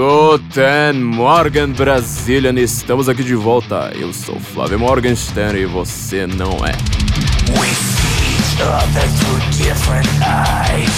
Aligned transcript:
Guten 0.00 1.04
Morgen, 1.04 1.74
Brazilian! 1.74 2.58
Estamos 2.58 3.06
aqui 3.06 3.22
de 3.22 3.34
volta. 3.34 3.92
Eu 3.94 4.14
sou 4.14 4.40
Flávio 4.40 4.78
Morgenstern 4.78 5.58
e 5.58 5.66
você 5.66 6.26
não 6.26 6.64
é. 6.64 6.72
We 7.60 7.66
see 7.66 8.38
each 8.38 8.62
other 8.62 9.06
through 9.18 9.40
different 9.58 10.08
eyes. 10.24 10.90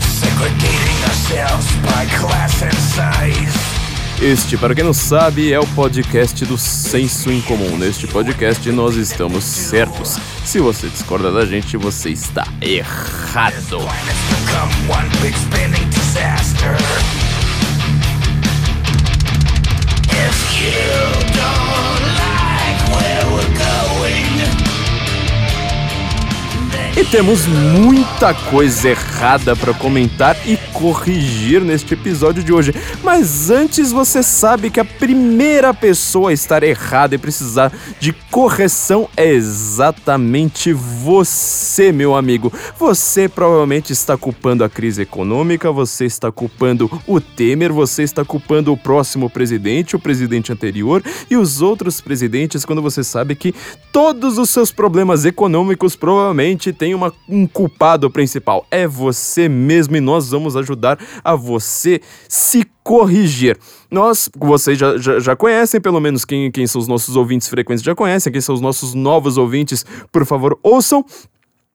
Segregating 0.00 1.02
ourselves 1.08 1.66
by 1.82 2.06
class 2.16 2.62
and 2.62 2.72
size. 2.72 3.65
Este, 4.20 4.56
para 4.56 4.74
quem 4.74 4.82
não 4.82 4.94
sabe, 4.94 5.52
é 5.52 5.60
o 5.60 5.66
podcast 5.68 6.44
do 6.46 6.56
Senso 6.56 7.30
em 7.30 7.40
Comum. 7.42 7.76
Neste 7.76 8.06
podcast 8.06 8.70
nós 8.72 8.96
estamos 8.96 9.44
certos. 9.44 10.18
Se 10.44 10.58
você 10.58 10.88
discorda 10.88 11.30
da 11.30 11.44
gente, 11.44 11.76
você 11.76 12.10
está 12.10 12.46
errado. 12.62 13.52
If 20.08 20.60
you 20.60 21.34
don't 21.34 21.75
e 26.96 27.04
temos 27.04 27.46
muita 27.46 28.32
coisa 28.32 28.88
errada 28.88 29.54
para 29.54 29.74
comentar 29.74 30.34
e 30.48 30.56
corrigir 30.72 31.60
neste 31.60 31.92
episódio 31.92 32.42
de 32.42 32.54
hoje. 32.54 32.74
Mas 33.02 33.50
antes 33.50 33.92
você 33.92 34.22
sabe 34.22 34.70
que 34.70 34.80
a 34.80 34.84
primeira 34.84 35.74
pessoa 35.74 36.30
a 36.30 36.32
estar 36.32 36.62
errada 36.62 37.14
e 37.14 37.18
precisar 37.18 37.70
de 38.00 38.14
correção 38.30 39.10
é 39.14 39.30
exatamente 39.30 40.72
você, 40.72 41.92
meu 41.92 42.14
amigo. 42.14 42.50
Você 42.78 43.28
provavelmente 43.28 43.92
está 43.92 44.16
culpando 44.16 44.64
a 44.64 44.68
crise 44.68 45.02
econômica, 45.02 45.70
você 45.70 46.06
está 46.06 46.32
culpando 46.32 46.90
o 47.06 47.20
Temer, 47.20 47.74
você 47.74 48.04
está 48.04 48.24
culpando 48.24 48.72
o 48.72 48.76
próximo 48.76 49.28
presidente, 49.28 49.96
o 49.96 49.98
presidente 49.98 50.50
anterior 50.50 51.02
e 51.30 51.36
os 51.36 51.60
outros 51.60 52.00
presidentes 52.00 52.64
quando 52.64 52.80
você 52.80 53.04
sabe 53.04 53.34
que 53.34 53.54
todos 53.92 54.38
os 54.38 54.48
seus 54.48 54.72
problemas 54.72 55.26
econômicos 55.26 55.94
provavelmente 55.94 56.72
têm 56.72 56.85
tem 56.86 56.94
uma, 56.94 57.12
um 57.28 57.48
culpado 57.48 58.08
principal. 58.08 58.64
É 58.70 58.86
você 58.86 59.48
mesmo 59.48 59.96
e 59.96 60.00
nós 60.00 60.30
vamos 60.30 60.56
ajudar 60.56 60.96
a 61.24 61.34
você 61.34 62.00
se 62.28 62.64
corrigir. 62.84 63.58
Nós, 63.90 64.30
vocês 64.36 64.78
já, 64.78 64.96
já, 64.96 65.18
já, 65.18 65.34
conhecem, 65.34 65.80
pelo 65.80 65.98
menos 65.98 66.24
quem, 66.24 66.48
quem 66.48 66.64
são 66.64 66.80
os 66.80 66.86
nossos 66.86 67.16
ouvintes 67.16 67.48
frequentes 67.48 67.82
já 67.82 67.92
conhecem, 67.92 68.32
quem 68.32 68.40
são 68.40 68.54
os 68.54 68.60
nossos 68.60 68.94
novos 68.94 69.36
ouvintes, 69.36 69.84
por 70.12 70.24
favor, 70.24 70.56
ouçam. 70.62 71.04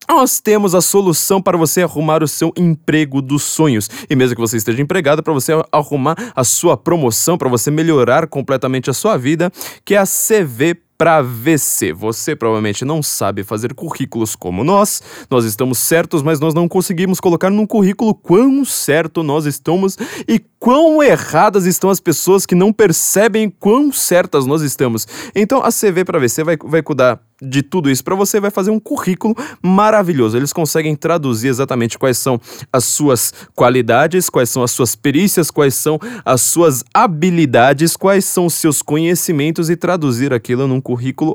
Nós 0.07 0.39
temos 0.39 0.73
a 0.73 0.79
solução 0.79 1.41
para 1.41 1.57
você 1.57 1.81
arrumar 1.81 2.23
o 2.23 2.27
seu 2.27 2.53
emprego 2.57 3.21
dos 3.21 3.43
sonhos. 3.43 3.89
E 4.09 4.15
mesmo 4.15 4.35
que 4.35 4.41
você 4.41 4.55
esteja 4.55 4.81
empregado, 4.81 5.21
para 5.21 5.33
você 5.33 5.51
arrumar 5.73 6.15
a 6.33 6.43
sua 6.45 6.77
promoção, 6.77 7.37
para 7.37 7.49
você 7.49 7.69
melhorar 7.69 8.27
completamente 8.27 8.89
a 8.89 8.93
sua 8.93 9.17
vida, 9.17 9.51
que 9.83 9.93
é 9.93 9.97
a 9.97 10.05
CV 10.05 10.77
para 11.01 11.23
VC. 11.23 11.93
Você 11.93 12.35
provavelmente 12.35 12.85
não 12.85 13.01
sabe 13.01 13.43
fazer 13.43 13.73
currículos 13.73 14.35
como 14.35 14.63
nós. 14.63 15.01
Nós 15.31 15.45
estamos 15.45 15.79
certos, 15.79 16.21
mas 16.21 16.39
nós 16.39 16.53
não 16.53 16.67
conseguimos 16.67 17.19
colocar 17.19 17.49
num 17.49 17.65
currículo 17.65 18.13
quão 18.13 18.63
certo 18.63 19.23
nós 19.23 19.47
estamos 19.47 19.97
e 20.27 20.39
quão 20.59 21.01
erradas 21.01 21.65
estão 21.65 21.89
as 21.89 21.99
pessoas 21.99 22.45
que 22.45 22.53
não 22.53 22.71
percebem 22.71 23.49
quão 23.49 23.91
certas 23.91 24.45
nós 24.45 24.61
estamos. 24.61 25.07
Então 25.33 25.63
a 25.63 25.71
CV 25.71 26.05
para 26.05 26.19
VC 26.19 26.43
vai, 26.43 26.55
vai 26.55 26.83
cuidar 26.83 27.19
de 27.41 27.63
tudo 27.63 27.89
isso 27.89 28.03
para 28.03 28.13
você, 28.13 28.39
vai 28.39 28.51
fazer 28.51 28.69
um 28.69 28.79
currículo 28.79 29.35
maravilhoso. 29.59 30.37
Eles 30.37 30.53
conseguem 30.53 30.95
traduzir 30.95 31.47
exatamente 31.47 31.97
quais 31.97 32.19
são 32.19 32.39
as 32.71 32.83
suas 32.83 33.33
qualidades, 33.55 34.29
quais 34.29 34.51
são 34.51 34.61
as 34.61 34.69
suas 34.69 34.95
perícias, 34.95 35.49
quais 35.49 35.73
são 35.73 35.99
as 36.23 36.41
suas 36.41 36.83
habilidades, 36.93 37.97
quais 37.97 38.25
são 38.25 38.45
os 38.45 38.53
seus 38.53 38.83
conhecimentos 38.83 39.71
e 39.71 39.75
traduzir 39.75 40.31
aquilo 40.31 40.67
num 40.67 40.79
currículo 40.79 40.90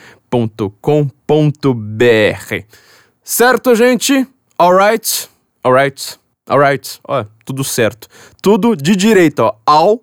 Certo, 3.23 3.75
gente? 3.75 4.27
Alright? 4.57 5.29
Alright? 5.63 6.19
Alright, 6.50 7.01
ó, 7.06 7.25
tudo 7.44 7.61
certo. 7.61 8.07
Tudo 8.41 8.73
de 8.73 8.95
direita, 8.95 9.44
ó. 9.44 9.53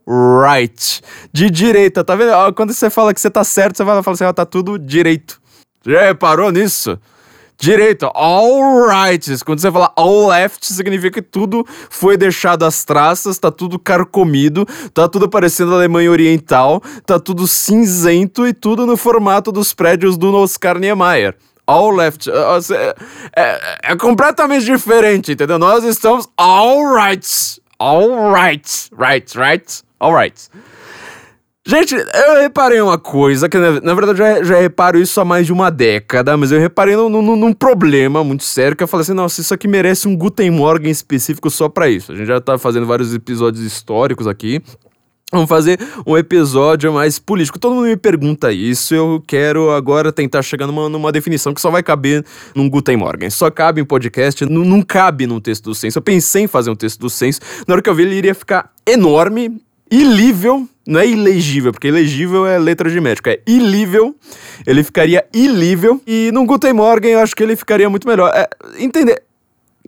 Alright. 0.06 1.00
De 1.32 1.48
direita, 1.48 2.04
tá 2.04 2.14
vendo? 2.14 2.32
Ó, 2.32 2.52
quando 2.52 2.74
você 2.74 2.90
fala 2.90 3.14
que 3.14 3.20
você 3.20 3.30
tá 3.30 3.42
certo, 3.42 3.78
você 3.78 3.84
vai 3.84 4.02
falar 4.02 4.14
assim, 4.14 4.24
ó, 4.24 4.32
tá 4.32 4.44
tudo 4.44 4.78
direito. 4.78 5.40
Já 5.86 6.02
reparou 6.02 6.52
nisso? 6.52 7.00
Direito, 7.58 8.10
all 8.14 8.86
right. 8.88 9.44
Quando 9.44 9.60
você 9.60 9.70
fala 9.70 9.92
all 9.96 10.26
left, 10.26 10.66
significa 10.66 11.22
que 11.22 11.22
tudo 11.22 11.64
foi 11.88 12.16
deixado 12.16 12.64
às 12.64 12.84
traças, 12.84 13.38
tá 13.38 13.50
tudo 13.50 13.78
carcomido, 13.78 14.66
tá 14.92 15.08
tudo 15.08 15.28
parecendo 15.28 15.74
Alemanha 15.74 16.10
Oriental, 16.10 16.82
tá 17.06 17.18
tudo 17.18 17.46
cinzento 17.46 18.46
e 18.46 18.52
tudo 18.52 18.86
no 18.86 18.96
formato 18.96 19.52
dos 19.52 19.72
prédios 19.72 20.16
do 20.16 20.34
Oscar 20.34 20.78
Niemeyer. 20.78 21.34
All 21.66 21.90
left. 21.94 22.28
É, 22.28 22.94
é, 23.34 23.78
é 23.92 23.96
completamente 23.96 24.66
diferente, 24.66 25.32
entendeu? 25.32 25.58
Nós 25.58 25.84
estamos 25.84 26.28
all 26.36 26.94
right. 26.94 27.26
All 27.78 28.32
right. 28.32 28.90
Right, 28.92 29.38
right. 29.38 29.82
All 29.98 30.12
right. 30.12 30.50
Gente, 31.66 31.94
eu 31.94 32.40
reparei 32.42 32.78
uma 32.82 32.98
coisa, 32.98 33.48
que 33.48 33.56
na, 33.56 33.94
verdade 33.94 34.18
já, 34.18 34.44
já, 34.44 34.60
reparo 34.60 34.98
isso 35.00 35.18
há 35.18 35.24
mais 35.24 35.46
de 35.46 35.52
uma 35.52 35.70
década, 35.70 36.36
mas 36.36 36.52
eu 36.52 36.60
reparei 36.60 36.94
num, 36.94 37.08
num, 37.08 37.36
num, 37.36 37.52
problema 37.54 38.22
muito 38.22 38.44
sério, 38.44 38.76
que 38.76 38.82
eu 38.82 38.86
falei 38.88 39.00
assim, 39.00 39.14
nossa, 39.14 39.40
isso 39.40 39.54
aqui 39.54 39.66
merece 39.66 40.06
um 40.06 40.14
Guten 40.14 40.50
Morgen 40.50 40.90
específico 40.90 41.48
só 41.48 41.66
para 41.66 41.88
isso. 41.88 42.12
A 42.12 42.14
gente 42.14 42.26
já 42.26 42.38
tá 42.38 42.58
fazendo 42.58 42.84
vários 42.84 43.14
episódios 43.14 43.64
históricos 43.64 44.26
aqui, 44.26 44.62
Vamos 45.32 45.48
fazer 45.48 45.80
um 46.06 46.16
episódio 46.16 46.92
mais 46.92 47.18
político. 47.18 47.58
Todo 47.58 47.74
mundo 47.74 47.86
me 47.86 47.96
pergunta 47.96 48.52
isso. 48.52 48.94
Eu 48.94 49.20
quero 49.26 49.72
agora 49.72 50.12
tentar 50.12 50.42
chegar 50.42 50.64
numa, 50.64 50.88
numa 50.88 51.10
definição 51.10 51.52
que 51.52 51.60
só 51.60 51.72
vai 51.72 51.82
caber 51.82 52.24
num 52.54 52.70
Guten 52.70 52.96
Morgen. 52.96 53.28
Só 53.30 53.50
cabe 53.50 53.80
em 53.80 53.84
podcast, 53.84 54.44
não, 54.46 54.64
não 54.64 54.80
cabe 54.80 55.26
num 55.26 55.40
texto 55.40 55.64
do 55.64 55.74
censo. 55.74 55.98
Eu 55.98 56.02
pensei 56.02 56.44
em 56.44 56.46
fazer 56.46 56.70
um 56.70 56.76
texto 56.76 57.00
do 57.00 57.10
censo. 57.10 57.40
Na 57.66 57.74
hora 57.74 57.82
que 57.82 57.90
eu 57.90 57.94
vi, 57.96 58.02
ele 58.02 58.14
iria 58.14 58.34
ficar 58.34 58.70
enorme, 58.86 59.60
ilível 59.90 60.68
não 60.86 61.00
é 61.00 61.06
ilegível, 61.06 61.72
porque 61.72 61.88
ilegível 61.88 62.46
é 62.46 62.58
letra 62.58 62.90
de 62.90 63.00
médico, 63.00 63.28
é 63.30 63.40
ilível. 63.46 64.14
Ele 64.66 64.82
ficaria 64.82 65.24
ilível. 65.32 66.00
E 66.06 66.30
no 66.32 66.44
Guten 66.44 66.72
Morgen 66.72 67.12
eu 67.12 67.20
acho 67.20 67.34
que 67.34 67.42
ele 67.42 67.56
ficaria 67.56 67.88
muito 67.88 68.06
melhor. 68.06 68.30
É, 68.34 68.48
entender. 68.78 69.22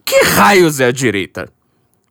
Que 0.05 0.23
raios 0.25 0.81
é 0.81 0.87
a 0.87 0.93
direita? 0.93 1.49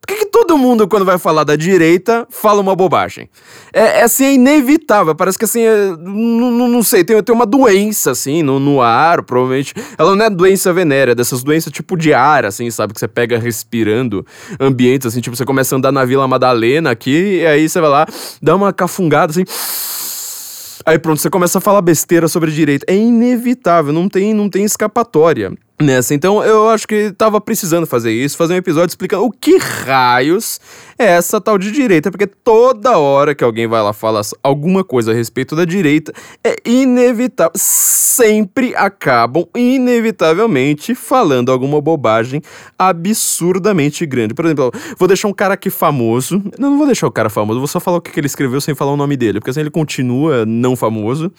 Por 0.06 0.14
que, 0.14 0.24
que, 0.24 0.30
todo 0.30 0.56
mundo, 0.56 0.86
quando 0.86 1.04
vai 1.04 1.18
falar 1.18 1.42
da 1.42 1.56
direita, 1.56 2.28
fala 2.30 2.60
uma 2.60 2.76
bobagem? 2.76 3.28
É, 3.72 3.98
é 3.98 4.02
assim, 4.04 4.24
é 4.24 4.34
inevitável. 4.34 5.16
Parece 5.16 5.36
que 5.36 5.44
assim, 5.44 5.62
é, 5.62 5.96
não, 5.98 6.80
sei, 6.84 7.02
tem, 7.02 7.20
tem 7.20 7.34
uma 7.34 7.44
doença, 7.44 8.12
assim, 8.12 8.40
no, 8.40 8.60
no 8.60 8.80
ar, 8.80 9.24
provavelmente. 9.24 9.74
Ela 9.98 10.14
não 10.14 10.24
é 10.24 10.30
doença 10.30 10.72
venérea, 10.72 11.12
dessas 11.12 11.42
doenças 11.42 11.72
tipo 11.72 11.96
de 11.96 12.14
ar, 12.14 12.44
assim, 12.44 12.70
sabe? 12.70 12.94
Que 12.94 13.00
você 13.00 13.08
pega 13.08 13.36
respirando 13.36 14.24
ambientes, 14.60 15.08
assim, 15.08 15.20
tipo, 15.20 15.34
você 15.34 15.44
começa 15.44 15.74
a 15.74 15.78
andar 15.78 15.90
na 15.90 16.04
Vila 16.04 16.28
Madalena 16.28 16.92
aqui, 16.92 17.40
e 17.40 17.46
aí 17.46 17.68
você 17.68 17.80
vai 17.80 17.90
lá, 17.90 18.06
dá 18.40 18.54
uma 18.54 18.72
cafungada, 18.72 19.32
assim. 19.32 19.44
Aí 20.86 21.00
pronto, 21.00 21.20
você 21.20 21.28
começa 21.28 21.58
a 21.58 21.60
falar 21.60 21.82
besteira 21.82 22.28
sobre 22.28 22.52
direita. 22.52 22.86
É 22.88 22.94
inevitável, 22.94 23.92
não 23.92 24.08
tem, 24.08 24.32
não 24.32 24.48
tem 24.48 24.64
escapatória. 24.64 25.52
Nessa. 25.80 26.14
Então 26.14 26.42
eu 26.42 26.68
acho 26.68 26.86
que 26.86 27.12
tava 27.12 27.40
precisando 27.40 27.86
fazer 27.86 28.12
isso, 28.12 28.36
fazer 28.36 28.54
um 28.54 28.58
episódio 28.58 28.88
explicando 28.88 29.24
o 29.24 29.30
que 29.30 29.58
raios 29.58 30.60
é 30.98 31.04
essa 31.04 31.40
tal 31.40 31.58
de 31.58 31.70
direita, 31.70 32.10
porque 32.10 32.26
toda 32.26 32.96
hora 32.96 33.34
que 33.34 33.44
alguém 33.44 33.66
vai 33.66 33.82
lá 33.82 33.92
falar 33.92 34.22
alguma 34.42 34.82
coisa 34.82 35.12
a 35.12 35.14
respeito 35.14 35.54
da 35.54 35.64
direita, 35.64 36.12
é 36.42 36.56
inevitável, 36.64 37.52
sempre 37.54 38.74
acabam 38.74 39.46
inevitavelmente 39.54 40.94
falando 40.94 41.52
alguma 41.52 41.80
bobagem 41.80 42.40
absurdamente 42.78 44.06
grande. 44.06 44.32
Por 44.32 44.46
exemplo, 44.46 44.72
vou 44.98 45.06
deixar 45.06 45.28
um 45.28 45.34
cara 45.34 45.54
aqui 45.54 45.68
famoso, 45.68 46.42
não, 46.58 46.70
não 46.70 46.78
vou 46.78 46.86
deixar 46.86 47.06
o 47.06 47.12
cara 47.12 47.28
famoso, 47.28 47.58
vou 47.58 47.68
só 47.68 47.78
falar 47.78 47.98
o 47.98 48.00
que 48.00 48.18
ele 48.18 48.26
escreveu 48.26 48.60
sem 48.60 48.74
falar 48.74 48.92
o 48.92 48.96
nome 48.96 49.16
dele, 49.16 49.40
porque 49.40 49.50
assim 49.50 49.60
ele 49.60 49.70
continua 49.70 50.46
não 50.46 50.74
famoso 50.74 51.30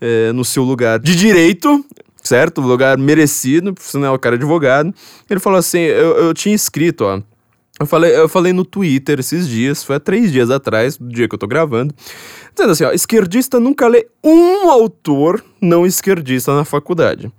é, 0.00 0.32
no 0.32 0.44
seu 0.44 0.64
lugar 0.64 0.98
de 0.98 1.14
direito, 1.14 1.84
certo? 2.24 2.60
Lugar 2.60 2.96
merecido, 2.98 3.74
sinal, 3.78 4.14
o 4.14 4.18
cara 4.18 4.34
é 4.34 4.38
advogado. 4.38 4.92
Ele 5.28 5.38
falou 5.38 5.58
assim: 5.58 5.78
eu, 5.78 6.16
eu 6.16 6.34
tinha 6.34 6.54
escrito, 6.54 7.04
ó. 7.04 7.20
Eu 7.78 7.86
falei, 7.86 8.16
eu 8.16 8.28
falei 8.28 8.52
no 8.52 8.64
Twitter 8.64 9.18
esses 9.18 9.48
dias, 9.48 9.82
foi 9.82 9.96
há 9.96 10.00
três 10.00 10.30
dias 10.30 10.48
atrás, 10.48 10.96
do 10.96 11.08
dia 11.08 11.28
que 11.28 11.34
eu 11.34 11.38
tô 11.38 11.46
gravando, 11.46 11.94
dizendo 12.54 12.72
assim: 12.72 12.84
ó, 12.84 12.92
esquerdista 12.92 13.60
nunca 13.60 13.86
lê 13.86 14.06
um 14.22 14.70
autor 14.70 15.44
não 15.60 15.84
esquerdista 15.84 16.54
na 16.54 16.64
faculdade. 16.64 17.30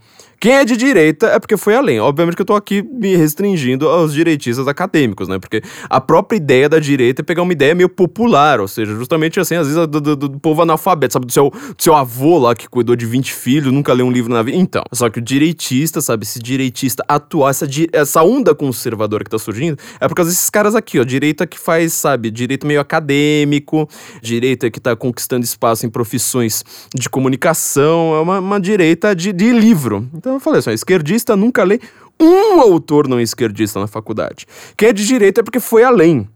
Quem 0.46 0.54
é 0.54 0.64
de 0.64 0.78
direita 0.78 1.26
é 1.26 1.40
porque 1.40 1.58
foi 1.58 1.74
além. 1.74 2.00
Obviamente 2.00 2.36
que 2.36 2.44
eu 2.44 2.46
tô 2.46 2.54
aqui 2.54 2.84
me 2.84 3.16
restringindo 3.16 3.90
aos 3.90 4.14
direitistas 4.14 4.68
acadêmicos, 4.68 5.28
né? 5.28 5.40
Porque 5.40 5.64
a 5.90 6.00
própria 6.00 6.38
ideia 6.38 6.70
da 6.70 6.78
direita 6.78 7.24
é 7.24 7.26
pegar 7.26 7.42
uma 7.42 7.52
ideia 7.52 7.74
meio 7.74 7.90
popular, 7.90 8.60
ou 8.60 8.68
seja, 8.68 8.94
justamente 8.94 9.40
assim, 9.40 9.56
às 9.56 9.66
vezes 9.66 9.88
do, 9.88 10.00
do, 10.00 10.16
do 10.16 10.40
povo 10.40 10.62
analfabeto, 10.62 11.14
sabe? 11.14 11.26
Do 11.26 11.34
seu, 11.34 11.50
do 11.50 11.82
seu 11.82 11.96
avô 11.96 12.38
lá 12.38 12.54
que 12.54 12.70
cuidou 12.70 12.96
de 12.96 13.08
20 13.08 13.34
filhos, 13.34 13.74
nunca 13.74 13.92
leu 13.92 14.06
um 14.06 14.12
livro 14.12 14.32
na 14.32 14.44
vida. 14.44 14.56
Então, 14.56 14.84
só 14.94 15.10
que 15.10 15.18
o 15.18 15.22
direitista, 15.22 16.00
sabe? 16.00 16.26
Esse 16.26 16.38
direitista 16.38 17.04
atual, 17.08 17.50
essa, 17.50 17.68
essa 17.92 18.22
onda 18.22 18.54
conservadora 18.54 19.24
que 19.24 19.32
tá 19.32 19.40
surgindo, 19.40 19.80
é 20.00 20.08
por 20.08 20.14
causa 20.14 20.30
desses 20.30 20.52
caras 20.52 20.76
aqui, 20.76 21.00
ó. 21.00 21.04
Direita 21.04 21.48
que 21.48 21.60
faz, 21.60 21.94
sabe? 21.94 22.30
Direito 22.30 22.68
meio 22.68 22.82
acadêmico, 22.82 23.90
direita 24.22 24.70
que 24.70 24.80
tá 24.80 24.96
conquistando 24.96 25.44
espaço 25.44 25.88
em 25.88 25.90
profissões 25.90 26.64
de 26.94 27.10
comunicação, 27.10 28.14
é 28.14 28.20
uma, 28.20 28.38
uma 28.38 28.62
direita 28.62 29.16
de, 29.16 29.34
de 29.34 29.52
livro. 29.52 30.08
Então 30.14 30.35
eu 30.36 30.40
falei 30.40 30.60
assim: 30.60 30.72
esquerdista 30.72 31.36
nunca 31.36 31.64
lê 31.64 31.80
um 32.20 32.60
autor 32.60 33.08
não 33.08 33.20
esquerdista 33.20 33.80
na 33.80 33.88
faculdade. 33.88 34.46
Quem 34.78 34.90
é 34.90 34.94
de 34.94 35.06
direita 35.06 35.42
é 35.42 35.44
porque 35.44 35.60
foi 35.60 35.84
além. 35.84 36.28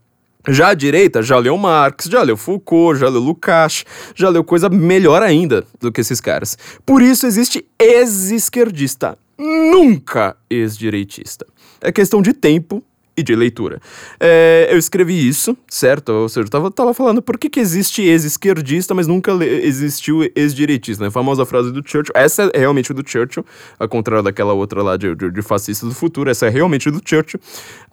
Já 0.48 0.70
a 0.70 0.74
direita 0.74 1.22
já 1.22 1.38
leu 1.38 1.58
Marx, 1.58 2.06
já 2.06 2.22
leu 2.24 2.38
Foucault, 2.38 3.00
já 3.00 3.10
leu 3.10 3.22
Lukács, 3.22 3.86
já 4.16 4.30
leu 4.30 4.44
coisa 4.44 4.70
melhor 4.70 5.22
ainda 5.22 5.66
do 5.80 5.92
que 5.92 6.02
esses 6.02 6.22
caras. 6.22 6.58
Por 6.86 7.02
isso 7.02 7.28
existe 7.28 7.66
ex-esquerdista, 7.78 9.18
nunca 9.38 10.38
ex-direitista. 10.50 11.46
É 11.82 11.92
questão 11.92 12.22
de 12.22 12.34
tempo 12.34 12.84
e 13.20 13.24
de 13.24 13.36
leitura. 13.36 13.82
É, 14.20 14.70
eu 14.72 14.78
escrevi 14.78 15.28
isso, 15.28 15.56
certo? 15.68 16.10
Ou 16.10 16.30
seja, 16.30 16.46
eu 16.46 16.50
tava, 16.50 16.72
tava 16.72 16.94
falando 16.94 17.22
por 17.22 17.38
que, 17.38 17.50
que 17.50 17.60
existe 17.60 18.02
ex-esquerdista, 18.02 18.94
mas 18.94 19.08
nunca 19.08 19.32
existiu 19.44 20.30
ex-direitista, 20.36 21.04
né? 21.04 21.10
A 21.10 21.12
famosa 21.12 21.46
frase 21.46 21.72
do 21.72 21.82
Churchill. 21.86 22.14
Essa 22.16 22.50
é 22.54 22.60
realmente 22.60 22.94
do 22.94 23.08
Churchill, 23.08 23.46
ao 23.78 23.90
contrário 23.90 24.24
daquela 24.24 24.54
outra 24.54 24.82
lá 24.82 24.98
de, 24.98 25.14
de, 25.16 25.32
de 25.32 25.42
fascista 25.42 25.86
do 25.86 25.94
futuro. 25.94 26.30
Essa 26.30 26.48
é 26.48 26.50
realmente 26.50 26.90
do 26.90 27.02
Churchill, 27.04 27.40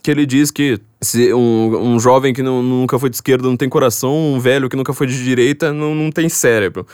que 0.02 0.10
ele 0.10 0.24
diz 0.24 0.50
que 0.50 0.78
se 1.00 1.32
um, 1.34 1.94
um 1.94 1.98
jovem 1.98 2.32
que 2.32 2.42
não, 2.42 2.62
nunca 2.62 2.98
foi 2.98 3.10
de 3.10 3.16
esquerda 3.16 3.48
não 3.48 3.56
tem 3.56 3.68
coração, 3.68 4.34
um 4.34 4.40
velho 4.40 4.68
que 4.68 4.76
nunca 4.76 4.92
foi 4.92 5.06
de 5.06 5.22
direita 5.22 5.72
não, 5.72 5.94
não 5.94 6.10
tem 6.10 6.28
cérebro. 6.28 6.86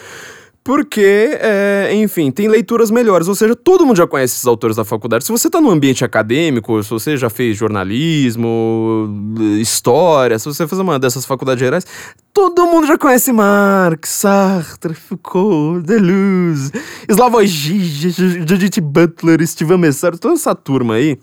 Porque, 0.64 1.38
é, 1.40 1.90
enfim, 1.94 2.30
tem 2.30 2.46
leituras 2.46 2.90
melhores. 2.90 3.26
Ou 3.26 3.34
seja, 3.34 3.56
todo 3.56 3.84
mundo 3.84 3.96
já 3.96 4.06
conhece 4.06 4.34
esses 4.34 4.46
autores 4.46 4.76
da 4.76 4.84
faculdade. 4.84 5.24
Se 5.24 5.32
você 5.32 5.48
está 5.48 5.60
no 5.60 5.70
ambiente 5.70 6.04
acadêmico, 6.04 6.80
se 6.82 6.90
você 6.90 7.16
já 7.16 7.28
fez 7.28 7.56
jornalismo, 7.56 9.08
história, 9.60 10.38
se 10.38 10.44
você 10.44 10.66
fez 10.68 10.80
uma 10.80 11.00
dessas 11.00 11.26
faculdades 11.26 11.60
gerais, 11.60 11.84
todo 12.32 12.64
mundo 12.66 12.86
já 12.86 12.96
conhece 12.96 13.32
Marx, 13.32 14.08
Sartre, 14.08 14.94
Foucault, 14.94 15.84
Deleuze, 15.84 16.70
Slavoj 17.08 17.44
Žižek, 17.44 18.48
Judith 18.48 18.80
Butler, 18.80 19.44
Steven 19.44 19.78
Messar, 19.78 20.16
toda 20.16 20.34
essa 20.34 20.54
turma 20.54 20.94
aí 20.94 21.18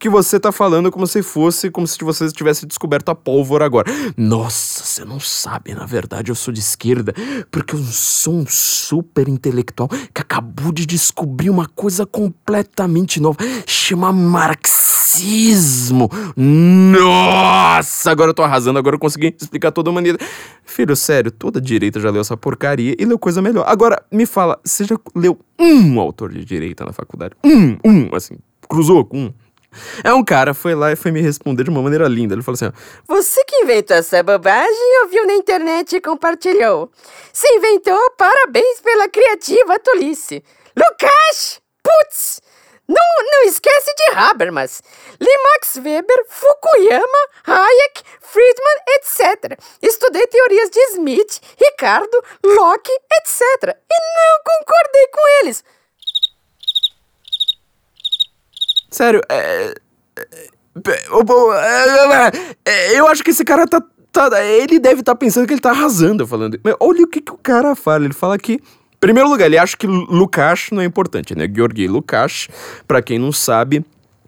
que 0.00 0.08
você 0.08 0.40
tá 0.40 0.50
falando 0.50 0.90
como 0.90 1.06
se 1.06 1.22
fosse, 1.22 1.70
como 1.70 1.86
se 1.86 2.02
você 2.02 2.26
tivesse 2.32 2.64
descoberto 2.64 3.10
a 3.10 3.14
pólvora 3.14 3.66
agora. 3.66 3.92
Nossa, 4.16 4.82
você 4.82 5.04
não 5.04 5.20
sabe, 5.20 5.74
na 5.74 5.84
verdade 5.84 6.30
eu 6.30 6.34
sou 6.34 6.54
de 6.54 6.60
esquerda, 6.60 7.12
porque 7.50 7.74
eu 7.74 7.84
sou 7.84 8.36
um 8.36 8.46
super 8.48 9.28
intelectual 9.28 9.90
que 9.90 10.22
acabou 10.22 10.72
de 10.72 10.86
descobrir 10.86 11.50
uma 11.50 11.68
coisa 11.68 12.06
completamente 12.06 13.20
nova, 13.20 13.36
chama 13.66 14.10
marxismo. 14.10 16.08
Nossa, 16.34 18.10
agora 18.10 18.30
eu 18.30 18.34
tô 18.34 18.42
arrasando, 18.42 18.78
agora 18.78 18.96
eu 18.96 19.00
consegui 19.00 19.36
explicar 19.38 19.70
toda 19.70 19.90
a 19.90 19.92
maneira. 19.92 20.16
Filho, 20.64 20.96
sério, 20.96 21.30
toda 21.30 21.60
direita 21.60 22.00
já 22.00 22.08
leu 22.08 22.22
essa 22.22 22.38
porcaria 22.38 22.96
e 22.98 23.04
leu 23.04 23.18
coisa 23.18 23.42
melhor. 23.42 23.66
Agora, 23.68 24.02
me 24.10 24.24
fala, 24.24 24.58
você 24.64 24.84
já 24.84 24.98
leu 25.14 25.38
um 25.58 26.00
autor 26.00 26.32
de 26.32 26.42
direita 26.42 26.86
na 26.86 26.92
faculdade? 26.94 27.34
Um, 27.44 27.76
um, 27.84 28.08
assim, 28.14 28.38
cruzou 28.66 29.04
com 29.04 29.24
um? 29.24 29.32
É 30.02 30.12
um 30.12 30.24
cara, 30.24 30.54
foi 30.54 30.74
lá 30.74 30.92
e 30.92 30.96
foi 30.96 31.10
me 31.10 31.20
responder 31.20 31.64
de 31.64 31.70
uma 31.70 31.82
maneira 31.82 32.08
linda. 32.08 32.34
Ele 32.34 32.42
falou 32.42 32.54
assim: 32.54 32.66
ó, 32.66 32.72
Você 33.06 33.44
que 33.44 33.56
inventou 33.56 33.96
essa 33.96 34.22
bobagem 34.22 35.02
ouviu 35.02 35.26
na 35.26 35.34
internet 35.34 35.96
e 35.96 36.00
compartilhou. 36.00 36.90
Se 37.32 37.46
inventou, 37.54 37.98
parabéns 38.16 38.80
pela 38.80 39.08
criativa 39.08 39.78
tolice. 39.78 40.42
Lucas! 40.76 41.60
Putz! 41.82 42.40
Não, 42.88 42.96
não 43.32 43.44
esquece 43.44 43.94
de 43.94 44.18
Habermas, 44.18 44.82
Max 45.20 45.76
Weber, 45.76 46.26
Fukuyama, 46.28 47.28
Hayek, 47.46 48.02
Friedman, 48.20 48.76
etc. 48.88 49.58
Estudei 49.80 50.26
teorias 50.26 50.70
de 50.70 50.80
Smith, 50.94 51.40
Ricardo, 51.56 52.24
Locke, 52.44 52.90
etc. 52.90 53.76
E 53.88 53.96
não 54.16 54.42
concordei 54.44 55.06
com 55.06 55.28
eles. 55.40 55.64
Sério, 58.90 59.20
é, 59.28 59.74
é, 60.86 62.30
é, 62.64 62.98
eu 62.98 63.06
acho 63.06 63.22
que 63.22 63.30
esse 63.30 63.44
cara 63.44 63.66
tá. 63.66 63.82
tá 64.12 64.44
ele 64.44 64.78
deve 64.78 65.00
estar 65.00 65.12
tá 65.12 65.18
pensando 65.18 65.46
que 65.46 65.54
ele 65.54 65.60
tá 65.60 65.70
arrasando 65.70 66.26
falando. 66.26 66.58
Olha 66.78 67.04
o 67.04 67.06
que, 67.06 67.20
que 67.20 67.32
o 67.32 67.38
cara 67.38 67.74
fala. 67.74 68.04
Ele 68.04 68.14
fala 68.14 68.38
que. 68.38 68.54
Em 68.54 69.00
primeiro 69.00 69.30
lugar, 69.30 69.46
ele 69.46 69.56
acha 69.56 69.74
que 69.76 69.86
Lukács 69.86 70.70
não 70.72 70.82
é 70.82 70.84
importante, 70.84 71.34
né? 71.34 71.48
Georgi 71.50 71.88
Lukács, 71.88 72.48
para 72.86 73.00
quem 73.00 73.18
não 73.18 73.32
sabe, 73.32 73.82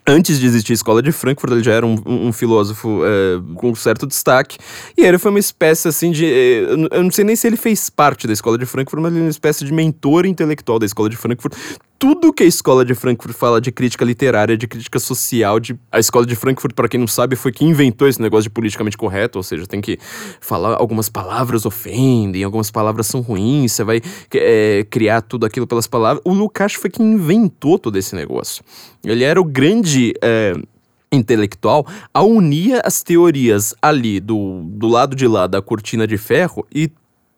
Antes 0.04 0.40
de 0.40 0.46
existir 0.46 0.72
a 0.72 0.74
escola 0.74 1.00
de 1.00 1.12
Frankfurt, 1.12 1.52
ele 1.52 1.62
já 1.62 1.74
era 1.74 1.86
um, 1.86 1.96
um 2.04 2.32
filósofo 2.32 3.02
é, 3.04 3.40
com 3.54 3.72
certo 3.72 4.04
destaque. 4.04 4.58
E 4.98 5.04
ele 5.04 5.16
foi 5.16 5.30
uma 5.30 5.38
espécie 5.38 5.86
assim 5.86 6.10
de. 6.10 6.26
É, 6.26 6.62
eu 6.90 7.04
não 7.04 7.10
sei 7.10 7.24
nem 7.24 7.36
se 7.36 7.46
ele 7.46 7.56
fez 7.56 7.88
parte 7.88 8.26
da 8.26 8.32
escola 8.32 8.58
de 8.58 8.66
Frankfurt, 8.66 9.00
mas 9.00 9.12
ele 9.12 9.20
é 9.20 9.24
uma 9.26 9.30
espécie 9.30 9.64
de 9.64 9.72
mentor 9.72 10.26
intelectual 10.26 10.80
da 10.80 10.86
escola 10.86 11.08
de 11.08 11.16
Frankfurt 11.16 11.54
tudo 12.02 12.32
que 12.32 12.42
a 12.42 12.46
escola 12.46 12.84
de 12.84 12.96
Frankfurt 12.96 13.32
fala 13.32 13.60
de 13.60 13.70
crítica 13.70 14.04
literária, 14.04 14.56
de 14.56 14.66
crítica 14.66 14.98
social, 14.98 15.60
de 15.60 15.78
a 15.88 16.00
escola 16.00 16.26
de 16.26 16.34
Frankfurt, 16.34 16.74
para 16.74 16.88
quem 16.88 16.98
não 16.98 17.06
sabe, 17.06 17.36
foi 17.36 17.52
que 17.52 17.64
inventou 17.64 18.08
esse 18.08 18.20
negócio 18.20 18.42
de 18.42 18.50
politicamente 18.50 18.96
correto, 18.96 19.38
ou 19.38 19.42
seja, 19.44 19.68
tem 19.68 19.80
que 19.80 19.96
falar 20.40 20.74
algumas 20.74 21.08
palavras 21.08 21.64
ofendem, 21.64 22.42
algumas 22.42 22.72
palavras 22.72 23.06
são 23.06 23.20
ruins, 23.20 23.70
você 23.70 23.84
vai 23.84 24.02
é, 24.34 24.84
criar 24.90 25.22
tudo 25.22 25.46
aquilo 25.46 25.64
pelas 25.64 25.86
palavras. 25.86 26.20
O 26.24 26.32
Lukács 26.32 26.74
foi 26.74 26.90
quem 26.90 27.06
inventou 27.12 27.78
todo 27.78 27.96
esse 27.96 28.16
negócio. 28.16 28.64
Ele 29.04 29.22
era 29.22 29.40
o 29.40 29.44
grande 29.44 30.12
é, 30.20 30.54
intelectual 31.12 31.86
a 32.12 32.20
unir 32.20 32.80
as 32.84 33.04
teorias 33.04 33.76
ali 33.80 34.18
do, 34.18 34.62
do 34.64 34.88
lado 34.88 35.14
de 35.14 35.28
lá 35.28 35.46
da 35.46 35.62
cortina 35.62 36.04
de 36.04 36.18
ferro 36.18 36.66
e 36.74 36.90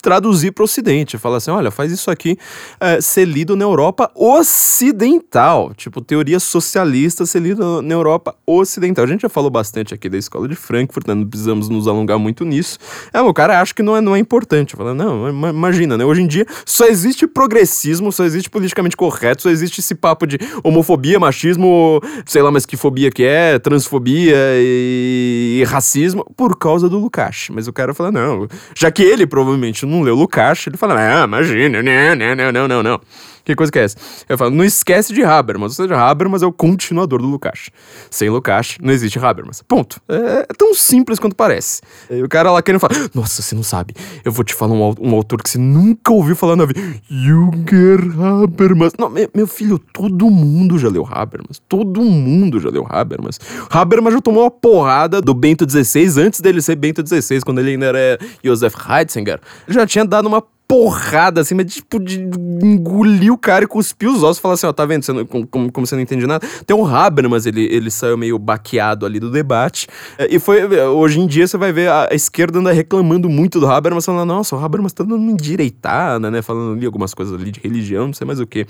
traduzir 0.04 0.52
para 0.52 0.60
o 0.60 0.64
Ocidente. 0.64 1.16
Falar 1.16 1.38
assim: 1.38 1.50
olha, 1.50 1.70
faz 1.70 1.90
isso 1.90 2.10
aqui 2.10 2.36
é, 2.78 3.00
ser 3.00 3.24
lido 3.24 3.56
na 3.56 3.64
Europa 3.64 4.10
Ocidental. 4.14 5.72
Tipo, 5.74 6.02
teoria 6.02 6.38
socialista 6.38 7.24
ser 7.24 7.40
lido 7.40 7.80
na 7.80 7.94
Europa 7.94 8.36
Ocidental. 8.46 9.06
A 9.06 9.08
gente 9.08 9.22
já 9.22 9.30
falou 9.30 9.48
bastante 9.48 9.94
aqui 9.94 10.10
da 10.10 10.18
escola 10.18 10.46
de 10.46 10.54
Frankfurt, 10.54 11.08
né? 11.08 11.14
não 11.14 11.26
precisamos 11.26 11.70
nos 11.70 11.88
alongar 11.88 12.18
muito 12.18 12.44
nisso. 12.44 12.78
É, 13.14 13.22
o 13.22 13.32
cara 13.32 13.62
acha 13.62 13.72
que 13.72 13.82
não 13.82 13.96
é, 13.96 14.02
não 14.02 14.14
é 14.14 14.18
importante. 14.18 14.76
Fala, 14.76 14.92
não, 14.92 15.30
imagina, 15.48 15.96
né? 15.96 16.04
Hoje 16.04 16.20
em 16.20 16.26
dia 16.26 16.44
só 16.66 16.84
existe 16.84 17.26
progressismo, 17.26 18.12
só 18.12 18.24
existe 18.24 18.50
politicamente 18.50 18.96
correto, 18.96 19.42
só 19.42 19.48
existe 19.48 19.80
esse 19.80 19.94
papo 19.94 20.26
de 20.26 20.38
homofobia, 20.62 21.18
machismo, 21.18 21.98
sei 22.26 22.42
lá, 22.42 22.50
mas 22.50 22.66
que 22.66 22.76
fobia 22.76 23.10
que 23.10 23.24
é, 23.24 23.58
transfobia 23.58 24.36
e, 24.56 25.60
e 25.60 25.64
racismo, 25.64 26.26
por 26.36 26.58
causa 26.58 26.90
do 26.90 26.98
Lukács. 26.98 27.48
Mas 27.50 27.66
o 27.66 27.72
cara 27.72 27.94
fala, 27.94 28.12
não, 28.12 28.46
já 28.74 28.90
que 28.90 29.02
ele 29.02 29.26
provavelmente 29.26 29.86
não 29.86 29.93
não 29.94 30.02
leu 30.02 30.14
Lukács, 30.14 30.66
ele 30.66 30.76
fala, 30.76 31.22
ah, 31.22 31.24
imagina, 31.24 31.82
não, 31.82 32.14
não, 32.14 32.34
não, 32.34 32.52
não, 32.52 32.68
não, 32.68 32.82
não. 32.82 33.00
Que 33.44 33.54
coisa 33.54 33.70
que 33.70 33.78
é 33.78 33.84
essa? 33.84 33.96
Eu 34.28 34.38
falo, 34.38 34.50
não 34.50 34.64
esquece 34.64 35.12
de 35.12 35.22
Habermas. 35.22 35.78
Ou 35.78 35.84
seja, 35.84 36.00
Habermas 36.00 36.42
é 36.42 36.46
o 36.46 36.52
continuador 36.52 37.20
do 37.20 37.26
Lukács. 37.26 37.70
Sem 38.10 38.30
Lukács, 38.30 38.78
não 38.80 38.92
existe 38.92 39.18
Habermas. 39.18 39.60
Ponto. 39.62 40.00
É, 40.08 40.14
é, 40.40 40.46
tão 40.56 40.74
simples 40.74 41.18
quanto 41.18 41.36
parece. 41.36 41.82
E 42.10 42.22
o 42.22 42.28
cara 42.28 42.50
lá 42.50 42.62
querendo 42.62 42.80
falar, 42.80 42.94
nossa, 43.14 43.42
você 43.42 43.54
não 43.54 43.62
sabe. 43.62 43.94
Eu 44.24 44.32
vou 44.32 44.44
te 44.44 44.54
falar 44.54 44.74
um, 44.74 44.94
um 44.98 45.14
autor 45.14 45.42
que 45.42 45.50
você 45.50 45.58
nunca 45.58 46.12
ouviu 46.12 46.34
falar 46.34 46.56
na 46.56 46.64
vida. 46.64 46.80
Junger 47.08 48.00
Habermas. 48.18 48.94
Não, 48.98 49.10
meu, 49.10 49.28
meu, 49.34 49.46
filho, 49.46 49.78
todo 49.78 50.30
mundo 50.30 50.78
já 50.78 50.88
leu 50.88 51.06
Habermas. 51.08 51.60
Todo 51.68 52.00
mundo 52.00 52.58
já 52.58 52.70
leu 52.70 52.86
Habermas. 52.88 53.38
Habermas 53.68 54.14
já 54.14 54.20
tomou 54.22 54.44
uma 54.44 54.50
porrada 54.50 55.20
do 55.20 55.34
Bento 55.34 55.68
XVI 55.68 56.22
antes 56.22 56.40
dele 56.40 56.62
ser 56.62 56.76
Bento 56.76 57.06
XVI, 57.06 57.40
quando 57.42 57.58
ele 57.58 57.72
ainda 57.72 57.86
era 57.86 58.18
Joseph 58.42 58.74
Heitzinger. 58.88 59.38
Ele 59.66 59.74
já 59.74 59.86
tinha 59.86 60.04
dado 60.04 60.26
uma 60.26 60.42
porrada, 60.74 61.40
assim, 61.40 61.54
mas 61.54 61.72
tipo, 61.72 62.00
de 62.00 62.20
engolir 62.20 63.32
o 63.32 63.38
cara 63.38 63.64
e 63.64 63.68
cuspir 63.68 64.10
os 64.10 64.24
ossos 64.24 64.38
e 64.38 64.40
falar 64.40 64.54
assim, 64.54 64.66
ó, 64.66 64.72
tá 64.72 64.84
vendo, 64.84 65.04
você 65.04 65.12
não, 65.12 65.24
como, 65.24 65.70
como 65.70 65.86
você 65.86 65.94
não 65.94 66.02
entende 66.02 66.26
nada. 66.26 66.44
Tem 66.66 66.76
o 66.76 66.84
Habermas, 66.84 67.46
ele, 67.46 67.62
ele 67.72 67.92
saiu 67.92 68.16
meio 68.16 68.36
baqueado 68.40 69.06
ali 69.06 69.20
do 69.20 69.30
debate, 69.30 69.86
é, 70.18 70.26
e 70.34 70.40
foi, 70.40 70.66
hoje 70.66 71.20
em 71.20 71.28
dia 71.28 71.46
você 71.46 71.56
vai 71.56 71.70
ver 71.72 71.88
a, 71.88 72.08
a 72.10 72.14
esquerda 72.14 72.58
anda 72.58 72.72
reclamando 72.72 73.28
muito 73.28 73.60
do 73.60 73.68
Habermas, 73.68 74.04
falando, 74.04 74.26
nossa, 74.26 74.56
o 74.56 74.58
Habermas 74.58 74.92
tá 74.92 75.04
dando 75.04 75.14
uma 75.14 75.30
endireitada, 75.30 76.28
né, 76.28 76.42
falando 76.42 76.76
ali 76.76 76.86
algumas 76.86 77.14
coisas 77.14 77.40
ali 77.40 77.52
de 77.52 77.60
religião, 77.60 78.06
não 78.06 78.12
sei 78.12 78.26
mais 78.26 78.40
o 78.40 78.46
que. 78.46 78.66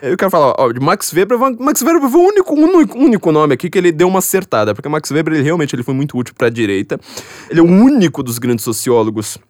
Aí 0.00 0.12
o 0.12 0.16
cara 0.16 0.30
fala, 0.30 0.54
ó, 0.56 0.70
de 0.70 0.78
Max 0.78 1.12
Weber, 1.12 1.36
Max 1.58 1.82
Weber 1.82 2.08
foi 2.08 2.20
o 2.20 2.24
único, 2.24 2.54
único, 2.54 2.98
único 2.98 3.32
nome 3.32 3.54
aqui 3.54 3.68
que 3.68 3.78
ele 3.78 3.90
deu 3.90 4.06
uma 4.06 4.20
acertada, 4.20 4.76
porque 4.76 4.88
Max 4.88 5.10
Weber, 5.10 5.34
ele 5.34 5.42
realmente 5.42 5.74
ele 5.74 5.82
foi 5.82 5.94
muito 5.94 6.16
útil 6.16 6.36
pra 6.38 6.48
direita, 6.48 7.00
ele 7.50 7.58
é 7.58 7.62
o 7.64 7.66
único 7.66 8.22
dos 8.22 8.38
grandes 8.38 8.64
sociólogos 8.64 9.40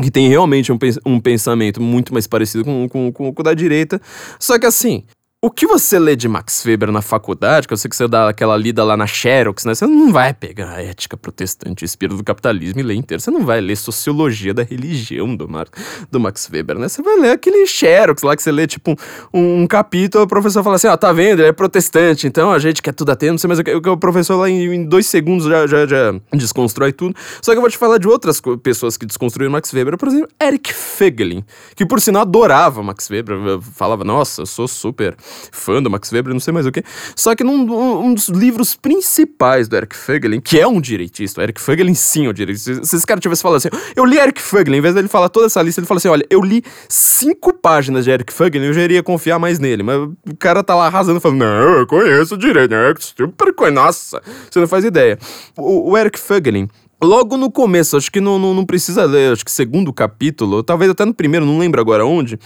que 0.00 0.10
tem 0.10 0.28
realmente 0.28 0.72
um, 0.72 0.78
um 1.04 1.20
pensamento 1.20 1.80
muito 1.80 2.12
mais 2.12 2.26
parecido 2.26 2.64
com, 2.64 2.88
com, 2.88 3.12
com, 3.12 3.32
com 3.32 3.40
o 3.40 3.44
da 3.44 3.54
direita. 3.54 4.00
Só 4.38 4.58
que 4.58 4.66
assim, 4.66 5.04
o 5.44 5.50
que 5.50 5.66
você 5.66 5.98
lê 5.98 6.14
de 6.14 6.28
Max 6.28 6.64
Weber 6.64 6.92
na 6.92 7.02
faculdade, 7.02 7.66
que 7.66 7.74
eu 7.74 7.76
sei 7.76 7.88
que 7.88 7.96
você 7.96 8.06
dá 8.06 8.28
aquela 8.28 8.56
lida 8.56 8.84
lá 8.84 8.96
na 8.96 9.08
Xerox, 9.08 9.64
né? 9.64 9.74
Você 9.74 9.84
não 9.88 10.12
vai 10.12 10.32
pegar 10.32 10.70
a 10.70 10.80
ética 10.80 11.16
protestante, 11.16 11.82
o 11.82 11.84
espírito 11.84 12.16
do 12.16 12.22
capitalismo 12.22 12.78
e 12.78 12.82
ler 12.84 12.94
inteiro. 12.94 13.20
Você 13.20 13.32
não 13.32 13.44
vai 13.44 13.60
ler 13.60 13.76
sociologia 13.76 14.54
da 14.54 14.62
religião 14.62 15.34
do, 15.34 15.48
Mar 15.48 15.66
do 16.12 16.20
Max 16.20 16.48
Weber, 16.48 16.78
né? 16.78 16.88
Você 16.88 17.02
vai 17.02 17.18
ler 17.18 17.32
aquele 17.32 17.66
Xerox 17.66 18.22
lá 18.22 18.36
que 18.36 18.42
você 18.44 18.52
lê, 18.52 18.68
tipo, 18.68 18.96
um, 19.34 19.62
um 19.62 19.66
capítulo, 19.66 20.22
o 20.22 20.28
professor 20.28 20.62
fala 20.62 20.76
assim, 20.76 20.86
ó, 20.86 20.92
ah, 20.92 20.96
tá 20.96 21.12
vendo? 21.12 21.40
Ele 21.40 21.48
é 21.48 21.52
protestante, 21.52 22.24
então 22.24 22.52
a 22.52 22.60
gente 22.60 22.80
quer 22.80 22.94
tudo 22.94 23.10
atento, 23.10 23.32
não 23.32 23.38
sei 23.38 23.48
mais 23.48 23.58
o 23.58 23.64
que. 23.64 23.72
O 23.72 23.96
professor 23.96 24.36
lá 24.36 24.48
em, 24.48 24.72
em, 24.72 24.84
dois 24.84 25.08
segundos 25.08 25.46
já, 25.46 25.66
já, 25.66 25.84
já 25.88 26.14
desconstrói 26.32 26.92
tudo. 26.92 27.16
Só 27.42 27.50
que 27.50 27.58
eu 27.58 27.62
vou 27.62 27.70
te 27.70 27.76
falar 27.76 27.98
de 27.98 28.06
outras 28.06 28.40
pessoas 28.62 28.96
que 28.96 29.04
desconstruíram 29.04 29.50
Max 29.50 29.72
Weber, 29.72 29.98
por 29.98 30.06
exemplo, 30.06 30.28
Eric 30.40 30.72
Fegelin, 30.72 31.44
que 31.74 31.84
por 31.84 32.00
sinal 32.00 32.22
adorava 32.22 32.80
Max 32.80 33.10
Weber, 33.10 33.60
falava, 33.60 34.04
nossa, 34.04 34.42
eu 34.42 34.46
sou 34.46 34.68
super 34.68 35.16
fã 35.50 35.82
do 35.82 35.90
Max 35.90 36.12
Weber, 36.12 36.32
não 36.32 36.40
sei 36.40 36.52
mais 36.52 36.66
o 36.66 36.72
que. 36.72 36.82
Só 37.16 37.34
que 37.34 37.44
num 37.44 37.62
um 38.04 38.14
dos 38.14 38.28
livros 38.28 38.74
principais 38.74 39.68
do 39.68 39.76
Eric 39.76 39.96
Fögelin, 39.96 40.40
que 40.40 40.58
é 40.58 40.66
um 40.66 40.80
direitista, 40.80 41.40
o 41.40 41.44
Eric 41.44 41.60
Fögelin 41.60 41.94
sim 41.94 42.26
é 42.26 42.30
um 42.30 42.32
direitista. 42.32 42.84
Se 42.84 42.96
esse 42.96 43.06
cara 43.06 43.20
tivesse 43.20 43.42
falado 43.42 43.56
assim, 43.56 43.68
eu 43.94 44.04
li 44.04 44.18
Eric 44.18 44.40
Fögelin, 44.40 44.78
em 44.78 44.80
vez 44.80 44.94
dele 44.94 45.08
falar 45.08 45.28
toda 45.28 45.46
essa 45.46 45.62
lista, 45.62 45.80
ele 45.80 45.86
fala 45.86 45.98
assim, 45.98 46.08
olha, 46.08 46.26
eu 46.30 46.40
li 46.42 46.62
cinco 46.88 47.52
páginas 47.52 48.04
de 48.04 48.10
Eric 48.10 48.32
Fögelin, 48.32 48.66
eu 48.66 48.72
já 48.74 48.82
iria 48.82 49.02
confiar 49.02 49.38
mais 49.38 49.58
nele. 49.58 49.82
Mas 49.82 49.96
o 49.98 50.36
cara 50.38 50.62
tá 50.62 50.74
lá 50.74 50.86
arrasando, 50.86 51.20
falando, 51.20 51.38
não, 51.38 51.78
eu 51.78 51.86
conheço 51.86 52.36
direito, 52.36 52.70
né? 52.70 52.94
Super 52.98 53.52
coisa, 53.54 53.72
nossa, 53.72 54.22
você 54.50 54.60
não 54.60 54.68
faz 54.68 54.84
ideia. 54.84 55.18
O, 55.56 55.90
o 55.90 55.98
Eric 55.98 56.18
Fögelin, 56.18 56.68
Logo 57.02 57.36
no 57.36 57.50
começo, 57.50 57.96
acho 57.96 58.12
que 58.12 58.20
não, 58.20 58.38
não, 58.38 58.54
não, 58.54 58.64
precisa 58.64 59.04
ler, 59.04 59.32
acho 59.32 59.44
que 59.44 59.50
segundo 59.50 59.92
capítulo, 59.92 60.62
talvez 60.62 60.88
até 60.88 61.04
no 61.04 61.12
primeiro, 61.12 61.44
não 61.44 61.58
lembro 61.58 61.80
agora 61.80 62.06
onde, 62.06 62.38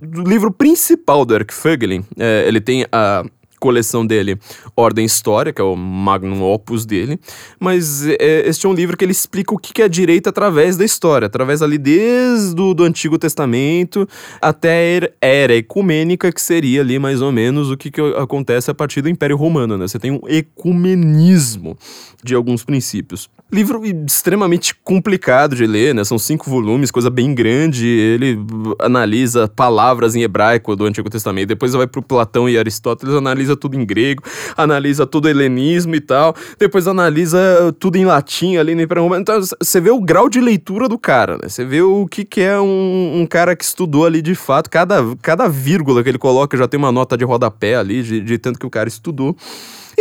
do 0.00 0.22
livro 0.22 0.52
principal 0.52 1.24
do 1.24 1.34
Eric 1.34 1.54
Fögelin, 1.54 2.04
é, 2.18 2.44
ele 2.46 2.60
tem 2.60 2.84
a 2.92 3.24
coleção 3.58 4.04
dele, 4.04 4.38
Ordem 4.76 5.06
História, 5.06 5.52
que 5.52 5.62
é 5.62 5.64
o 5.64 5.76
magnum 5.76 6.42
opus 6.42 6.84
dele, 6.84 7.18
mas 7.60 8.04
é, 8.06 8.46
este 8.46 8.66
é 8.66 8.68
um 8.68 8.74
livro 8.74 8.96
que 8.96 9.04
ele 9.04 9.12
explica 9.12 9.54
o 9.54 9.58
que 9.58 9.80
é 9.80 9.84
a 9.84 9.88
direita 9.88 10.30
através 10.30 10.76
da 10.76 10.84
história, 10.84 11.26
através 11.26 11.62
ali 11.62 11.78
desde 11.78 12.56
do, 12.56 12.74
do 12.74 12.82
Antigo 12.82 13.16
Testamento 13.16 14.06
até 14.42 15.08
a 15.22 15.26
era 15.26 15.54
ecumênica, 15.54 16.32
que 16.32 16.42
seria 16.42 16.80
ali 16.80 16.98
mais 16.98 17.22
ou 17.22 17.30
menos 17.30 17.70
o 17.70 17.76
que, 17.76 17.90
que 17.90 18.00
acontece 18.00 18.68
a 18.70 18.74
partir 18.74 19.00
do 19.00 19.08
Império 19.08 19.36
Romano, 19.36 19.78
né? 19.78 19.86
Você 19.86 19.98
tem 19.98 20.10
um 20.10 20.20
ecumenismo 20.26 21.78
de 22.22 22.34
alguns 22.34 22.64
princípios. 22.64 23.30
Livro 23.52 23.82
extremamente 23.84 24.74
complicado 24.82 25.54
de 25.54 25.66
ler, 25.66 25.94
né? 25.94 26.02
São 26.04 26.18
cinco 26.18 26.48
volumes, 26.48 26.90
coisa 26.90 27.10
bem 27.10 27.34
grande. 27.34 27.86
Ele 27.86 28.38
analisa 28.78 29.46
palavras 29.46 30.14
em 30.14 30.22
hebraico 30.22 30.74
do 30.74 30.86
Antigo 30.86 31.10
Testamento. 31.10 31.48
Depois 31.48 31.74
vai 31.74 31.86
pro 31.86 32.00
Platão 32.00 32.48
e 32.48 32.56
Aristóteles, 32.56 33.14
analisa 33.14 33.54
tudo 33.54 33.78
em 33.78 33.84
grego, 33.84 34.22
analisa 34.56 35.06
todo 35.06 35.26
o 35.26 35.28
helenismo 35.28 35.94
e 35.94 36.00
tal. 36.00 36.34
Depois 36.58 36.88
analisa 36.88 37.76
tudo 37.78 37.96
em 37.96 38.06
latim 38.06 38.56
ali 38.56 38.74
no 38.74 38.80
Império 38.80 39.02
Romano. 39.02 39.20
Então 39.20 39.38
você 39.38 39.80
vê 39.82 39.90
o 39.90 40.00
grau 40.00 40.30
de 40.30 40.40
leitura 40.40 40.88
do 40.88 40.98
cara, 40.98 41.34
né? 41.34 41.50
Você 41.50 41.62
vê 41.62 41.82
o 41.82 42.06
que, 42.06 42.24
que 42.24 42.40
é 42.40 42.58
um, 42.58 43.20
um, 43.20 43.26
cara 43.26 43.54
que 43.54 43.64
estudou 43.64 44.06
ali 44.06 44.22
de 44.22 44.34
fato. 44.34 44.70
Cada, 44.70 44.96
cada 45.20 45.46
vírgula 45.46 46.02
que 46.02 46.08
ele 46.08 46.16
coloca 46.16 46.56
já 46.56 46.66
tem 46.66 46.78
uma 46.78 46.90
nota 46.90 47.18
de 47.18 47.24
rodapé 47.26 47.74
ali, 47.74 48.02
de, 48.02 48.22
de 48.22 48.38
tanto 48.38 48.58
que 48.58 48.64
o 48.64 48.70
cara 48.70 48.88
estudou. 48.88 49.36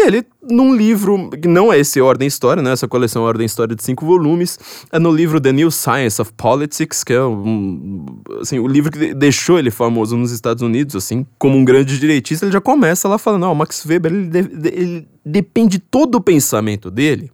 Ele, 0.08 0.25
num 0.41 0.75
livro, 0.75 1.29
que 1.29 1.48
não 1.48 1.72
é 1.72 1.79
esse 1.79 2.01
Ordem 2.01 2.27
História, 2.27 2.62
né? 2.62 2.72
Essa 2.72 2.88
coleção 2.88 3.24
Ordem 3.24 3.46
História 3.46 3.75
de 3.75 3.84
cinco 3.84 4.05
volumes, 4.05 4.60
é 4.91 5.00
no 5.00 5.12
livro 5.12 5.39
The 5.39 5.51
New 5.51 5.72
Science 5.72 6.22
of 6.22 6.34
Politics, 6.34 7.03
que 7.03 7.13
é 7.13 7.24
um, 7.24 8.05
assim, 8.41 8.60
o 8.60 8.67
livro 8.67 8.91
que 8.91 9.13
deixou 9.13 9.60
ele 9.60 9.72
famoso 9.72 10.17
nos 10.17 10.31
Estados 10.31 10.62
Unidos, 10.62 10.96
assim, 10.96 11.25
como 11.38 11.58
um 11.58 11.63
grande 11.63 12.00
direitista, 12.00 12.46
ele 12.46 12.51
já 12.51 12.62
começa 12.62 13.08
lá 13.08 13.17
falando, 13.17 13.46
o 13.46 13.55
Max 13.55 13.86
Weber, 13.86 14.12
ele, 14.12 14.27
de, 14.27 14.39
ele 14.70 15.08
depende 15.25 15.79
todo 15.79 16.15
o 16.15 16.22
pensamento 16.22 16.89
dele 16.89 17.31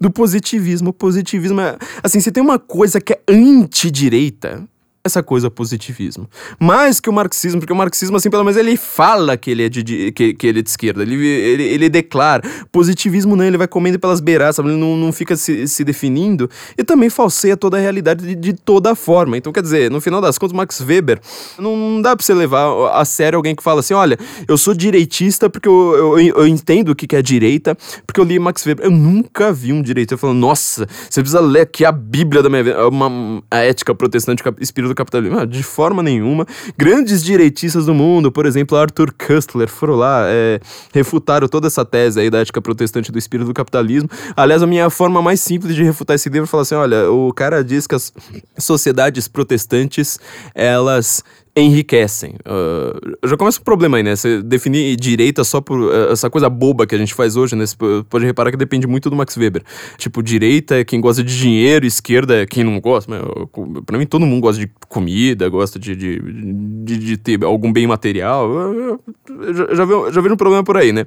do 0.00 0.10
positivismo. 0.10 0.90
O 0.90 0.92
positivismo 0.92 1.60
é, 1.60 1.76
assim, 2.02 2.20
se 2.20 2.30
tem 2.30 2.42
uma 2.42 2.58
coisa 2.58 3.00
que 3.00 3.12
é 3.12 3.20
antidireita, 3.28 4.66
essa 5.08 5.22
coisa 5.22 5.50
positivismo. 5.50 6.28
Mais 6.58 7.00
que 7.00 7.10
o 7.10 7.12
marxismo, 7.12 7.60
porque 7.60 7.72
o 7.72 7.76
marxismo, 7.76 8.16
assim, 8.16 8.30
pelo 8.30 8.44
menos 8.44 8.56
ele 8.56 8.76
fala 8.76 9.36
que 9.36 9.50
ele 9.50 9.64
é 9.64 9.68
de, 9.68 10.12
que, 10.12 10.34
que 10.34 10.46
ele 10.46 10.60
é 10.60 10.62
de 10.62 10.70
esquerda. 10.70 11.02
Ele, 11.02 11.14
ele, 11.26 11.62
ele 11.64 11.88
declara. 11.88 12.42
Positivismo 12.70 13.34
não, 13.36 13.44
ele 13.44 13.58
vai 13.58 13.68
comendo 13.68 13.98
pelas 13.98 14.20
beiradas, 14.20 14.58
ele 14.58 14.76
não, 14.76 14.96
não 14.96 15.12
fica 15.12 15.36
se, 15.36 15.66
se 15.66 15.84
definindo. 15.84 16.48
E 16.76 16.84
também 16.84 17.10
falseia 17.10 17.56
toda 17.56 17.76
a 17.76 17.80
realidade 17.80 18.26
de, 18.26 18.34
de 18.34 18.52
toda 18.52 18.94
forma. 18.94 19.36
Então, 19.36 19.52
quer 19.52 19.62
dizer, 19.62 19.90
no 19.90 20.00
final 20.00 20.20
das 20.20 20.38
contas, 20.38 20.56
Max 20.56 20.80
Weber, 20.80 21.20
não, 21.58 21.76
não 21.76 22.02
dá 22.02 22.16
pra 22.16 22.24
você 22.24 22.34
levar 22.34 22.68
a 22.92 23.04
sério 23.04 23.36
alguém 23.36 23.54
que 23.54 23.62
fala 23.62 23.80
assim: 23.80 23.94
olha, 23.94 24.18
eu 24.46 24.56
sou 24.56 24.74
direitista 24.74 25.50
porque 25.50 25.68
eu, 25.68 26.18
eu, 26.18 26.18
eu 26.18 26.46
entendo 26.46 26.90
o 26.90 26.94
que, 26.94 27.16
é 27.16 27.22
direita, 27.22 27.76
porque 28.06 28.20
eu 28.20 28.24
li 28.24 28.38
Max 28.38 28.64
Weber. 28.64 28.84
Eu 28.84 28.90
nunca 28.90 29.52
vi 29.52 29.72
um 29.72 29.82
direitista 29.82 30.16
falando, 30.16 30.38
nossa, 30.38 30.86
você 31.08 31.20
precisa 31.20 31.40
ler 31.40 31.62
aqui 31.62 31.84
a 31.84 31.92
Bíblia 31.92 32.42
da 32.42 32.48
minha 32.48 32.62
vida, 32.62 32.88
uma, 32.88 33.42
a 33.50 33.58
ética 33.58 33.94
protestante, 33.94 34.42
espírito 34.60 34.94
capitalismo? 34.98 35.38
Ah, 35.38 35.44
de 35.44 35.62
forma 35.62 36.02
nenhuma. 36.02 36.46
Grandes 36.76 37.22
direitistas 37.22 37.86
do 37.86 37.94
mundo, 37.94 38.30
por 38.30 38.44
exemplo, 38.44 38.76
Arthur 38.76 39.12
Kustler, 39.12 39.68
foram 39.68 39.94
lá, 39.94 40.24
é, 40.26 40.60
refutaram 40.92 41.48
toda 41.48 41.68
essa 41.68 41.84
tese 41.84 42.20
aí 42.20 42.28
da 42.28 42.40
ética 42.40 42.60
protestante 42.60 43.10
do 43.10 43.18
espírito 43.18 43.46
do 43.46 43.54
capitalismo. 43.54 44.10
Aliás, 44.36 44.62
a 44.62 44.66
minha 44.66 44.90
forma 44.90 45.22
mais 45.22 45.40
simples 45.40 45.74
de 45.74 45.82
refutar 45.82 46.16
esse 46.16 46.28
livro 46.28 46.44
é 46.44 46.46
falar 46.46 46.62
assim: 46.62 46.74
olha, 46.74 47.10
o 47.10 47.32
cara 47.32 47.64
diz 47.64 47.86
que 47.86 47.94
as 47.94 48.12
sociedades 48.58 49.28
protestantes 49.28 50.18
elas 50.54 51.22
enriquecem. 51.60 52.34
Uh, 52.46 53.28
já 53.28 53.36
começa 53.36 53.60
um 53.60 53.64
problema 53.64 53.96
aí, 53.96 54.02
né? 54.02 54.16
Você 54.16 54.42
definir 54.42 54.96
direita 54.96 55.44
só 55.44 55.60
por 55.60 55.78
uh, 55.80 56.12
essa 56.12 56.28
coisa 56.30 56.48
boba 56.48 56.86
que 56.86 56.94
a 56.94 56.98
gente 56.98 57.14
faz 57.14 57.36
hoje, 57.36 57.56
né? 57.56 57.66
Você 57.66 57.76
pode 58.08 58.24
reparar 58.24 58.50
que 58.50 58.56
depende 58.56 58.86
muito 58.86 59.10
do 59.10 59.16
Max 59.16 59.36
Weber. 59.36 59.62
Tipo, 59.96 60.22
direita 60.22 60.76
é 60.76 60.84
quem 60.84 61.00
gosta 61.00 61.22
de 61.22 61.38
dinheiro, 61.38 61.86
esquerda 61.86 62.42
é 62.42 62.46
quem 62.46 62.64
não 62.64 62.80
gosta. 62.80 63.10
Mas, 63.10 63.22
pra 63.84 63.98
mim, 63.98 64.06
todo 64.06 64.26
mundo 64.26 64.40
gosta 64.40 64.60
de 64.60 64.70
comida, 64.88 65.48
gosta 65.48 65.78
de, 65.78 65.94
de, 65.94 66.20
de, 66.84 66.98
de 66.98 67.16
ter 67.16 67.42
algum 67.44 67.72
bem 67.72 67.86
material. 67.86 68.48
Uh, 68.50 69.00
já, 69.54 69.74
já, 69.74 69.84
vi, 69.84 70.12
já 70.12 70.20
um 70.20 70.36
problema 70.36 70.64
por 70.64 70.76
aí, 70.76 70.92
né? 70.92 71.04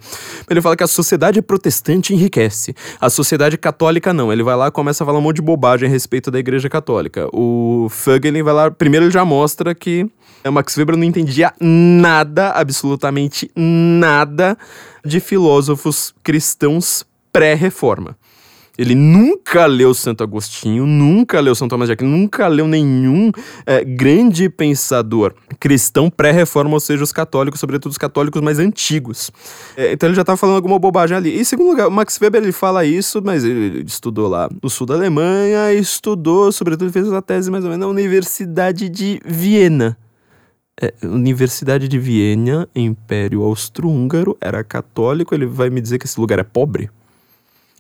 Ele 0.50 0.62
fala 0.62 0.76
que 0.76 0.84
a 0.84 0.88
sociedade 0.88 1.42
protestante 1.42 2.14
enriquece. 2.14 2.76
A 3.00 3.10
sociedade 3.10 3.58
católica 3.58 4.14
não. 4.14 4.32
Ele 4.32 4.44
vai 4.44 4.56
lá 4.56 4.68
e 4.68 4.72
começa 4.72 5.04
a 5.04 5.06
falar 5.06 5.20
um 5.20 5.22
monte 5.22 5.38
de 5.38 5.42
bobagem 5.42 5.88
a 5.88 5.92
respeito 5.92 6.32
da 6.32 6.40
igreja 6.40 6.70
católica. 6.70 7.28
O 7.34 7.88
Fögelin 7.90 8.44
vai 8.44 8.54
lá, 8.54 8.72
primeiro 8.72 9.06
ele 9.06 9.12
já 9.12 9.26
mostra 9.26 9.74
que 9.76 10.10
o 10.50 10.52
Max 10.52 10.76
Weber 10.78 10.98
não 10.98 11.04
entendia 11.04 11.54
nada, 11.60 12.52
absolutamente 12.52 13.52
nada, 13.56 14.58
de 15.06 15.20
filósofos 15.20 16.14
cristãos 16.24 17.06
pré-reforma. 17.32 18.18
Ele 18.78 18.96
nunca 18.96 19.66
leu 19.66 19.94
Santo 19.94 20.24
Agostinho, 20.24 20.88
nunca 20.88 21.40
leu 21.40 21.54
São 21.54 21.68
Tomás 21.68 21.88
de 21.88 21.94
Aquino, 21.94 22.10
nunca 22.10 22.48
leu 22.48 22.68
nenhum 22.68 23.32
é, 23.66 23.84
grande 23.84 24.50
pensador 24.50 25.36
cristão 25.60 26.10
pré-reforma, 26.10 26.74
ou 26.74 26.80
seja, 26.80 27.04
os 27.04 27.12
católicos, 27.12 27.60
sobretudo 27.60 27.92
os 27.92 27.98
católicos 27.98 28.42
mais 28.42 28.58
antigos. 28.58 29.30
É, 29.76 29.92
então 29.92 30.08
ele 30.10 30.16
já 30.16 30.22
estava 30.22 30.38
falando 30.38 30.56
alguma 30.56 30.80
bobagem 30.80 31.16
ali. 31.16 31.40
E 31.40 31.46
segundo 31.46 31.70
lugar, 31.70 31.90
Max 31.90 32.18
Weber 32.20 32.42
ele 32.42 32.52
fala 32.52 32.86
isso, 32.86 33.22
mas 33.24 33.44
ele 33.44 33.84
estudou 33.86 34.28
lá 34.28 34.50
no 34.64 34.70
sul 34.70 34.88
da 34.88 34.96
Alemanha, 34.96 35.74
estudou, 35.74 36.52
sobretudo 36.52 36.92
fez 36.92 37.08
uma 37.08 37.22
tese 37.22 37.52
mais 37.52 37.64
ou 37.64 37.70
menos 37.70 37.86
na 37.86 37.92
Universidade 37.92 38.90
de 38.90 39.20
Viena. 39.26 39.98
É, 40.82 40.94
Universidade 41.04 41.88
de 41.88 42.00
Viena, 42.00 42.68
Império 42.76 43.44
Austro-Húngaro, 43.44 44.36
era 44.42 44.64
católico, 44.64 45.36
ele 45.36 45.46
vai 45.46 45.70
me 45.70 45.80
dizer 45.80 46.00
que 46.00 46.08
esse 46.08 46.20
lugar 46.20 46.40
é 46.40 46.44
pobre? 46.44 46.90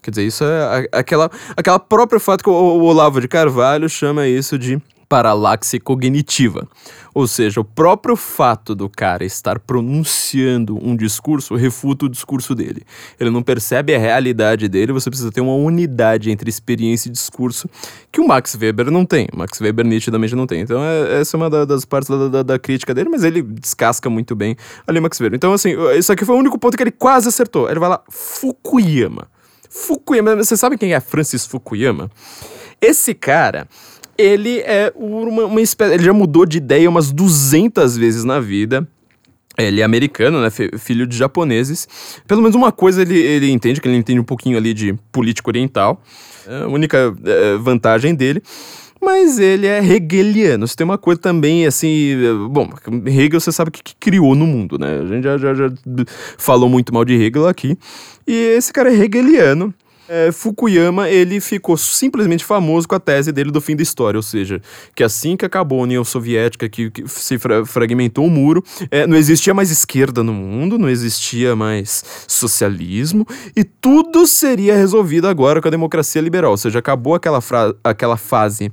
Quer 0.04 0.12
dizer, 0.12 0.24
isso 0.26 0.44
é 0.44 0.88
aquela, 0.92 1.30
aquela 1.58 1.80
própria 1.80 2.20
fato 2.20 2.44
que 2.44 2.50
o, 2.50 2.54
o 2.54 2.84
Olavo 2.84 3.20
de 3.20 3.28
Carvalho 3.28 3.90
chama 3.90 4.28
isso 4.28 4.58
de 4.58 4.80
paralaxe 5.12 5.78
cognitiva. 5.78 6.66
Ou 7.14 7.28
seja, 7.28 7.60
o 7.60 7.66
próprio 7.66 8.16
fato 8.16 8.74
do 8.74 8.88
cara 8.88 9.26
estar 9.26 9.60
pronunciando 9.60 10.80
um 10.82 10.96
discurso 10.96 11.54
refuta 11.56 12.06
o 12.06 12.10
discurso 12.10 12.56
dele. 12.56 12.84
Ele 13.20 13.30
não 13.30 13.44
percebe 13.44 13.94
a 13.94 14.00
realidade 14.00 14.70
dele, 14.70 14.94
você 14.94 15.10
precisa 15.10 15.30
ter 15.30 15.42
uma 15.42 15.54
unidade 15.54 16.32
entre 16.32 16.50
experiência 16.50 17.10
e 17.10 17.12
discurso 17.12 17.70
que 18.10 18.22
o 18.22 18.26
Max 18.26 18.56
Weber 18.56 18.90
não 18.90 19.06
tem. 19.06 19.28
O 19.34 19.40
Max 19.40 19.60
Weber 19.60 19.86
nitidamente 19.86 20.34
não 20.34 20.48
tem. 20.48 20.62
Então, 20.62 20.82
é, 20.82 21.20
essa 21.20 21.36
é 21.36 21.38
uma 21.38 21.50
da, 21.50 21.66
das 21.66 21.84
partes 21.84 22.10
da, 22.10 22.30
da, 22.30 22.44
da, 22.44 22.58
crítica 22.58 22.94
dele, 22.94 23.10
mas 23.10 23.26
ele 23.26 23.42
descasca 23.42 24.10
muito 24.10 24.34
bem 24.34 24.56
ali 24.88 25.02
Max 25.02 25.20
Weber. 25.20 25.36
Então, 25.36 25.52
assim, 25.52 25.76
isso 25.98 26.14
aqui 26.14 26.24
foi 26.24 26.36
o 26.36 26.40
único 26.40 26.58
ponto 26.58 26.78
que 26.78 26.84
ele 26.84 26.92
quase 26.92 27.28
acertou. 27.28 27.70
Ele 27.70 27.82
vai 27.82 27.90
lá, 27.90 28.02
Fukuyama. 28.10 29.28
Fukuyama, 29.70 30.38
você 30.38 30.56
sabe 30.56 30.78
quem 30.78 30.94
é 30.94 31.02
Francis 31.02 31.46
Fukuyama? 31.46 32.10
Esse 32.82 33.14
cara, 33.14 33.68
ele 34.22 34.60
é 34.60 34.92
uma, 34.96 35.46
uma 35.46 35.62
espécie. 35.62 35.96
Ele 35.96 36.04
já 36.04 36.14
mudou 36.14 36.46
de 36.46 36.58
ideia 36.58 36.90
umas 36.90 37.12
200 37.12 37.98
vezes 37.98 38.24
na 38.24 38.40
vida. 38.40 38.88
Ele 39.58 39.82
é 39.82 39.84
americano, 39.84 40.42
né? 40.42 40.50
Filho 40.50 41.06
de 41.06 41.18
japoneses. 41.18 41.88
Pelo 42.28 42.42
menos 42.42 42.56
uma 42.56 42.72
coisa 42.72 43.02
ele, 43.02 43.18
ele 43.20 43.52
entende, 43.52 43.82
que 43.82 43.88
ele 43.88 43.98
entende 43.98 44.20
um 44.20 44.24
pouquinho 44.24 44.58
ali 44.58 44.74
de 44.74 44.94
política 45.12 45.50
oriental. 45.50 46.02
É 46.48 46.64
a 46.64 46.68
única 46.68 47.14
é, 47.26 47.58
vantagem 47.58 48.16
dele 48.16 48.42
mas 49.02 49.40
ele 49.40 49.66
é 49.66 49.84
hegeliano. 49.84 50.68
Você 50.68 50.76
tem 50.76 50.86
uma 50.86 50.98
coisa 50.98 51.20
também, 51.20 51.66
assim. 51.66 52.16
Bom, 52.52 52.70
Hegel 53.08 53.40
você 53.40 53.52
sabe 53.52 53.72
que, 53.72 53.82
que 53.82 53.96
criou 53.96 54.36
no 54.36 54.46
mundo, 54.46 54.78
né? 54.78 55.00
A 55.02 55.06
gente 55.08 55.24
já, 55.24 55.38
já, 55.40 55.56
já, 55.56 55.70
falou 56.38 56.70
muito 56.70 56.94
mal 56.94 57.04
de 57.04 57.16
Hegel 57.16 57.48
aqui. 57.48 57.76
E 58.28 58.34
esse 58.56 58.72
cara 58.72 58.94
é 58.94 58.96
hegeliano. 58.96 59.74
É, 60.14 60.30
Fukuyama 60.30 61.10
ele 61.10 61.40
ficou 61.40 61.78
simplesmente 61.78 62.44
famoso 62.44 62.86
com 62.86 62.96
a 62.96 63.00
tese 63.00 63.32
dele 63.32 63.50
do 63.50 63.62
fim 63.62 63.78
da 63.78 63.82
história, 63.82 64.18
ou 64.18 64.22
seja, 64.22 64.62
que 64.94 65.06
assim 65.06 65.38
que 65.38 65.46
acabou 65.46 65.80
a 65.80 65.84
União 65.84 66.04
Soviética, 66.04 66.68
que, 66.68 66.92
que 66.92 67.08
se 67.08 67.40
fra 67.40 67.66
fragmentou 67.66 68.26
o 68.26 68.30
muro, 68.30 68.62
é, 68.92 69.08
não 69.08 69.16
existia 69.16 69.54
mais 69.54 69.72
esquerda 69.72 70.22
no 70.22 70.34
mundo, 70.34 70.78
não 70.78 70.90
existia 70.90 71.56
mais 71.56 72.04
socialismo 72.28 73.26
e 73.56 73.64
tudo 73.64 74.28
seria 74.28 74.76
resolvido 74.76 75.30
agora 75.30 75.62
com 75.62 75.70
a 75.70 75.72
democracia 75.72 76.22
liberal, 76.22 76.52
ou 76.52 76.58
seja, 76.58 76.80
acabou 76.80 77.16
aquela, 77.16 77.40
aquela 77.82 78.18
fase 78.18 78.70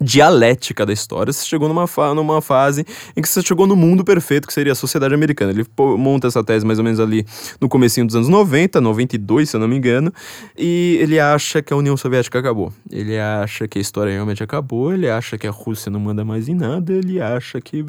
dialética 0.00 0.86
da 0.86 0.92
história, 0.92 1.32
você 1.32 1.44
chegou 1.44 1.68
numa, 1.68 1.86
fa 1.86 2.14
numa 2.14 2.40
fase 2.40 2.84
em 3.16 3.22
que 3.22 3.28
você 3.28 3.42
chegou 3.42 3.66
no 3.66 3.74
mundo 3.74 4.04
perfeito, 4.04 4.46
que 4.46 4.52
seria 4.52 4.72
a 4.72 4.76
sociedade 4.76 5.14
americana. 5.14 5.52
Ele 5.52 5.66
monta 5.96 6.28
essa 6.28 6.42
tese 6.44 6.64
mais 6.64 6.78
ou 6.78 6.84
menos 6.84 7.00
ali 7.00 7.26
no 7.60 7.68
comecinho 7.68 8.06
dos 8.06 8.14
anos 8.14 8.28
90, 8.28 8.80
92, 8.80 9.50
se 9.50 9.56
eu 9.56 9.60
não 9.60 9.68
me 9.68 9.76
engano, 9.76 10.12
e 10.56 10.98
ele 11.00 11.18
acha 11.18 11.60
que 11.62 11.72
a 11.72 11.76
União 11.76 11.96
Soviética 11.96 12.38
acabou. 12.38 12.72
Ele 12.90 13.18
acha 13.18 13.66
que 13.66 13.78
a 13.78 13.82
história 13.82 14.12
realmente 14.12 14.42
acabou, 14.42 14.92
ele 14.92 15.08
acha 15.08 15.36
que 15.36 15.46
a 15.46 15.50
Rússia 15.50 15.90
não 15.90 16.00
manda 16.00 16.24
mais 16.24 16.48
em 16.48 16.54
nada, 16.54 16.92
ele 16.92 17.20
acha 17.20 17.60
que 17.60 17.84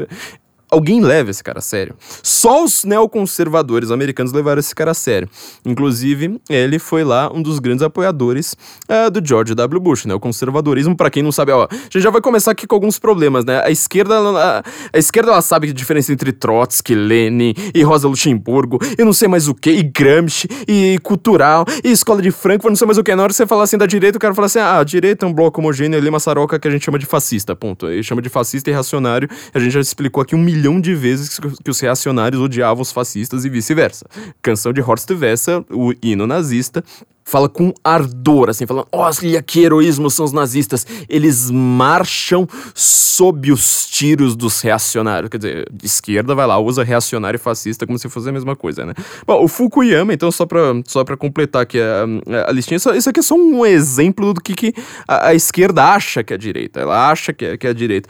alguém 0.70 1.02
leva 1.02 1.30
esse 1.30 1.44
cara 1.44 1.60
a 1.60 1.62
sério. 1.62 1.96
Só 2.24 2.64
os 2.64 2.84
neoconservadores 2.84 3.92
americanos 3.92 4.32
levaram 4.32 4.60
esse 4.60 4.74
cara 4.74 4.92
a 4.92 4.94
sério. 4.94 5.30
Inclusive, 5.66 6.40
ele 6.50 6.80
foi 6.80 7.04
lá 7.04 7.32
um 7.34 7.42
dos 7.42 7.60
grandes 7.60 7.84
apoiadores 7.84 8.56
uh, 8.90 9.10
do 9.10 9.26
George 9.26 9.56
W. 9.56 9.80
Bush, 9.80 10.06
né? 10.06 10.14
O 10.14 10.20
conservadorismo, 10.20 10.96
para 10.96 11.10
quem 11.10 11.24
não 11.24 11.32
sabe, 11.32 11.52
ó, 11.52 11.68
a 11.70 11.76
gente 11.84 12.02
já 12.02 12.10
vai 12.10 12.22
começar 12.22 12.52
aqui 12.52 12.68
com 12.68 12.76
alguns 12.76 13.00
problemas, 13.00 13.46
né? 13.46 13.62
A 13.64 13.72
esquerda, 13.72 14.20
a, 14.20 14.64
a 14.94 14.98
esquerda 14.98 15.32
ela 15.32 15.42
sabe 15.42 15.70
a 15.70 15.74
diferença 15.74 16.14
entre 16.14 16.32
Trotsky, 16.32 16.96
Lenin 16.96 17.54
e 17.74 17.82
Rosa 17.84 18.08
Luxemburgo, 18.08 18.80
e 18.98 19.04
não 19.04 19.14
sei 19.14 19.28
mais 19.28 19.48
o 19.48 19.56
que, 19.56 19.72
e 19.72 19.84
Gramsci, 19.84 20.48
e 20.68 21.00
cultural, 21.04 21.66
e 21.84 21.92
escola 21.92 22.22
de 22.22 22.32
Frankfurt, 22.32 22.72
não 22.72 22.76
sei 22.76 22.86
mais 22.86 22.98
o 22.98 23.04
que. 23.04 23.16
Na 23.16 23.24
hora 23.24 23.32
que 23.32 23.36
você 23.36 23.48
falar 23.48 23.64
assim 23.64 23.78
da 23.78 23.86
direita, 23.86 24.18
o 24.18 24.22
cara 24.22 24.34
fala 24.34 24.46
assim: 24.46 24.60
ah, 24.60 24.80
a 24.80 24.84
direita 24.84 25.26
é 25.26 25.30
um 25.30 25.34
bloco 25.34 25.60
homogêneo 25.60 25.98
ali, 25.98 26.10
uma 26.10 26.20
saroca 26.20 26.60
que 26.60 26.68
a 26.68 26.72
gente 26.72 26.86
chama 26.86 27.00
de 27.00 27.06
fascista, 27.06 27.56
ponto. 27.56 27.88
Ele 27.88 28.04
chama 28.04 28.22
de 28.22 28.30
fascista 28.30 28.70
e 28.70 28.74
reacionário. 28.74 29.28
A 29.54 29.60
gente 29.60 29.72
já 29.72 29.80
explicou 29.80 30.22
aqui 30.22 30.36
um 30.36 30.40
milhão 30.40 30.59
milhão 30.60 30.80
de 30.80 30.94
vezes 30.94 31.40
que 31.40 31.72
os 31.72 31.80
reacionários 31.80 32.42
odiavam 32.42 32.82
os 32.82 32.92
fascistas 32.92 33.46
e 33.46 33.50
vice-versa. 33.50 34.06
Canção 34.42 34.74
de 34.74 34.82
Horst 34.82 35.10
Wessel, 35.10 35.66
o 35.72 35.94
hino 36.04 36.28
nazista, 36.28 36.84
fala 37.30 37.48
com 37.48 37.72
ardor, 37.84 38.50
assim, 38.50 38.66
falando: 38.66 38.88
olha 38.92 39.42
que 39.42 39.62
heroísmo 39.62 40.10
são 40.10 40.26
os 40.26 40.32
nazistas. 40.32 40.86
Eles 41.08 41.52
marcham 41.52 42.48
sob 42.74 43.52
os 43.52 43.88
tiros 43.88 44.36
dos 44.36 44.60
reacionários. 44.62 45.30
Quer 45.30 45.38
dizer, 45.38 45.72
esquerda 45.84 46.34
vai 46.34 46.48
lá, 46.48 46.58
usa 46.58 46.84
reacionário 46.84 47.38
e 47.38 47.40
fascista 47.40 47.86
como 47.86 48.00
se 48.00 48.10
fosse 48.10 48.30
a 48.30 48.32
mesma 48.32 48.56
coisa, 48.56 48.86
né? 48.86 48.94
Bom, 49.28 49.44
o 49.44 49.48
Fukuyama, 49.48 50.14
então, 50.14 50.32
só 50.32 50.46
pra, 50.46 50.60
só 50.86 51.04
pra 51.04 51.16
completar 51.16 51.62
aqui 51.62 51.80
a, 51.80 52.48
a 52.48 52.52
listinha, 52.52 52.78
isso, 52.78 52.90
isso 52.92 53.10
aqui 53.10 53.20
é 53.20 53.24
só 53.24 53.36
um 53.36 53.66
exemplo 53.66 54.34
do 54.34 54.42
que, 54.42 54.54
que 54.54 54.74
a, 55.08 55.28
a 55.28 55.36
esquerda 55.36 55.94
acha 55.94 56.24
que 56.24 56.34
é 56.34 56.36
a 56.36 56.40
direita. 56.40 56.80
Ela 56.80 57.12
acha 57.12 57.32
que 57.32 57.46
é, 57.46 57.58
que 57.58 57.68
é 57.68 57.70
a 57.70 57.74
direita. 57.74 58.10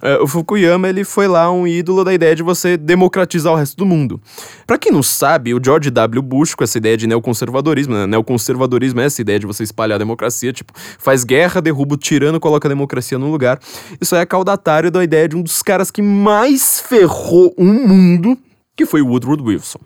Uh, 0.00 0.22
o 0.22 0.26
Fukuyama 0.26 0.88
ele 0.88 1.04
foi 1.04 1.28
lá 1.28 1.52
um 1.52 1.66
ídolo 1.66 2.02
da 2.04 2.14
ideia 2.14 2.34
de 2.34 2.42
você 2.42 2.76
democratizar 2.76 3.52
o 3.52 3.56
resto 3.56 3.76
do 3.76 3.84
mundo. 3.84 4.18
Para 4.66 4.78
quem 4.78 4.90
não 4.90 5.02
sabe, 5.02 5.52
o 5.52 5.60
George 5.62 5.90
W. 5.90 6.22
Bush, 6.22 6.54
com 6.54 6.64
essa 6.64 6.78
ideia 6.78 6.96
de 6.96 7.06
neoconservadorismo, 7.06 7.94
né? 7.94 8.06
neoconservadorismo 8.06 8.59
é 8.66 9.04
essa 9.04 9.20
ideia 9.20 9.38
de 9.38 9.46
você 9.46 9.62
espalhar 9.62 9.96
a 9.96 9.98
democracia, 9.98 10.52
tipo, 10.52 10.72
faz 10.76 11.24
guerra, 11.24 11.60
derruba 11.60 11.94
o 11.94 11.98
tirano, 11.98 12.40
coloca 12.40 12.66
a 12.66 12.70
democracia 12.70 13.18
no 13.18 13.30
lugar. 13.30 13.58
Isso 14.00 14.16
é 14.16 14.24
caudatário 14.26 14.90
da 14.90 15.02
ideia 15.02 15.28
de 15.28 15.36
um 15.36 15.42
dos 15.42 15.62
caras 15.62 15.90
que 15.90 16.02
mais 16.02 16.80
ferrou 16.80 17.54
o 17.56 17.64
mundo, 17.64 18.36
que 18.76 18.86
foi 18.86 19.02
Woodrow 19.02 19.36
Wilson. 19.42 19.78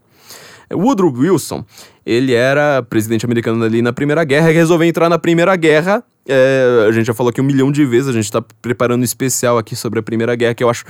Woodrow 0.72 1.12
Wilson, 1.12 1.64
ele 2.04 2.32
era 2.32 2.82
presidente 2.82 3.24
americano 3.24 3.62
ali 3.64 3.82
na 3.82 3.92
Primeira 3.92 4.24
Guerra 4.24 4.50
e 4.50 4.54
resolveu 4.54 4.88
entrar 4.88 5.08
na 5.08 5.18
Primeira 5.18 5.54
Guerra. 5.56 6.02
É, 6.26 6.87
a 6.88 6.92
gente 6.92 7.06
já 7.06 7.14
falou 7.14 7.30
aqui 7.30 7.40
um 7.40 7.44
milhão 7.44 7.70
de 7.70 7.84
vezes, 7.84 8.08
a 8.08 8.12
gente 8.12 8.24
está 8.24 8.42
preparando 8.62 9.02
um 9.02 9.04
especial 9.04 9.58
aqui 9.58 9.76
sobre 9.76 9.98
a 9.98 10.02
Primeira 10.02 10.34
Guerra, 10.34 10.54
que 10.54 10.64
eu 10.64 10.70
acho 10.70 10.84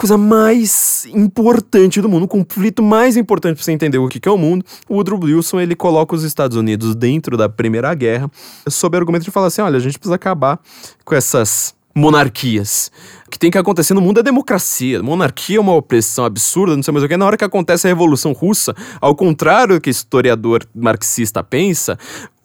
coisa 0.00 0.16
mais 0.16 1.06
importante 1.12 2.00
do 2.00 2.08
mundo, 2.08 2.22
o 2.22 2.28
conflito 2.28 2.82
mais 2.82 3.18
importante 3.18 3.56
para 3.56 3.62
você 3.62 3.72
entender 3.72 3.98
o 3.98 4.08
que 4.08 4.26
é 4.26 4.32
o 4.32 4.38
mundo. 4.38 4.64
O 4.88 4.94
Woodrow 4.94 5.20
Wilson 5.22 5.60
ele 5.60 5.76
coloca 5.76 6.14
os 6.14 6.24
Estados 6.24 6.56
Unidos 6.56 6.94
dentro 6.94 7.36
da 7.36 7.50
Primeira 7.50 7.92
Guerra, 7.92 8.30
sob 8.66 8.96
o 8.96 8.98
argumento 8.98 9.26
de 9.26 9.30
falar 9.30 9.48
assim: 9.48 9.60
olha, 9.60 9.76
a 9.76 9.80
gente 9.80 9.98
precisa 9.98 10.14
acabar 10.14 10.58
com 11.04 11.14
essas 11.14 11.74
monarquias. 11.94 12.90
O 13.26 13.30
que 13.30 13.38
tem 13.38 13.50
que 13.50 13.58
acontecer 13.58 13.92
no 13.92 14.00
mundo 14.00 14.20
é 14.20 14.22
democracia. 14.22 15.02
Monarquia 15.02 15.58
é 15.58 15.60
uma 15.60 15.74
opressão 15.74 16.24
absurda, 16.24 16.74
não 16.74 16.82
sei 16.82 16.92
mais 16.92 17.04
o 17.04 17.08
que. 17.08 17.16
Na 17.18 17.26
hora 17.26 17.36
que 17.36 17.44
acontece 17.44 17.86
a 17.86 17.90
Revolução 17.90 18.32
Russa, 18.32 18.74
ao 19.02 19.14
contrário 19.14 19.74
do 19.74 19.80
que 19.82 19.90
historiador 19.90 20.64
marxista 20.74 21.44
pensa, 21.44 21.98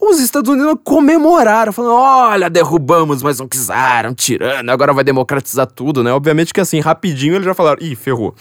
os 0.09 0.19
Estados 0.19 0.49
Unidos 0.49 0.75
comemoraram, 0.83 1.71
falando: 1.71 1.93
olha, 1.95 2.49
derrubamos 2.49 3.23
um 3.23 3.47
czar, 3.47 4.05
um 4.07 4.13
tirano, 4.13 4.71
agora 4.71 4.93
vai 4.93 5.03
democratizar 5.03 5.67
tudo, 5.67 6.03
né? 6.03 6.11
Obviamente 6.11 6.53
que 6.53 6.61
assim, 6.61 6.79
rapidinho 6.79 7.35
eles 7.35 7.45
já 7.45 7.53
falaram: 7.53 7.81
ih, 7.81 7.95
ferrou. 7.95 8.33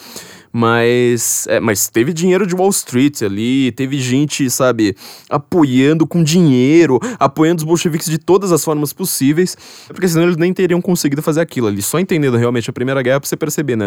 Mas, 0.57 1.49
é, 1.49 1.59
mas 1.59 1.89
teve 1.89 2.13
dinheiro 2.13 2.47
de 2.47 2.55
Wall 2.55 2.71
Street 2.71 3.23
ali, 3.23 3.73
teve 3.73 3.99
gente, 3.99 4.49
sabe, 4.49 4.97
apoiando 5.29 6.07
com 6.07 6.23
dinheiro, 6.23 7.01
apoiando 7.19 7.59
os 7.59 7.65
bolcheviques 7.65 8.09
de 8.09 8.19
todas 8.19 8.53
as 8.53 8.63
formas 8.63 8.93
possíveis, 8.93 9.57
porque 9.89 10.07
senão 10.07 10.23
eles 10.23 10.37
nem 10.37 10.53
teriam 10.53 10.81
conseguido 10.81 11.21
fazer 11.23 11.41
aquilo 11.41 11.67
ali. 11.67 11.83
Só 11.83 11.99
entendendo 11.99 12.37
realmente 12.37 12.71
a 12.71 12.73
Primeira 12.73 13.03
Guerra 13.03 13.19
pra 13.19 13.29
você 13.29 13.37
perceber, 13.37 13.75
né? 13.75 13.87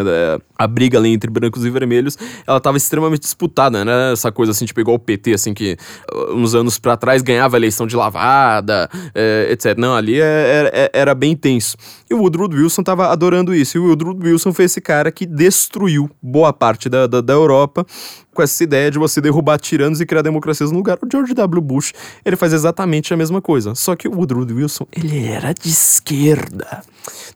A 0.58 0.68
briga 0.68 0.98
ali 0.98 1.14
entre 1.14 1.32
brancos 1.32 1.64
e 1.64 1.70
vermelhos, 1.70 2.18
ela 2.46 2.60
tava 2.60 2.76
extremamente 2.76 3.22
disputada, 3.22 3.86
né? 3.86 4.12
Essa 4.12 4.30
coisa 4.30 4.52
assim, 4.52 4.66
tipo, 4.66 4.82
igual 4.82 4.98
o 4.98 5.00
PT, 5.00 5.36
assim, 5.36 5.54
que 5.54 5.78
uh, 6.14 6.34
uns 6.36 6.54
anos 6.54 6.78
para 6.78 6.98
trás 6.98 7.22
ganhava 7.22 7.56
a 7.56 7.60
eleição 7.60 7.88
de 7.88 7.96
lavada, 7.96 8.90
é, 9.16 9.48
etc. 9.52 9.78
Não, 9.78 9.96
ali 9.96 10.20
é, 10.20 10.70
é, 10.74 10.92
era 10.94 11.16
bem 11.16 11.34
tenso. 11.34 11.78
E 12.10 12.14
o 12.14 12.20
Woodrow 12.20 12.50
Wilson 12.50 12.84
tava 12.84 13.08
adorando 13.08 13.56
isso. 13.56 13.78
E 13.78 13.80
o 13.80 13.88
Woodrow 13.88 14.18
Wilson 14.22 14.52
foi 14.52 14.66
esse 14.66 14.82
cara 14.82 15.12
que 15.12 15.26
destruiu 15.26 16.10
boa 16.22 16.57
parte 16.58 16.90
da, 16.90 17.08
da, 17.08 17.22
da 17.22 17.34
Europa 17.34 17.86
com 18.34 18.44
essa 18.44 18.64
ideia 18.64 18.92
de 18.92 19.00
você 19.00 19.20
derrubar 19.20 19.58
tiranos 19.60 20.00
e 20.00 20.06
criar 20.06 20.22
democracias 20.22 20.72
no 20.72 20.78
lugar. 20.78 21.00
O 21.02 21.08
George 21.12 21.34
W. 21.34 21.62
Bush, 21.62 21.92
ele 22.24 22.36
faz 22.36 22.54
exatamente 22.54 23.14
a 23.14 23.18
mesma 23.18 23.42
coisa. 23.42 23.74
Só 23.74 23.96
que 23.96 24.08
o 24.08 24.12
Woodrow 24.12 24.46
Wilson, 24.46 24.86
ele 24.92 25.26
era 25.26 25.54
de 25.54 25.70
esquerda. 25.70 26.84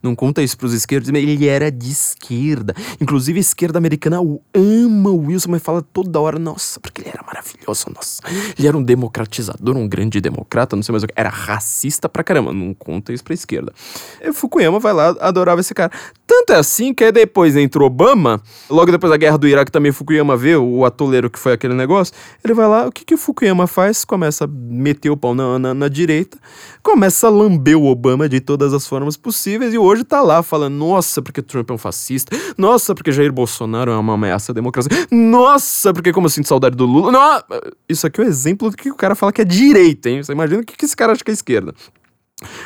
Não 0.02 0.16
conta 0.16 0.42
isso 0.42 0.58
pros 0.58 0.74
esquerdos, 0.74 1.10
ele 1.10 1.48
era 1.48 1.72
de 1.72 1.92
esquerda. 1.92 2.74
Inclusive, 3.00 3.40
a 3.40 3.42
esquerda 3.42 3.78
americana 3.78 4.18
ama 4.18 5.10
o 5.10 5.28
Wilson, 5.28 5.52
mas 5.52 5.62
fala 5.62 5.82
toda 5.82 6.20
hora, 6.20 6.40
nossa, 6.40 6.80
porque 6.80 7.02
ele 7.02 7.10
era 7.10 7.24
maravilhoso, 7.24 7.86
nossa. 7.94 8.22
Ele 8.58 8.68
era 8.68 8.78
um 8.78 8.84
democratizador, 8.84 9.78
um 9.78 9.88
grande 9.88 10.20
democrata, 10.20 10.76
não 10.76 10.84
sei 10.84 10.94
mais 10.94 11.04
o 11.04 11.08
que. 11.08 11.14
Era 11.16 11.30
racista 11.30 12.10
pra 12.10 12.24
caramba. 12.24 12.52
Não 12.52 12.74
conta 12.74 13.14
isso 13.14 13.24
pra 13.24 13.34
esquerda. 13.34 13.74
E 14.22 14.34
Fukuyama 14.34 14.80
vai 14.80 14.94
lá, 14.94 15.16
adorava 15.20 15.62
esse 15.62 15.74
cara. 15.74 15.92
Tanto 16.26 16.54
é 16.54 16.56
assim 16.56 16.94
que 16.94 17.12
depois 17.12 17.56
entrou 17.56 17.92
Obama, 17.92 18.42
logo 18.70 18.90
depois 18.90 19.12
da 19.12 19.18
guerra 19.18 19.38
do 19.38 19.48
Iraque 19.48 19.72
também 19.72 19.92
Fukuyama 19.92 20.38
vê 20.38 20.56
o 20.56 20.86
atoleiro 20.86 21.30
que 21.30 21.38
foi 21.38 21.52
aquele 21.52 21.74
negócio. 21.74 22.14
Ele 22.44 22.54
vai 22.54 22.68
lá, 22.68 22.88
o 22.88 22.92
que, 22.92 23.04
que 23.04 23.14
o 23.14 23.18
Fukuyama 23.18 23.68
faz? 23.68 24.06
Começa 24.06 24.46
a 24.46 24.48
meter 24.48 25.10
o 25.10 25.18
pau 25.18 25.36
na, 25.36 25.60
na, 25.60 25.74
na 25.74 25.88
direita, 25.88 26.38
começa 26.82 27.28
a 27.28 27.30
lamber 27.30 27.78
o 27.78 27.86
Obama 27.86 28.30
de 28.30 28.40
todas 28.40 28.74
as 28.74 28.88
formas 28.88 29.18
possíveis 29.18 29.74
e 29.74 29.78
hoje 29.92 30.04
tá 30.04 30.22
lá 30.22 30.42
falando: 30.42 30.76
nossa, 30.76 31.22
porque 31.22 31.42
Trump 31.42 31.70
é 31.70 31.74
um 31.74 31.78
fascista, 31.78 32.36
nossa, 32.58 32.96
porque 32.96 33.12
Jair 33.12 33.32
Bolsonaro 33.32 33.92
é 33.92 33.98
uma 33.98 34.14
ameaça 34.14 34.52
à 34.52 34.56
democracia, 34.56 34.92
nossa, 35.12 35.94
porque 35.94 36.12
como 36.12 36.26
eu 36.26 36.30
sinto 36.30 36.48
saudade 36.48 36.76
do 36.76 36.86
Lula. 36.86 37.12
Isso 37.88 38.08
aqui 38.08 38.22
é 38.22 38.24
um 38.24 38.28
exemplo 38.28 38.70
do 38.70 38.78
que 38.78 38.90
o 38.90 38.96
cara 38.96 39.16
fala 39.16 39.32
que 39.32 39.42
é 39.42 39.46
direita, 39.46 40.10
hein? 40.10 40.24
Você 40.24 40.32
imagina 40.32 40.62
o 40.62 40.66
que, 40.66 40.84
esse 40.84 40.96
cara 40.96 41.12
acha 41.12 41.24
que 41.24 41.32
é 41.32 41.34
esquerda. 41.34 41.74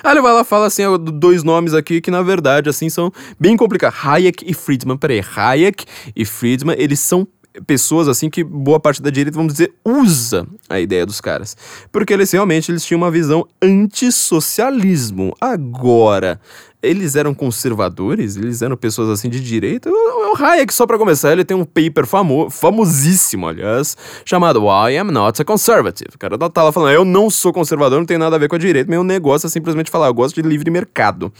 Aí 0.03 0.13
ele 0.13 0.21
vai 0.21 0.31
lá 0.31 0.43
fala 0.45 0.67
assim, 0.67 0.83
dois 1.13 1.43
nomes 1.43 1.73
aqui 1.73 1.99
que 1.99 2.09
na 2.09 2.21
verdade 2.21 2.69
assim 2.69 2.89
são 2.89 3.11
bem 3.37 3.57
complicados. 3.57 3.97
Hayek 4.01 4.45
e 4.47 4.53
Friedman. 4.53 4.97
Peraí, 4.97 5.21
Hayek 5.35 5.85
e 6.15 6.23
Friedman, 6.23 6.77
eles 6.79 6.99
são 7.01 7.27
pessoas 7.65 8.07
assim 8.07 8.29
que 8.29 8.43
boa 8.43 8.79
parte 8.79 9.01
da 9.01 9.09
direita, 9.09 9.37
vamos 9.37 9.53
dizer, 9.53 9.73
usa 9.83 10.47
a 10.69 10.79
ideia 10.79 11.05
dos 11.05 11.21
caras. 11.21 11.55
Porque 11.91 12.13
eles 12.13 12.31
realmente 12.31 12.71
eles 12.71 12.85
tinham 12.85 12.99
uma 12.99 13.11
visão 13.11 13.47
antissocialismo. 13.61 15.35
Agora, 15.39 16.39
eles 16.85 17.15
eram 17.15 17.33
conservadores, 17.33 18.35
eles 18.35 18.61
eram 18.61 18.77
pessoas 18.77 19.09
assim 19.09 19.29
de 19.29 19.39
direita. 19.39 19.89
O, 19.89 20.33
o 20.33 20.43
Hayek, 20.43 20.73
só 20.73 20.85
para 20.85 20.97
começar, 20.97 21.31
ele 21.31 21.43
tem 21.43 21.55
um 21.55 21.65
paper 21.65 22.05
famo 22.05 22.49
famosíssimo, 22.49 23.47
aliás, 23.47 23.97
chamado 24.23 24.63
I 24.65 24.97
Am 24.97 25.11
Not 25.11 25.41
a 25.41 25.45
Conservative. 25.45 26.11
O 26.15 26.19
cara 26.19 26.37
tá 26.37 26.63
lá 26.63 26.71
falando, 26.71 26.93
eu 26.93 27.05
não 27.05 27.29
sou 27.29 27.51
conservador, 27.51 27.99
não 27.99 28.05
tem 28.05 28.17
nada 28.17 28.35
a 28.35 28.39
ver 28.39 28.47
com 28.47 28.55
a 28.55 28.59
direita, 28.59 28.89
meu 28.89 29.03
negócio 29.03 29.47
é 29.47 29.49
simplesmente 29.49 29.89
falar, 29.89 30.07
eu 30.07 30.13
gosto 30.13 30.35
de 30.35 30.47
livre 30.47 30.69
mercado. 30.69 31.31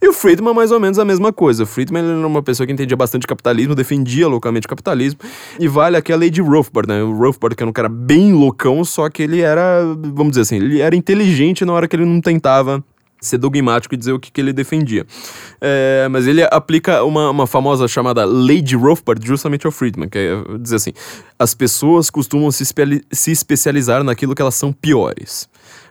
E 0.00 0.06
o 0.06 0.12
Friedman, 0.12 0.54
mais 0.54 0.70
ou 0.70 0.78
menos 0.78 0.96
a 0.98 1.04
mesma 1.04 1.32
coisa. 1.32 1.64
O 1.64 1.66
Friedman 1.66 2.04
era 2.04 2.26
uma 2.26 2.42
pessoa 2.42 2.64
que 2.64 2.72
entendia 2.72 2.96
bastante 2.96 3.26
capitalismo, 3.26 3.74
defendia 3.74 4.28
loucamente 4.28 4.66
o 4.66 4.68
capitalismo, 4.68 5.18
e 5.58 5.66
vale 5.66 5.96
aqui 5.96 6.12
a 6.12 6.16
lei 6.16 6.30
de 6.30 6.40
Rothbard, 6.40 6.88
né? 6.88 7.02
O 7.02 7.12
Rothbard 7.12 7.56
que 7.56 7.62
era 7.62 7.68
um 7.68 7.72
cara 7.72 7.88
bem 7.88 8.32
loucão, 8.32 8.84
só 8.84 9.08
que 9.10 9.22
ele 9.22 9.40
era, 9.40 9.82
vamos 10.14 10.30
dizer 10.30 10.42
assim, 10.42 10.56
ele 10.56 10.80
era 10.80 10.94
inteligente 10.94 11.64
na 11.64 11.72
hora 11.72 11.88
que 11.88 11.96
ele 11.96 12.04
não 12.04 12.20
tentava 12.20 12.82
ser 13.20 13.38
dogmático 13.38 13.94
e 13.94 13.98
dizer 13.98 14.12
o 14.12 14.18
que, 14.18 14.30
que 14.30 14.40
ele 14.40 14.52
defendia. 14.52 15.06
É, 15.60 16.08
mas 16.10 16.26
ele 16.26 16.42
aplica 16.50 17.02
uma, 17.02 17.30
uma 17.30 17.46
famosa 17.46 17.88
chamada 17.88 18.24
Lei 18.24 18.60
de 18.60 18.76
Rothbard 18.76 19.26
justamente 19.26 19.66
ao 19.66 19.72
Friedman, 19.72 20.08
que 20.08 20.18
é 20.18 20.58
dizer 20.58 20.76
assim, 20.76 20.92
as 21.38 21.54
pessoas 21.54 22.10
costumam 22.10 22.50
se, 22.50 22.64
se 23.10 23.30
especializar 23.30 24.02
naquilo 24.04 24.34
que 24.34 24.42
elas 24.42 24.54
são 24.54 24.72
piores. 24.72 25.48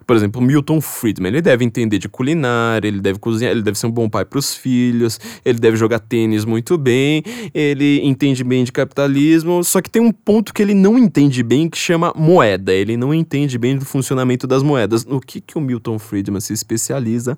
Por 0.07 0.15
exemplo, 0.15 0.41
Milton 0.41 0.79
Friedman, 0.79 1.33
ele 1.33 1.41
deve 1.41 1.65
entender 1.65 1.99
de 1.99 2.07
culinária, 2.07 2.87
ele 2.87 3.01
deve 3.01 3.19
cozinhar, 3.19 3.51
ele 3.51 3.61
deve 3.61 3.77
ser 3.77 3.87
um 3.87 3.91
bom 3.91 4.09
pai 4.09 4.23
para 4.23 4.39
os 4.39 4.55
filhos, 4.55 5.19
ele 5.43 5.59
deve 5.59 5.75
jogar 5.75 5.99
tênis 5.99 6.45
muito 6.45 6.77
bem, 6.77 7.21
ele 7.53 7.99
entende 8.01 8.41
bem 8.41 8.63
de 8.63 8.71
capitalismo, 8.71 9.61
só 9.65 9.81
que 9.81 9.89
tem 9.89 10.01
um 10.01 10.13
ponto 10.13 10.53
que 10.53 10.61
ele 10.61 10.73
não 10.73 10.97
entende 10.97 11.43
bem 11.43 11.69
que 11.69 11.77
chama 11.77 12.13
moeda. 12.15 12.71
Ele 12.71 12.95
não 12.95 13.13
entende 13.13 13.57
bem 13.57 13.77
do 13.77 13.83
funcionamento 13.83 14.47
das 14.47 14.63
moedas. 14.63 15.05
No 15.05 15.19
que 15.19 15.41
que 15.41 15.57
o 15.57 15.61
Milton 15.61 15.99
Friedman 15.99 16.39
se 16.39 16.53
especializa? 16.53 17.37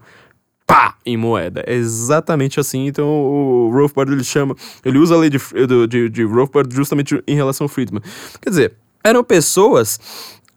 pá, 0.69 0.93
em 1.03 1.17
moeda. 1.17 1.63
É 1.65 1.73
exatamente 1.73 2.59
assim. 2.59 2.85
Então 2.85 3.07
o 3.07 3.71
Rothbard 3.73 4.13
ele 4.13 4.23
chama, 4.23 4.55
ele 4.85 4.99
usa 4.99 5.15
a 5.15 5.17
lei 5.17 5.31
de, 5.31 5.39
de, 5.87 6.09
de 6.09 6.27
justamente 6.69 7.19
em 7.27 7.33
relação 7.33 7.65
ao 7.65 7.69
Friedman. 7.69 8.03
Quer 8.39 8.49
dizer, 8.51 8.73
eram 9.03 9.23
pessoas 9.23 9.99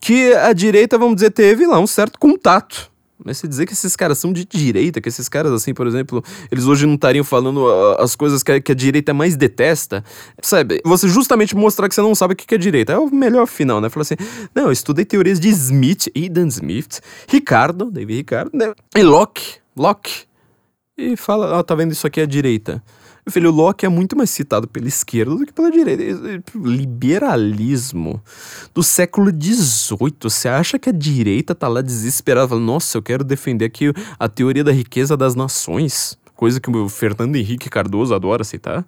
que 0.03 0.35
a 0.35 0.53
direita, 0.53 0.99
vamos 0.99 1.15
dizer, 1.15 1.31
teve 1.31 1.65
lá 1.65 1.79
um 1.79 1.87
certo 1.87 2.19
contato. 2.19 2.91
Mas 3.25 3.39
se 3.39 3.47
dizer 3.47 3.67
que 3.67 3.73
esses 3.73 3.95
caras 3.95 4.19
são 4.19 4.33
de 4.33 4.45
direita, 4.45 5.01
que 5.01 5.09
esses 5.09 5.29
caras, 5.29 5.53
assim, 5.53 5.73
por 5.73 5.87
exemplo, 5.87 6.25
eles 6.51 6.65
hoje 6.65 6.87
não 6.87 6.97
estariam 6.97 7.25
falando 7.25 7.59
uh, 7.59 8.03
as 8.03 8.17
coisas 8.17 8.43
que 8.43 8.51
a, 8.51 8.61
que 8.61 8.73
a, 8.73 8.75
direita 8.75 9.15
mais 9.15 9.37
detesta, 9.37 10.03
sabe? 10.43 10.81
Você 10.85 11.07
justamente 11.07 11.55
mostrar 11.55 11.89
que 11.89 11.95
você 11.95 12.01
não 12.01 12.17
sabe 12.17 12.35
o 12.35 12.37
que 12.37 12.53
é 12.53 12.59
direita. 12.59 12.95
É 12.95 12.99
o 12.99 13.15
melhor 13.15 13.47
final, 13.47 13.81
né? 13.81 13.89
Falar 13.89 14.03
assim, 14.03 14.17
não, 14.53 14.65
eu 14.65 14.73
estudei 14.73 15.05
teorias 15.05 15.39
de 15.39 15.49
Smith, 15.51 16.09
Aidan 16.17 16.49
Smith, 16.49 17.01
Ricardo, 17.29 17.89
David 17.89 18.17
Ricardo, 18.17 18.51
né? 18.53 18.75
e 18.97 19.05
Locke, 19.05 19.55
Locke. 19.77 20.25
E 20.99 21.17
fala, 21.17 21.55
ó, 21.55 21.61
oh, 21.61 21.63
tá 21.63 21.77
vendo 21.77 21.93
isso 21.93 22.09
aqui 22.09 22.19
é 22.19 22.25
a 22.25 22.27
direita. 22.27 22.83
Meu 23.25 23.33
filho, 23.33 23.51
o 23.51 23.55
Locke 23.55 23.87
é 23.87 23.89
muito 23.89 24.17
mais 24.17 24.31
citado 24.31 24.67
pela 24.67 24.89
esquerda 24.89 25.37
do 25.37 25.47
que 25.47 25.53
pela 25.53 25.71
direita. 25.71 26.43
Liberalismo 26.57 28.21
do 28.75 28.83
século 28.83 29.31
XVIII. 29.31 30.17
Você 30.23 30.49
acha 30.49 30.77
que 30.77 30.89
a 30.89 30.93
direita 30.93 31.55
tá 31.55 31.69
lá 31.69 31.81
desesperada, 31.83 32.49
falando, 32.49 32.65
nossa, 32.65 32.99
eu 32.99 33.03
quero 33.03 33.23
defender 33.23 33.67
aqui 33.67 33.93
a 34.19 34.29
teoria 34.29 34.65
da 34.65 34.73
riqueza 34.73 35.17
das 35.17 35.37
nações? 35.37 36.19
Coisa 36.35 36.61
que 36.61 36.69
o 36.69 36.89
Fernando 36.89 37.37
Henrique 37.37 37.71
Cardoso 37.71 38.13
adora 38.13 38.43
citar. 38.43 38.85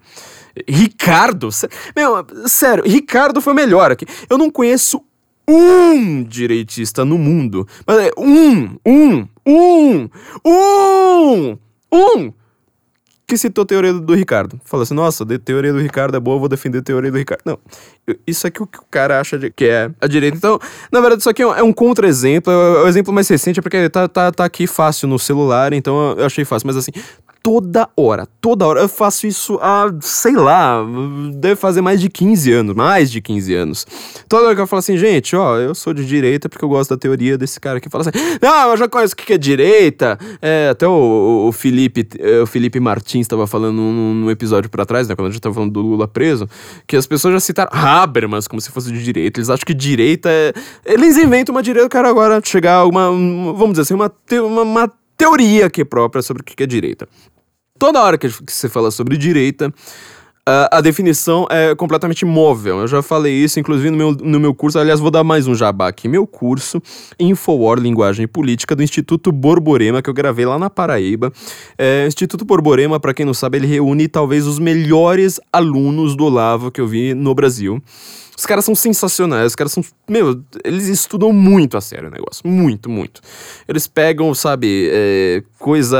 Ricardo? 0.69 1.49
Meu, 1.95 2.27
sério, 2.47 2.83
Ricardo 2.85 3.41
foi 3.41 3.55
melhor 3.55 3.93
aqui. 3.93 4.05
Eu 4.29 4.37
não 4.37 4.51
conheço 4.51 5.01
um 5.47 6.25
direitista 6.25 7.05
no 7.05 7.17
mundo. 7.17 7.69
Mas 7.87 7.99
é 7.99 8.11
um, 8.19 8.77
um, 8.85 9.29
um, 9.47 10.09
um, 10.45 11.59
um 11.93 12.33
que 13.27 13.37
citou 13.39 13.63
a 13.63 13.67
teoria 13.67 13.93
do 13.93 14.15
Ricardo. 14.15 14.61
Falou 14.65 14.83
assim, 14.83 14.95
nossa, 14.95 15.25
a 15.25 15.39
teoria 15.39 15.73
do 15.73 15.81
Ricardo 15.81 16.17
é 16.17 16.21
boa, 16.21 16.39
vou 16.39 16.49
defender 16.49 16.79
a 16.79 16.83
teoria 16.83 17.11
do 17.11 17.19
Ricardo. 17.19 17.43
Não, 17.45 17.59
isso 18.27 18.47
é 18.47 18.51
que 18.51 18.63
o, 18.63 18.67
que 18.67 18.79
o 18.79 18.85
cara 18.91 19.21
acha 19.21 19.39
de, 19.39 19.51
que 19.51 19.65
é 19.65 19.91
a 20.01 20.07
direita. 20.07 20.37
Então, 20.37 20.59
na 20.93 21.01
verdade, 21.01 21.21
isso 21.21 21.31
aqui 21.31 21.43
é 21.43 21.47
um, 21.47 21.55
é 21.55 21.63
um 21.63 21.73
contra-exemplo. 21.73 22.53
É 22.53 22.83
o 22.83 22.89
exemplo 22.89 23.13
mais 23.13 23.29
recente, 23.29 23.61
é 23.61 23.63
porque 23.63 23.89
tá, 23.89 24.09
tá, 24.09 24.31
tá 24.31 24.45
aqui 24.45 24.67
fácil 24.67 25.09
no 25.09 25.19
celular, 25.19 25.73
então 25.73 26.17
eu 26.19 26.27
achei 26.27 26.45
fácil. 26.45 26.67
Mas 26.67 26.77
assim, 26.77 26.93
toda 27.45 27.91
hora, 27.95 28.27
toda 28.41 28.67
hora. 28.67 28.81
Eu 28.81 28.89
faço 28.89 29.27
isso 29.27 29.59
há, 29.61 29.93
sei 30.01 30.33
lá, 30.33 30.83
deve 31.35 31.57
fazer 31.57 31.83
mais 31.83 32.01
de 32.01 32.09
15 32.09 32.51
anos, 32.51 32.75
mais 32.75 33.13
de 33.13 33.21
15 33.21 33.55
anos. 33.55 33.87
Toda 34.27 34.47
hora 34.47 34.55
que 34.55 34.63
eu 34.63 34.67
falo 34.67 34.79
assim, 34.79 34.97
gente, 34.97 35.37
ó, 35.37 35.59
eu 35.59 35.75
sou 35.75 35.93
de 35.93 36.07
direita 36.07 36.49
porque 36.49 36.65
eu 36.65 36.69
gosto 36.71 36.89
da 36.91 36.97
teoria 36.97 37.37
desse 37.37 37.61
cara 37.61 37.81
que 37.81 37.91
fala 37.91 38.03
assim, 38.09 38.19
não, 38.41 38.71
eu 38.71 38.77
já 38.79 38.89
conheço 38.89 39.13
o 39.13 39.17
que 39.19 39.31
é 39.31 39.37
direita. 39.37 40.19
É, 40.41 40.71
até 40.71 40.89
o, 40.89 41.49
o, 41.49 41.53
Felipe, 41.53 42.09
é, 42.19 42.41
o 42.41 42.47
Felipe 42.47 42.81
Martins 42.81 43.27
estava 43.27 43.47
falando 43.47 43.77
num, 43.77 44.15
num, 44.15 44.31
episódio 44.31 44.71
para 44.71 44.87
trás, 44.87 45.07
né, 45.07 45.15
quando 45.15 45.29
a 45.29 45.31
gente 45.31 45.43
tava 45.43 45.55
falando 45.55 45.73
do 45.73 45.83
Lula 45.83 46.09
preso, 46.09 46.49
que 46.87 46.97
as 46.97 47.07
pessoas 47.07 47.35
já 47.35 47.41
citaram 47.41 47.71
Habermas 48.03 48.49
como 48.49 48.61
se 48.61 48.71
fosse 48.71 48.93
de 48.93 49.03
direita. 49.03 49.39
Eles 49.39 49.51
acham 49.51 49.65
que 49.65 49.75
direita 49.75 50.29
é. 50.31 50.53
Eles 50.85 51.17
inventam 51.17 51.55
uma 51.55 51.63
direita, 51.63 51.87
o 51.87 51.91
cara 51.91 52.09
agora 52.09 52.41
chegar 52.45 52.77
a 52.77 52.85
uma, 52.85 53.07
vamos 53.07 53.73
dizer 53.73 53.83
assim, 53.83 53.95
uma, 53.95 54.13
uma, 54.47 54.63
uma 54.63 54.93
teoria 55.17 55.67
aqui 55.67 55.85
própria 55.85 56.23
sobre 56.23 56.43
o 56.43 56.45
que 56.45 56.63
é 56.63 56.67
direita 56.67 57.09
toda 57.79 58.03
hora 58.03 58.17
que 58.17 58.29
você 58.29 58.69
fala 58.69 58.91
sobre 58.91 59.17
direita, 59.17 59.73
Uh, 60.47 60.69
a 60.71 60.81
definição 60.83 61.47
é 61.51 61.75
completamente 61.75 62.23
móvel. 62.27 62.81
Eu 62.81 62.87
já 62.87 63.01
falei 63.01 63.33
isso, 63.33 63.59
inclusive, 63.59 63.89
no 63.89 63.97
meu, 63.97 64.13
no 64.13 64.39
meu 64.39 64.55
curso. 64.55 64.79
Aliás, 64.79 65.01
vou 65.01 65.11
dar 65.11 65.25
mais 65.25 65.47
um 65.47 65.55
jabá 65.55 65.89
aqui. 65.89 66.07
Meu 66.07 66.27
curso, 66.27 66.83
Infowar 67.19 67.79
Linguagem 67.79 68.25
e 68.25 68.27
Política, 68.27 68.77
do 68.77 68.83
Instituto 68.83 69.33
Borborema, 69.33 70.03
que 70.03 70.11
eu 70.11 70.15
gravei 70.15 70.45
lá 70.45 70.59
na 70.59 70.69
Paraíba. 70.69 71.33
É, 71.79 72.07
Instituto 72.07 72.45
Borborema, 72.45 73.01
para 73.01 73.15
quem 73.15 73.25
não 73.25 73.33
sabe, 73.33 73.57
ele 73.57 73.67
reúne 73.67 74.07
talvez 74.07 74.47
os 74.47 74.59
melhores 74.59 75.41
alunos 75.51 76.15
do 76.15 76.27
Olavo 76.27 76.71
que 76.71 76.81
eu 76.81 76.87
vi 76.87 77.15
no 77.15 77.35
Brasil. 77.35 77.83
Os 78.37 78.45
caras 78.45 78.65
são 78.65 78.75
sensacionais, 78.75 79.49
os 79.49 79.55
caras 79.55 79.73
são. 79.73 79.85
Meu, 80.09 80.43
eles 80.65 80.89
estudam 80.89 81.33
muito 81.33 81.77
a 81.77 81.81
sério 81.81 82.09
o 82.09 82.11
negócio. 82.11 82.47
Muito, 82.47 82.91
muito. 82.91 83.21
Eles 83.69 83.87
pegam, 83.87 84.35
sabe, 84.35 84.89
é, 84.93 85.43
coisa. 85.59 85.97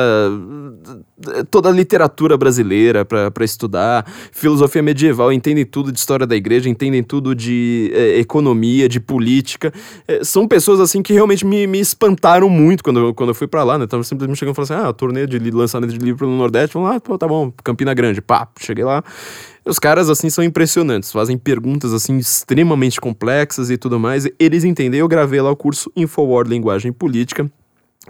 toda 1.49 1.69
a 1.69 1.73
literatura 1.73 2.37
brasileira 2.37 3.05
para 3.05 3.45
estudar, 3.45 4.05
filosofia 4.33 4.83
medieval, 4.83 5.33
entendem 5.33 5.65
tudo 5.65 5.93
de 5.93 5.99
história 5.99 6.27
da 6.27 6.35
igreja, 6.35 6.69
entendem 6.69 7.05
tudo 7.05 7.35
de 7.37 7.93
é, 7.95 8.19
economia, 8.19 8.89
de 8.89 8.99
política. 8.99 9.73
É, 10.09 10.25
são 10.25 10.49
pessoas, 10.49 10.81
assim, 10.81 11.03
que 11.03 11.13
realmente 11.13 11.47
me, 11.47 11.67
me 11.69 11.79
espantaram 11.79 12.49
muito 12.49 12.83
quando, 12.83 13.15
quando 13.15 13.29
eu 13.29 13.35
fui 13.35 13.47
para 13.47 13.63
lá, 13.63 13.79
né? 13.79 13.87
Tava 13.87 14.03
simplesmente 14.03 14.39
chegando 14.39 14.55
e 14.55 14.57
falando 14.57 14.81
assim: 14.81 14.89
ah, 14.89 14.93
torneio 14.93 15.29
de 15.29 15.39
lançamento 15.53 15.93
de 15.93 15.99
livro 15.99 16.27
no 16.27 16.37
Nordeste, 16.37 16.75
vamos 16.75 16.91
lá, 16.91 16.99
pô, 16.99 17.17
tá 17.17 17.29
bom, 17.29 17.53
Campina 17.63 17.95
Grande, 17.95 18.21
pá, 18.21 18.49
cheguei 18.59 18.85
lá. 18.85 19.05
Os 19.67 19.79
caras, 19.79 20.11
assim, 20.11 20.29
são 20.29 20.45
impressionantes, 20.45 21.11
fazem 21.11 21.39
perguntas, 21.39 21.95
assim, 21.95 22.19
extremamente 22.19 23.01
complexas 23.01 23.71
e 23.71 23.79
tudo 23.79 23.99
mais. 23.99 24.29
Eles 24.39 24.63
entendem, 24.63 25.01
eu 25.01 25.09
gravei 25.09 25.41
lá 25.41 25.51
o 25.51 25.57
curso 25.57 25.91
Infowar 25.97 26.47
Linguagem 26.47 26.93
Política. 26.93 27.51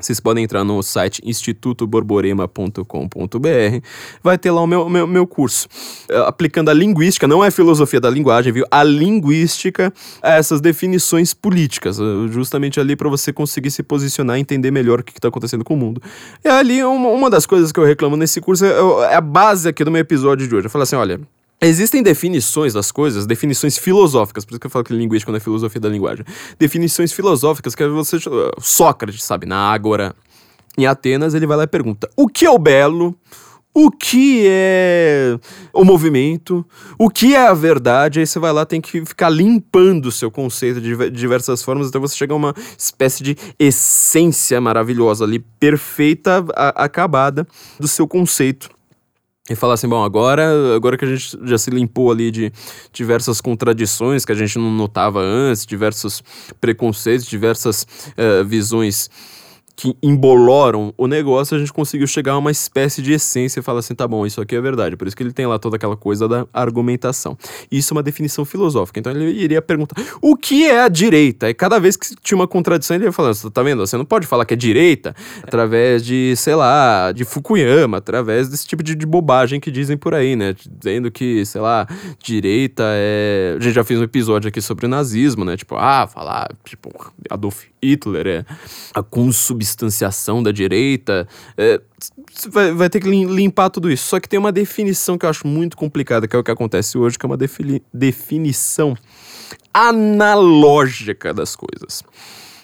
Vocês 0.00 0.18
podem 0.18 0.42
entrar 0.42 0.64
no 0.64 0.82
site 0.82 1.22
institutoborborema.com.br, 1.24 3.86
vai 4.20 4.36
ter 4.36 4.50
lá 4.50 4.60
o 4.60 4.66
meu, 4.66 4.90
meu, 4.90 5.06
meu 5.06 5.24
curso. 5.24 5.68
É, 6.10 6.16
aplicando 6.26 6.68
a 6.68 6.74
linguística, 6.74 7.28
não 7.28 7.44
é 7.44 7.50
filosofia 7.52 8.00
da 8.00 8.10
linguagem, 8.10 8.52
viu? 8.52 8.66
A 8.72 8.82
linguística 8.82 9.94
a 10.20 10.32
essas 10.32 10.60
definições 10.60 11.32
políticas, 11.32 12.00
uh, 12.00 12.26
justamente 12.26 12.80
ali 12.80 12.96
para 12.96 13.08
você 13.08 13.32
conseguir 13.32 13.70
se 13.70 13.84
posicionar 13.84 14.38
e 14.38 14.40
entender 14.40 14.72
melhor 14.72 14.98
o 14.98 15.04
que 15.04 15.12
está 15.12 15.28
acontecendo 15.28 15.62
com 15.62 15.74
o 15.74 15.76
mundo. 15.76 16.02
E 16.44 16.48
ali, 16.48 16.82
uma, 16.82 17.10
uma 17.10 17.30
das 17.30 17.46
coisas 17.46 17.70
que 17.70 17.78
eu 17.78 17.84
reclamo 17.84 18.16
nesse 18.16 18.40
curso 18.40 18.64
é, 18.64 18.72
é 19.12 19.14
a 19.14 19.20
base 19.20 19.68
aqui 19.68 19.84
do 19.84 19.92
meu 19.92 20.00
episódio 20.00 20.48
de 20.48 20.56
hoje. 20.56 20.66
Eu 20.66 20.70
falo 20.70 20.82
assim: 20.82 20.96
olha, 20.96 21.20
Existem 21.66 22.02
definições 22.02 22.74
das 22.74 22.92
coisas, 22.92 23.26
definições 23.26 23.78
filosóficas, 23.78 24.44
por 24.44 24.52
isso 24.52 24.60
que 24.60 24.66
eu 24.66 24.70
falo 24.70 24.84
que 24.84 24.92
linguística 24.92 25.32
não 25.32 25.38
é 25.38 25.40
filosofia 25.40 25.80
da 25.80 25.88
linguagem. 25.88 26.22
Definições 26.58 27.10
filosóficas 27.10 27.74
que 27.74 27.86
você. 27.88 28.18
Sócrates, 28.60 29.24
sabe, 29.24 29.46
na 29.46 29.56
Ágora, 29.56 30.14
em 30.76 30.84
Atenas, 30.86 31.32
ele 31.32 31.46
vai 31.46 31.56
lá 31.56 31.62
e 31.64 31.66
pergunta: 31.66 32.08
o 32.16 32.28
que 32.28 32.44
é 32.44 32.50
o 32.50 32.58
belo? 32.58 33.16
O 33.76 33.90
que 33.90 34.44
é 34.46 35.36
o 35.72 35.84
movimento? 35.84 36.64
O 36.96 37.10
que 37.10 37.34
é 37.34 37.48
a 37.48 37.54
verdade? 37.54 38.20
Aí 38.20 38.26
você 38.26 38.38
vai 38.38 38.52
lá, 38.52 38.64
tem 38.64 38.80
que 38.80 39.04
ficar 39.04 39.30
limpando 39.30 40.06
o 40.06 40.12
seu 40.12 40.30
conceito 40.30 40.80
de 40.80 41.10
diversas 41.10 41.60
formas 41.60 41.88
até 41.88 41.98
você 41.98 42.14
chegar 42.14 42.34
a 42.34 42.36
uma 42.36 42.54
espécie 42.78 43.24
de 43.24 43.36
essência 43.58 44.60
maravilhosa 44.60 45.24
ali, 45.24 45.40
perfeita, 45.58 46.44
acabada 46.54 47.44
do 47.80 47.88
seu 47.88 48.06
conceito 48.06 48.70
e 49.48 49.54
falar 49.54 49.74
assim, 49.74 49.86
bom, 49.86 50.02
agora, 50.02 50.74
agora 50.74 50.96
que 50.96 51.04
a 51.04 51.08
gente 51.08 51.38
já 51.44 51.58
se 51.58 51.68
limpou 51.68 52.10
ali 52.10 52.30
de 52.30 52.50
diversas 52.92 53.42
contradições 53.42 54.24
que 54.24 54.32
a 54.32 54.34
gente 54.34 54.58
não 54.58 54.70
notava 54.70 55.20
antes, 55.20 55.66
diversos 55.66 56.22
preconceitos, 56.58 57.26
diversas 57.26 57.86
uh, 58.16 58.42
visões 58.44 59.10
que 59.76 59.96
emboloram 60.02 60.94
o 60.96 61.06
negócio, 61.06 61.56
a 61.56 61.58
gente 61.58 61.72
conseguiu 61.72 62.06
chegar 62.06 62.32
a 62.32 62.38
uma 62.38 62.50
espécie 62.50 63.02
de 63.02 63.12
essência 63.12 63.60
e 63.60 63.62
falar 63.62 63.80
assim, 63.80 63.94
tá 63.94 64.06
bom, 64.06 64.24
isso 64.24 64.40
aqui 64.40 64.54
é 64.54 64.60
verdade. 64.60 64.96
Por 64.96 65.06
isso 65.06 65.16
que 65.16 65.22
ele 65.22 65.32
tem 65.32 65.46
lá 65.46 65.58
toda 65.58 65.76
aquela 65.76 65.96
coisa 65.96 66.28
da 66.28 66.46
argumentação. 66.52 67.36
Isso 67.70 67.92
é 67.92 67.96
uma 67.96 68.02
definição 68.02 68.44
filosófica. 68.44 69.00
Então 69.00 69.12
ele 69.12 69.30
iria 69.32 69.60
perguntar, 69.60 70.00
o 70.22 70.36
que 70.36 70.64
é 70.64 70.82
a 70.82 70.88
direita? 70.88 71.50
E 71.50 71.54
cada 71.54 71.78
vez 71.80 71.96
que 71.96 72.14
tinha 72.22 72.36
uma 72.36 72.46
contradição, 72.46 72.96
ele 72.96 73.06
ia 73.06 73.12
falando, 73.12 73.34
tá 73.50 73.62
vendo? 73.62 73.84
Você 73.84 73.96
não 73.96 74.04
pode 74.04 74.26
falar 74.26 74.44
que 74.44 74.54
é 74.54 74.56
direita 74.56 75.14
através 75.42 76.04
de, 76.04 76.34
sei 76.36 76.54
lá, 76.54 77.10
de 77.10 77.24
Fukuyama, 77.24 77.98
através 77.98 78.48
desse 78.48 78.66
tipo 78.66 78.82
de, 78.82 78.94
de 78.94 79.06
bobagem 79.06 79.58
que 79.58 79.70
dizem 79.70 79.96
por 79.96 80.14
aí, 80.14 80.36
né? 80.36 80.54
Dizendo 80.78 81.10
que, 81.10 81.44
sei 81.44 81.60
lá, 81.60 81.86
direita 82.22 82.84
é... 82.86 83.56
A 83.58 83.62
gente 83.62 83.74
já 83.74 83.84
fez 83.84 83.98
um 83.98 84.04
episódio 84.04 84.48
aqui 84.48 84.60
sobre 84.60 84.86
o 84.86 84.88
nazismo, 84.88 85.44
né? 85.44 85.56
Tipo, 85.56 85.74
ah, 85.76 86.06
falar, 86.06 86.48
tipo, 86.64 86.90
Adolf 87.28 87.64
Hitler 87.84 88.26
é 88.26 88.44
a 88.94 89.02
consubstância 89.02 89.84
substanciação 89.94 90.42
da 90.42 90.50
direita. 90.50 91.26
É, 91.56 91.80
vai, 92.48 92.72
vai 92.72 92.90
ter 92.90 93.00
que 93.00 93.08
limpar 93.08 93.70
tudo 93.70 93.90
isso. 93.90 94.06
Só 94.06 94.20
que 94.20 94.28
tem 94.28 94.38
uma 94.38 94.52
definição 94.52 95.16
que 95.16 95.24
eu 95.24 95.30
acho 95.30 95.46
muito 95.46 95.76
complicada, 95.76 96.26
que 96.26 96.34
é 96.34 96.38
o 96.38 96.44
que 96.44 96.50
acontece 96.50 96.98
hoje, 96.98 97.18
que 97.18 97.24
é 97.24 97.28
uma 97.28 97.38
definição 97.92 98.96
analógica 99.72 101.32
das 101.32 101.56
coisas. 101.56 102.02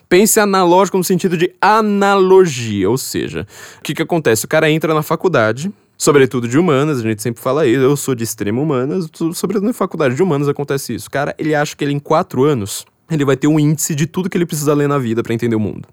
Pense 0.09 0.40
analógico 0.40 0.98
no 0.98 1.04
sentido 1.04 1.37
de 1.37 1.54
analogia, 1.61 2.90
ou 2.90 2.98
seja, 2.98 3.46
o 3.78 3.83
que, 3.83 3.94
que 3.94 4.02
acontece? 4.02 4.44
O 4.44 4.48
cara 4.48 4.68
entra 4.68 4.92
na 4.92 5.04
faculdade, 5.04 5.72
sobretudo 5.96 6.48
de 6.48 6.59
humanas, 6.59 6.98
a 6.98 7.02
gente 7.02 7.22
sempre 7.22 7.40
fala 7.40 7.64
isso, 7.64 7.80
eu 7.80 7.96
sou 7.96 8.16
de 8.16 8.24
extremo 8.24 8.61
humanas, 8.61 9.09
sobretudo 9.35 9.66
na 9.66 9.72
faculdade 9.72 10.16
de 10.16 10.22
humanas 10.22 10.48
acontece 10.48 10.96
isso. 10.96 11.06
O 11.06 11.11
cara, 11.12 11.33
ele 11.38 11.54
acha 11.54 11.76
que 11.76 11.85
ele 11.85 11.92
em 11.92 12.00
quatro 12.00 12.42
anos, 12.42 12.85
ele 13.11 13.25
vai 13.25 13.37
ter 13.37 13.46
um 13.46 13.59
índice 13.59 13.94
de 13.94 14.07
tudo 14.07 14.29
que 14.29 14.37
ele 14.37 14.46
precisa 14.46 14.75
ler 14.75 14.88
na 14.88 14.99
vida 14.99 15.23
para 15.23 15.35
entender 15.35 15.57
o 15.57 15.61
mundo. 15.61 15.88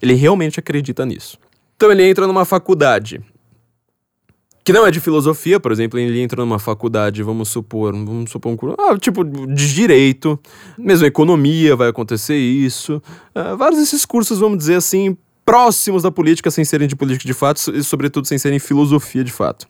Ele 0.00 0.14
realmente 0.14 0.58
acredita 0.58 1.04
nisso. 1.04 1.38
Então 1.76 1.90
ele 1.90 2.02
entra 2.02 2.26
numa 2.26 2.44
faculdade 2.44 3.20
que 4.68 4.72
não 4.72 4.86
é 4.86 4.90
de 4.90 5.00
filosofia, 5.00 5.58
por 5.58 5.72
exemplo, 5.72 5.98
ele 5.98 6.20
entra 6.20 6.42
numa 6.42 6.58
faculdade, 6.58 7.22
vamos 7.22 7.48
supor, 7.48 7.90
vamos 7.90 8.30
supor 8.30 8.52
um 8.52 8.56
curso, 8.56 8.76
ah, 8.78 8.98
tipo 8.98 9.24
de 9.24 9.74
direito, 9.74 10.38
mesmo 10.76 11.06
economia 11.06 11.74
vai 11.74 11.88
acontecer 11.88 12.36
isso, 12.36 13.02
ah, 13.34 13.54
vários 13.54 13.80
desses 13.80 14.04
cursos, 14.04 14.40
vamos 14.40 14.58
dizer 14.58 14.74
assim, 14.74 15.16
próximos 15.42 16.02
da 16.02 16.10
política, 16.10 16.50
sem 16.50 16.66
serem 16.66 16.86
de 16.86 16.94
política 16.94 17.26
de 17.26 17.32
fato 17.32 17.74
e 17.74 17.82
sobretudo 17.82 18.26
sem 18.26 18.36
serem 18.36 18.58
filosofia 18.58 19.24
de 19.24 19.32
fato. 19.32 19.66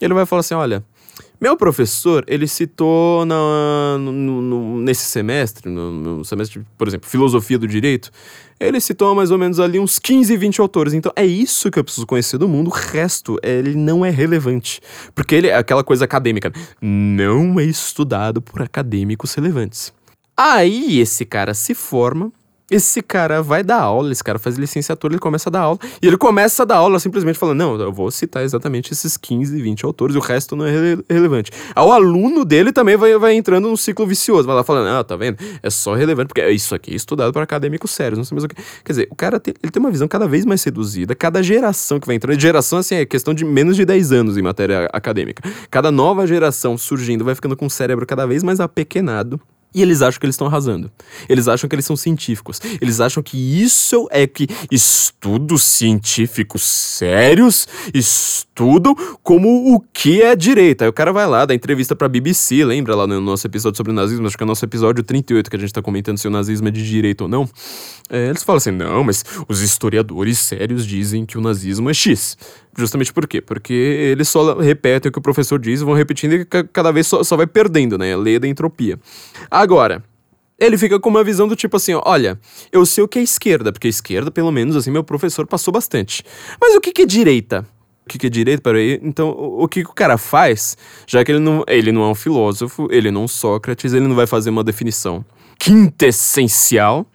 Ele 0.00 0.12
vai 0.12 0.26
falar 0.26 0.40
assim, 0.40 0.54
olha, 0.54 0.84
meu 1.40 1.56
professor, 1.56 2.24
ele 2.26 2.48
citou 2.48 3.24
na, 3.24 3.96
no, 3.98 4.12
no, 4.12 4.78
nesse 4.78 5.04
semestre, 5.04 5.70
no, 5.70 5.92
no, 5.92 6.24
semestre, 6.24 6.64
por 6.76 6.88
exemplo, 6.88 7.08
Filosofia 7.08 7.58
do 7.58 7.66
Direito, 7.66 8.10
ele 8.58 8.80
citou 8.80 9.14
mais 9.14 9.30
ou 9.30 9.38
menos 9.38 9.60
ali 9.60 9.78
uns 9.78 10.00
15, 10.00 10.36
20 10.36 10.60
autores. 10.60 10.94
Então 10.94 11.12
é 11.14 11.24
isso 11.24 11.70
que 11.70 11.78
eu 11.78 11.84
preciso 11.84 12.06
conhecer 12.06 12.38
do 12.38 12.48
mundo, 12.48 12.68
o 12.68 12.72
resto, 12.72 13.38
ele 13.42 13.76
não 13.76 14.04
é 14.04 14.10
relevante. 14.10 14.80
Porque 15.14 15.34
ele 15.34 15.46
é 15.46 15.54
aquela 15.54 15.84
coisa 15.84 16.04
acadêmica, 16.04 16.52
não 16.80 17.60
é 17.60 17.64
estudado 17.64 18.42
por 18.42 18.60
acadêmicos 18.60 19.32
relevantes. 19.34 19.92
Aí 20.36 21.00
esse 21.00 21.24
cara 21.24 21.54
se 21.54 21.74
forma, 21.74 22.32
esse 22.70 23.00
cara 23.00 23.42
vai 23.42 23.62
dar 23.62 23.80
aula, 23.80 24.12
esse 24.12 24.22
cara 24.22 24.38
faz 24.38 24.56
licenciatura, 24.56 25.14
ele 25.14 25.20
começa 25.20 25.48
a 25.48 25.52
dar 25.52 25.60
aula. 25.60 25.78
E 26.02 26.06
ele 26.06 26.18
começa 26.18 26.62
a 26.62 26.66
dar 26.66 26.76
aula 26.76 26.98
simplesmente 26.98 27.38
falando: 27.38 27.58
Não, 27.58 27.80
eu 27.80 27.92
vou 27.92 28.10
citar 28.10 28.44
exatamente 28.44 28.92
esses 28.92 29.16
15, 29.16 29.60
20 29.60 29.84
autores, 29.86 30.14
o 30.14 30.20
resto 30.20 30.54
não 30.54 30.66
é 30.66 30.70
rele 30.70 31.04
relevante. 31.08 31.50
O 31.76 31.92
aluno 31.92 32.44
dele 32.44 32.70
também 32.72 32.96
vai, 32.96 33.16
vai 33.16 33.34
entrando 33.34 33.68
num 33.68 33.76
ciclo 33.76 34.06
vicioso, 34.06 34.46
vai 34.46 34.56
lá 34.56 34.62
falando: 34.62 34.88
Ah, 34.88 35.02
tá 35.02 35.16
vendo? 35.16 35.38
É 35.62 35.70
só 35.70 35.94
relevante, 35.94 36.28
porque 36.28 36.46
isso 36.50 36.74
aqui 36.74 36.92
é 36.92 36.96
estudado 36.96 37.32
para 37.32 37.42
acadêmicos 37.42 37.90
sérios, 37.90 38.18
não 38.18 38.24
sei 38.24 38.34
mais 38.34 38.44
o 38.44 38.48
que. 38.48 38.56
Quer 38.84 38.92
dizer, 38.92 39.08
o 39.10 39.16
cara 39.16 39.40
tem, 39.40 39.54
ele 39.62 39.72
tem 39.72 39.80
uma 39.80 39.90
visão 39.90 40.06
cada 40.06 40.26
vez 40.26 40.44
mais 40.44 40.62
reduzida, 40.62 41.14
cada 41.14 41.42
geração 41.42 41.98
que 41.98 42.06
vai 42.06 42.16
entrando, 42.16 42.38
geração 42.38 42.78
assim, 42.78 42.96
é 42.96 43.06
questão 43.06 43.32
de 43.32 43.44
menos 43.44 43.76
de 43.76 43.84
10 43.84 44.12
anos 44.12 44.36
em 44.36 44.42
matéria 44.42 44.88
acadêmica. 44.92 45.42
Cada 45.70 45.90
nova 45.90 46.26
geração 46.26 46.76
surgindo 46.76 47.24
vai 47.24 47.34
ficando 47.34 47.56
com 47.56 47.66
o 47.66 47.70
cérebro 47.70 48.06
cada 48.06 48.26
vez 48.26 48.42
mais 48.42 48.60
apequenado 48.60 49.40
e 49.74 49.82
eles 49.82 50.00
acham 50.00 50.18
que 50.18 50.26
eles 50.26 50.34
estão 50.34 50.46
arrasando. 50.46 50.90
Eles 51.28 51.46
acham 51.46 51.68
que 51.68 51.74
eles 51.74 51.84
são 51.84 51.96
científicos. 51.96 52.60
Eles 52.80 53.00
acham 53.00 53.22
que 53.22 53.36
isso 53.36 54.08
é 54.10 54.26
que 54.26 54.46
estudos 54.70 55.62
científicos 55.62 56.62
sérios 56.62 57.68
estudam 57.92 58.94
como 59.22 59.74
o 59.74 59.80
que 59.92 60.22
é 60.22 60.34
direita. 60.34 60.84
Aí 60.84 60.88
o 60.88 60.92
cara 60.92 61.12
vai 61.12 61.26
lá, 61.26 61.44
dá 61.44 61.54
entrevista 61.54 61.94
pra 61.94 62.08
BBC, 62.08 62.64
lembra 62.64 62.94
lá 62.94 63.06
no 63.06 63.20
nosso 63.20 63.46
episódio 63.46 63.76
sobre 63.76 63.92
o 63.92 63.94
nazismo? 63.94 64.26
Acho 64.26 64.36
que 64.36 64.42
é 64.42 64.46
o 64.46 64.48
nosso 64.48 64.64
episódio 64.64 65.04
38 65.04 65.50
que 65.50 65.56
a 65.56 65.58
gente 65.58 65.72
tá 65.72 65.82
comentando 65.82 66.18
se 66.18 66.26
o 66.26 66.30
nazismo 66.30 66.68
é 66.68 66.70
de 66.70 66.86
direita 66.88 67.24
ou 67.24 67.28
não. 67.28 67.48
É, 68.08 68.28
eles 68.28 68.42
falam 68.42 68.56
assim: 68.56 68.70
não, 68.70 69.04
mas 69.04 69.24
os 69.46 69.60
historiadores 69.60 70.38
sérios 70.38 70.86
dizem 70.86 71.26
que 71.26 71.36
o 71.36 71.40
nazismo 71.40 71.90
é 71.90 71.94
X. 71.94 72.36
Justamente 72.76 73.12
por 73.12 73.26
quê? 73.26 73.40
Porque 73.40 73.72
eles 73.72 74.28
só 74.28 74.58
repetem 74.58 75.08
o 75.08 75.12
que 75.12 75.18
o 75.18 75.22
professor 75.22 75.58
diz, 75.58 75.80
vão 75.80 75.94
repetindo 75.94 76.34
e 76.34 76.44
cada 76.44 76.92
vez 76.92 77.06
só, 77.06 77.22
só 77.24 77.36
vai 77.36 77.46
perdendo, 77.46 77.98
né? 77.98 78.12
A 78.12 78.16
lei 78.16 78.38
da 78.38 78.46
entropia. 78.46 78.98
Agora, 79.50 80.02
ele 80.58 80.76
fica 80.76 80.98
com 80.98 81.08
uma 81.08 81.24
visão 81.24 81.48
do 81.48 81.56
tipo 81.56 81.76
assim, 81.76 81.92
olha, 82.04 82.38
eu 82.72 82.84
sei 82.84 83.02
o 83.02 83.08
que 83.08 83.18
é 83.18 83.22
esquerda, 83.22 83.72
porque 83.72 83.88
esquerda, 83.88 84.30
pelo 84.30 84.50
menos 84.50 84.76
assim, 84.76 84.90
meu 84.90 85.04
professor 85.04 85.46
passou 85.46 85.72
bastante. 85.72 86.24
Mas 86.60 86.74
o 86.74 86.80
que, 86.80 86.92
que 86.92 87.02
é 87.02 87.06
direita? 87.06 87.66
O 88.04 88.08
que, 88.08 88.18
que 88.18 88.26
é 88.26 88.30
direita? 88.30 88.62
Peraí. 88.62 88.98
Então, 89.02 89.30
o, 89.30 89.64
o 89.64 89.68
que, 89.68 89.84
que 89.84 89.90
o 89.90 89.94
cara 89.94 90.16
faz, 90.16 90.76
já 91.06 91.24
que 91.24 91.32
ele 91.32 91.40
não, 91.40 91.64
ele 91.66 91.92
não 91.92 92.02
é 92.02 92.08
um 92.08 92.14
filósofo, 92.14 92.88
ele 92.90 93.10
não 93.10 93.22
é 93.22 93.24
um 93.24 93.28
Sócrates, 93.28 93.92
ele 93.92 94.06
não 94.08 94.16
vai 94.16 94.26
fazer 94.26 94.50
uma 94.50 94.64
definição 94.64 95.24
quintessencial 95.58 97.06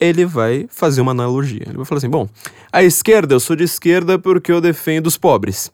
ele 0.00 0.24
vai 0.24 0.66
fazer 0.70 1.02
uma 1.02 1.12
analogia. 1.12 1.62
Ele 1.66 1.76
vai 1.76 1.84
falar 1.84 1.98
assim: 1.98 2.08
bom, 2.08 2.26
a 2.72 2.82
esquerda, 2.82 3.34
eu 3.34 3.40
sou 3.40 3.56
de 3.56 3.64
esquerda 3.64 4.18
porque 4.18 4.52
eu 4.52 4.60
defendo 4.60 5.06
os 5.06 5.16
pobres. 5.16 5.70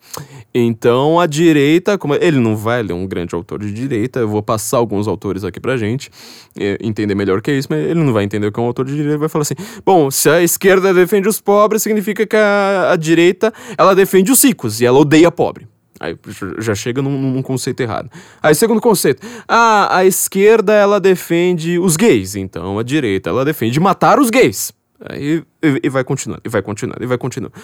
Então 0.55 1.21
a 1.21 1.27
direita, 1.27 1.99
como 1.99 2.15
ele 2.15 2.39
não 2.39 2.57
vai, 2.57 2.81
ele 2.81 2.93
é 2.93 2.95
um 2.95 3.07
grande 3.07 3.35
autor 3.35 3.61
de 3.61 3.73
direita, 3.73 4.21
eu 4.21 4.29
vou 4.29 4.43
passar 4.43 4.79
alguns 4.79 5.07
autores 5.07 5.45
aqui 5.45 5.61
pra 5.61 5.77
gente 5.77 6.11
é, 6.59 6.79
entender 6.81 7.15
melhor 7.15 7.43
que 7.43 7.51
é 7.51 7.59
isso, 7.59 7.69
mas 7.71 7.81
ele 7.85 8.03
não 8.03 8.13
vai 8.13 8.25
entender 8.25 8.47
o 8.47 8.53
que 8.53 8.59
é 8.59 8.63
um 8.63 8.67
autor 8.67 8.85
de 8.85 8.93
direita, 8.93 9.13
ele 9.13 9.19
vai 9.19 9.29
falar 9.29 9.43
assim: 9.43 9.55
bom, 9.85 10.11
se 10.11 10.29
a 10.29 10.43
esquerda 10.43 10.95
defende 10.95 11.29
os 11.29 11.41
pobres, 11.41 11.83
significa 11.83 12.27
que 12.27 12.37
a, 12.37 12.93
a 12.93 12.97
direita 12.97 13.53
ela 13.77 13.95
defende 13.95 14.33
os 14.33 14.43
ricos 14.43 14.81
e 14.81 14.87
ela 14.87 14.99
odeia 14.99 15.31
pobre. 15.31 15.69
Aí 15.99 16.17
já 16.59 16.75
chega 16.75 17.01
num, 17.01 17.11
num, 17.11 17.43
conceito 17.43 17.81
errado. 17.81 18.11
Aí, 18.43 18.55
segundo 18.55 18.81
conceito. 18.81 19.27
Ah, 19.49 19.97
a 19.99 20.05
esquerda 20.05 20.73
ela 20.75 21.01
defende 21.01 21.79
os 21.79 21.97
gays, 21.97 22.37
então 22.37 22.79
a 22.79 22.83
direita 22.83 23.31
ela 23.31 23.45
defende 23.45 23.81
matar 23.81 24.19
os 24.19 24.29
gays. 24.29 24.73
Aí 25.01 25.45
e, 25.63 25.81
e 25.85 25.89
vai 25.89 26.05
continuando, 26.05 26.43
e 26.45 26.49
vai 26.49 26.63
continuando, 26.63 27.03
e 27.03 27.07
vai 27.07 27.19
continuando. 27.19 27.55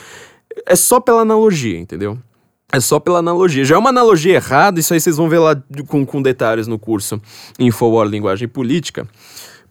É 0.66 0.77
só 0.77 1.01
pela 1.01 1.23
analogia, 1.23 1.79
entendeu? 1.79 2.18
É 2.73 2.81
só 2.81 2.99
pela 2.99 3.18
analogia. 3.18 3.64
Já 3.64 3.75
é 3.75 3.79
uma 3.79 3.90
analogia 3.90 4.35
errada, 4.35 4.81
isso 4.81 4.95
aí 4.95 5.01
vocês 5.01 5.16
vão 5.16 5.29
ver 5.29 5.38
lá 5.38 5.62
com, 5.87 6.07
com 6.07 6.23
detalhes 6.23 6.66
no 6.66 6.79
curso 6.79 7.21
Infowar 7.59 8.07
Linguagem 8.07 8.49
Política. 8.49 9.07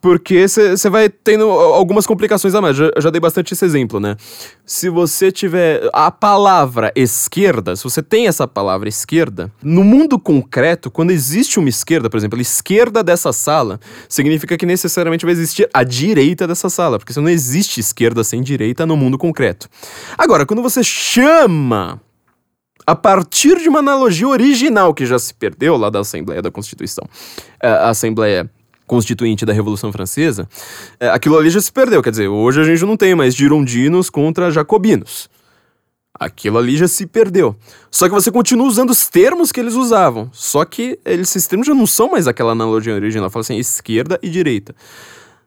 Porque 0.02 0.48
você 0.48 0.90
vai 0.90 1.10
tendo 1.10 1.44
algumas 1.44 2.08
complicações 2.08 2.56
a 2.56 2.62
mais. 2.62 2.78
Eu 2.80 2.92
já 2.98 3.12
dei 3.12 3.22
bastante 3.22 3.54
esse 3.54 3.64
exemplo, 3.64 4.00
né? 4.00 4.18
Se 4.66 4.90
você 4.90 5.32
tiver 5.32 5.88
a 5.94 6.10
palavra 6.10 6.92
esquerda, 6.96 7.76
se 7.76 7.84
você 7.84 8.02
tem 8.02 8.28
essa 8.28 8.48
palavra 8.48 8.90
esquerda, 8.90 9.52
no 9.62 9.84
mundo 9.84 10.18
concreto, 10.18 10.90
quando 10.90 11.12
existe 11.12 11.60
uma 11.60 11.70
esquerda, 11.70 12.10
por 12.10 12.18
exemplo, 12.18 12.40
a 12.40 12.42
esquerda 12.42 13.04
dessa 13.04 13.32
sala, 13.32 13.80
significa 14.10 14.58
que 14.58 14.66
necessariamente 14.66 15.24
vai 15.24 15.34
existir 15.34 15.70
a 15.72 15.84
direita 15.84 16.48
dessa 16.48 16.68
sala, 16.68 16.98
porque 16.98 17.18
não 17.20 17.30
existe 17.30 17.80
esquerda 17.80 18.24
sem 18.24 18.42
direita 18.42 18.88
no 18.88 18.98
mundo 18.98 19.20
concreto. 19.20 19.70
Agora, 20.18 20.48
quando 20.48 20.64
você 20.64 20.84
chama 20.84 22.02
a 22.88 22.96
partir 22.96 23.60
de 23.60 23.70
uma 23.70 23.80
analogia 23.80 24.28
original 24.28 24.94
que 24.96 25.06
já 25.06 25.20
se 25.20 25.32
perdeu 25.34 25.78
lá 25.78 25.92
da 25.92 26.00
Assembleia 26.00 26.42
da 26.42 26.50
Constituição, 26.50 27.08
é, 27.62 27.68
a 27.68 27.90
Assembleia 27.90 28.50
constituinte 28.92 29.46
da 29.46 29.54
Revolução 29.54 29.90
Francesa, 29.90 30.50
é, 31.00 31.08
aquilo 31.08 31.38
ali 31.38 31.50
já 31.50 31.62
se 31.62 31.72
perdeu. 31.72 32.04
Quer 32.04 32.10
dizer, 32.10 32.28
hoje 32.28 32.60
a 32.60 32.64
gente 32.66 32.84
não 32.84 32.98
tem 32.98 33.16
mais 33.16 33.34
girondinos 33.34 34.10
contra 34.10 34.52
jacobinos. 34.52 35.30
Aquilo 36.14 36.58
ali 36.58 36.76
já 36.76 36.90
se 36.90 37.08
perdeu. 37.08 37.56
Só 37.90 38.10
que 38.10 38.14
você 38.14 38.30
continua 38.30 38.68
usando 38.68 38.90
os 38.90 39.08
termos 39.08 39.50
que 39.50 39.62
eles 39.62 39.76
usavam. 39.76 40.30
Só 40.34 40.66
que 40.66 41.00
esses 41.06 41.48
termos 41.48 41.68
já 41.68 41.74
não 41.74 41.88
são 41.88 42.12
mais 42.12 42.28
aquela 42.28 42.52
analogia 42.52 42.94
original. 42.94 43.30
Fala 43.30 43.40
assim, 43.40 43.58
esquerda 43.58 44.20
e 44.22 44.30
direita. 44.30 44.76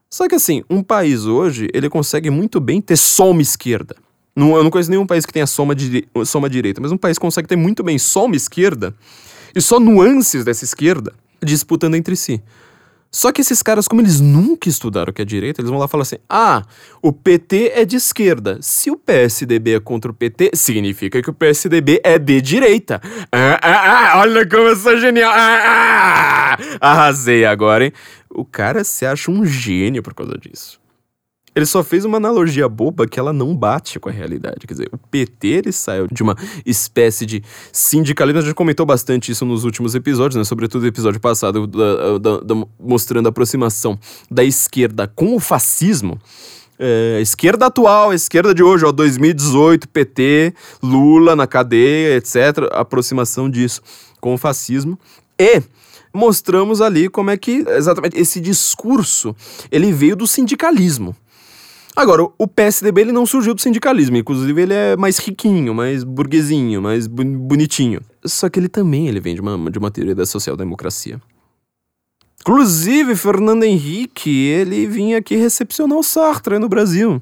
Só 0.09 0.27
que 0.27 0.33
assim, 0.33 0.63
um 0.67 0.81
país 0.81 1.25
hoje, 1.25 1.69
ele 1.71 1.87
consegue 1.87 2.31
muito 2.31 2.59
bem 2.59 2.81
ter 2.81 2.97
só 2.97 3.29
uma 3.29 3.43
esquerda. 3.43 3.95
Não, 4.35 4.55
eu 4.57 4.63
não 4.63 4.71
conheço 4.71 4.89
nenhum 4.89 5.05
país 5.05 5.23
que 5.23 5.31
tenha 5.31 5.45
soma, 5.45 5.75
de, 5.75 6.07
soma 6.25 6.49
direita, 6.49 6.81
mas 6.81 6.91
um 6.91 6.97
país 6.97 7.19
consegue 7.19 7.47
ter 7.47 7.55
muito 7.55 7.83
bem 7.83 7.99
só 7.99 8.25
uma 8.25 8.35
esquerda 8.35 8.91
e 9.53 9.61
só 9.61 9.79
nuances 9.79 10.43
dessa 10.43 10.65
esquerda 10.65 11.13
disputando 11.43 11.93
entre 11.93 12.15
si. 12.15 12.41
Só 13.15 13.31
que 13.31 13.39
esses 13.39 13.63
caras, 13.63 13.87
como 13.87 14.01
eles 14.01 14.19
nunca 14.19 14.67
estudaram 14.67 15.09
o 15.09 15.13
que 15.13 15.21
é 15.21 15.25
direita, 15.25 15.61
eles 15.61 15.71
vão 15.71 15.79
lá 15.79 15.87
falar 15.87 16.01
assim: 16.01 16.17
ah, 16.27 16.63
o 17.01 17.13
PT 17.13 17.71
é 17.73 17.85
de 17.85 17.95
esquerda. 17.95 18.57
Se 18.59 18.91
o 18.91 18.97
PSDB 18.97 19.75
é 19.75 19.79
contra 19.79 20.11
o 20.11 20.13
PT, 20.13 20.51
significa 20.53 21.21
que 21.21 21.29
o 21.29 21.33
PSDB 21.33 22.01
é 22.03 22.19
de 22.19 22.41
direita. 22.41 23.01
Ah, 23.31 23.57
ah, 23.61 24.11
ah, 24.11 24.19
olha 24.19 24.45
como 24.45 24.63
eu 24.63 24.75
sou 24.75 24.97
genial! 24.97 25.31
Ah, 25.33 26.57
ah, 26.57 26.91
arrasei 26.91 27.45
agora, 27.45 27.85
hein? 27.85 27.93
O 28.29 28.43
cara 28.43 28.83
se 28.83 29.05
acha 29.05 29.31
um 29.31 29.45
gênio 29.45 30.03
por 30.03 30.13
causa 30.13 30.37
disso. 30.37 30.77
Ele 31.55 31.65
só 31.65 31.83
fez 31.83 32.03
uma 32.03 32.17
analogia 32.17 32.67
boba 32.67 33.07
que 33.07 33.17
ela 33.17 33.31
não 33.31 33.55
bate 33.55 33.97
com 33.97 34.09
a 34.09 34.11
realidade. 34.11 34.67
Quer 34.67 34.73
dizer, 34.73 34.89
o 34.91 34.97
PT 34.97 35.47
ele 35.47 35.71
saiu 35.71 36.05
de 36.11 36.21
uma 36.21 36.35
espécie 36.65 37.25
de 37.25 37.41
sindicalismo. 37.71 38.39
A 38.39 38.43
gente 38.43 38.53
comentou 38.53 38.85
bastante 38.85 39.31
isso 39.31 39.45
nos 39.45 39.63
últimos 39.63 39.95
episódios, 39.95 40.35
né? 40.35 40.43
Sobretudo 40.43 40.83
o 40.83 40.87
episódio 40.87 41.19
passado, 41.19 41.65
da, 41.65 42.17
da, 42.17 42.37
da, 42.41 42.67
mostrando 42.77 43.27
a 43.27 43.29
aproximação 43.29 43.97
da 44.29 44.43
esquerda 44.43 45.07
com 45.07 45.33
o 45.33 45.39
fascismo. 45.39 46.19
É, 46.77 47.19
esquerda 47.21 47.67
atual, 47.67 48.13
esquerda 48.13 48.53
de 48.53 48.61
hoje, 48.61 48.83
ó, 48.83 48.91
2018, 48.91 49.87
PT, 49.87 50.53
Lula 50.83 51.37
na 51.37 51.47
cadeia, 51.47 52.17
etc. 52.17 52.67
Aproximação 52.71 53.49
disso 53.49 53.81
com 54.19 54.33
o 54.33 54.37
fascismo. 54.37 54.99
E 55.39 55.61
mostramos 56.13 56.81
ali 56.81 57.07
como 57.07 57.29
é 57.29 57.37
que 57.37 57.63
exatamente 57.67 58.19
esse 58.19 58.41
discurso 58.41 59.33
ele 59.71 59.93
veio 59.93 60.15
do 60.15 60.27
sindicalismo. 60.27 61.15
Agora, 61.95 62.27
o 62.37 62.47
PSDB 62.47 63.01
ele 63.01 63.11
não 63.13 63.25
surgiu 63.25 63.53
do 63.53 63.61
sindicalismo, 63.61 64.17
inclusive 64.17 64.61
ele 64.61 64.73
é 64.73 64.97
mais 64.97 65.17
riquinho, 65.17 65.73
mais 65.73 66.03
burguesinho, 66.03 66.81
mais 66.81 67.07
bonitinho. 67.07 68.01
Só 68.25 68.49
que 68.49 68.59
ele 68.59 68.67
também 68.67 69.07
ele 69.07 69.21
vem 69.21 69.33
de 69.33 69.39
uma, 69.39 69.71
de 69.71 69.79
uma 69.79 69.89
teoria 69.89 70.13
da 70.13 70.25
social-democracia. 70.25 71.21
Inclusive, 72.41 73.15
Fernando 73.15 73.63
Henrique, 73.63 74.29
ele 74.29 74.85
vinha 74.85 75.17
aqui 75.17 75.35
recepcionar 75.35 75.97
o 75.97 76.03
Sartre 76.03 76.59
no 76.59 76.67
Brasil. 76.67 77.21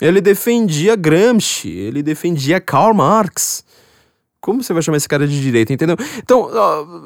Ele 0.00 0.20
defendia 0.20 0.96
Gramsci, 0.96 1.68
ele 1.68 2.02
defendia 2.02 2.60
Karl 2.60 2.94
Marx. 2.94 3.64
Como 4.42 4.60
você 4.60 4.72
vai 4.72 4.82
chamar 4.82 4.96
esse 4.96 5.08
cara 5.08 5.24
de 5.24 5.40
direita, 5.40 5.72
entendeu? 5.72 5.96
Então, 6.18 6.50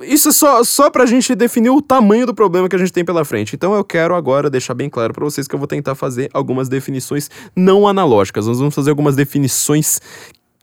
isso 0.00 0.30
é 0.30 0.32
só, 0.32 0.64
só 0.64 0.88
pra 0.88 1.04
gente 1.04 1.34
definir 1.34 1.68
o 1.68 1.82
tamanho 1.82 2.24
do 2.24 2.34
problema 2.34 2.66
que 2.66 2.74
a 2.74 2.78
gente 2.78 2.90
tem 2.90 3.04
pela 3.04 3.26
frente. 3.26 3.54
Então, 3.54 3.74
eu 3.74 3.84
quero 3.84 4.14
agora 4.14 4.48
deixar 4.48 4.72
bem 4.72 4.88
claro 4.88 5.12
para 5.12 5.22
vocês 5.22 5.46
que 5.46 5.54
eu 5.54 5.58
vou 5.58 5.68
tentar 5.68 5.94
fazer 5.94 6.30
algumas 6.32 6.66
definições 6.66 7.30
não 7.54 7.86
analógicas. 7.86 8.46
Nós 8.46 8.58
vamos 8.58 8.74
fazer 8.74 8.88
algumas 8.88 9.14
definições 9.14 10.00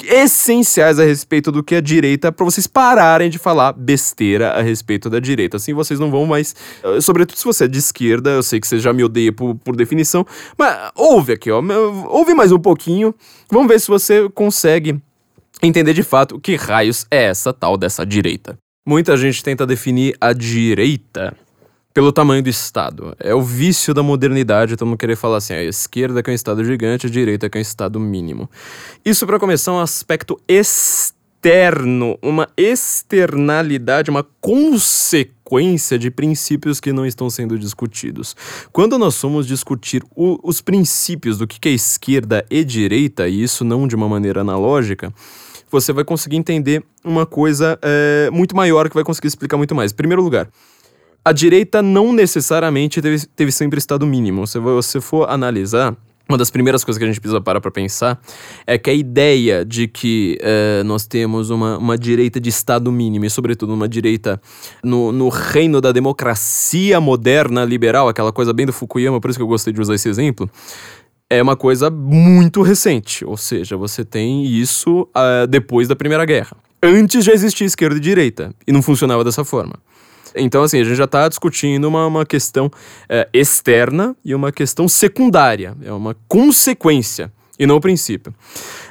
essenciais 0.03 0.97
a 0.97 1.03
respeito 1.03 1.51
do 1.51 1.63
que 1.63 1.75
é 1.75 1.81
direita 1.81 2.31
para 2.31 2.43
vocês 2.43 2.65
pararem 2.65 3.29
de 3.29 3.37
falar 3.37 3.73
besteira 3.73 4.49
a 4.53 4.61
respeito 4.63 5.11
da 5.11 5.19
direita. 5.19 5.57
Assim 5.57 5.75
vocês 5.75 5.99
não 5.99 6.09
vão 6.09 6.25
mais. 6.25 6.55
Eh, 6.83 7.01
sobretudo 7.01 7.37
se 7.37 7.45
você 7.45 7.65
é 7.65 7.67
de 7.67 7.77
esquerda, 7.77 8.31
eu 8.31 8.41
sei 8.41 8.59
que 8.59 8.67
você 8.67 8.79
já 8.79 8.91
me 8.91 9.03
odeia 9.03 9.31
por, 9.31 9.53
por 9.55 9.75
definição, 9.75 10.25
mas 10.57 10.91
ouve 10.95 11.33
aqui, 11.33 11.51
ó. 11.51 11.61
Ouve 12.07 12.33
mais 12.33 12.51
um 12.51 12.59
pouquinho. 12.59 13.13
Vamos 13.51 13.67
ver 13.67 13.79
se 13.79 13.87
você 13.87 14.27
consegue 14.29 14.99
entender 15.63 15.93
de 15.93 16.03
fato 16.03 16.39
que 16.39 16.55
raios 16.55 17.07
é 17.09 17.23
essa 17.23 17.53
tal 17.53 17.77
dessa 17.77 18.05
direita. 18.05 18.57
Muita 18.85 19.15
gente 19.15 19.41
tenta 19.41 19.65
definir 19.65 20.15
a 20.19 20.33
direita 20.33 21.33
pelo 21.93 22.11
tamanho 22.11 22.43
do 22.43 22.49
Estado. 22.49 23.15
É 23.17 23.33
o 23.33 23.41
vício 23.41 23.93
da 23.93 24.03
modernidade, 24.03 24.75
todo 24.75 24.87
mundo 24.87 24.97
querer 24.97 25.15
falar 25.15 25.37
assim, 25.37 25.53
a 25.53 25.63
esquerda 25.63 26.21
que 26.21 26.29
é 26.29 26.33
um 26.33 26.35
Estado 26.35 26.65
gigante, 26.65 27.07
a 27.07 27.09
direita 27.09 27.49
que 27.49 27.57
é 27.57 27.59
um 27.59 27.61
Estado 27.61 27.99
mínimo. 27.99 28.49
Isso, 29.05 29.25
para 29.25 29.39
começar, 29.39 29.71
é 29.71 29.75
um 29.75 29.79
aspecto 29.79 30.37
externo, 30.49 32.17
uma 32.21 32.49
externalidade, 32.57 34.09
uma 34.09 34.25
consequência 34.41 35.97
de 35.97 36.11
princípios 36.11 36.81
que 36.81 36.91
não 36.91 37.05
estão 37.05 37.29
sendo 37.29 37.57
discutidos. 37.57 38.35
Quando 38.73 38.97
nós 38.97 39.15
somos 39.15 39.47
discutir 39.47 40.03
o, 40.13 40.39
os 40.43 40.59
princípios 40.59 41.37
do 41.37 41.47
que 41.47 41.69
é 41.69 41.71
esquerda 41.71 42.43
e 42.49 42.65
direita, 42.65 43.29
e 43.29 43.43
isso 43.43 43.63
não 43.63 43.87
de 43.87 43.95
uma 43.95 44.09
maneira 44.09 44.41
analógica, 44.41 45.13
você 45.73 45.91
vai 45.91 46.03
conseguir 46.03 46.37
entender 46.37 46.83
uma 47.03 47.25
coisa 47.25 47.77
é, 47.81 48.29
muito 48.31 48.55
maior 48.55 48.87
que 48.89 48.95
vai 48.95 49.03
conseguir 49.03 49.27
explicar 49.27 49.57
muito 49.57 49.75
mais. 49.75 49.91
Em 49.91 49.95
primeiro 49.95 50.21
lugar, 50.21 50.47
a 51.25 51.31
direita 51.31 51.81
não 51.81 52.13
necessariamente 52.13 53.01
teve, 53.01 53.25
teve 53.27 53.51
sempre 53.51 53.79
estado 53.79 54.05
mínimo. 54.05 54.45
Se 54.45 54.59
você 54.59 55.01
for 55.01 55.29
analisar, 55.29 55.95
uma 56.27 56.37
das 56.37 56.49
primeiras 56.49 56.83
coisas 56.83 56.97
que 56.97 57.03
a 57.03 57.07
gente 57.07 57.19
precisa 57.19 57.41
parar 57.41 57.59
para 57.59 57.69
pensar 57.69 58.19
é 58.65 58.77
que 58.77 58.89
a 58.89 58.93
ideia 58.93 59.65
de 59.65 59.87
que 59.87 60.37
uh, 60.41 60.83
nós 60.83 61.05
temos 61.05 61.49
uma, 61.49 61.77
uma 61.77 61.97
direita 61.97 62.39
de 62.39 62.49
Estado 62.49 62.91
mínimo, 62.91 63.25
e 63.25 63.29
sobretudo 63.29 63.73
uma 63.73 63.89
direita 63.89 64.41
no, 64.81 65.11
no 65.11 65.27
reino 65.27 65.81
da 65.81 65.91
democracia 65.91 66.99
moderna 67.01 67.65
liberal, 67.65 68.07
aquela 68.07 68.31
coisa 68.31 68.53
bem 68.53 68.65
do 68.65 68.71
Fukuyama, 68.71 69.19
por 69.19 69.29
isso 69.29 69.37
que 69.37 69.43
eu 69.43 69.47
gostei 69.47 69.73
de 69.73 69.81
usar 69.81 69.95
esse 69.95 70.07
exemplo, 70.07 70.49
é 71.37 71.41
uma 71.41 71.55
coisa 71.55 71.89
muito 71.89 72.61
recente. 72.61 73.25
Ou 73.25 73.35
seja, 73.35 73.75
você 73.75 74.05
tem 74.05 74.45
isso 74.45 75.07
uh, 75.15 75.47
depois 75.47 75.87
da 75.87 75.95
Primeira 75.95 76.25
Guerra. 76.25 76.55
Antes 76.81 77.25
já 77.25 77.33
existia 77.33 77.65
esquerda 77.65 77.97
e 77.97 77.99
direita, 77.99 78.53
e 78.67 78.71
não 78.71 78.81
funcionava 78.81 79.23
dessa 79.23 79.43
forma. 79.43 79.75
Então, 80.35 80.63
assim, 80.63 80.79
a 80.79 80.83
gente 80.83 80.95
já 80.95 81.05
está 81.05 81.27
discutindo 81.27 81.85
uma, 81.85 82.05
uma 82.07 82.25
questão 82.25 82.67
uh, 82.67 83.29
externa 83.31 84.15
e 84.23 84.35
uma 84.35 84.51
questão 84.51 84.87
secundária. 84.87 85.75
É 85.83 85.91
uma 85.91 86.15
consequência 86.27 87.31
e 87.57 87.65
não 87.65 87.77
o 87.77 87.81
princípio. 87.81 88.33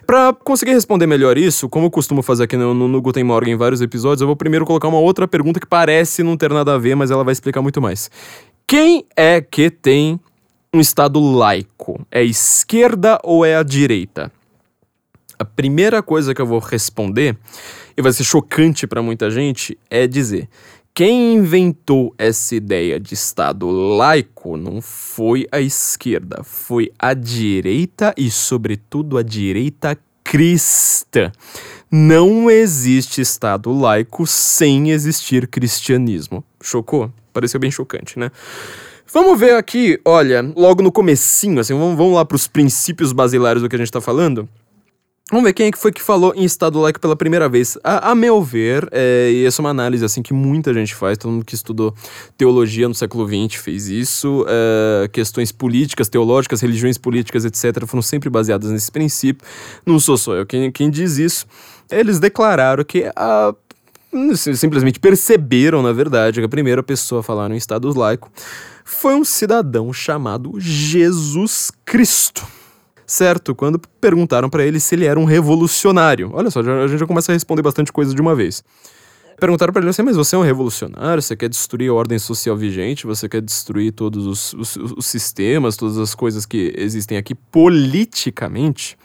Para 0.06 0.32
conseguir 0.32 0.72
responder 0.72 1.06
melhor 1.06 1.36
isso, 1.36 1.68
como 1.68 1.86
eu 1.86 1.90
costumo 1.90 2.22
fazer 2.22 2.44
aqui 2.44 2.56
no, 2.56 2.74
no, 2.74 2.88
no 2.88 3.02
Guten 3.02 3.24
Morgen 3.24 3.54
em 3.54 3.56
vários 3.56 3.80
episódios, 3.80 4.20
eu 4.20 4.26
vou 4.26 4.36
primeiro 4.36 4.64
colocar 4.64 4.88
uma 4.88 4.98
outra 4.98 5.28
pergunta 5.28 5.60
que 5.60 5.66
parece 5.66 6.22
não 6.22 6.36
ter 6.36 6.50
nada 6.50 6.74
a 6.74 6.78
ver, 6.78 6.94
mas 6.94 7.10
ela 7.10 7.24
vai 7.24 7.32
explicar 7.32 7.62
muito 7.62 7.80
mais. 7.80 8.10
Quem 8.66 9.04
é 9.16 9.40
que 9.40 9.70
tem 9.70 10.18
um 10.74 10.80
Estado 10.80 11.20
laico? 11.20 12.00
É 12.10 12.20
a 12.20 12.24
esquerda 12.24 13.18
ou 13.22 13.44
é 13.44 13.56
a 13.56 13.62
direita? 13.62 14.32
A 15.38 15.44
primeira 15.44 16.02
coisa 16.02 16.34
que 16.34 16.40
eu 16.40 16.46
vou 16.46 16.58
responder, 16.58 17.36
e 17.96 18.00
vai 18.00 18.12
ser 18.12 18.24
chocante 18.24 18.86
para 18.86 19.02
muita 19.02 19.30
gente, 19.30 19.76
é 19.90 20.06
dizer: 20.06 20.48
quem 20.94 21.34
inventou 21.34 22.14
essa 22.16 22.54
ideia 22.54 22.98
de 22.98 23.12
Estado 23.12 23.68
laico 23.68 24.56
não 24.56 24.80
foi 24.80 25.46
a 25.52 25.60
esquerda, 25.60 26.42
foi 26.42 26.90
a 26.98 27.12
direita 27.12 28.14
e, 28.16 28.30
sobretudo, 28.30 29.18
a 29.18 29.22
direita 29.22 29.98
cristã. 30.24 31.30
Não 31.90 32.50
existe 32.50 33.20
Estado 33.20 33.70
laico 33.70 34.26
sem 34.26 34.90
existir 34.90 35.46
cristianismo. 35.48 36.42
Chocou? 36.62 37.12
Pareceu 37.34 37.60
bem 37.60 37.70
chocante, 37.70 38.18
né? 38.18 38.30
Vamos 39.10 39.38
ver 39.38 39.54
aqui, 39.56 40.00
olha, 40.04 40.42
logo 40.56 40.82
no 40.82 40.92
comecinho, 40.92 41.60
assim, 41.60 41.74
vamos, 41.74 41.96
vamos 41.96 42.14
lá 42.14 42.24
para 42.24 42.36
os 42.36 42.46
princípios 42.46 43.12
basilares 43.12 43.62
do 43.62 43.68
que 43.68 43.76
a 43.76 43.78
gente 43.78 43.88
está 43.88 44.00
falando. 44.00 44.48
Vamos 45.32 45.46
ver 45.46 45.54
quem 45.54 45.68
é 45.68 45.72
que 45.72 45.78
foi 45.78 45.90
que 45.90 46.02
falou 46.02 46.34
em 46.36 46.44
Estado 46.44 46.78
laico 46.78 47.00
pela 47.00 47.16
primeira 47.16 47.48
vez. 47.48 47.78
A, 47.82 48.10
a, 48.10 48.14
meu 48.14 48.42
ver, 48.42 48.86
é, 48.92 49.30
e 49.32 49.46
essa 49.46 49.62
é 49.62 49.64
uma 49.64 49.70
análise 49.70 50.04
assim 50.04 50.20
que 50.20 50.34
muita 50.34 50.74
gente 50.74 50.94
faz, 50.94 51.16
todo 51.16 51.30
mundo 51.30 51.44
que 51.44 51.54
estudou 51.54 51.94
teologia 52.36 52.86
no 52.86 52.94
século 52.94 53.26
XX 53.26 53.58
fez 53.58 53.88
isso, 53.88 54.44
é, 54.46 55.08
questões 55.08 55.50
políticas, 55.50 56.10
teológicas, 56.10 56.60
religiões 56.60 56.98
políticas, 56.98 57.46
etc., 57.46 57.86
foram 57.86 58.02
sempre 58.02 58.28
baseadas 58.28 58.70
nesse 58.70 58.92
princípio. 58.92 59.46
Não 59.86 59.98
sou 59.98 60.18
só 60.18 60.34
eu 60.34 60.44
quem, 60.44 60.70
quem 60.70 60.90
diz 60.90 61.16
isso. 61.16 61.46
Eles 61.90 62.18
declararam 62.18 62.84
que 62.84 63.10
a 63.16 63.54
simplesmente 64.36 65.00
perceberam, 65.00 65.82
na 65.82 65.92
verdade, 65.92 66.40
que 66.40 66.44
a 66.44 66.48
primeira 66.48 66.82
pessoa 66.82 67.20
a 67.20 67.22
falar 67.22 67.48
no 67.48 67.54
estado 67.54 67.90
laico 67.98 68.30
foi 68.84 69.14
um 69.14 69.24
cidadão 69.24 69.92
chamado 69.92 70.52
Jesus 70.58 71.70
Cristo. 71.84 72.46
Certo, 73.06 73.54
quando 73.54 73.78
perguntaram 74.00 74.48
para 74.48 74.64
ele 74.64 74.80
se 74.80 74.94
ele 74.94 75.04
era 75.04 75.18
um 75.18 75.24
revolucionário. 75.24 76.30
Olha 76.32 76.50
só, 76.50 76.60
a 76.60 76.86
gente 76.86 77.00
já 77.00 77.06
começa 77.06 77.32
a 77.32 77.34
responder 77.34 77.62
bastante 77.62 77.92
coisa 77.92 78.14
de 78.14 78.20
uma 78.20 78.34
vez. 78.34 78.64
Perguntaram 79.38 79.72
para 79.72 79.82
ele 79.82 79.90
assim, 79.90 80.02
mas 80.02 80.16
você 80.16 80.36
é 80.36 80.38
um 80.38 80.42
revolucionário? 80.42 81.20
Você 81.20 81.34
quer 81.34 81.48
destruir 81.48 81.90
a 81.90 81.94
ordem 81.94 82.18
social 82.18 82.56
vigente? 82.56 83.06
Você 83.06 83.28
quer 83.28 83.42
destruir 83.42 83.92
todos 83.92 84.26
os, 84.26 84.52
os, 84.54 84.76
os 84.76 85.06
sistemas, 85.06 85.76
todas 85.76 85.98
as 85.98 86.14
coisas 86.14 86.46
que 86.46 86.72
existem 86.76 87.18
aqui 87.18 87.34
politicamente? 87.34 88.96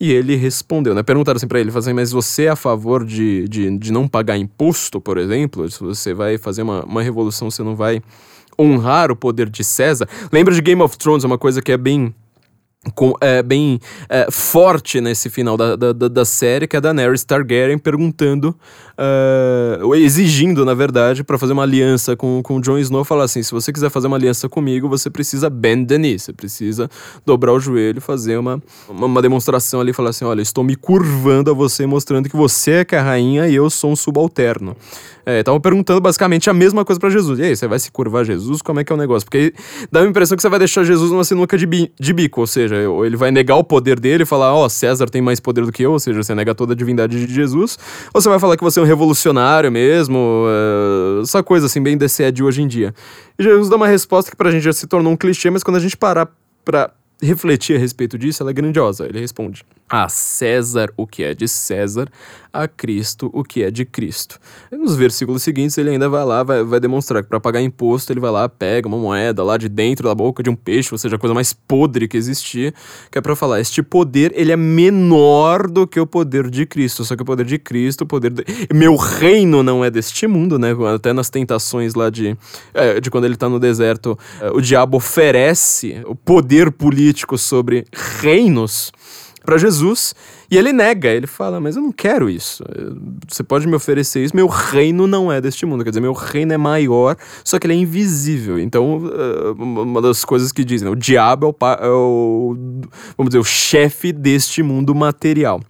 E 0.00 0.12
ele 0.12 0.36
respondeu, 0.36 0.94
né? 0.94 1.02
Perguntaram 1.02 1.38
assim 1.38 1.48
pra 1.48 1.58
ele, 1.58 1.72
assim, 1.76 1.92
mas 1.92 2.12
você 2.12 2.44
é 2.44 2.50
a 2.50 2.56
favor 2.56 3.04
de, 3.04 3.48
de, 3.48 3.76
de 3.78 3.92
não 3.92 4.06
pagar 4.06 4.38
imposto, 4.38 5.00
por 5.00 5.18
exemplo? 5.18 5.68
Se 5.68 5.80
você 5.80 6.14
vai 6.14 6.38
fazer 6.38 6.62
uma, 6.62 6.84
uma 6.84 7.02
revolução, 7.02 7.50
você 7.50 7.64
não 7.64 7.74
vai 7.74 8.00
honrar 8.58 9.10
o 9.10 9.16
poder 9.16 9.48
de 9.48 9.62
César? 9.62 10.08
Lembra 10.32 10.54
de 10.54 10.60
Game 10.60 10.82
of 10.82 10.96
Thrones, 10.96 11.24
uma 11.24 11.38
coisa 11.38 11.62
que 11.62 11.72
é 11.72 11.76
bem 11.76 12.14
com, 12.94 13.12
é, 13.20 13.42
bem 13.42 13.80
é, 14.08 14.30
forte 14.30 15.00
nesse 15.00 15.28
final 15.28 15.56
da, 15.56 15.76
da, 15.76 15.92
da, 15.92 16.24
série, 16.24 16.66
que 16.66 16.76
é 16.76 16.78
a 16.78 16.80
Daenerys 16.80 17.24
Targaryen 17.24 17.78
perguntando, 17.78 18.54
uh, 18.98 19.94
exigindo, 19.94 20.64
na 20.64 20.74
verdade, 20.74 21.22
para 21.22 21.38
fazer 21.38 21.52
uma 21.52 21.62
aliança 21.62 22.16
com, 22.16 22.42
com 22.42 22.56
o 22.56 22.60
Jon 22.60 22.78
Snow, 22.78 23.04
falar 23.04 23.24
assim, 23.24 23.42
se 23.42 23.52
você 23.52 23.72
quiser 23.72 23.90
fazer 23.90 24.08
uma 24.08 24.16
aliança 24.16 24.48
comigo, 24.48 24.88
você 24.88 25.08
precisa 25.08 25.48
bend 25.48 25.86
the 25.86 25.96
knee, 25.96 26.18
você 26.18 26.32
precisa 26.32 26.90
dobrar 27.24 27.52
o 27.52 27.60
joelho, 27.60 28.00
fazer 28.00 28.36
uma, 28.36 28.62
uma, 28.88 29.22
demonstração 29.22 29.80
ali, 29.80 29.92
falar 29.92 30.10
assim, 30.10 30.24
olha, 30.24 30.42
estou 30.42 30.64
me 30.64 30.74
curvando 30.74 31.50
a 31.50 31.54
você, 31.54 31.86
mostrando 31.86 32.28
que 32.28 32.36
você 32.36 32.72
é 32.72 32.84
que 32.84 32.94
é 32.94 32.98
a 32.98 33.02
rainha 33.02 33.48
e 33.48 33.54
eu 33.54 33.70
sou 33.70 33.92
um 33.92 33.96
subalterno. 33.96 34.76
Estavam 35.36 35.58
é, 35.58 35.60
perguntando 35.60 36.00
basicamente 36.00 36.48
a 36.48 36.54
mesma 36.54 36.84
coisa 36.86 36.98
para 36.98 37.10
Jesus. 37.10 37.38
E 37.38 37.42
aí, 37.42 37.54
você 37.54 37.68
vai 37.68 37.78
se 37.78 37.90
curvar 37.90 38.24
Jesus? 38.24 38.62
Como 38.62 38.80
é 38.80 38.84
que 38.84 38.90
é 38.90 38.94
o 38.94 38.98
negócio? 38.98 39.26
Porque 39.26 39.52
dá 39.92 40.00
a 40.00 40.06
impressão 40.06 40.34
que 40.36 40.42
você 40.42 40.48
vai 40.48 40.58
deixar 40.58 40.84
Jesus 40.84 41.10
numa 41.10 41.24
sinuca 41.24 41.58
de, 41.58 41.66
bi 41.66 41.92
de 42.00 42.12
bico, 42.14 42.40
ou 42.40 42.46
seja, 42.46 42.76
ele 43.04 43.16
vai 43.16 43.30
negar 43.30 43.56
o 43.56 43.64
poder 43.64 44.00
dele 44.00 44.22
e 44.22 44.26
falar, 44.26 44.54
ó, 44.54 44.64
oh, 44.64 44.68
César 44.70 45.06
tem 45.06 45.20
mais 45.20 45.38
poder 45.38 45.66
do 45.66 45.72
que 45.72 45.82
eu, 45.82 45.92
ou 45.92 45.98
seja, 45.98 46.22
você 46.22 46.34
nega 46.34 46.54
toda 46.54 46.72
a 46.72 46.76
divindade 46.76 47.26
de 47.26 47.34
Jesus, 47.34 47.78
ou 48.14 48.22
você 48.22 48.28
vai 48.28 48.38
falar 48.38 48.56
que 48.56 48.64
você 48.64 48.80
é 48.80 48.82
um 48.82 48.86
revolucionário 48.88 49.70
mesmo, 49.70 50.46
é, 50.48 51.22
essa 51.22 51.42
coisa 51.42 51.66
assim, 51.66 51.82
bem 51.82 51.96
DC 51.96 52.32
de 52.32 52.42
hoje 52.42 52.62
em 52.62 52.66
dia. 52.66 52.94
E 53.38 53.42
Jesus 53.42 53.68
dá 53.68 53.76
uma 53.76 53.86
resposta 53.86 54.30
que 54.30 54.36
pra 54.36 54.50
gente 54.50 54.62
já 54.62 54.72
se 54.72 54.86
tornou 54.86 55.12
um 55.12 55.16
clichê, 55.16 55.50
mas 55.50 55.62
quando 55.62 55.76
a 55.76 55.80
gente 55.80 55.96
parar 55.96 56.28
pra 56.64 56.90
refletir 57.22 57.76
a 57.76 57.78
respeito 57.78 58.18
disso, 58.18 58.42
ela 58.42 58.50
é 58.50 58.54
grandiosa. 58.54 59.06
Ele 59.06 59.20
responde: 59.20 59.64
A 59.88 60.08
César 60.08 60.92
o 60.96 61.06
que 61.06 61.22
é 61.22 61.34
de 61.34 61.48
César, 61.48 62.08
a 62.52 62.66
Cristo 62.66 63.30
o 63.32 63.42
que 63.42 63.62
é 63.62 63.70
de 63.70 63.84
Cristo. 63.84 64.38
E 64.70 64.76
nos 64.76 64.96
versículos 64.96 65.42
seguintes, 65.42 65.76
ele 65.78 65.90
ainda 65.90 66.08
vai 66.08 66.24
lá, 66.24 66.42
vai, 66.42 66.62
vai 66.64 66.80
demonstrar 66.80 67.22
que 67.22 67.28
para 67.28 67.40
pagar 67.40 67.62
imposto, 67.62 68.12
ele 68.12 68.20
vai 68.20 68.30
lá, 68.30 68.48
pega 68.48 68.88
uma 68.88 68.98
moeda 68.98 69.42
lá 69.42 69.56
de 69.56 69.68
dentro 69.68 70.08
da 70.08 70.14
boca 70.14 70.42
de 70.42 70.50
um 70.50 70.56
peixe, 70.56 70.88
ou 70.92 70.98
seja, 70.98 71.16
a 71.16 71.18
coisa 71.18 71.34
mais 71.34 71.52
podre 71.52 72.08
que 72.08 72.16
existia, 72.16 72.72
que 73.10 73.18
é 73.18 73.20
para 73.20 73.34
falar: 73.36 73.60
este 73.60 73.82
poder, 73.82 74.32
ele 74.34 74.52
é 74.52 74.56
menor 74.56 75.68
do 75.68 75.86
que 75.86 76.00
o 76.00 76.06
poder 76.06 76.50
de 76.50 76.66
Cristo. 76.66 77.04
Só 77.04 77.16
que 77.16 77.22
o 77.22 77.26
poder 77.26 77.46
de 77.46 77.58
Cristo, 77.58 78.02
o 78.02 78.06
poder. 78.06 78.30
De... 78.30 78.44
Meu 78.72 78.96
reino 78.96 79.62
não 79.62 79.84
é 79.84 79.90
deste 79.90 80.26
mundo, 80.26 80.58
né? 80.58 80.74
Até 80.94 81.12
nas 81.12 81.30
tentações 81.30 81.94
lá 81.94 82.10
de, 82.10 82.36
é, 82.74 83.00
de 83.00 83.10
quando 83.10 83.24
ele 83.24 83.36
tá 83.36 83.48
no 83.48 83.58
deserto, 83.58 84.18
é, 84.40 84.50
o 84.50 84.60
diabo 84.60 84.96
oferece 84.96 86.02
o 86.06 86.14
poder 86.14 86.70
político 86.70 87.38
sobre 87.38 87.84
reinos 87.92 88.92
para 89.48 89.56
Jesus 89.56 90.14
e 90.50 90.58
ele 90.58 90.74
nega, 90.74 91.08
ele 91.08 91.26
fala: 91.26 91.58
Mas 91.58 91.74
eu 91.74 91.80
não 91.80 91.90
quero 91.90 92.28
isso. 92.28 92.62
Você 93.26 93.42
pode 93.42 93.66
me 93.66 93.74
oferecer 93.74 94.22
isso, 94.22 94.36
meu 94.36 94.46
reino 94.46 95.06
não 95.06 95.32
é 95.32 95.40
deste 95.40 95.64
mundo. 95.64 95.82
Quer 95.82 95.88
dizer, 95.88 96.02
meu 96.02 96.12
reino 96.12 96.52
é 96.52 96.58
maior, 96.58 97.16
só 97.42 97.58
que 97.58 97.66
ele 97.66 97.72
é 97.72 97.76
invisível. 97.76 98.58
Então, 98.58 99.00
eh, 99.10 99.50
uma 99.56 100.02
das 100.02 100.22
coisas 100.22 100.52
que 100.52 100.62
dizem: 100.62 100.86
o 100.86 100.94
diabo 100.94 101.46
é 101.46 101.48
o, 101.48 101.76
é 101.80 101.88
o 101.88 102.56
vamos 103.16 103.30
dizer, 103.30 103.38
o 103.38 103.44
chefe 103.44 104.12
deste 104.12 104.62
mundo 104.62 104.94
material. 104.94 105.62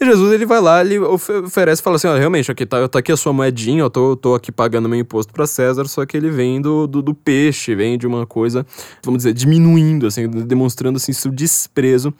E 0.00 0.04
Jesus 0.04 0.32
ele 0.32 0.46
vai 0.46 0.60
lá, 0.60 0.80
ele 0.80 1.00
oferece 1.00 1.82
fala 1.82 1.96
assim: 1.96 2.06
olha, 2.06 2.20
realmente, 2.20 2.52
aqui 2.52 2.64
tá, 2.64 2.86
tá 2.86 3.00
aqui 3.00 3.10
a 3.10 3.16
sua 3.16 3.32
moedinha, 3.32 3.80
eu 3.80 3.90
tô, 3.90 4.14
tô 4.14 4.36
aqui 4.36 4.52
pagando 4.52 4.88
meu 4.88 5.00
imposto 5.00 5.32
para 5.32 5.44
César, 5.44 5.88
só 5.88 6.06
que 6.06 6.16
ele 6.16 6.30
vem 6.30 6.60
do, 6.60 6.86
do, 6.86 7.02
do, 7.02 7.12
peixe, 7.12 7.74
vem 7.74 7.98
de 7.98 8.06
uma 8.06 8.24
coisa, 8.24 8.64
vamos 9.02 9.18
dizer, 9.18 9.32
diminuindo, 9.32 10.06
assim, 10.06 10.28
demonstrando 10.28 10.98
assim, 10.98 11.12
seu 11.12 11.32
desprezo 11.32 12.14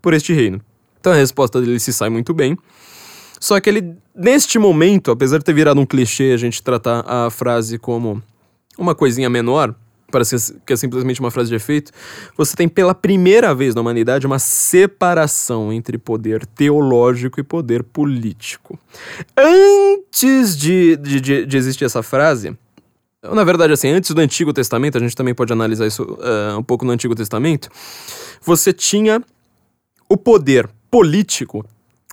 por 0.00 0.14
este 0.14 0.32
reino. 0.32 0.60
Então 1.00 1.12
a 1.12 1.16
resposta 1.16 1.60
dele 1.60 1.78
se 1.78 1.92
sai 1.92 2.08
muito 2.08 2.34
bem. 2.34 2.56
Só 3.40 3.60
que 3.60 3.70
ele, 3.70 3.96
neste 4.14 4.58
momento, 4.58 5.10
apesar 5.10 5.38
de 5.38 5.44
ter 5.44 5.52
virado 5.52 5.80
um 5.80 5.86
clichê 5.86 6.32
a 6.32 6.36
gente 6.36 6.62
tratar 6.62 7.04
a 7.06 7.30
frase 7.30 7.78
como 7.78 8.22
uma 8.76 8.94
coisinha 8.94 9.30
menor, 9.30 9.74
parece 10.10 10.54
que 10.66 10.72
é 10.72 10.76
simplesmente 10.76 11.20
uma 11.20 11.30
frase 11.30 11.48
de 11.50 11.54
efeito, 11.54 11.92
você 12.36 12.56
tem 12.56 12.68
pela 12.68 12.94
primeira 12.94 13.54
vez 13.54 13.74
na 13.74 13.80
humanidade 13.80 14.26
uma 14.26 14.38
separação 14.38 15.72
entre 15.72 15.98
poder 15.98 16.46
teológico 16.46 17.38
e 17.38 17.42
poder 17.42 17.82
político. 17.82 18.78
Antes 19.36 20.56
de, 20.56 20.96
de, 20.96 21.46
de 21.46 21.56
existir 21.56 21.84
essa 21.84 22.02
frase, 22.02 22.56
na 23.22 23.44
verdade, 23.44 23.72
assim, 23.72 23.88
antes 23.88 24.12
do 24.12 24.20
Antigo 24.20 24.52
Testamento, 24.52 24.96
a 24.96 25.00
gente 25.00 25.14
também 25.14 25.34
pode 25.34 25.52
analisar 25.52 25.86
isso 25.86 26.02
uh, 26.02 26.58
um 26.58 26.62
pouco 26.62 26.84
no 26.84 26.92
Antigo 26.92 27.14
Testamento, 27.14 27.68
você 28.40 28.72
tinha 28.72 29.22
o 30.08 30.16
poder 30.16 30.68
político 30.90 31.64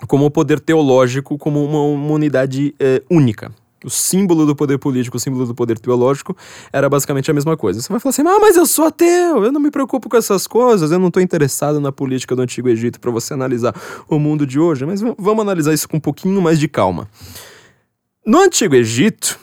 como 0.07 0.25
o 0.25 0.31
poder 0.31 0.59
teológico 0.59 1.37
como 1.37 1.63
uma, 1.63 2.13
unidade 2.13 2.75
é, 2.79 3.01
única. 3.09 3.51
O 3.83 3.89
símbolo 3.89 4.45
do 4.47 4.55
poder 4.55 4.79
político, 4.79 5.17
o 5.17 5.19
símbolo 5.19 5.45
do 5.45 5.53
poder 5.53 5.77
teológico 5.77 6.35
era 6.73 6.89
basicamente 6.89 7.29
a 7.29 7.33
mesma 7.33 7.55
coisa. 7.55 7.79
Você 7.79 7.89
vai 7.89 7.99
falar 7.99 8.09
assim: 8.09 8.23
ah, 8.23 8.39
mas 8.39 8.57
eu 8.57 8.65
sou 8.65 8.85
ateu, 8.85 9.43
eu 9.43 9.51
não 9.51 9.61
me 9.61 9.69
preocupo 9.69 10.09
com 10.09 10.17
essas 10.17 10.47
coisas, 10.47 10.91
eu 10.91 10.97
não 10.97 11.09
estou 11.09 11.21
interessado 11.21 11.79
na 11.79 11.91
política 11.91 12.35
do 12.35 12.41
Antigo 12.41 12.67
Egito 12.67 12.99
para 12.99 13.11
você 13.11 13.33
analisar 13.33 13.75
o 14.09 14.17
mundo 14.17 14.45
de 14.45 14.59
hoje. 14.59 14.85
Mas 14.85 15.01
vamos 15.01 15.41
analisar 15.41 15.73
isso 15.73 15.87
com 15.87 15.97
um 15.97 15.99
pouquinho 15.99 16.41
mais 16.41 16.59
de 16.59 16.67
calma. 16.67 17.07
No 18.25 18.39
Antigo 18.39 18.73
Egito, 18.73 19.39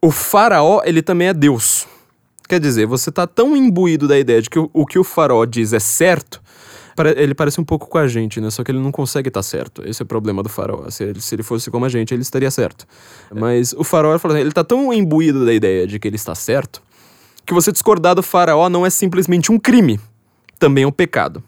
o 0.00 0.12
faraó 0.12 0.82
ele 0.84 1.02
também 1.02 1.28
é 1.28 1.34
Deus. 1.34 1.88
Quer 2.48 2.60
dizer, 2.60 2.86
você 2.86 3.10
está 3.10 3.26
tão 3.26 3.56
imbuído 3.56 4.06
da 4.06 4.16
ideia 4.16 4.40
de 4.40 4.48
que 4.48 4.60
o, 4.60 4.70
o 4.72 4.86
que 4.86 5.00
o 5.00 5.02
faraó 5.02 5.44
diz 5.44 5.72
é 5.72 5.80
certo 5.80 6.40
ele 7.16 7.34
parece 7.34 7.60
um 7.60 7.64
pouco 7.64 7.86
com 7.88 7.98
a 7.98 8.06
gente, 8.06 8.40
né? 8.40 8.50
Só 8.50 8.64
que 8.64 8.70
ele 8.70 8.78
não 8.78 8.92
consegue 8.92 9.28
estar 9.28 9.40
tá 9.40 9.42
certo. 9.42 9.82
Esse 9.86 10.02
é 10.02 10.04
o 10.04 10.06
problema 10.06 10.42
do 10.42 10.48
farol. 10.48 10.90
Se 10.90 11.04
ele, 11.04 11.20
se 11.20 11.34
ele 11.34 11.42
fosse 11.42 11.70
como 11.70 11.84
a 11.84 11.88
gente, 11.88 12.14
ele 12.14 12.22
estaria 12.22 12.50
certo. 12.50 12.86
É. 13.30 13.38
Mas 13.38 13.72
o 13.72 13.84
farol, 13.84 14.12
assim, 14.12 14.38
ele 14.38 14.52
tá 14.52 14.64
tão 14.64 14.92
imbuído 14.92 15.44
da 15.44 15.52
ideia 15.52 15.86
de 15.86 15.98
que 15.98 16.08
ele 16.08 16.16
está 16.16 16.34
certo, 16.34 16.82
que 17.44 17.54
você 17.54 17.70
discordar 17.70 18.14
do 18.14 18.22
faraó 18.22 18.68
não 18.68 18.84
é 18.84 18.90
simplesmente 18.90 19.52
um 19.52 19.58
crime, 19.58 20.00
também 20.58 20.84
é 20.84 20.86
um 20.86 20.92
pecado. 20.92 21.42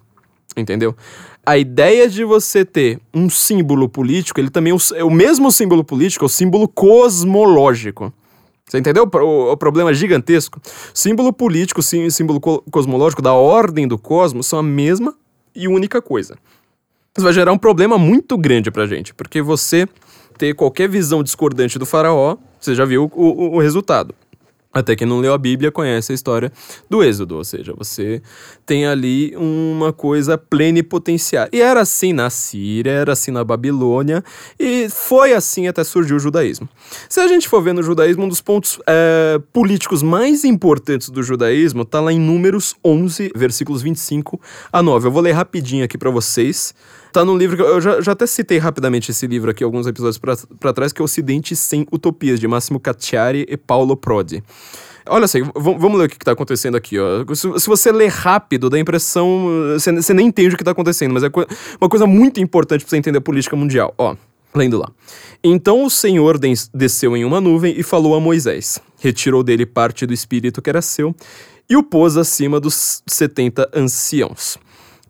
Entendeu? 0.56 0.94
A 1.44 1.56
ideia 1.56 2.08
de 2.08 2.24
você 2.24 2.64
ter 2.64 3.00
um 3.12 3.30
símbolo 3.30 3.88
político, 3.88 4.38
ele 4.38 4.50
também 4.50 4.76
é 4.94 5.04
o 5.04 5.10
mesmo 5.10 5.50
símbolo 5.50 5.82
político, 5.82 6.24
é 6.24 6.26
o 6.26 6.28
símbolo 6.28 6.68
cosmológico. 6.68 8.12
Você 8.68 8.78
entendeu 8.78 9.08
o, 9.10 9.52
o, 9.52 9.56
problema 9.56 9.94
gigantesco? 9.94 10.60
Símbolo 10.92 11.32
político, 11.32 11.82
sim, 11.82 12.08
símbolo 12.10 12.38
co 12.38 12.62
cosmológico 12.70 13.22
da 13.22 13.32
ordem 13.32 13.88
do 13.88 13.98
cosmos 13.98 14.46
são 14.46 14.58
a 14.58 14.62
mesma 14.62 15.14
e 15.54 15.68
única 15.68 16.00
coisa. 16.00 16.36
Isso 17.16 17.24
vai 17.24 17.32
gerar 17.32 17.52
um 17.52 17.58
problema 17.58 17.98
muito 17.98 18.36
grande 18.36 18.70
pra 18.70 18.86
gente, 18.86 19.12
porque 19.12 19.42
você 19.42 19.88
ter 20.36 20.54
qualquer 20.54 20.88
visão 20.88 21.22
discordante 21.22 21.78
do 21.78 21.84
faraó, 21.84 22.36
você 22.60 22.74
já 22.74 22.84
viu 22.84 23.10
o, 23.12 23.22
o, 23.22 23.56
o 23.56 23.58
resultado. 23.60 24.14
Até 24.78 24.94
quem 24.94 25.06
não 25.06 25.20
leu 25.20 25.32
a 25.32 25.38
Bíblia 25.38 25.70
conhece 25.70 26.12
a 26.12 26.14
história 26.14 26.52
do 26.88 27.02
Êxodo, 27.02 27.36
ou 27.36 27.44
seja, 27.44 27.74
você 27.76 28.22
tem 28.64 28.86
ali 28.86 29.34
uma 29.36 29.92
coisa 29.92 30.38
plenipotenciária. 30.38 31.50
E 31.52 31.60
era 31.60 31.80
assim 31.80 32.12
na 32.12 32.30
Síria, 32.30 32.90
era 32.90 33.12
assim 33.12 33.30
na 33.30 33.42
Babilônia, 33.42 34.22
e 34.58 34.88
foi 34.88 35.32
assim 35.32 35.66
até 35.66 35.82
surgiu 35.82 36.16
o 36.16 36.20
judaísmo. 36.20 36.68
Se 37.08 37.20
a 37.20 37.26
gente 37.26 37.48
for 37.48 37.62
ver 37.62 37.74
no 37.74 37.82
judaísmo, 37.82 38.24
um 38.24 38.28
dos 38.28 38.40
pontos 38.40 38.80
é, 38.86 39.40
políticos 39.52 40.02
mais 40.02 40.44
importantes 40.44 41.08
do 41.10 41.22
judaísmo 41.22 41.82
está 41.82 42.00
lá 42.00 42.12
em 42.12 42.20
Números 42.20 42.74
11, 42.84 43.32
versículos 43.34 43.82
25 43.82 44.40
a 44.72 44.82
9. 44.82 45.08
Eu 45.08 45.12
vou 45.12 45.22
ler 45.22 45.32
rapidinho 45.32 45.84
aqui 45.84 45.98
para 45.98 46.10
vocês. 46.10 46.74
Tá 47.12 47.24
num 47.24 47.36
livro 47.36 47.56
que 47.56 47.62
eu 47.62 47.80
já, 47.80 48.00
já 48.00 48.12
até 48.12 48.26
citei 48.26 48.58
rapidamente 48.58 49.10
esse 49.10 49.26
livro 49.26 49.50
aqui, 49.50 49.64
alguns 49.64 49.86
episódios 49.86 50.18
para 50.18 50.72
trás, 50.72 50.92
que 50.92 51.00
é 51.00 51.04
Ocidente 51.04 51.56
Sem 51.56 51.86
Utopias, 51.90 52.38
de 52.38 52.46
Máximo 52.46 52.78
Cacciari 52.78 53.46
e 53.48 53.56
Paulo 53.56 53.96
Prodi. 53.96 54.42
Olha 55.10 55.24
assim, 55.24 55.42
vamos 55.54 55.98
ler 55.98 56.06
o 56.06 56.08
que 56.08 56.16
está 56.16 56.32
acontecendo 56.32 56.76
aqui. 56.76 56.98
Ó. 56.98 57.24
Se, 57.34 57.60
se, 57.60 57.66
você 57.66 57.90
ler 57.90 58.08
rápido, 58.08 58.68
dá 58.68 58.76
a 58.76 58.80
impressão. 58.80 59.48
Você, 59.72 59.90
você 59.90 60.12
nem 60.12 60.26
entende 60.26 60.54
o 60.54 60.56
que 60.56 60.62
está 60.62 60.72
acontecendo, 60.72 61.12
mas 61.14 61.22
é 61.22 61.30
co 61.30 61.46
uma 61.80 61.88
coisa 61.88 62.06
muito 62.06 62.40
importante 62.40 62.84
para 62.84 62.90
você 62.90 62.96
entender 62.98 63.18
a 63.18 63.22
política 63.22 63.56
mundial. 63.56 63.94
Ó, 63.96 64.14
lendo 64.54 64.78
lá. 64.78 64.90
Então 65.42 65.84
o 65.84 65.90
Senhor 65.90 66.38
desceu 66.74 67.16
em 67.16 67.24
uma 67.24 67.40
nuvem 67.40 67.74
e 67.76 67.82
falou 67.82 68.14
a 68.14 68.20
Moisés. 68.20 68.78
Retirou 69.00 69.42
dele 69.42 69.64
parte 69.64 70.04
do 70.04 70.12
espírito 70.12 70.60
que 70.60 70.68
era 70.68 70.82
seu 70.82 71.14
e 71.68 71.76
o 71.76 71.82
pôs 71.82 72.16
acima 72.16 72.58
dos 72.58 73.02
setenta 73.06 73.68
anciãos. 73.74 74.58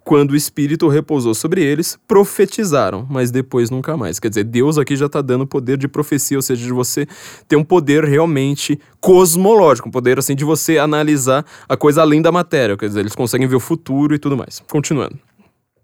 Quando 0.08 0.30
o 0.30 0.36
Espírito 0.36 0.88
repousou 0.88 1.34
sobre 1.34 1.62
eles, 1.62 1.98
profetizaram, 2.08 3.06
mas 3.10 3.30
depois 3.30 3.68
nunca 3.68 3.94
mais. 3.94 4.18
Quer 4.18 4.30
dizer, 4.30 4.44
Deus 4.44 4.78
aqui 4.78 4.96
já 4.96 5.04
está 5.04 5.20
dando 5.20 5.46
poder 5.46 5.76
de 5.76 5.86
profecia, 5.86 6.38
ou 6.38 6.42
seja, 6.42 6.64
de 6.64 6.72
você 6.72 7.06
ter 7.46 7.56
um 7.56 7.62
poder 7.62 8.04
realmente 8.04 8.80
cosmológico, 9.02 9.90
um 9.90 9.92
poder 9.92 10.18
assim 10.18 10.34
de 10.34 10.46
você 10.46 10.78
analisar 10.78 11.44
a 11.68 11.76
coisa 11.76 12.00
além 12.00 12.22
da 12.22 12.32
matéria. 12.32 12.74
Quer 12.74 12.86
dizer, 12.86 13.00
eles 13.00 13.14
conseguem 13.14 13.46
ver 13.46 13.56
o 13.56 13.60
futuro 13.60 14.14
e 14.14 14.18
tudo 14.18 14.34
mais. 14.34 14.62
Continuando. 14.70 15.18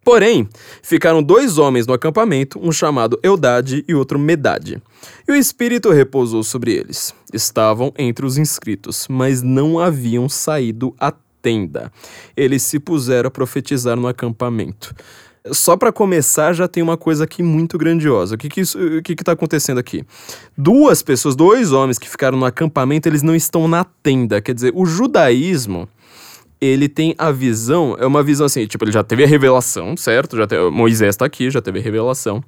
Porém, 0.03 0.49
ficaram 0.83 1.23
dois 1.23 1.59
homens 1.59 1.87
no 1.87 1.93
acampamento, 1.93 2.59
um 2.63 2.73
chamado 2.73 3.21
Eudade 3.23 3.85
e 3.87 3.95
outro 3.95 4.19
Medade. 4.19 4.83
E 5.29 5.33
o 5.33 5.35
Espírito 5.35 5.91
repousou 5.91 6.43
sobre 6.43 6.73
eles. 6.73 7.15
Estavam 7.31 7.93
entre 7.99 8.25
os 8.25 8.39
inscritos, 8.39 9.07
mas 9.07 9.43
não 9.43 9.79
haviam 9.79 10.31
saído 10.31 10.95
à 10.99 11.13
tenda. 11.45 11.93
Eles 12.35 12.63
se 12.63 12.81
puseram 12.81 13.29
a 13.29 13.31
profetizar 13.31 13.97
no 13.97 14.09
acampamento. 14.09 14.95
Só 15.53 15.77
para 15.77 15.93
começar, 15.93 16.55
já 16.55 16.67
tem 16.67 16.83
uma 16.83 16.97
coisa 16.97 17.25
aqui 17.25 17.43
muito 17.43 17.77
grandiosa. 17.77 18.35
O 18.35 18.39
que 18.39 18.49
que, 18.49 18.63
isso, 18.63 18.79
o 18.79 19.03
que 19.03 19.15
que 19.15 19.23
tá 19.23 19.33
acontecendo 19.33 19.77
aqui? 19.77 20.03
Duas 20.57 21.03
pessoas, 21.03 21.37
dois 21.37 21.71
homens 21.71 21.99
que 21.99 22.09
ficaram 22.09 22.39
no 22.39 22.47
acampamento, 22.47 23.07
eles 23.07 23.23
não 23.23 23.37
estão 23.37 23.69
na 23.69 23.85
tenda. 23.85 24.41
Quer 24.41 24.55
dizer, 24.55 24.73
o 24.75 24.87
judaísmo 24.87 25.87
ele 26.59 26.89
tem 26.89 27.15
a 27.19 27.31
visão, 27.31 27.95
é 27.99 28.07
uma 28.07 28.23
visão 28.23 28.47
assim, 28.47 28.67
tipo, 28.67 28.83
ele 28.85 28.93
já 28.93 29.05
teve 29.05 29.23
a 29.23 29.27
revelação, 29.27 29.95
certo? 29.99 30.35
Já 30.35 30.47
te, 30.47 30.57
Moisés 30.71 31.11
está 31.11 31.27
aqui, 31.27 31.51
já 31.51 31.61
teve 31.61 31.79
a 31.79 31.83
revelação. 31.83 32.43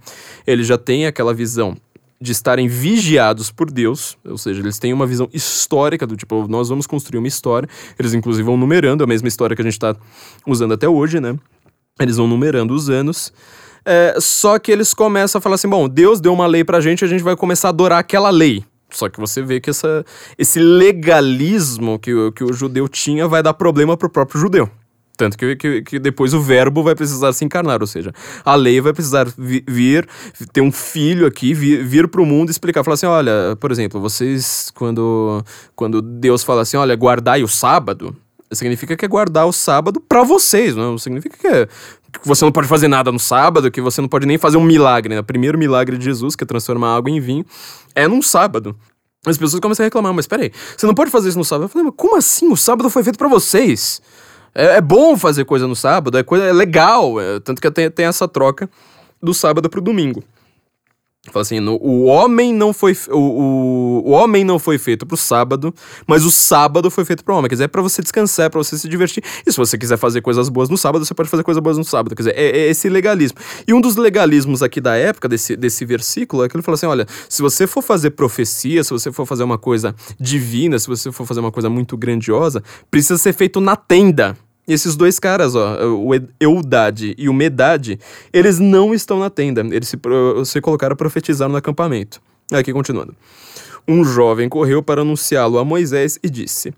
Ele 0.47 0.65
já 0.65 0.79
tem 0.79 1.07
aquela 1.07 1.35
visão 1.35 1.77
de 2.21 2.33
estarem 2.33 2.67
vigiados 2.67 3.51
por 3.51 3.71
Deus, 3.71 4.17
ou 4.25 4.39
seja, 4.39 4.61
eles 4.61 4.79
têm 4.79 4.93
uma 4.93 5.07
visão 5.07 5.29
histórica 5.33 6.07
do 6.07 6.17
tipo, 6.17 6.49
nós 6.49 6.69
vamos 6.69 6.87
construir 6.87 7.19
uma 7.19 7.29
história. 7.29 7.69
Eles 7.99 8.15
inclusive 8.15 8.45
vão 8.45 8.57
numerando 8.57 9.05
a 9.05 9.07
mesma 9.07 9.29
história 9.29 9.55
que 9.55 9.63
a 9.63 9.65
gente 9.65 9.75
está 9.75 9.95
usando 10.47 10.75
até 10.75 10.89
hoje, 10.89 11.21
né? 11.21 11.37
Eles 12.01 12.17
vão 12.17 12.27
numerando 12.27 12.75
os 12.75 12.89
anos. 12.89 13.33
É, 13.85 14.17
só 14.19 14.59
que 14.59 14.73
eles 14.73 14.93
começam 14.93 15.39
a 15.39 15.43
falar 15.43 15.55
assim: 15.55 15.69
bom, 15.69 15.89
Deus 15.89 16.21
deu 16.21 16.33
uma 16.33 16.47
lei 16.47 16.65
pra 16.65 16.81
gente, 16.81 17.05
a 17.05 17.09
gente 17.09 17.23
vai 17.23 17.37
começar 17.37 17.69
a 17.69 17.71
adorar 17.71 17.99
aquela 17.99 18.31
lei. 18.31 18.65
Só 18.91 19.09
que 19.09 19.21
você 19.21 19.43
vê 19.43 19.61
que 19.61 19.71
essa, 19.71 20.05
esse 20.39 20.59
legalismo 20.59 21.99
que 21.99 22.13
que 22.33 22.45
o 22.45 22.53
judeu 22.53 22.89
tinha 22.89 23.29
vai 23.29 23.43
dar 23.43 23.55
problema 23.55 23.97
pro 23.97 24.09
próprio 24.09 24.41
judeu. 24.41 24.71
Tanto 25.17 25.39
que, 25.39 25.57
que, 25.57 25.83
que, 25.83 25.99
depois 25.99 26.35
o 26.35 26.41
verbo 26.41 26.83
vai 26.83 26.95
precisar 26.95 27.33
se 27.33 27.45
encarnar, 27.45 27.81
ou 27.81 27.87
seja, 27.87 28.13
a 28.45 28.55
lei 28.55 28.81
vai 28.81 28.93
precisar 28.93 29.27
vi, 29.39 29.65
vir, 29.67 30.07
ter 30.53 30.61
um 30.61 30.71
filho 30.71 31.27
aqui, 31.27 31.55
vir, 31.55 31.83
vir 31.83 32.07
para 32.07 32.21
o 32.21 32.27
mundo 32.27 32.51
explicar. 32.51 32.85
Falar 32.85 32.95
assim: 32.95 33.07
olha, 33.07 33.57
por 33.59 33.73
exemplo, 33.73 34.01
vocês, 34.01 34.71
quando, 34.75 35.43
quando 35.75 36.03
Deus 36.03 36.45
fala 36.45 36.63
assim, 36.63 36.77
olha, 36.77 36.95
guardai 36.95 37.43
o 37.43 37.49
sábado, 37.49 38.15
significa 38.53 38.97
que 38.97 39.05
é 39.05 39.09
guardar 39.09 39.47
o 39.47 39.53
sábado 39.53 40.01
para 40.01 40.23
vocês, 40.23 40.77
não 40.77 40.99
significa 40.99 41.37
que, 41.37 41.47
é, 41.47 41.67
que 41.67 42.27
você 42.27 42.45
não 42.45 42.53
pode 42.53 42.69
fazer 42.69 42.89
nada 42.89 43.11
no 43.11 43.19
sábado, 43.19 43.71
que 43.71 43.81
você 43.81 44.01
não 44.03 44.09
pode 44.09 44.27
nem 44.27 44.37
fazer 44.37 44.59
um 44.59 44.65
milagre. 44.65 45.15
Né? 45.15 45.21
O 45.21 45.25
primeiro 45.25 45.59
milagre 45.59 45.97
de 45.97 46.05
Jesus, 46.05 46.37
que 46.37 46.45
é 46.45 46.47
transformar 46.47 46.97
água 46.97 47.11
em 47.11 47.21
vinho, 47.21 47.45
é 47.95 48.07
num 48.07 48.21
sábado. 48.21 48.77
As 49.27 49.37
pessoas 49.37 49.61
começam 49.61 49.83
a 49.83 49.87
reclamar, 49.87 50.15
mas 50.15 50.27
peraí, 50.27 50.53
você 50.77 50.87
não 50.87 50.95
pode 50.95 51.11
fazer 51.11 51.31
isso 51.31 51.39
no 51.39 51.45
sábado? 51.45 51.65
Eu 51.65 51.69
falei, 51.69 51.87
mas 51.87 51.95
como 51.97 52.17
assim? 52.17 52.49
O 52.53 52.57
sábado 52.57 52.89
foi 52.89 53.03
feito 53.03 53.19
para 53.19 53.29
vocês. 53.29 54.01
É, 54.57 54.77
é, 54.77 54.81
bom 54.81 55.19
fazer 55.19 55.45
coisa 55.45 55.69
no 55.69 55.77
sábado, 55.77 56.17
é, 56.17 56.23
coisa, 56.23 56.47
é 56.47 56.53
legal. 56.53 57.21
É, 57.21 57.39
tanto 57.41 57.61
que 57.61 57.71
tem, 57.71 57.91
tem 57.91 58.07
essa 58.07 58.27
troca 58.27 58.71
do 59.23 59.35
sábado 59.35 59.69
pro 59.69 59.83
domingo. 59.83 60.25
Fala 61.31 61.43
assim, 61.43 61.61
no, 61.61 61.75
o 61.83 62.05
homem 62.05 62.55
não 62.55 62.73
foi 62.73 62.97
o, 63.11 63.19
o, 63.19 64.03
o 64.07 64.11
homem 64.13 64.45
não 64.45 64.59
foi 64.59 64.79
feito 64.79 65.05
pro 65.05 65.17
sábado, 65.17 65.75
mas 66.07 66.25
o 66.25 66.31
sábado 66.31 66.91
foi 66.91 67.05
feito 67.05 67.25
pro 67.25 67.35
homem. 67.35 67.49
Quer 67.49 67.57
dizer, 67.57 67.65
é 67.65 67.69
pra 67.69 67.83
você 67.83 68.01
descansar, 68.01 68.47
é 68.47 68.49
pra 68.49 68.63
você 68.63 68.79
se 68.79 68.89
divertir. 68.89 69.23
E 69.45 69.51
se 69.51 69.57
você 69.59 69.77
quiser 69.77 69.97
fazer 69.97 70.21
coisas 70.21 70.49
boas 70.49 70.69
no 70.69 70.79
sábado, 70.79 71.05
você 71.05 71.13
pode 71.13 71.29
fazer 71.29 71.43
coisas 71.43 71.63
boas 71.63 71.77
no 71.77 71.85
sábado. 71.85 72.15
Quer 72.15 72.23
dizer, 72.23 72.37
é, 72.37 72.59
é 72.59 72.69
esse 72.69 72.89
legalismo. 72.89 73.39
E 73.67 73.75
um 73.75 73.81
dos 73.81 73.97
legalismos 73.97 74.63
aqui 74.63 74.81
da 74.81 74.95
época, 74.97 75.29
desse, 75.29 75.57
desse 75.57 75.85
versículo, 75.85 76.45
é 76.45 76.49
que 76.49 76.57
ele 76.57 76.63
fala 76.63 76.77
assim: 76.77 76.87
olha, 76.87 77.07
se 77.29 77.43
você 77.43 77.67
for 77.67 77.83
fazer 77.83 78.11
profecia, 78.11 78.85
se 78.85 78.91
você 78.91 79.11
for 79.11 79.27
fazer 79.27 79.43
uma 79.43 79.59
coisa 79.59 79.95
divina, 80.19 80.79
se 80.79 80.87
você 80.87 81.11
for 81.11 81.27
fazer 81.27 81.41
uma 81.41 81.53
coisa 81.53 81.69
muito 81.69 81.97
grandiosa, 81.97 82.63
precisa 82.91 83.19
ser 83.19 83.33
feito 83.33 83.61
na 83.61 83.75
tenda. 83.75 84.37
Esses 84.67 84.97
dois 84.97 85.19
caras, 85.19 85.55
ó, 85.55 85.87
o 85.95 86.11
Eudade 86.41 87.15
e 87.17 87.29
o 87.29 87.33
Medade, 87.33 88.01
eles 88.33 88.59
não 88.59 88.93
estão 88.93 89.19
na 89.21 89.31
tenda. 89.31 89.61
Eles 89.61 89.89
se, 89.89 89.97
se 90.45 90.61
colocaram 90.61 90.95
a 90.95 90.97
profetizar 90.97 91.49
no 91.49 91.57
acampamento. 91.57 92.21
Aqui 92.53 92.73
continuando. 92.73 93.15
Um 93.87 94.05
jovem 94.05 94.49
correu 94.49 94.83
para 94.83 95.03
anunciá-lo 95.03 95.59
a 95.59 95.65
Moisés 95.65 96.19
e 96.23 96.29
disse: 96.29 96.75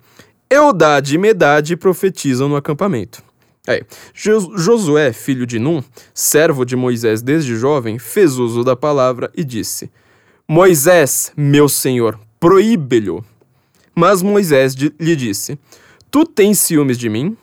Eudade 0.51 1.15
e 1.15 1.19
Medade 1.19 1.77
profetizam 1.77 2.49
no 2.49 2.57
acampamento. 2.57 3.23
Aí, 3.67 3.83
Josué, 4.15 5.13
filho 5.13 5.47
de 5.47 5.59
Num, 5.59 5.83
servo 6.15 6.65
de 6.65 6.75
Moisés 6.75 7.21
desde 7.21 7.57
jovem, 7.57 7.99
fez 7.99 8.39
uso 8.39 8.65
da 8.65 8.75
palavra 8.75 9.31
e 9.35 9.45
disse: 9.45 9.91
Moisés, 10.47 11.33
meu 11.37 11.69
senhor, 11.69 12.19
proíbe-lhe. 12.41 13.23
Mas 13.95 14.23
Moisés 14.23 14.75
lhe 14.75 15.17
disse: 15.17 15.59
Tu 16.11 16.25
tens 16.25 16.59
ciúmes 16.59 16.97
de 16.97 17.09
mim? 17.09 17.37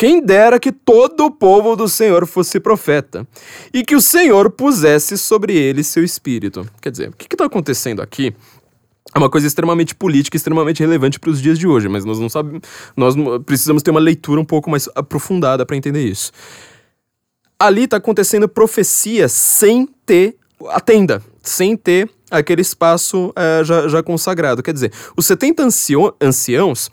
Quem 0.00 0.24
dera 0.24 0.58
que 0.58 0.72
todo 0.72 1.26
o 1.26 1.30
povo 1.30 1.76
do 1.76 1.86
Senhor 1.86 2.26
fosse 2.26 2.58
profeta, 2.58 3.28
e 3.70 3.84
que 3.84 3.94
o 3.94 4.00
Senhor 4.00 4.50
pusesse 4.50 5.18
sobre 5.18 5.54
ele 5.54 5.84
seu 5.84 6.02
espírito. 6.02 6.66
Quer 6.80 6.90
dizer, 6.90 7.10
o 7.10 7.12
que 7.12 7.26
está 7.30 7.44
acontecendo 7.44 8.00
aqui 8.00 8.34
é 9.14 9.18
uma 9.18 9.28
coisa 9.28 9.46
extremamente 9.46 9.94
política, 9.94 10.38
extremamente 10.38 10.80
relevante 10.80 11.20
para 11.20 11.28
os 11.28 11.38
dias 11.38 11.58
de 11.58 11.66
hoje, 11.66 11.86
mas 11.86 12.06
nós 12.06 12.18
não 12.18 12.30
sabemos, 12.30 12.62
nós 12.96 13.14
precisamos 13.44 13.82
ter 13.82 13.90
uma 13.90 14.00
leitura 14.00 14.40
um 14.40 14.44
pouco 14.44 14.70
mais 14.70 14.88
aprofundada 14.94 15.66
para 15.66 15.76
entender 15.76 16.06
isso. 16.06 16.32
Ali 17.58 17.84
está 17.84 17.98
acontecendo 17.98 18.48
profecia 18.48 19.28
sem 19.28 19.86
ter 20.06 20.34
a 20.68 20.80
tenda, 20.80 21.22
sem 21.42 21.76
ter 21.76 22.08
aquele 22.30 22.62
espaço 22.62 23.34
é, 23.36 23.62
já, 23.64 23.86
já 23.86 24.02
consagrado. 24.02 24.62
Quer 24.62 24.72
dizer, 24.72 24.92
os 25.14 25.26
70 25.26 25.62
anciãos 26.22 26.90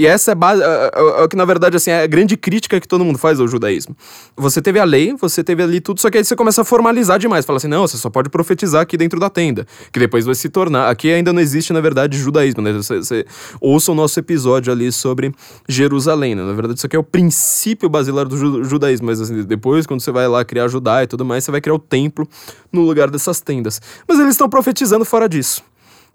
e 0.00 0.06
essa 0.06 0.32
é, 0.32 0.34
base, 0.34 0.62
é, 0.62 0.66
é, 0.66 1.24
é, 1.24 1.28
que, 1.28 1.36
na 1.36 1.44
verdade, 1.44 1.76
assim, 1.76 1.90
é 1.90 2.02
a 2.02 2.06
grande 2.06 2.34
crítica 2.34 2.80
que 2.80 2.88
todo 2.88 3.04
mundo 3.04 3.18
faz 3.18 3.38
ao 3.38 3.46
judaísmo. 3.46 3.94
Você 4.34 4.62
teve 4.62 4.78
a 4.78 4.84
lei, 4.84 5.14
você 5.14 5.44
teve 5.44 5.62
ali 5.62 5.78
tudo, 5.78 6.00
só 6.00 6.08
que 6.08 6.16
aí 6.16 6.24
você 6.24 6.34
começa 6.34 6.62
a 6.62 6.64
formalizar 6.64 7.18
demais. 7.18 7.44
Fala 7.44 7.58
assim, 7.58 7.68
não, 7.68 7.86
você 7.86 7.98
só 7.98 8.08
pode 8.08 8.30
profetizar 8.30 8.80
aqui 8.80 8.96
dentro 8.96 9.20
da 9.20 9.28
tenda. 9.28 9.66
Que 9.92 10.00
depois 10.00 10.24
vai 10.24 10.34
se 10.34 10.48
tornar. 10.48 10.88
Aqui 10.88 11.12
ainda 11.12 11.34
não 11.34 11.40
existe, 11.42 11.74
na 11.74 11.82
verdade, 11.82 12.16
judaísmo, 12.16 12.62
né? 12.62 12.72
Você, 12.72 12.96
você 12.96 13.26
ouça 13.60 13.92
o 13.92 13.94
nosso 13.94 14.18
episódio 14.18 14.72
ali 14.72 14.90
sobre 14.90 15.34
Jerusalém, 15.68 16.34
né? 16.34 16.44
Na 16.44 16.54
verdade, 16.54 16.78
isso 16.78 16.86
aqui 16.86 16.96
é 16.96 16.98
o 16.98 17.04
princípio 17.04 17.86
basilar 17.90 18.26
do 18.26 18.38
ju 18.38 18.64
judaísmo. 18.64 19.06
Mas 19.06 19.20
assim, 19.20 19.42
depois, 19.42 19.86
quando 19.86 20.00
você 20.00 20.10
vai 20.10 20.26
lá 20.26 20.42
criar 20.46 20.66
Judá 20.68 21.02
e 21.02 21.06
tudo 21.06 21.26
mais, 21.26 21.44
você 21.44 21.50
vai 21.50 21.60
criar 21.60 21.74
o 21.74 21.78
templo 21.78 22.26
no 22.72 22.80
lugar 22.80 23.10
dessas 23.10 23.38
tendas. 23.42 23.82
Mas 24.08 24.18
eles 24.18 24.30
estão 24.30 24.48
profetizando 24.48 25.04
fora 25.04 25.28
disso 25.28 25.62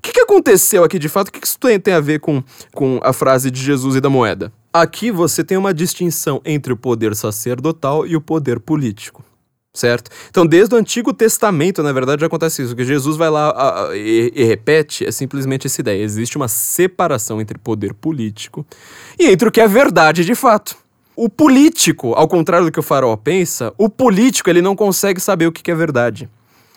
que, 0.05 0.13
que 0.13 0.21
aconteceu 0.21 0.83
aqui 0.83 0.99
de 0.99 1.09
fato? 1.09 1.29
O 1.29 1.31
que, 1.31 1.39
que 1.39 1.47
isso 1.47 1.59
tem, 1.59 1.79
tem 1.79 1.93
a 1.93 1.99
ver 1.99 2.19
com, 2.19 2.43
com 2.73 2.99
a 3.03 3.11
frase 3.11 3.49
de 3.49 3.61
Jesus 3.61 3.95
e 3.95 4.01
da 4.01 4.09
moeda? 4.09 4.51
Aqui 4.71 5.09
você 5.09 5.43
tem 5.43 5.57
uma 5.57 5.73
distinção 5.73 6.41
entre 6.45 6.71
o 6.71 6.77
poder 6.77 7.15
sacerdotal 7.15 8.05
e 8.05 8.15
o 8.15 8.21
poder 8.21 8.59
político 8.59 9.23
certo? 9.73 10.09
Então, 10.29 10.45
desde 10.45 10.73
o 10.73 10.77
Antigo 10.77 11.13
Testamento, 11.13 11.83
na 11.83 11.91
verdade, 11.91 12.21
já 12.21 12.27
acontece 12.27 12.61
isso. 12.61 12.71
O 12.71 12.75
que 12.77 12.85
Jesus 12.85 13.17
vai 13.17 13.29
lá 13.29 13.49
a, 13.49 13.89
a, 13.89 13.97
e, 13.97 14.31
e, 14.33 14.43
repete 14.45 15.05
é 15.05 15.11
simplesmente 15.11 15.67
essa 15.67 15.81
ideia. 15.81 16.01
Existe 16.01 16.37
uma 16.37 16.47
separação 16.47 17.41
entre 17.41 17.57
poder 17.57 17.93
político 17.93 18.65
e 19.19 19.27
entre 19.27 19.49
o 19.49 19.51
que 19.51 19.59
é 19.59 19.67
verdade 19.67 20.23
de 20.23 20.33
fato. 20.33 20.77
O 21.13 21.27
político, 21.27 22.13
ao 22.13 22.25
contrário 22.25 22.65
do 22.67 22.71
que 22.71 22.79
o 22.79 22.83
farol 22.83 23.17
pensa, 23.17 23.73
o 23.77 23.89
político 23.89 24.49
ele 24.49 24.61
não 24.61 24.77
consegue 24.77 25.19
saber 25.19 25.47
o 25.47 25.51
que 25.51 25.69
é 25.69 25.75
verdade. 25.75 26.29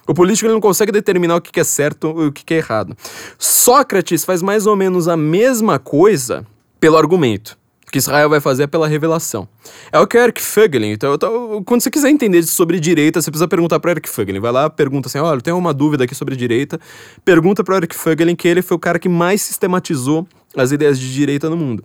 O 0.08 0.14
político 0.14 0.48
não 0.48 0.58
consegue 0.58 0.90
determinar 0.90 1.36
o 1.36 1.40
que 1.40 1.60
é 1.60 1.64
certo 1.64 2.14
e 2.22 2.26
o 2.28 2.32
que 2.32 2.54
é 2.54 2.56
errado. 2.56 2.96
Sócrates 3.38 4.24
faz 4.24 4.40
mais 4.40 4.66
ou 4.66 4.74
menos 4.74 5.06
a 5.06 5.18
mesma 5.18 5.78
coisa 5.78 6.46
pelo 6.80 6.96
argumento. 6.96 7.58
O 7.86 7.90
que 7.90 7.98
Israel 7.98 8.30
vai 8.30 8.40
fazer 8.40 8.62
é 8.62 8.66
pela 8.66 8.88
revelação. 8.88 9.46
É 9.92 9.98
o 9.98 10.06
que 10.06 10.16
o 10.16 10.20
Eric 10.20 10.40
Fögelin. 10.40 10.92
Então, 10.92 11.14
então, 11.14 11.62
quando 11.62 11.82
você 11.82 11.90
quiser 11.90 12.08
entender 12.08 12.42
sobre 12.42 12.80
direita, 12.80 13.20
você 13.20 13.30
precisa 13.30 13.46
perguntar 13.46 13.80
para 13.80 13.90
Eric 13.90 14.08
Fögelin. 14.08 14.40
Vai 14.40 14.52
lá, 14.52 14.70
pergunta 14.70 15.08
assim: 15.08 15.18
olha, 15.18 15.36
eu 15.36 15.42
tenho 15.42 15.58
uma 15.58 15.74
dúvida 15.74 16.04
aqui 16.04 16.14
sobre 16.14 16.36
direita. 16.36 16.80
Pergunta 17.22 17.62
para 17.62 17.76
Eric 17.76 17.94
Fögelin, 17.94 18.34
que 18.34 18.48
ele 18.48 18.62
foi 18.62 18.78
o 18.78 18.80
cara 18.80 18.98
que 18.98 19.10
mais 19.10 19.42
sistematizou 19.42 20.26
as 20.56 20.72
ideias 20.72 20.98
de 20.98 21.12
direita 21.12 21.50
no 21.50 21.56
mundo. 21.56 21.84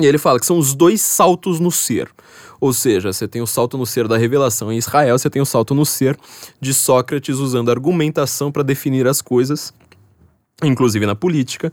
E 0.00 0.06
ele 0.06 0.18
fala 0.18 0.38
que 0.38 0.46
são 0.46 0.58
os 0.58 0.74
dois 0.74 1.00
saltos 1.00 1.60
no 1.60 1.70
ser. 1.70 2.08
Ou 2.62 2.72
seja, 2.72 3.12
você 3.12 3.26
tem 3.26 3.42
o 3.42 3.46
salto 3.46 3.76
no 3.76 3.84
ser 3.84 4.06
da 4.06 4.16
revelação 4.16 4.72
em 4.72 4.76
Israel, 4.76 5.18
você 5.18 5.28
tem 5.28 5.42
o 5.42 5.44
salto 5.44 5.74
no 5.74 5.84
ser 5.84 6.16
de 6.60 6.72
Sócrates 6.72 7.38
usando 7.38 7.72
argumentação 7.72 8.52
para 8.52 8.62
definir 8.62 9.04
as 9.08 9.20
coisas, 9.20 9.74
inclusive 10.62 11.04
na 11.04 11.16
política. 11.16 11.72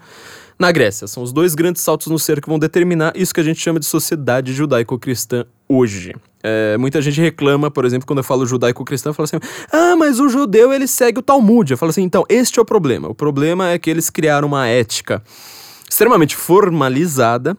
Na 0.57 0.71
Grécia, 0.71 1.05
são 1.05 1.21
os 1.21 1.31
dois 1.31 1.53
grandes 1.53 1.83
saltos 1.83 2.07
no 2.07 2.17
ser 2.17 2.41
que 2.41 2.49
vão 2.49 2.57
determinar 2.57 3.13
isso 3.15 3.31
que 3.31 3.39
a 3.39 3.43
gente 3.43 3.59
chama 3.59 3.79
de 3.79 3.85
sociedade 3.85 4.51
judaico-cristã 4.51 5.45
hoje. 5.67 6.15
É, 6.41 6.75
muita 6.79 6.99
gente 7.03 7.21
reclama, 7.21 7.69
por 7.69 7.85
exemplo, 7.85 8.07
quando 8.07 8.17
eu 8.17 8.23
falo 8.23 8.43
judaico-cristão, 8.47 9.13
fala 9.13 9.25
assim: 9.25 9.37
ah, 9.71 9.95
mas 9.95 10.19
o 10.19 10.27
judeu 10.27 10.73
ele 10.73 10.87
segue 10.87 11.19
o 11.19 11.21
Talmud. 11.21 11.69
Eu 11.69 11.77
falo 11.77 11.91
assim: 11.91 12.01
então, 12.01 12.25
este 12.27 12.57
é 12.57 12.61
o 12.63 12.65
problema. 12.65 13.07
O 13.07 13.13
problema 13.13 13.69
é 13.69 13.77
que 13.77 13.91
eles 13.91 14.09
criaram 14.09 14.47
uma 14.47 14.65
ética 14.65 15.21
extremamente 15.87 16.35
formalizada 16.35 17.55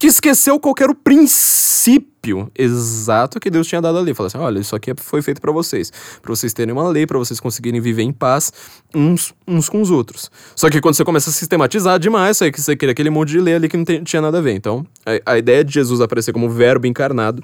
que 0.00 0.06
esqueceu 0.06 0.58
qual 0.58 0.74
era 0.80 0.90
o 0.90 0.94
princípio 0.94 2.50
exato 2.58 3.38
que 3.38 3.50
Deus 3.50 3.66
tinha 3.66 3.82
dado 3.82 3.98
ali. 3.98 4.14
Falou 4.14 4.28
assim: 4.28 4.38
olha, 4.38 4.58
isso 4.58 4.74
aqui 4.74 4.92
foi 4.96 5.20
feito 5.20 5.42
para 5.42 5.52
vocês, 5.52 5.92
para 6.22 6.34
vocês 6.34 6.54
terem 6.54 6.72
uma 6.72 6.88
lei, 6.88 7.06
para 7.06 7.18
vocês 7.18 7.38
conseguirem 7.38 7.82
viver 7.82 8.02
em 8.02 8.12
paz 8.12 8.50
uns, 8.94 9.34
uns 9.46 9.68
com 9.68 9.82
os 9.82 9.90
outros. 9.90 10.30
Só 10.56 10.70
que 10.70 10.80
quando 10.80 10.94
você 10.94 11.04
começa 11.04 11.28
a 11.28 11.32
sistematizar 11.34 11.98
demais, 11.98 12.40
aí 12.40 12.50
que 12.50 12.60
você 12.60 12.74
cria 12.74 12.92
aquele 12.92 13.10
monte 13.10 13.28
de 13.28 13.40
lei 13.40 13.54
ali 13.54 13.68
que 13.68 13.76
não 13.76 13.84
tem, 13.84 14.02
tinha 14.02 14.22
nada 14.22 14.38
a 14.38 14.40
ver. 14.40 14.54
Então, 14.54 14.86
a, 15.04 15.32
a 15.32 15.38
ideia 15.38 15.62
de 15.62 15.74
Jesus 15.74 16.00
aparecer 16.00 16.32
como 16.32 16.48
verbo 16.48 16.86
encarnado 16.86 17.42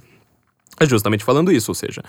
é 0.79 0.87
justamente 0.87 1.25
falando 1.25 1.51
isso, 1.51 1.71
ou 1.71 1.75
seja, 1.75 2.03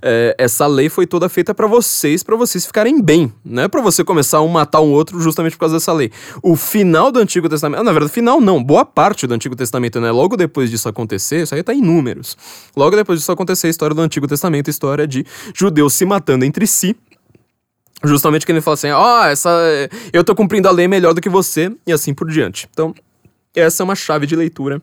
é, 0.00 0.34
essa 0.38 0.66
lei 0.66 0.88
foi 0.88 1.06
toda 1.06 1.28
feita 1.28 1.52
para 1.52 1.66
vocês, 1.66 2.22
para 2.22 2.36
vocês 2.36 2.64
ficarem 2.64 3.02
bem, 3.02 3.32
não 3.44 3.64
é 3.64 3.68
para 3.68 3.80
você 3.80 4.04
começar 4.04 4.38
a 4.38 4.42
um 4.42 4.48
matar 4.48 4.80
um 4.80 4.92
outro 4.92 5.20
justamente 5.20 5.54
por 5.54 5.60
causa 5.60 5.74
dessa 5.74 5.92
lei. 5.92 6.10
O 6.40 6.54
final 6.54 7.10
do 7.10 7.18
Antigo 7.18 7.48
Testamento, 7.48 7.82
na 7.82 7.90
verdade, 7.90 8.12
final 8.12 8.40
não, 8.40 8.62
boa 8.62 8.84
parte 8.84 9.26
do 9.26 9.34
Antigo 9.34 9.56
Testamento, 9.56 10.00
né? 10.00 10.10
Logo 10.12 10.36
depois 10.36 10.70
disso 10.70 10.88
acontecer, 10.88 11.42
isso 11.42 11.54
aí 11.54 11.62
tá 11.64 11.74
em 11.74 11.82
números. 11.82 12.36
Logo 12.76 12.94
depois 12.94 13.18
disso 13.18 13.32
acontecer, 13.32 13.66
a 13.66 13.70
história 13.70 13.94
do 13.94 14.02
Antigo 14.02 14.28
Testamento, 14.28 14.68
a 14.68 14.70
história 14.70 15.06
de 15.06 15.26
judeus 15.52 15.92
se 15.94 16.04
matando 16.04 16.44
entre 16.44 16.64
si, 16.66 16.94
justamente 18.04 18.46
que 18.46 18.52
ele 18.52 18.60
fala 18.60 18.74
assim: 18.74 18.90
"Ó, 18.90 19.20
oh, 19.20 19.24
essa 19.24 19.50
eu 20.12 20.22
tô 20.22 20.34
cumprindo 20.34 20.68
a 20.68 20.70
lei 20.70 20.86
melhor 20.86 21.12
do 21.12 21.20
que 21.20 21.28
você" 21.28 21.72
e 21.84 21.92
assim 21.92 22.14
por 22.14 22.30
diante. 22.30 22.68
Então, 22.72 22.94
essa 23.54 23.82
é 23.82 23.84
uma 23.84 23.96
chave 23.96 24.26
de 24.26 24.36
leitura 24.36 24.80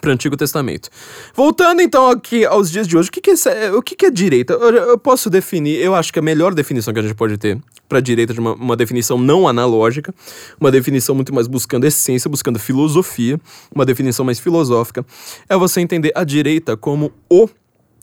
para 0.00 0.10
o 0.10 0.12
Antigo 0.12 0.36
Testamento. 0.36 0.88
Voltando 1.34 1.80
então 1.80 2.08
aqui 2.08 2.44
aos 2.44 2.70
dias 2.70 2.86
de 2.86 2.96
hoje, 2.96 3.08
o 3.08 3.12
que, 3.12 3.20
que, 3.20 3.34
é, 3.48 3.72
o 3.72 3.82
que, 3.82 3.96
que 3.96 4.06
é 4.06 4.10
direita? 4.10 4.54
Eu, 4.54 4.74
eu, 4.74 4.98
posso 4.98 5.28
definir, 5.28 5.76
eu 5.80 5.94
acho 5.94 6.12
que 6.12 6.18
a 6.18 6.22
melhor 6.22 6.54
definição 6.54 6.92
que 6.92 7.00
a 7.00 7.02
gente 7.02 7.14
pode 7.14 7.36
ter 7.36 7.58
para 7.88 8.00
direita 8.00 8.34
de 8.34 8.40
uma, 8.40 8.54
uma, 8.54 8.76
definição 8.76 9.18
não 9.18 9.46
analógica, 9.46 10.14
uma 10.60 10.70
definição 10.70 11.14
muito 11.14 11.34
mais 11.34 11.46
buscando 11.46 11.86
essência, 11.86 12.28
buscando 12.28 12.58
filosofia, 12.58 13.40
uma 13.74 13.84
definição 13.84 14.24
mais 14.24 14.38
filosófica, 14.38 15.04
é 15.48 15.56
você 15.56 15.80
entender 15.80 16.12
a 16.14 16.24
direita 16.24 16.76
como 16.76 17.12
o 17.30 17.48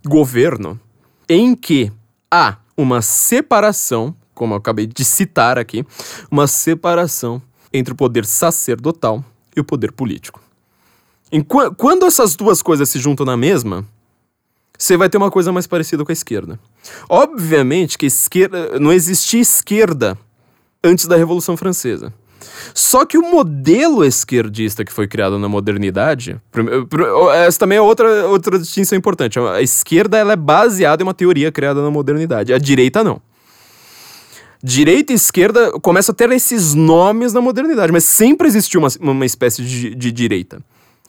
governo 0.06 0.80
em 1.28 1.56
que 1.56 1.92
há 2.32 2.58
uma 2.76 3.02
separação, 3.02 4.16
como 4.34 4.54
eu 4.54 4.58
acabei 4.58 4.88
de 4.88 5.06
citar 5.06 5.58
aqui, 5.58 5.86
uma 6.30 6.48
separação 6.48 7.42
entre 7.72 7.94
o 7.94 7.96
poder 7.96 8.26
sacerdotal 8.26 9.24
e 9.56 9.60
o 9.60 9.64
poder 9.64 9.92
político. 9.92 10.43
Enqu 11.34 11.74
quando 11.76 12.06
essas 12.06 12.36
duas 12.36 12.62
coisas 12.62 12.88
se 12.88 13.00
juntam 13.00 13.26
na 13.26 13.36
mesma, 13.36 13.84
você 14.78 14.96
vai 14.96 15.10
ter 15.10 15.18
uma 15.18 15.32
coisa 15.32 15.52
mais 15.52 15.66
parecida 15.66 16.06
com 16.06 16.12
a 16.12 16.14
esquerda. 16.14 16.60
Obviamente 17.10 17.98
que 17.98 18.06
esquerda, 18.06 18.80
não 18.80 18.94
existia 18.94 19.42
esquerda 19.42 20.16
antes 20.84 21.08
da 21.08 21.18
Revolução 21.18 21.58
Francesa. 21.58 22.14
Só 22.76 23.04
que 23.04 23.18
o 23.18 23.22
modelo 23.22 24.04
esquerdista 24.04 24.86
que 24.86 24.94
foi 24.94 25.08
criado 25.08 25.40
na 25.40 25.50
modernidade, 25.50 26.40
essa 27.48 27.60
também 27.60 27.80
é 27.80 27.82
outra, 27.82 28.28
outra 28.28 28.60
distinção 28.60 28.96
importante. 28.96 29.40
A 29.40 29.62
esquerda 29.62 30.18
ela 30.18 30.34
é 30.34 30.36
baseada 30.36 31.02
em 31.02 31.06
uma 31.06 31.14
teoria 31.16 31.52
criada 31.52 31.82
na 31.82 31.90
modernidade, 31.90 32.54
a 32.54 32.60
direita 32.60 33.04
não. 33.04 33.20
Direita 34.62 35.12
e 35.12 35.16
esquerda 35.16 35.72
começam 35.80 36.14
a 36.14 36.16
ter 36.16 36.32
esses 36.32 36.76
nomes 36.76 37.34
na 37.34 37.42
modernidade, 37.42 37.92
mas 37.92 38.04
sempre 38.04 38.48
existiu 38.48 38.82
uma, 38.82 38.90
uma 39.00 39.26
espécie 39.26 39.64
de, 39.64 39.96
de 39.96 40.12
direita. 40.12 40.62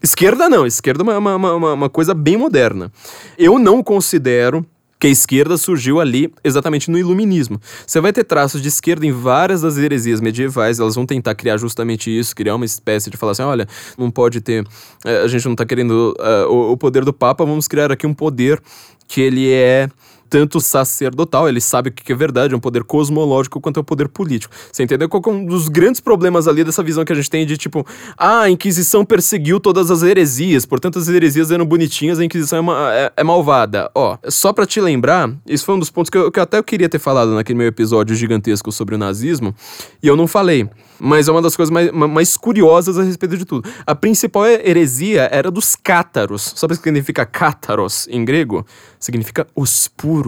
Esquerda 0.04 0.50
não, 0.50 0.66
esquerda 0.66 1.02
é 1.02 1.16
uma, 1.16 1.34
uma, 1.34 1.54
uma, 1.54 1.72
uma 1.72 1.88
coisa 1.88 2.12
bem 2.12 2.36
moderna. 2.36 2.92
Eu 3.38 3.58
não 3.58 3.82
considero 3.82 4.62
que 5.00 5.06
a 5.06 5.10
esquerda 5.10 5.56
surgiu 5.56 5.98
ali 5.98 6.30
exatamente 6.44 6.90
no 6.90 6.98
iluminismo. 6.98 7.58
Você 7.86 8.02
vai 8.02 8.12
ter 8.12 8.22
traços 8.22 8.60
de 8.60 8.68
esquerda 8.68 9.06
em 9.06 9.12
várias 9.12 9.62
das 9.62 9.78
heresias 9.78 10.20
medievais, 10.20 10.78
elas 10.78 10.94
vão 10.94 11.06
tentar 11.06 11.34
criar 11.34 11.56
justamente 11.56 12.10
isso, 12.10 12.36
criar 12.36 12.54
uma 12.54 12.66
espécie 12.66 13.08
de 13.08 13.16
falar 13.16 13.32
assim, 13.32 13.44
olha, 13.44 13.66
não 13.96 14.10
pode 14.10 14.42
ter, 14.42 14.66
eh, 15.06 15.22
a 15.22 15.26
gente 15.26 15.46
não 15.46 15.52
está 15.52 15.64
querendo 15.64 16.14
uh, 16.20 16.52
o, 16.52 16.72
o 16.72 16.76
poder 16.76 17.02
do 17.02 17.12
Papa, 17.12 17.42
vamos 17.42 17.66
criar 17.66 17.90
aqui 17.90 18.06
um 18.06 18.12
poder 18.12 18.62
que 19.08 19.22
ele 19.22 19.50
é 19.50 19.88
tanto 20.34 20.60
sacerdotal, 20.60 21.48
ele 21.48 21.60
sabe 21.60 21.90
o 21.90 21.92
que 21.92 22.12
é 22.12 22.16
verdade, 22.16 22.54
é 22.54 22.56
um 22.56 22.60
poder 22.60 22.82
cosmológico 22.82 23.60
quanto 23.60 23.76
é 23.76 23.80
o 23.80 23.84
poder 23.84 24.08
político. 24.08 24.52
Você 24.72 24.82
entendeu 24.82 25.08
qual 25.08 25.22
é 25.24 25.30
um 25.30 25.46
dos 25.46 25.68
grandes 25.68 26.00
problemas 26.00 26.48
ali 26.48 26.64
dessa 26.64 26.82
visão 26.82 27.04
que 27.04 27.12
a 27.12 27.14
gente 27.14 27.30
tem 27.30 27.46
de 27.46 27.56
tipo, 27.56 27.86
ah, 28.18 28.40
a 28.40 28.50
Inquisição 28.50 29.04
perseguiu 29.04 29.60
todas 29.60 29.92
as 29.92 30.02
heresias, 30.02 30.66
portanto 30.66 30.98
as 30.98 31.06
heresias 31.06 31.52
eram 31.52 31.64
bonitinhas, 31.64 32.18
a 32.18 32.24
Inquisição 32.24 32.58
é, 32.58 32.60
uma, 32.60 32.92
é, 32.92 33.12
é 33.18 33.22
malvada. 33.22 33.88
Ó, 33.94 34.18
só 34.28 34.52
para 34.52 34.66
te 34.66 34.80
lembrar, 34.80 35.30
isso 35.46 35.64
foi 35.64 35.76
um 35.76 35.78
dos 35.78 35.88
pontos 35.88 36.10
que 36.10 36.18
eu, 36.18 36.32
que 36.32 36.40
eu 36.40 36.42
até 36.42 36.60
queria 36.64 36.88
ter 36.88 36.98
falado 36.98 37.32
naquele 37.32 37.56
meu 37.56 37.68
episódio 37.68 38.16
gigantesco 38.16 38.72
sobre 38.72 38.96
o 38.96 38.98
nazismo, 38.98 39.54
e 40.02 40.08
eu 40.08 40.16
não 40.16 40.26
falei. 40.26 40.68
Mas 40.98 41.28
é 41.28 41.32
uma 41.32 41.42
das 41.42 41.56
coisas 41.56 41.72
mais, 41.72 41.90
mais 41.92 42.36
curiosas 42.36 42.98
a 42.98 43.02
respeito 43.02 43.36
de 43.36 43.44
tudo. 43.44 43.68
A 43.86 43.94
principal 43.94 44.46
heresia 44.46 45.28
era 45.30 45.50
dos 45.50 45.76
cátaros. 45.76 46.54
Sabe 46.56 46.74
o 46.74 46.76
que 46.76 46.82
significa 46.82 47.26
cátaros 47.26 48.06
em 48.08 48.24
grego? 48.24 48.64
Significa 48.98 49.46
os 49.54 49.88
puros. 49.88 50.23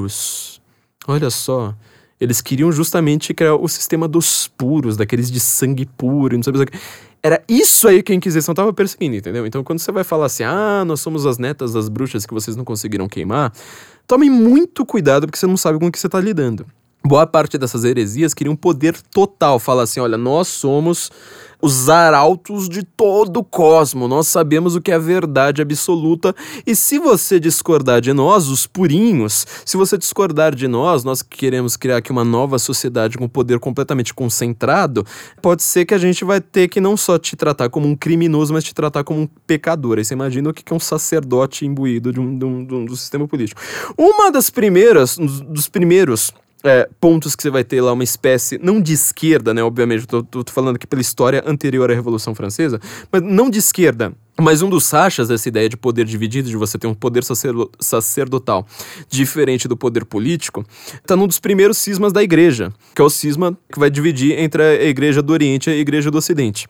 Olha 1.06 1.30
só. 1.30 1.74
Eles 2.20 2.40
queriam 2.40 2.72
justamente 2.72 3.34
criar 3.34 3.56
o 3.56 3.68
sistema 3.68 4.08
dos 4.08 4.48
puros, 4.48 4.96
daqueles 4.96 5.30
de 5.30 5.38
sangue 5.38 5.84
puro 5.84 6.36
não 6.36 6.42
sabe 6.42 6.58
o 6.58 6.66
que. 6.66 6.78
Era 7.22 7.42
isso 7.48 7.88
aí 7.88 8.02
que 8.02 8.12
a 8.12 8.14
Inquisição 8.14 8.52
estava 8.52 8.72
perseguindo, 8.72 9.16
entendeu? 9.16 9.46
Então 9.46 9.62
quando 9.62 9.80
você 9.80 9.92
vai 9.92 10.04
falar 10.04 10.26
assim, 10.26 10.44
ah, 10.44 10.84
nós 10.86 11.00
somos 11.00 11.26
as 11.26 11.38
netas 11.38 11.72
das 11.72 11.88
bruxas 11.88 12.24
que 12.24 12.32
vocês 12.32 12.56
não 12.56 12.64
conseguiram 12.64 13.08
queimar, 13.08 13.52
tome 14.06 14.30
muito 14.30 14.86
cuidado 14.86 15.26
porque 15.26 15.38
você 15.38 15.46
não 15.46 15.56
sabe 15.56 15.78
com 15.78 15.86
o 15.86 15.92
que 15.92 15.98
você 15.98 16.06
está 16.06 16.20
lidando 16.20 16.64
boa 17.06 17.26
parte 17.26 17.56
dessas 17.56 17.84
heresias 17.84 18.34
queriam 18.34 18.56
poder 18.56 18.96
total, 19.12 19.58
falar 19.58 19.84
assim, 19.84 20.00
olha, 20.00 20.18
nós 20.18 20.48
somos 20.48 21.10
os 21.60 21.88
arautos 21.88 22.68
de 22.68 22.82
todo 22.82 23.38
o 23.38 23.44
cosmo, 23.44 24.06
nós 24.08 24.28
sabemos 24.28 24.76
o 24.76 24.80
que 24.80 24.90
é 24.90 24.94
a 24.94 24.98
verdade 24.98 25.62
absoluta, 25.62 26.34
e 26.66 26.74
se 26.76 26.98
você 26.98 27.40
discordar 27.40 28.00
de 28.00 28.12
nós, 28.12 28.48
os 28.48 28.66
purinhos, 28.66 29.46
se 29.64 29.76
você 29.76 29.96
discordar 29.96 30.54
de 30.54 30.68
nós, 30.68 31.04
nós 31.04 31.22
queremos 31.22 31.76
criar 31.76 31.98
aqui 31.98 32.12
uma 32.12 32.24
nova 32.24 32.58
sociedade 32.58 33.16
com 33.16 33.28
poder 33.28 33.58
completamente 33.58 34.12
concentrado, 34.12 35.04
pode 35.40 35.62
ser 35.62 35.84
que 35.84 35.94
a 35.94 35.98
gente 35.98 36.24
vai 36.24 36.40
ter 36.40 36.68
que 36.68 36.80
não 36.80 36.96
só 36.96 37.18
te 37.18 37.36
tratar 37.36 37.68
como 37.68 37.86
um 37.86 37.96
criminoso, 37.96 38.52
mas 38.52 38.64
te 38.64 38.74
tratar 38.74 39.04
como 39.04 39.20
um 39.20 39.28
pecador. 39.46 39.98
Aí 39.98 40.04
você 40.04 40.14
imagina 40.14 40.50
o 40.50 40.54
que 40.54 40.72
é 40.72 40.76
um 40.76 40.80
sacerdote 40.80 41.66
imbuído 41.66 42.12
de 42.12 42.20
um, 42.20 42.38
de 42.38 42.44
um, 42.44 42.64
de 42.64 42.74
um, 42.74 42.84
do 42.84 42.96
sistema 42.96 43.26
político. 43.26 43.60
Uma 43.96 44.30
das 44.30 44.50
primeiras, 44.50 45.16
dos 45.16 45.68
primeiros 45.68 46.32
é, 46.66 46.88
pontos 47.00 47.36
que 47.36 47.42
você 47.42 47.50
vai 47.50 47.64
ter 47.64 47.80
lá 47.80 47.92
uma 47.92 48.04
espécie, 48.04 48.58
não 48.62 48.80
de 48.80 48.92
esquerda, 48.92 49.54
né? 49.54 49.62
Obviamente, 49.62 50.06
tô, 50.06 50.22
tô, 50.22 50.42
tô, 50.42 50.52
falando 50.52 50.76
aqui 50.76 50.86
pela 50.86 51.00
história 51.00 51.42
anterior 51.46 51.90
à 51.90 51.94
Revolução 51.94 52.34
Francesa, 52.34 52.80
mas 53.10 53.22
não 53.22 53.48
de 53.48 53.58
esquerda. 53.58 54.12
Mas 54.38 54.60
um 54.60 54.68
dos 54.68 54.90
rachas 54.90 55.28
dessa 55.28 55.48
ideia 55.48 55.66
de 55.66 55.78
poder 55.78 56.04
dividido, 56.04 56.48
de 56.48 56.56
você 56.56 56.76
ter 56.78 56.86
um 56.86 56.92
poder 56.92 57.24
sacerdotal 57.80 58.66
diferente 59.08 59.66
do 59.66 59.76
poder 59.76 60.04
político, 60.04 60.62
está 60.94 61.16
num 61.16 61.26
dos 61.26 61.40
primeiros 61.40 61.78
cismas 61.78 62.12
da 62.12 62.22
igreja, 62.22 62.70
que 62.94 63.00
é 63.00 63.04
o 63.04 63.08
cisma 63.08 63.56
que 63.72 63.78
vai 63.78 63.88
dividir 63.88 64.38
entre 64.38 64.62
a 64.62 64.84
igreja 64.84 65.22
do 65.22 65.32
Oriente 65.32 65.70
e 65.70 65.72
a 65.72 65.76
igreja 65.76 66.10
do 66.10 66.18
Ocidente. 66.18 66.68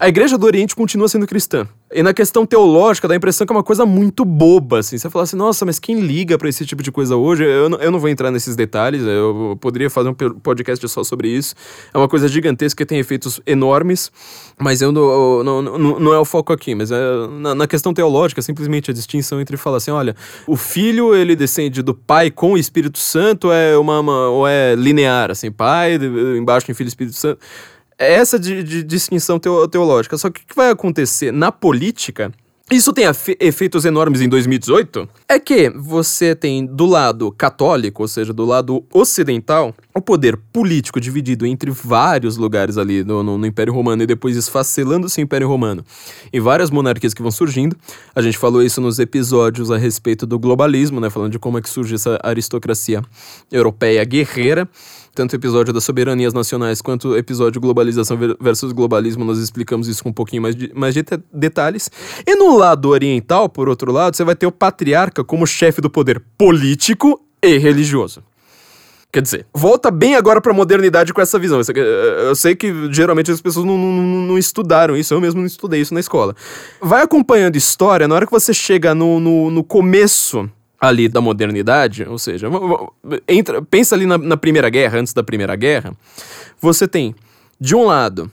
A 0.00 0.08
igreja 0.08 0.38
do 0.38 0.46
Oriente 0.46 0.76
continua 0.76 1.08
sendo 1.08 1.26
cristã. 1.26 1.66
E 1.92 2.02
na 2.02 2.12
questão 2.12 2.44
teológica, 2.44 3.08
dá 3.08 3.14
a 3.14 3.16
impressão 3.16 3.46
que 3.46 3.52
é 3.52 3.56
uma 3.56 3.64
coisa 3.64 3.86
muito 3.86 4.24
boba, 4.24 4.80
assim. 4.80 4.98
Você 4.98 5.08
fala 5.08 5.24
assim, 5.24 5.36
nossa, 5.36 5.64
mas 5.64 5.78
quem 5.78 6.00
liga 6.00 6.36
para 6.36 6.48
esse 6.48 6.64
tipo 6.66 6.82
de 6.82 6.92
coisa 6.92 7.16
hoje? 7.16 7.44
Eu 7.44 7.68
não, 7.68 7.78
eu 7.78 7.90
não 7.90 7.98
vou 7.98 8.08
entrar 8.08 8.30
nesses 8.30 8.54
detalhes, 8.54 9.02
eu 9.02 9.58
poderia 9.60 9.88
fazer 9.88 10.10
um 10.10 10.14
podcast 10.14 10.86
só 10.88 11.02
sobre 11.02 11.28
isso. 11.28 11.54
É 11.92 11.98
uma 11.98 12.08
coisa 12.08 12.28
gigantesca 12.28 12.76
que 12.76 12.86
tem 12.86 12.98
efeitos 12.98 13.40
enormes, 13.46 14.12
mas 14.58 14.82
eu 14.82 14.92
não, 14.92 15.42
não, 15.42 15.62
não, 15.62 15.98
não 15.98 16.14
é 16.14 16.18
o 16.18 16.24
foco 16.24 16.52
aqui. 16.52 16.74
Mas 16.74 16.92
é, 16.92 16.96
na, 17.40 17.54
na, 17.54 17.66
questão 17.66 17.94
teológica, 17.94 18.42
simplesmente 18.42 18.90
a 18.90 18.94
distinção 18.94 19.40
entre 19.40 19.56
falar 19.56 19.78
assim, 19.78 19.90
olha, 19.90 20.14
o 20.46 20.56
filho, 20.56 21.14
ele 21.14 21.34
descende 21.34 21.82
do 21.82 21.94
pai 21.94 22.30
com 22.30 22.52
o 22.52 22.58
Espírito 22.58 22.98
Santo, 22.98 23.50
é 23.50 23.76
uma, 23.78 23.98
uma 24.00 24.28
ou 24.28 24.46
é 24.46 24.74
linear, 24.74 25.30
assim, 25.30 25.50
pai, 25.50 25.98
embaixo 26.38 26.66
tem 26.66 26.74
filho 26.74 26.88
Espírito 26.88 27.16
Santo 27.16 27.40
é 27.98 28.12
essa 28.12 28.38
de, 28.38 28.62
de 28.62 28.82
distinção 28.82 29.38
teológica. 29.38 30.16
Só 30.16 30.30
que 30.30 30.40
o 30.40 30.46
que 30.46 30.54
vai 30.54 30.70
acontecer 30.70 31.32
na 31.32 31.50
política 31.50 32.32
isso 32.70 32.92
tem 32.92 33.06
efeitos 33.40 33.86
enormes 33.86 34.20
em 34.20 34.28
2018? 34.28 35.08
É 35.26 35.38
que 35.38 35.70
você 35.70 36.34
tem 36.34 36.66
do 36.66 36.84
lado 36.84 37.32
católico, 37.32 38.02
ou 38.02 38.08
seja, 38.08 38.30
do 38.30 38.44
lado 38.44 38.84
ocidental, 38.92 39.74
o 39.94 40.02
poder 40.02 40.36
político 40.52 41.00
dividido 41.00 41.46
entre 41.46 41.70
vários 41.70 42.36
lugares 42.36 42.76
ali 42.76 43.02
no, 43.02 43.22
no, 43.22 43.38
no 43.38 43.46
Império 43.46 43.72
Romano 43.72 44.02
e 44.02 44.06
depois 44.06 44.36
esfacelando-se 44.36 45.18
o 45.18 45.22
Império 45.22 45.48
Romano 45.48 45.82
em 46.30 46.40
várias 46.40 46.70
monarquias 46.70 47.14
que 47.14 47.22
vão 47.22 47.30
surgindo. 47.30 47.74
A 48.14 48.20
gente 48.20 48.36
falou 48.36 48.62
isso 48.62 48.82
nos 48.82 48.98
episódios 48.98 49.70
a 49.70 49.78
respeito 49.78 50.26
do 50.26 50.38
globalismo, 50.38 51.00
né? 51.00 51.08
Falando 51.08 51.32
de 51.32 51.38
como 51.38 51.56
é 51.56 51.62
que 51.62 51.70
surge 51.70 51.94
essa 51.94 52.20
aristocracia 52.22 53.00
europeia 53.50 54.04
guerreira 54.04 54.68
tanto 55.18 55.32
o 55.32 55.36
episódio 55.36 55.72
das 55.72 55.82
soberanias 55.82 56.32
nacionais 56.32 56.80
quanto 56.80 57.08
o 57.08 57.16
episódio 57.16 57.60
globalização 57.60 58.16
versus 58.40 58.70
globalismo, 58.70 59.24
nós 59.24 59.38
explicamos 59.38 59.88
isso 59.88 60.00
com 60.00 60.10
um 60.10 60.12
pouquinho 60.12 60.42
mais 60.42 60.54
de, 60.54 60.72
mais 60.72 60.94
de 60.94 61.04
detalhes. 61.32 61.90
E 62.24 62.36
no 62.36 62.56
lado 62.56 62.88
oriental, 62.88 63.48
por 63.48 63.68
outro 63.68 63.90
lado, 63.90 64.16
você 64.16 64.22
vai 64.22 64.36
ter 64.36 64.46
o 64.46 64.52
patriarca 64.52 65.24
como 65.24 65.44
chefe 65.44 65.80
do 65.80 65.90
poder 65.90 66.22
político 66.38 67.20
e 67.42 67.58
religioso. 67.58 68.22
Quer 69.10 69.22
dizer, 69.22 69.46
volta 69.52 69.90
bem 69.90 70.14
agora 70.14 70.40
pra 70.40 70.52
modernidade 70.52 71.12
com 71.12 71.20
essa 71.20 71.36
visão. 71.36 71.60
Eu 71.74 72.36
sei 72.36 72.54
que 72.54 72.92
geralmente 72.92 73.32
as 73.32 73.40
pessoas 73.40 73.66
não, 73.66 73.76
não, 73.76 73.92
não, 73.92 74.38
estudaram 74.38 74.96
isso, 74.96 75.12
eu 75.14 75.20
mesmo 75.20 75.40
não 75.40 75.48
estudei 75.48 75.80
isso 75.80 75.92
na 75.92 75.98
escola. 75.98 76.32
Vai 76.80 77.02
acompanhando 77.02 77.56
história, 77.56 78.06
na 78.06 78.14
hora 78.14 78.24
que 78.24 78.30
você 78.30 78.54
chega 78.54 78.94
no, 78.94 79.18
no, 79.18 79.50
no 79.50 79.64
começo 79.64 80.48
ali 80.80 81.08
da 81.08 81.20
modernidade, 81.20 82.04
ou 82.08 82.18
seja, 82.18 82.48
entra, 83.26 83.60
pensa 83.62 83.94
ali 83.94 84.06
na, 84.06 84.16
na 84.16 84.36
Primeira 84.36 84.68
Guerra, 84.68 84.98
antes 84.98 85.12
da 85.12 85.22
Primeira 85.22 85.56
Guerra, 85.56 85.92
você 86.60 86.86
tem, 86.86 87.14
de 87.60 87.74
um 87.74 87.84
lado, 87.84 88.30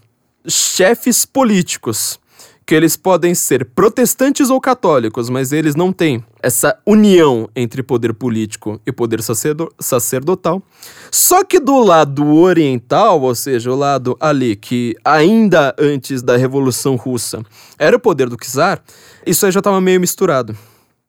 chefes 0.48 1.26
políticos 1.26 2.20
que 2.66 2.74
eles 2.74 2.98
podem 2.98 3.36
ser 3.36 3.64
protestantes 3.64 4.50
ou 4.50 4.60
católicos, 4.60 5.30
mas 5.30 5.52
eles 5.52 5.76
não 5.76 5.94
têm 5.94 6.24
essa 6.42 6.76
união 6.84 7.48
entre 7.56 7.84
poder 7.84 8.12
político 8.14 8.82
e 8.86 8.92
poder 8.92 9.22
sacerdo 9.22 9.72
sacerdotal. 9.80 10.64
Só 11.12 11.44
que 11.44 11.60
do 11.60 11.80
lado 11.84 12.26
oriental, 12.36 13.22
ou 13.22 13.36
seja, 13.36 13.72
o 13.72 13.76
lado 13.76 14.18
ali 14.20 14.56
que 14.56 14.96
ainda 15.06 15.76
antes 15.78 16.24
da 16.24 16.36
Revolução 16.36 16.96
Russa 16.96 17.44
era 17.78 17.96
o 17.96 18.00
poder 18.00 18.30
do 18.30 18.38
czar, 18.38 18.84
isso 19.26 19.46
aí 19.46 19.52
já 19.52 19.60
estava 19.60 19.80
meio 19.80 20.00
misturado. 20.00 20.58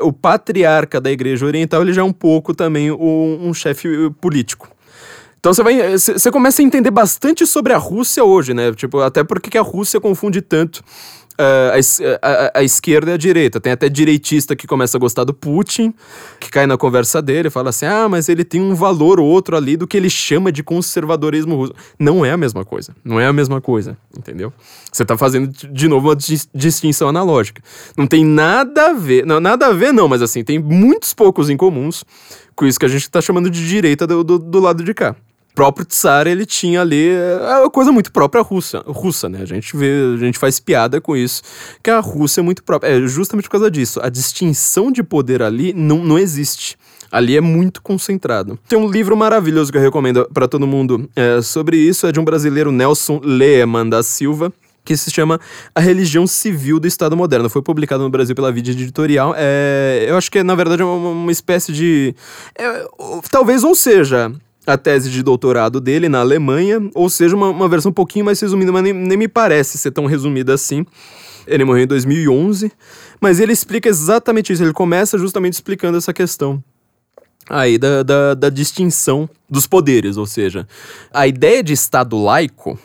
O 0.00 0.12
patriarca 0.12 1.00
da 1.00 1.10
Igreja 1.10 1.46
Oriental 1.46 1.82
ele 1.82 1.92
já 1.92 2.02
é 2.02 2.04
um 2.04 2.12
pouco 2.12 2.54
também 2.54 2.90
um, 2.90 3.48
um 3.48 3.54
chefe 3.54 3.88
político. 4.20 4.68
Então 5.38 5.54
você 5.54 5.62
vai, 5.62 5.96
você 5.96 6.30
começa 6.30 6.60
a 6.60 6.64
entender 6.64 6.90
bastante 6.90 7.46
sobre 7.46 7.72
a 7.72 7.78
Rússia 7.78 8.24
hoje, 8.24 8.52
né? 8.52 8.72
Tipo, 8.72 9.00
até 9.00 9.22
porque 9.22 9.56
a 9.56 9.62
Rússia 9.62 10.00
confunde 10.00 10.42
tanto 10.42 10.82
a, 11.38 11.74
a, 12.22 12.60
a, 12.60 12.64
esquerda 12.64 13.10
e 13.10 13.14
a 13.14 13.16
direita. 13.16 13.60
Tem 13.60 13.72
até 13.72 13.88
direitista 13.88 14.56
que 14.56 14.66
começa 14.66 14.96
a 14.96 15.00
gostar 15.00 15.24
do 15.24 15.34
Putin, 15.34 15.94
que 16.40 16.50
cai 16.50 16.66
na 16.66 16.76
conversa 16.76 17.20
dele 17.20 17.48
e 17.48 17.50
fala 17.50 17.70
assim: 17.70 17.86
ah, 17.86 18.08
mas 18.08 18.28
ele 18.28 18.44
tem 18.44 18.60
um 18.60 18.74
valor 18.74 19.20
ou 19.20 19.26
outro 19.26 19.56
ali 19.56 19.76
do 19.76 19.86
que 19.86 19.96
ele 19.96 20.10
chama 20.10 20.50
de 20.50 20.62
conservadorismo 20.62 21.56
russo. 21.56 21.74
Não 21.98 22.24
é 22.24 22.32
a 22.32 22.36
mesma 22.36 22.64
coisa. 22.64 22.94
Não 23.04 23.20
é 23.20 23.26
a 23.26 23.32
mesma 23.32 23.60
coisa, 23.60 23.96
entendeu? 24.16 24.52
Você 24.90 25.04
tá 25.04 25.16
fazendo 25.16 25.48
de 25.48 25.88
novo 25.88 26.08
uma 26.08 26.16
distinção 26.54 27.08
analógica. 27.08 27.62
Não 27.96 28.06
tem 28.06 28.24
nada 28.24 28.90
a 28.90 28.92
ver. 28.92 29.26
Não, 29.26 29.40
nada 29.40 29.66
a 29.66 29.72
ver, 29.72 29.92
não, 29.92 30.08
mas 30.08 30.22
assim, 30.22 30.42
tem 30.42 30.58
muitos 30.58 31.12
poucos 31.12 31.50
incomuns 31.50 32.04
com 32.54 32.64
isso 32.64 32.78
que 32.78 32.86
a 32.86 32.88
gente 32.88 33.10
tá 33.10 33.20
chamando 33.20 33.50
de 33.50 33.66
direita 33.66 34.06
do, 34.06 34.24
do, 34.24 34.38
do 34.38 34.60
lado 34.60 34.82
de 34.82 34.94
cá 34.94 35.14
próprio 35.56 35.86
Tsar, 35.86 36.26
ele 36.26 36.44
tinha 36.44 36.82
ali 36.82 37.08
é 37.08 37.58
uma 37.60 37.70
coisa 37.70 37.90
muito 37.90 38.12
própria 38.12 38.42
russa, 38.42 38.84
russa, 38.86 39.26
né? 39.26 39.40
A 39.40 39.46
gente 39.46 39.74
vê, 39.74 39.90
a 40.14 40.18
gente 40.18 40.38
faz 40.38 40.60
piada 40.60 41.00
com 41.00 41.16
isso, 41.16 41.42
que 41.82 41.90
a 41.90 41.98
Rússia 41.98 42.42
é 42.42 42.44
muito 42.44 42.62
própria. 42.62 42.90
É 42.90 43.06
justamente 43.08 43.44
por 43.44 43.52
causa 43.52 43.70
disso. 43.70 43.98
A 44.02 44.10
distinção 44.10 44.92
de 44.92 45.02
poder 45.02 45.42
ali 45.42 45.72
não, 45.72 46.04
não 46.04 46.18
existe. 46.18 46.76
Ali 47.10 47.36
é 47.36 47.40
muito 47.40 47.80
concentrado. 47.80 48.58
Tem 48.68 48.78
um 48.78 48.86
livro 48.86 49.16
maravilhoso 49.16 49.72
que 49.72 49.78
eu 49.78 49.82
recomendo 49.82 50.28
para 50.32 50.46
todo 50.46 50.66
mundo 50.66 51.08
é, 51.16 51.40
sobre 51.40 51.78
isso, 51.78 52.06
é 52.06 52.12
de 52.12 52.20
um 52.20 52.24
brasileiro, 52.24 52.70
Nelson 52.70 53.20
Lehmann 53.24 53.88
da 53.88 54.02
Silva, 54.02 54.52
que 54.84 54.94
se 54.94 55.10
chama 55.10 55.40
A 55.74 55.80
Religião 55.80 56.26
Civil 56.26 56.78
do 56.78 56.86
Estado 56.86 57.16
Moderno. 57.16 57.48
Foi 57.48 57.62
publicado 57.62 58.02
no 58.02 58.10
Brasil 58.10 58.34
pela 58.34 58.52
Vida 58.52 58.70
Editorial. 58.70 59.34
É, 59.36 60.04
eu 60.06 60.18
acho 60.18 60.30
que, 60.30 60.42
na 60.42 60.54
verdade, 60.54 60.82
é 60.82 60.84
uma, 60.84 61.10
uma 61.10 61.32
espécie 61.32 61.72
de. 61.72 62.14
É, 62.58 62.86
talvez 63.30 63.64
ou 63.64 63.74
seja 63.74 64.30
a 64.66 64.76
tese 64.76 65.10
de 65.10 65.22
doutorado 65.22 65.80
dele 65.80 66.08
na 66.08 66.20
Alemanha, 66.20 66.90
ou 66.94 67.08
seja, 67.08 67.36
uma, 67.36 67.50
uma 67.50 67.68
versão 67.68 67.90
um 67.90 67.94
pouquinho 67.94 68.24
mais 68.24 68.40
resumida, 68.40 68.72
mas 68.72 68.82
nem, 68.82 68.92
nem 68.92 69.16
me 69.16 69.28
parece 69.28 69.78
ser 69.78 69.92
tão 69.92 70.06
resumida 70.06 70.52
assim. 70.54 70.84
Ele 71.46 71.64
morreu 71.64 71.84
em 71.84 71.86
2011, 71.86 72.72
mas 73.20 73.38
ele 73.38 73.52
explica 73.52 73.88
exatamente 73.88 74.52
isso. 74.52 74.64
Ele 74.64 74.72
começa 74.72 75.16
justamente 75.16 75.52
explicando 75.54 75.96
essa 75.96 76.12
questão 76.12 76.62
aí 77.48 77.78
da, 77.78 78.02
da, 78.02 78.34
da 78.34 78.48
distinção 78.48 79.30
dos 79.48 79.68
poderes, 79.68 80.16
ou 80.16 80.26
seja, 80.26 80.66
a 81.14 81.28
ideia 81.28 81.62
de 81.62 81.72
Estado 81.72 82.20
laico 82.20 82.76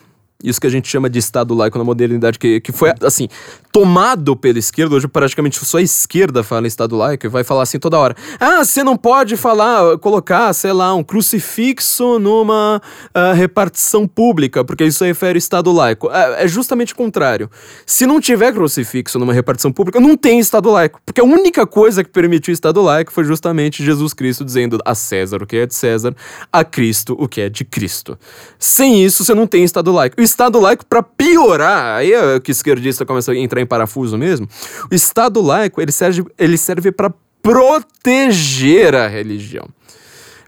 isso 0.42 0.60
que 0.60 0.66
a 0.66 0.70
gente 0.70 0.88
chama 0.88 1.08
de 1.08 1.18
Estado 1.18 1.54
laico 1.54 1.78
na 1.78 1.84
modernidade, 1.84 2.38
que, 2.38 2.60
que 2.60 2.72
foi, 2.72 2.92
assim, 3.02 3.28
tomado 3.72 4.36
pela 4.36 4.58
esquerda. 4.58 4.94
Hoje, 4.94 5.08
praticamente, 5.08 5.58
só 5.64 5.78
a 5.78 5.82
esquerda 5.82 6.44
fala 6.44 6.66
em 6.66 6.68
Estado 6.68 6.94
laico 6.94 7.24
e 7.24 7.28
vai 7.28 7.42
falar 7.42 7.62
assim 7.62 7.78
toda 7.78 7.98
hora. 7.98 8.14
Ah, 8.38 8.62
você 8.62 8.84
não 8.84 8.98
pode 8.98 9.34
falar, 9.38 9.96
colocar, 9.98 10.52
sei 10.52 10.72
lá, 10.72 10.94
um 10.94 11.02
crucifixo 11.02 12.18
numa 12.18 12.82
uh, 13.16 13.34
repartição 13.34 14.06
pública, 14.06 14.62
porque 14.62 14.84
isso 14.84 15.02
refere 15.04 15.36
ao 15.36 15.38
Estado 15.38 15.72
laico. 15.72 16.10
É, 16.10 16.44
é 16.44 16.48
justamente 16.48 16.92
o 16.92 16.96
contrário. 16.96 17.50
Se 17.86 18.06
não 18.06 18.20
tiver 18.20 18.52
crucifixo 18.52 19.18
numa 19.18 19.32
repartição 19.32 19.72
pública, 19.72 19.98
não 19.98 20.18
tem 20.18 20.38
Estado 20.38 20.70
laico. 20.70 21.00
Porque 21.06 21.22
a 21.22 21.24
única 21.24 21.66
coisa 21.66 22.04
que 22.04 22.10
permitiu 22.10 22.52
o 22.52 22.54
Estado 22.54 22.82
laico 22.82 23.10
foi 23.10 23.24
justamente 23.24 23.82
Jesus 23.82 24.12
Cristo 24.12 24.44
dizendo 24.44 24.78
a 24.84 24.94
César 24.94 25.42
o 25.42 25.46
que 25.46 25.56
é 25.56 25.66
de 25.66 25.74
César, 25.74 26.14
a 26.52 26.62
Cristo 26.62 27.16
o 27.18 27.26
que 27.26 27.40
é 27.40 27.48
de 27.48 27.64
Cristo. 27.64 28.18
Sem 28.58 29.02
isso, 29.02 29.24
você 29.24 29.34
não 29.34 29.46
tem 29.46 29.64
Estado 29.64 29.90
laico. 29.90 30.20
O 30.20 30.22
Estado 30.22 30.60
laico, 30.60 30.84
para 30.84 31.02
piorar, 31.02 31.96
aí 31.96 32.12
é 32.12 32.38
que 32.38 32.50
esquerdista 32.50 33.06
começa 33.06 33.32
a 33.32 33.36
entrar 33.36 33.61
em 33.62 33.66
parafuso 33.66 34.18
mesmo. 34.18 34.48
O 34.90 34.94
Estado 34.94 35.40
laico, 35.40 35.80
ele 35.80 35.92
serve, 35.92 36.24
ele 36.38 36.58
serve 36.58 36.92
para 36.92 37.12
proteger 37.42 38.94
a 38.94 39.08
religião. 39.08 39.68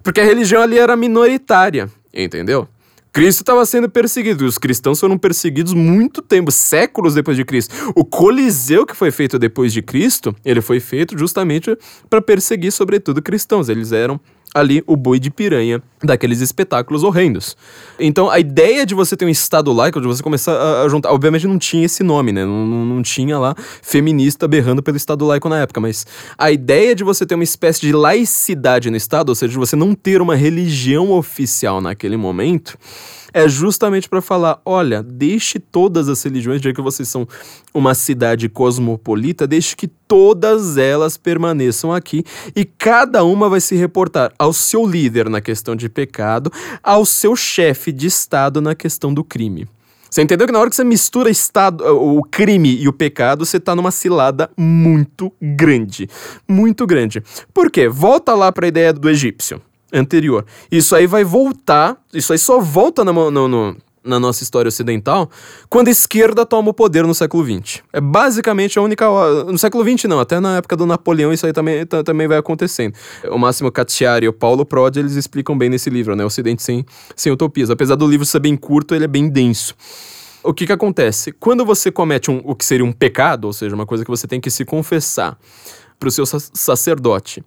Porque 0.03 0.21
a 0.21 0.25
religião 0.25 0.63
ali 0.63 0.79
era 0.79 0.97
minoritária, 0.97 1.91
entendeu? 2.13 2.69
Cristo 3.15 3.43
estava 3.43 3.65
sendo 3.65 3.89
perseguido. 3.89 4.45
Os 4.45 4.59
cristãos 4.59 4.99
foram 4.99 5.17
perseguidos 5.17 5.73
muito 5.73 6.21
tempo, 6.21 6.51
séculos 6.51 7.15
depois 7.15 7.37
de 7.37 7.45
Cristo. 7.45 7.73
O 7.95 8.05
Coliseu 8.05 8.85
que 8.85 8.95
foi 8.95 9.13
feito 9.13 9.39
depois 9.39 9.73
de 9.73 9.81
Cristo, 9.81 10.35
ele 10.45 10.61
foi 10.61 10.81
feito 10.81 11.17
justamente 11.17 11.79
para 12.11 12.21
perseguir, 12.21 12.73
sobretudo, 12.73 13.23
cristãos. 13.23 13.69
Eles 13.69 13.93
eram 13.93 14.21
ali 14.55 14.85
o 14.87 14.97
boi 14.97 15.19
de 15.19 15.31
piranha 15.31 15.83
daqueles 16.03 16.41
espetáculos 16.41 17.03
horrendos. 17.03 17.57
Então 17.99 18.31
a 18.31 18.39
ideia 18.39 18.87
de 18.87 18.95
você 18.95 19.17
ter 19.17 19.25
um 19.25 19.29
estado 19.29 19.73
laico, 19.73 20.01
de 20.01 20.07
você 20.07 20.23
começar 20.23 20.83
a, 20.83 20.89
juntar. 20.89 21.13
Obviamente 21.13 21.47
não 21.47 21.59
tinha 21.59 21.85
esse 21.85 22.05
nome, 22.05 22.33
né? 22.33 22.45
Não, 22.45 22.65
não, 22.67 23.03
tinha 23.03 23.39
lá 23.39 23.55
feminista 23.83 24.47
berrando 24.47 24.83
pelo 24.83 24.97
estado 24.97 25.25
laico 25.25 25.49
na 25.49 25.61
época, 25.61 25.81
mas 25.81 26.07
a 26.39 26.51
ideia 26.53 26.95
de 26.95 27.03
você 27.03 27.27
ter 27.27 27.35
uma 27.35 27.45
espécie 27.45 27.81
de 27.81 27.93
laicidade 27.93 28.89
no 28.91 28.97
estado, 28.97 29.31
ou 29.31 29.35
seja, 29.35 29.53
de 29.53 29.59
você 29.59 29.75
não 29.75 29.95
ter 29.95 30.23
uma 30.23 30.37
religião 30.37 31.11
oficial 31.11 31.81
naquele 31.81 32.17
momento 32.17 32.79
é 33.35 33.49
justamente 33.49 34.09
para 34.09 34.23
falar: 34.23 34.63
olha, 34.65 35.03
deixe 35.03 35.59
todas 35.59 36.09
as 36.09 36.23
religiões, 36.23 36.63
já 36.63 36.73
que 36.73 36.81
vocês 36.81 37.09
são 37.09 37.27
uma 37.75 37.93
cidade 37.93 38.49
cosmopolita, 38.49 39.47
deixe 39.47 39.75
que 39.75 39.89
todas 39.89 40.79
elas 40.79 41.17
permaneçam 41.17 41.93
aqui 41.93 42.25
e 42.55 42.65
cada 42.65 43.25
uma 43.25 43.49
vai 43.49 43.61
se 43.61 43.75
reportar 43.75 44.33
ao 44.39 44.53
seu 44.53 44.87
líder 44.87 45.29
na 45.29 45.41
questão 45.41 45.75
de 45.75 45.89
pecado, 45.89 46.51
ao 46.83 47.05
seu 47.05 47.35
chefe 47.35 47.91
de 47.91 48.07
Estado 48.07 48.61
na 48.61 48.75
questão 48.75 49.13
do 49.13 49.25
crime. 49.25 49.67
Você 50.09 50.23
entendeu 50.23 50.47
que 50.47 50.53
na 50.53 50.61
hora 50.61 50.71
que 50.71 50.77
você 50.77 50.85
mistura 50.85 51.29
estado, 51.29 51.85
o 51.85 52.23
crime 52.23 52.81
e 52.81 52.87
o 52.87 52.93
pecado, 52.93 53.45
você 53.45 53.59
tá 53.59 53.75
numa 53.75 53.91
cilada 53.91 54.49
muito 54.57 55.33
grande. 55.43 56.09
Muito 56.47 56.87
grande. 56.87 57.21
Por 57.53 57.69
quê? 57.69 57.89
Volta 57.89 58.33
lá 58.33 58.53
para 58.53 58.65
a 58.65 58.69
ideia 58.69 58.93
do 58.93 59.11
egípcio 59.11 59.61
anterior. 59.95 60.45
Isso 60.71 60.95
aí 60.97 61.07
vai 61.07 61.25
voltar, 61.25 61.97
isso 62.13 62.33
aí 62.33 62.39
só 62.39 62.61
volta 62.61 63.05
no, 63.05 63.31
no, 63.31 63.49
no, 63.49 63.77
na 64.05 64.21
nossa 64.21 64.43
história 64.43 64.69
ocidental 64.69 65.31
quando 65.71 65.89
a 65.89 65.91
esquerda 65.91 66.45
toma 66.45 66.71
o 66.71 66.75
poder 66.75 67.07
no 67.07 67.15
século 67.15 67.45
XX. 67.45 67.83
É 67.93 68.01
basicamente 68.01 68.79
a 68.79 68.83
única. 68.83 69.07
No 69.45 69.57
século 69.57 69.83
XX, 69.89 70.05
não, 70.05 70.21
até 70.21 70.39
na 70.41 70.59
época 70.59 70.77
do 70.77 70.85
Napoleão 70.85 71.33
isso 71.33 71.47
aí 71.47 71.53
também, 71.53 71.87
também 71.87 72.29
vai 72.29 72.37
acontecendo. 72.37 72.95
O 73.31 73.39
Máximo 73.39 73.73
Cacciari 73.73 74.27
e 74.27 74.29
o 74.29 74.33
Paulo 74.33 74.67
Prodi 74.67 74.99
eles 74.99 75.15
explicam 75.15 75.57
bem 75.57 75.71
nesse 75.71 75.89
livro, 75.89 76.15
né? 76.15 76.25
Ocidente 76.25 76.63
sem, 76.63 76.85
sem 77.17 77.33
utopias. 77.33 77.71
Apesar 77.71 77.95
do 77.95 78.07
livro 78.07 78.27
ser 78.27 78.41
bem 78.41 78.57
curto, 78.57 78.95
ele 78.95 79.05
é 79.05 79.09
bem 79.09 79.29
denso. 79.29 79.75
O 80.43 80.53
que 80.53 80.67
que 80.67 80.73
acontece? 80.73 81.33
Quando 81.33 81.65
você 81.65 81.91
comete 81.91 82.31
um, 82.31 82.43
o 82.45 82.55
que 82.55 82.67
seria 82.67 82.85
um 82.85 82.93
pecado, 82.93 83.47
ou 83.47 83.53
seja, 83.53 83.75
uma 83.75 83.87
coisa 83.87 84.05
que 84.05 84.11
você 84.11 84.27
tem 84.27 84.39
que 84.39 84.51
se 84.51 84.63
confessar 84.63 85.39
para 85.99 86.09
o 86.09 86.11
seu 86.11 86.27
sacerdote, 86.27 87.43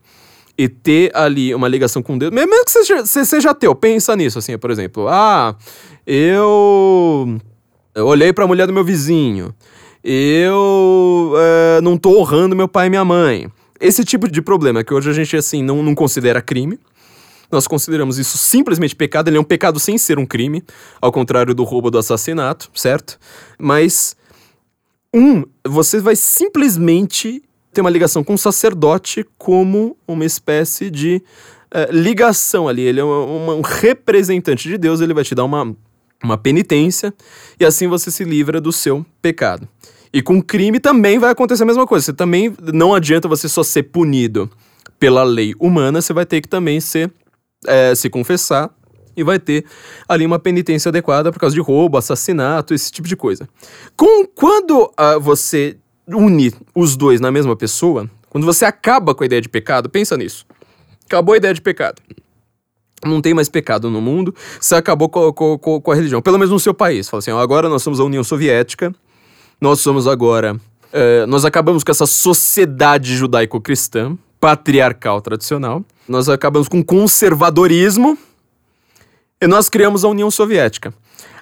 e 0.58 0.68
ter 0.68 1.12
ali 1.16 1.53
uma 1.53 1.68
ligação 1.68 2.01
com 2.01 2.18
Deus, 2.18 2.32
mesmo 2.32 2.66
que 2.66 2.72
você, 2.72 3.26
seja 3.26 3.51
ateu, 3.51 3.76
pensa 3.76 4.16
nisso, 4.16 4.39
assim, 4.39 4.58
por 4.58 4.72
exemplo, 4.72 5.08
ah, 5.08 5.55
eu, 6.05 7.38
eu 7.93 8.08
olhei 8.08 8.34
para 8.34 8.43
a 8.43 8.47
mulher 8.47 8.66
do 8.66 8.74
meu 8.74 8.84
vizinho, 8.84 9.53
eu 10.03 11.34
é, 11.38 11.82
não 11.82 11.97
tô 11.97 12.20
honrando 12.20 12.55
meu 12.55 12.68
pai 12.68 12.88
e 12.88 12.89
minha 12.89 13.05
mãe. 13.05 13.51
Esse 13.80 14.03
tipo 14.03 14.28
de 14.32 14.41
problema 14.41 14.84
que 14.84 14.93
hoje 14.93 15.10
a 15.10 15.14
gente, 15.14 15.36
assim, 15.38 15.62
não, 15.62 15.84
não 15.84 15.93
considera 15.93 16.41
crime, 16.41 16.80
nós 17.51 17.68
consideramos 17.68 18.18
isso 18.18 18.38
simplesmente 18.38 18.95
pecado, 18.95 19.30
ele 19.30 19.38
é 19.38 19.39
um 19.39 19.43
pecado 19.43 19.80
sem 19.80 19.97
ser 19.97 20.18
um 20.18 20.26
crime, 20.26 20.64
ao 20.99 21.12
contrário 21.12 21.53
do 21.53 21.64
roubo 21.64 21.91
do 21.91 21.97
assassinato, 21.97 22.70
certo? 22.74 23.20
Mas, 23.60 24.16
um, 25.14 25.43
você 25.66 25.99
vai 25.99 26.16
simplesmente 26.16 27.43
tem 27.78 27.84
uma 27.84 27.91
ligação 27.91 28.23
com 28.23 28.34
o 28.34 28.38
sacerdote 28.39 29.23
como 29.38 29.95
uma 30.07 30.25
espécie 30.25 30.89
de 30.89 31.21
uh, 31.71 31.91
ligação 31.91 32.67
ali. 32.67 32.82
Ele 32.82 32.99
é 32.99 33.03
um 33.03 33.61
representante 33.61 34.67
de 34.67 34.80
Deus, 34.80 34.99
ele 34.99 35.13
vai 35.13 35.23
te 35.23 35.36
dar 35.36 35.43
uma, 35.43 35.75
uma 36.23 36.38
penitência 36.39 37.13
e 37.59 37.63
assim 37.63 37.88
você 37.88 38.09
se 38.09 38.23
livra 38.23 38.59
do 38.59 38.71
seu 38.71 39.05
pecado. 39.21 39.67
E 40.11 40.23
com 40.23 40.41
crime 40.41 40.80
também 40.80 41.19
vai 41.19 41.30
acontecer 41.30 41.61
a 41.61 41.65
mesma 41.67 41.86
coisa. 41.86 42.05
Você 42.05 42.13
também 42.13 42.51
não 42.73 42.95
adianta 42.95 43.28
você 43.28 43.47
só 43.47 43.61
ser 43.61 43.84
punido 43.84 44.49
pela 44.99 45.23
lei 45.23 45.53
humana, 45.59 46.01
você 46.01 46.13
vai 46.13 46.25
ter 46.25 46.41
que 46.41 46.47
também 46.47 46.80
ser 46.80 47.13
é, 47.67 47.93
se 47.93 48.09
confessar 48.09 48.71
e 49.15 49.23
vai 49.23 49.38
ter 49.38 49.65
ali 50.09 50.25
uma 50.25 50.39
penitência 50.39 50.89
adequada 50.89 51.32
por 51.32 51.39
causa 51.39 51.53
de 51.53 51.61
roubo, 51.61 51.95
assassinato, 51.95 52.73
esse 52.73 52.91
tipo 52.91 53.07
de 53.07 53.15
coisa. 53.15 53.47
Com, 53.95 54.25
quando 54.25 54.86
uh, 54.86 55.19
você 55.21 55.78
une 56.08 56.53
os 56.74 56.95
dois 56.95 57.20
na 57.20 57.32
mesma 57.32 57.55
pessoa, 57.55 58.10
quando 58.30 58.45
você 58.45 58.66
acaba 58.66 59.16
com 59.16 59.24
a 59.24 59.26
ideia 59.26 59.41
de 59.41 59.49
pecado, 59.49 59.89
pensa 59.89 60.16
nisso. 60.16 60.45
Acabou 61.05 61.34
a 61.34 61.38
ideia 61.38 61.53
de 61.53 61.62
pecado. 61.62 62.01
Não 63.05 63.22
tem 63.22 63.34
mais 63.34 63.47
pecado 63.47 63.89
no 63.89 64.01
mundo, 64.01 64.34
você 64.60 64.76
acabou 64.76 65.08
com, 65.08 65.32
com, 65.32 65.82
com 65.82 65.91
a 65.91 65.95
religião, 65.95 66.22
pelo 66.22 66.38
menos 66.38 66.51
no 66.51 66.60
seu 66.60 66.74
país. 66.74 67.08
Fala 67.08 67.20
assim, 67.20 67.32
agora 67.32 67.70
nós 67.70 67.84
somos 67.84 67.99
a 67.99 68.03
União 68.03 68.24
Soviética, 68.24 68.93
nós 69.62 69.80
somos 69.80 70.08
agora. 70.08 70.60
É, 70.91 71.26
nós 71.26 71.45
acabamos 71.45 71.84
com 71.84 71.91
essa 71.91 72.05
sociedade 72.05 73.16
judaico-cristã, 73.16 74.18
patriarcal 74.39 75.22
tradicional. 75.22 75.84
Nós 76.08 76.28
acabamos 76.30 76.68
com 76.68 76.84
conservadorismo 76.84 78.18
e 79.39 79.47
nós 79.47 79.70
criamos 79.70 80.03
a 80.03 80.08
União 80.08 80.32
Soviética. 80.32 80.93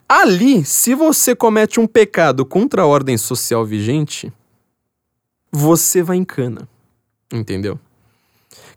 Ali, 0.08 0.64
se 0.66 0.94
você 0.94 1.36
comete 1.36 1.80
um 1.80 1.88
pecado 1.88 2.46
contra 2.46 2.84
a 2.84 2.86
ordem 2.86 3.18
social 3.18 3.66
vigente, 3.66 4.32
você 5.56 6.04
vai 6.04 6.18
em 6.18 6.24
cana. 6.24 6.68
Entendeu? 7.32 7.80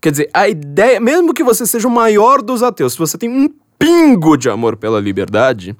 Quer 0.00 0.12
dizer, 0.12 0.30
a 0.32 0.48
ideia, 0.48 1.00
mesmo 1.00 1.34
que 1.34 1.42
você 1.42 1.66
seja 1.66 1.88
o 1.88 1.90
maior 1.90 2.40
dos 2.40 2.62
ateus, 2.62 2.92
se 2.92 2.98
você 2.98 3.18
tem 3.18 3.28
um 3.28 3.48
pingo 3.78 4.36
de 4.36 4.48
amor 4.48 4.76
pela 4.76 5.00
liberdade, 5.00 5.76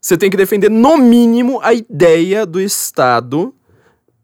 você 0.00 0.16
tem 0.16 0.30
que 0.30 0.36
defender, 0.36 0.70
no 0.70 0.96
mínimo, 0.96 1.60
a 1.60 1.74
ideia 1.74 2.46
do 2.46 2.60
Estado 2.60 3.52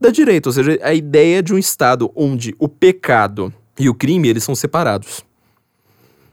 da 0.01 0.11
direita, 0.11 0.49
ou 0.49 0.53
seja, 0.53 0.79
a 0.83 0.93
ideia 0.93 1.43
de 1.43 1.55
um 1.55 1.59
Estado 1.59 2.11
onde 2.15 2.55
o 2.59 2.69
pecado 2.69 3.53
e 3.79 3.89
o 3.89 3.95
crime 3.95 4.29
eles 4.29 4.45
são 4.45 4.55
separados. 4.55 5.25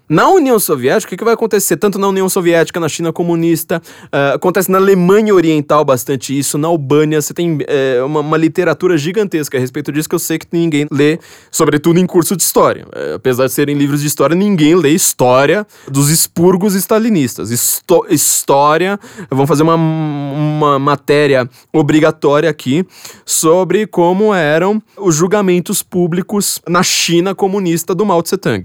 Na 0.09 0.27
União 0.27 0.57
Soviética, 0.57 1.13
o 1.13 1.17
que 1.19 1.23
vai 1.23 1.35
acontecer? 1.35 1.77
Tanto 1.77 1.99
na 1.99 2.07
União 2.07 2.27
Soviética, 2.27 2.79
na 2.79 2.89
China 2.89 3.13
comunista, 3.13 3.79
uh, 4.05 4.33
acontece 4.33 4.71
na 4.71 4.79
Alemanha 4.79 5.35
Oriental 5.35 5.85
bastante 5.85 6.35
isso, 6.35 6.57
na 6.57 6.67
Albânia, 6.67 7.21
você 7.21 7.31
tem 7.31 7.59
uh, 7.59 8.05
uma, 8.07 8.21
uma, 8.21 8.35
literatura 8.35 8.97
gigantesca 8.97 9.55
a 9.55 9.61
respeito 9.61 9.91
disso 9.91 10.09
que 10.09 10.15
eu 10.15 10.19
sei 10.19 10.39
que 10.39 10.47
ninguém 10.51 10.87
lê, 10.89 11.19
sobretudo 11.51 11.99
em 11.99 12.07
curso 12.07 12.35
de 12.35 12.41
história. 12.41 12.87
Uh, 12.87 13.15
apesar 13.17 13.45
de 13.45 13.53
serem 13.53 13.77
livros 13.77 14.01
de 14.01 14.07
história, 14.07 14.35
ninguém 14.35 14.73
lê 14.73 14.89
história 14.89 15.63
dos 15.87 16.09
expurgos 16.09 16.73
stalinistas. 16.73 17.51
Histo 17.51 18.03
história, 18.09 18.99
vamos 19.29 19.47
fazer 19.47 19.61
uma, 19.61 19.75
uma 19.75 20.79
matéria 20.79 21.47
obrigatória 21.71 22.49
aqui 22.49 22.83
sobre 23.23 23.85
como 23.85 24.33
eram 24.33 24.81
os 24.97 25.13
julgamentos 25.13 25.83
públicos 25.83 26.59
na 26.67 26.81
China 26.81 27.35
comunista 27.35 27.93
do 27.93 28.03
Mao 28.03 28.23
Tse 28.23 28.37
Tung. 28.39 28.63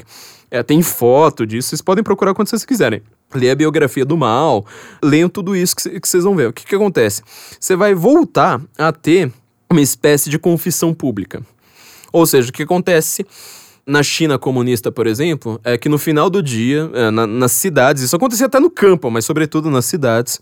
É, 0.55 0.63
tem 0.63 0.83
foto 0.83 1.45
disso, 1.45 1.71
vocês 1.71 1.83
podem 1.83 2.05
procurar 2.05 2.33
quando 2.33 2.47
vocês 2.47 2.65
quiserem. 2.65 3.03
Lê 3.35 3.51
a 3.51 3.57
biografia 3.57 4.05
do 4.05 4.17
mal, 4.17 4.65
leiam 5.03 5.29
tudo 5.29 5.57
isso 5.57 5.75
que, 5.75 5.99
que 5.99 6.09
vocês 6.09 6.23
vão 6.23 6.37
ver. 6.37 6.51
O 6.51 6.53
que, 6.53 6.65
que 6.65 6.77
acontece? 6.77 7.25
Você 7.59 7.75
vai 7.75 7.93
voltar 7.93 8.63
a 8.79 8.93
ter 8.93 9.33
uma 9.69 9.81
espécie 9.81 10.31
de 10.31 10.39
confissão 10.39 10.95
pública. 10.95 11.43
Ou 12.13 12.25
seja, 12.25 12.51
o 12.51 12.53
que 12.53 12.63
acontece 12.63 13.27
na 13.85 14.01
China 14.01 14.39
comunista, 14.39 14.93
por 14.93 15.09
exemplo, 15.09 15.61
é 15.65 15.77
que 15.77 15.89
no 15.89 15.99
final 15.99 16.31
do 16.31 16.41
dia, 16.41 16.89
é, 16.95 17.11
na, 17.11 17.27
nas 17.27 17.51
cidades, 17.51 18.05
isso 18.05 18.15
acontecia 18.15 18.47
até 18.47 18.61
no 18.61 18.71
campo, 18.71 19.11
mas 19.11 19.25
sobretudo 19.25 19.69
nas 19.73 19.87
cidades, 19.87 20.41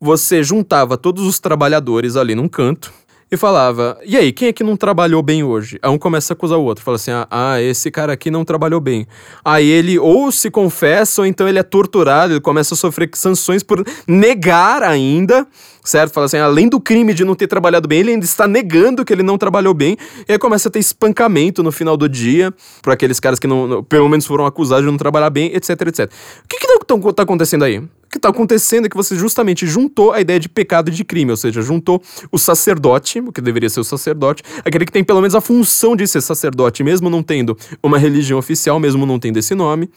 você 0.00 0.42
juntava 0.42 0.98
todos 0.98 1.24
os 1.24 1.38
trabalhadores 1.38 2.16
ali 2.16 2.34
num 2.34 2.48
canto 2.48 2.92
e 3.30 3.36
falava: 3.36 3.98
E 4.04 4.16
aí, 4.16 4.32
quem 4.32 4.48
é 4.48 4.52
que 4.52 4.64
não 4.64 4.76
trabalhou 4.76 5.22
bem 5.22 5.42
hoje? 5.42 5.78
Aí 5.82 5.90
um 5.90 5.98
começa 5.98 6.32
a 6.32 6.34
acusar 6.34 6.58
o 6.58 6.64
outro, 6.64 6.84
fala 6.84 6.96
assim: 6.96 7.10
Ah, 7.30 7.60
esse 7.60 7.90
cara 7.90 8.12
aqui 8.12 8.30
não 8.30 8.44
trabalhou 8.44 8.80
bem. 8.80 9.06
Aí 9.44 9.68
ele 9.68 9.98
ou 9.98 10.32
se 10.32 10.50
confessa, 10.50 11.22
ou 11.22 11.26
então 11.26 11.48
ele 11.48 11.58
é 11.58 11.62
torturado, 11.62 12.32
ele 12.32 12.40
começa 12.40 12.74
a 12.74 12.76
sofrer 12.76 13.10
sanções 13.14 13.62
por 13.62 13.84
negar 14.06 14.82
ainda, 14.82 15.46
certo? 15.84 16.12
Fala 16.12 16.26
assim: 16.26 16.38
além 16.38 16.68
do 16.68 16.80
crime 16.80 17.12
de 17.12 17.24
não 17.24 17.34
ter 17.34 17.46
trabalhado 17.46 17.86
bem, 17.86 18.00
ele 18.00 18.12
ainda 18.12 18.24
está 18.24 18.46
negando 18.46 19.04
que 19.04 19.12
ele 19.12 19.22
não 19.22 19.36
trabalhou 19.36 19.74
bem. 19.74 19.96
E 20.26 20.32
aí 20.32 20.38
começa 20.38 20.68
a 20.68 20.72
ter 20.72 20.78
espancamento 20.78 21.62
no 21.62 21.70
final 21.70 21.96
do 21.96 22.08
dia 22.08 22.52
para 22.82 22.94
aqueles 22.94 23.20
caras 23.20 23.38
que 23.38 23.46
não, 23.46 23.82
pelo 23.84 24.08
menos 24.08 24.26
foram 24.26 24.46
acusados 24.46 24.84
de 24.84 24.90
não 24.90 24.98
trabalhar 24.98 25.30
bem, 25.30 25.54
etc, 25.54 25.70
etc. 25.82 26.10
O 26.44 26.48
que 26.48 26.58
que 26.58 27.12
tá 27.12 27.22
acontecendo 27.22 27.64
aí? 27.64 27.82
O 28.08 28.10
que 28.10 28.16
está 28.16 28.30
acontecendo 28.30 28.86
é 28.86 28.88
que 28.88 28.96
você 28.96 29.14
justamente 29.14 29.66
juntou 29.66 30.12
a 30.12 30.20
ideia 30.22 30.40
de 30.40 30.48
pecado 30.48 30.88
e 30.88 30.94
de 30.94 31.04
crime, 31.04 31.30
ou 31.30 31.36
seja, 31.36 31.60
juntou 31.60 32.02
o 32.32 32.38
sacerdote, 32.38 33.20
o 33.20 33.30
que 33.30 33.42
deveria 33.42 33.68
ser 33.68 33.80
o 33.80 33.84
sacerdote, 33.84 34.42
aquele 34.64 34.86
que 34.86 34.92
tem 34.92 35.04
pelo 35.04 35.20
menos 35.20 35.34
a 35.34 35.42
função 35.42 35.94
de 35.94 36.06
ser 36.06 36.22
sacerdote, 36.22 36.82
mesmo 36.82 37.10
não 37.10 37.22
tendo 37.22 37.54
uma 37.82 37.98
religião 37.98 38.38
oficial, 38.38 38.80
mesmo 38.80 39.04
não 39.04 39.18
tendo 39.18 39.36
esse 39.36 39.54
nome, 39.54 39.90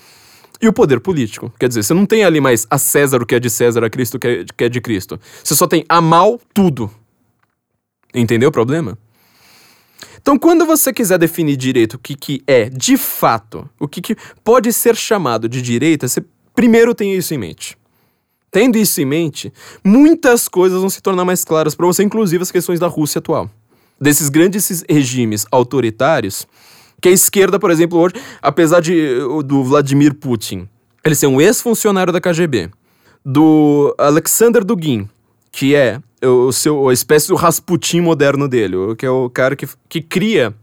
e 0.61 0.67
o 0.67 0.73
poder 0.73 0.99
político. 0.99 1.53
Quer 1.57 1.69
dizer, 1.69 1.83
você 1.83 1.93
não 1.93 2.05
tem 2.05 2.25
ali 2.25 2.41
mais 2.41 2.67
a 2.69 2.77
César 2.77 3.21
o 3.21 3.25
que 3.25 3.33
é 3.33 3.39
de 3.39 3.49
César, 3.49 3.81
a 3.81 3.89
Cristo 3.89 4.15
o 4.15 4.19
que 4.19 4.27
é, 4.27 4.65
é 4.65 4.69
de 4.69 4.81
Cristo. 4.81 5.17
Você 5.41 5.55
só 5.55 5.65
tem 5.65 5.85
a 5.87 6.01
mal 6.01 6.37
tudo. 6.53 6.91
Entendeu 8.13 8.49
o 8.49 8.51
problema? 8.51 8.97
Então, 10.21 10.37
quando 10.37 10.65
você 10.65 10.91
quiser 10.91 11.17
definir 11.17 11.55
direito 11.55 11.93
o 11.93 11.97
que, 11.97 12.13
que 12.13 12.43
é, 12.45 12.69
de 12.69 12.97
fato, 12.97 13.69
o 13.79 13.87
que, 13.87 14.01
que 14.01 14.17
pode 14.43 14.73
ser 14.73 14.97
chamado 14.97 15.47
de 15.47 15.61
direita, 15.61 16.09
você 16.09 16.21
primeiro 16.53 16.93
tem 16.93 17.15
isso 17.15 17.33
em 17.33 17.37
mente. 17.37 17.79
Tendo 18.51 18.77
isso 18.77 18.99
em 18.99 19.05
mente, 19.05 19.53
muitas 19.81 20.49
coisas 20.49 20.79
vão 20.81 20.89
se 20.89 21.01
tornar 21.01 21.23
mais 21.23 21.45
claras 21.45 21.73
para 21.73 21.87
você, 21.87 22.03
inclusive 22.03 22.43
as 22.43 22.51
questões 22.51 22.79
da 22.79 22.87
Rússia 22.87 23.19
atual. 23.19 23.49
Desses 23.99 24.27
grandes 24.27 24.83
regimes 24.89 25.45
autoritários, 25.49 26.45
que 27.01 27.07
a 27.07 27.11
esquerda, 27.11 27.57
por 27.57 27.71
exemplo, 27.71 27.97
hoje, 27.97 28.15
apesar 28.41 28.81
de, 28.81 29.19
do 29.45 29.63
Vladimir 29.63 30.13
Putin, 30.13 30.67
ele 31.03 31.15
ser 31.15 31.27
um 31.27 31.39
ex-funcionário 31.39 32.11
da 32.11 32.19
KGB, 32.19 32.69
do 33.25 33.95
Alexander 33.97 34.65
Dugin, 34.65 35.09
que 35.51 35.73
é 35.73 36.01
o 36.21 36.51
seu, 36.51 36.89
a 36.89 36.93
espécie 36.93 37.29
do 37.29 37.35
Rasputin 37.35 38.01
moderno 38.01 38.47
dele, 38.47 38.75
que 38.97 39.05
é 39.05 39.09
o 39.09 39.29
cara 39.29 39.55
que, 39.55 39.67
que 39.87 40.01
cria 40.01 40.53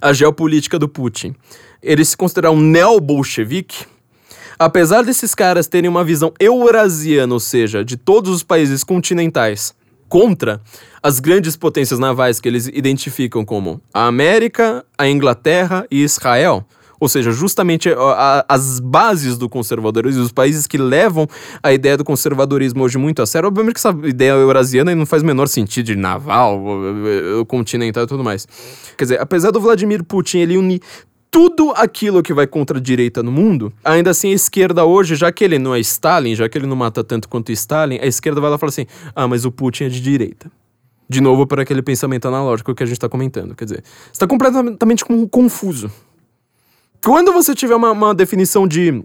a 0.00 0.12
geopolítica 0.12 0.78
do 0.78 0.88
Putin. 0.88 1.34
Ele 1.82 2.04
se 2.04 2.16
considera 2.16 2.50
um 2.50 2.60
neo-bolchevique, 2.60 3.84
Apesar 4.58 5.02
desses 5.04 5.34
caras 5.34 5.66
terem 5.66 5.88
uma 5.88 6.02
visão 6.02 6.32
eurasiana, 6.40 7.32
ou 7.32 7.40
seja, 7.40 7.84
de 7.84 7.96
todos 7.96 8.30
os 8.30 8.42
países 8.42 8.82
continentais, 8.82 9.72
contra 10.08 10.60
as 11.02 11.20
grandes 11.20 11.56
potências 11.56 12.00
navais 12.00 12.40
que 12.40 12.48
eles 12.48 12.66
identificam 12.66 13.44
como 13.44 13.80
a 13.92 14.06
América, 14.06 14.84
a 14.96 15.06
Inglaterra 15.06 15.86
e 15.90 16.02
Israel, 16.02 16.64
ou 17.00 17.08
seja, 17.08 17.30
justamente 17.30 17.88
a, 17.88 17.94
a, 17.94 18.44
as 18.48 18.80
bases 18.80 19.38
do 19.38 19.48
conservadorismo, 19.48 20.22
os 20.22 20.32
países 20.32 20.66
que 20.66 20.76
levam 20.76 21.28
a 21.62 21.72
ideia 21.72 21.96
do 21.96 22.04
conservadorismo 22.04 22.82
hoje 22.82 22.98
muito 22.98 23.22
a 23.22 23.26
sério. 23.26 23.46
Obviamente 23.46 23.74
que 23.74 23.86
essa 23.86 23.96
ideia 24.02 24.32
eurasiana 24.32 24.92
não 24.94 25.06
faz 25.06 25.22
o 25.22 25.26
menor 25.26 25.46
sentido 25.46 25.86
de 25.86 25.96
naval, 25.96 26.60
continental 27.46 28.02
e 28.02 28.06
tudo 28.06 28.24
mais. 28.24 28.48
Quer 28.96 29.04
dizer, 29.04 29.20
apesar 29.20 29.52
do 29.52 29.60
Vladimir 29.60 30.02
Putin 30.02 30.38
ele 30.38 30.56
unir 30.56 30.80
tudo 31.30 31.72
aquilo 31.76 32.22
que 32.22 32.32
vai 32.32 32.46
contra 32.46 32.78
a 32.78 32.80
direita 32.80 33.22
no 33.22 33.30
mundo, 33.30 33.72
ainda 33.84 34.10
assim 34.10 34.30
a 34.30 34.34
esquerda 34.34 34.84
hoje, 34.84 35.14
já 35.14 35.30
que 35.30 35.44
ele 35.44 35.58
não 35.58 35.74
é 35.74 35.80
Stalin, 35.80 36.34
já 36.34 36.48
que 36.48 36.56
ele 36.56 36.66
não 36.66 36.76
mata 36.76 37.04
tanto 37.04 37.28
quanto 37.28 37.52
Stalin, 37.52 37.98
a 37.98 38.06
esquerda 38.06 38.40
vai 38.40 38.50
lá 38.50 38.56
e 38.56 38.58
fala 38.58 38.70
assim: 38.70 38.86
ah, 39.14 39.28
mas 39.28 39.44
o 39.44 39.52
Putin 39.52 39.84
é 39.84 39.88
de 39.88 40.00
direita. 40.00 40.50
De 41.08 41.20
novo, 41.20 41.46
para 41.46 41.62
aquele 41.62 41.80
pensamento 41.80 42.28
analógico 42.28 42.74
que 42.74 42.82
a 42.82 42.86
gente 42.86 42.96
está 42.96 43.08
comentando. 43.08 43.54
Quer 43.54 43.64
dizer, 43.64 43.84
está 44.12 44.26
completamente 44.26 45.04
confuso. 45.30 45.90
Quando 47.02 47.32
você 47.32 47.54
tiver 47.54 47.74
uma, 47.74 47.92
uma 47.92 48.14
definição 48.14 48.68
de 48.68 49.02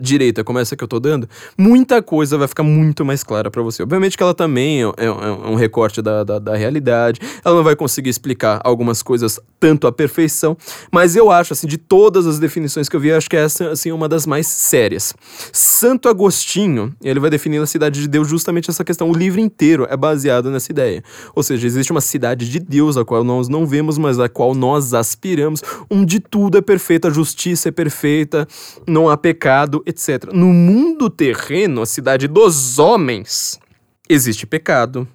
direita 0.00 0.44
como 0.44 0.60
essa 0.60 0.76
que 0.76 0.84
eu 0.84 0.86
tô 0.86 1.00
dando, 1.00 1.28
muita 1.56 2.00
coisa 2.00 2.38
vai 2.38 2.46
ficar 2.46 2.62
muito 2.62 3.04
mais 3.04 3.24
clara 3.24 3.50
para 3.50 3.60
você. 3.62 3.82
Obviamente 3.82 4.16
que 4.16 4.22
ela 4.22 4.32
também 4.32 4.84
é, 4.84 4.86
é, 4.96 5.06
é 5.06 5.10
um 5.10 5.56
recorte 5.56 6.00
da, 6.00 6.22
da, 6.22 6.38
da, 6.38 6.56
realidade, 6.56 7.20
ela 7.44 7.56
não 7.56 7.64
vai 7.64 7.74
conseguir 7.74 8.08
explicar 8.08 8.60
algumas 8.62 9.02
coisas 9.02 9.40
tanto 9.58 9.88
à 9.88 9.92
perfeição, 9.92 10.56
mas 10.92 11.16
eu 11.16 11.32
acho, 11.32 11.52
assim, 11.52 11.66
de 11.66 11.76
todas 11.76 12.28
as 12.28 12.38
definições 12.38 12.88
que 12.88 12.94
eu 12.94 13.00
vi, 13.00 13.12
acho 13.12 13.28
que 13.28 13.36
essa 13.36 13.64
é, 13.64 13.70
assim, 13.72 13.90
uma 13.90 14.08
das 14.08 14.24
mais 14.24 14.46
sérias. 14.46 15.12
Santo 15.52 16.08
Agostinho, 16.08 16.94
ele 17.02 17.18
vai 17.18 17.28
definir 17.28 17.60
a 17.60 17.66
cidade 17.66 18.00
de 18.00 18.06
Deus 18.06 18.28
justamente 18.28 18.70
essa 18.70 18.84
questão. 18.84 19.10
O 19.10 19.12
livro 19.12 19.40
inteiro 19.40 19.84
é 19.90 19.96
baseado 19.96 20.48
nessa 20.48 20.70
ideia. 20.70 21.02
Ou 21.34 21.42
seja, 21.42 21.66
existe 21.66 21.90
uma 21.90 22.00
cidade 22.00 22.48
de 22.48 22.60
Deus, 22.60 22.96
a 22.96 23.04
qual 23.04 23.24
nós 23.24 23.48
não 23.48 23.66
vemos, 23.66 23.98
mas 23.98 24.20
a 24.20 24.28
qual 24.28 24.54
nós 24.54 24.94
aspiramos, 24.94 25.60
onde 25.90 26.20
tudo 26.20 26.56
é 26.56 26.60
perfeito, 26.60 27.08
a 27.08 27.10
justiça 27.10 27.68
é 27.68 27.72
perfeita, 27.72 28.46
não 28.86 29.08
há 29.10 29.16
pecado, 29.16 29.82
etc. 29.88 30.30
No 30.34 30.48
mundo 30.48 31.08
terreno, 31.08 31.80
a 31.80 31.86
cidade 31.86 32.28
dos 32.28 32.78
homens, 32.78 33.58
existe 34.06 34.46
pecado. 34.46 35.08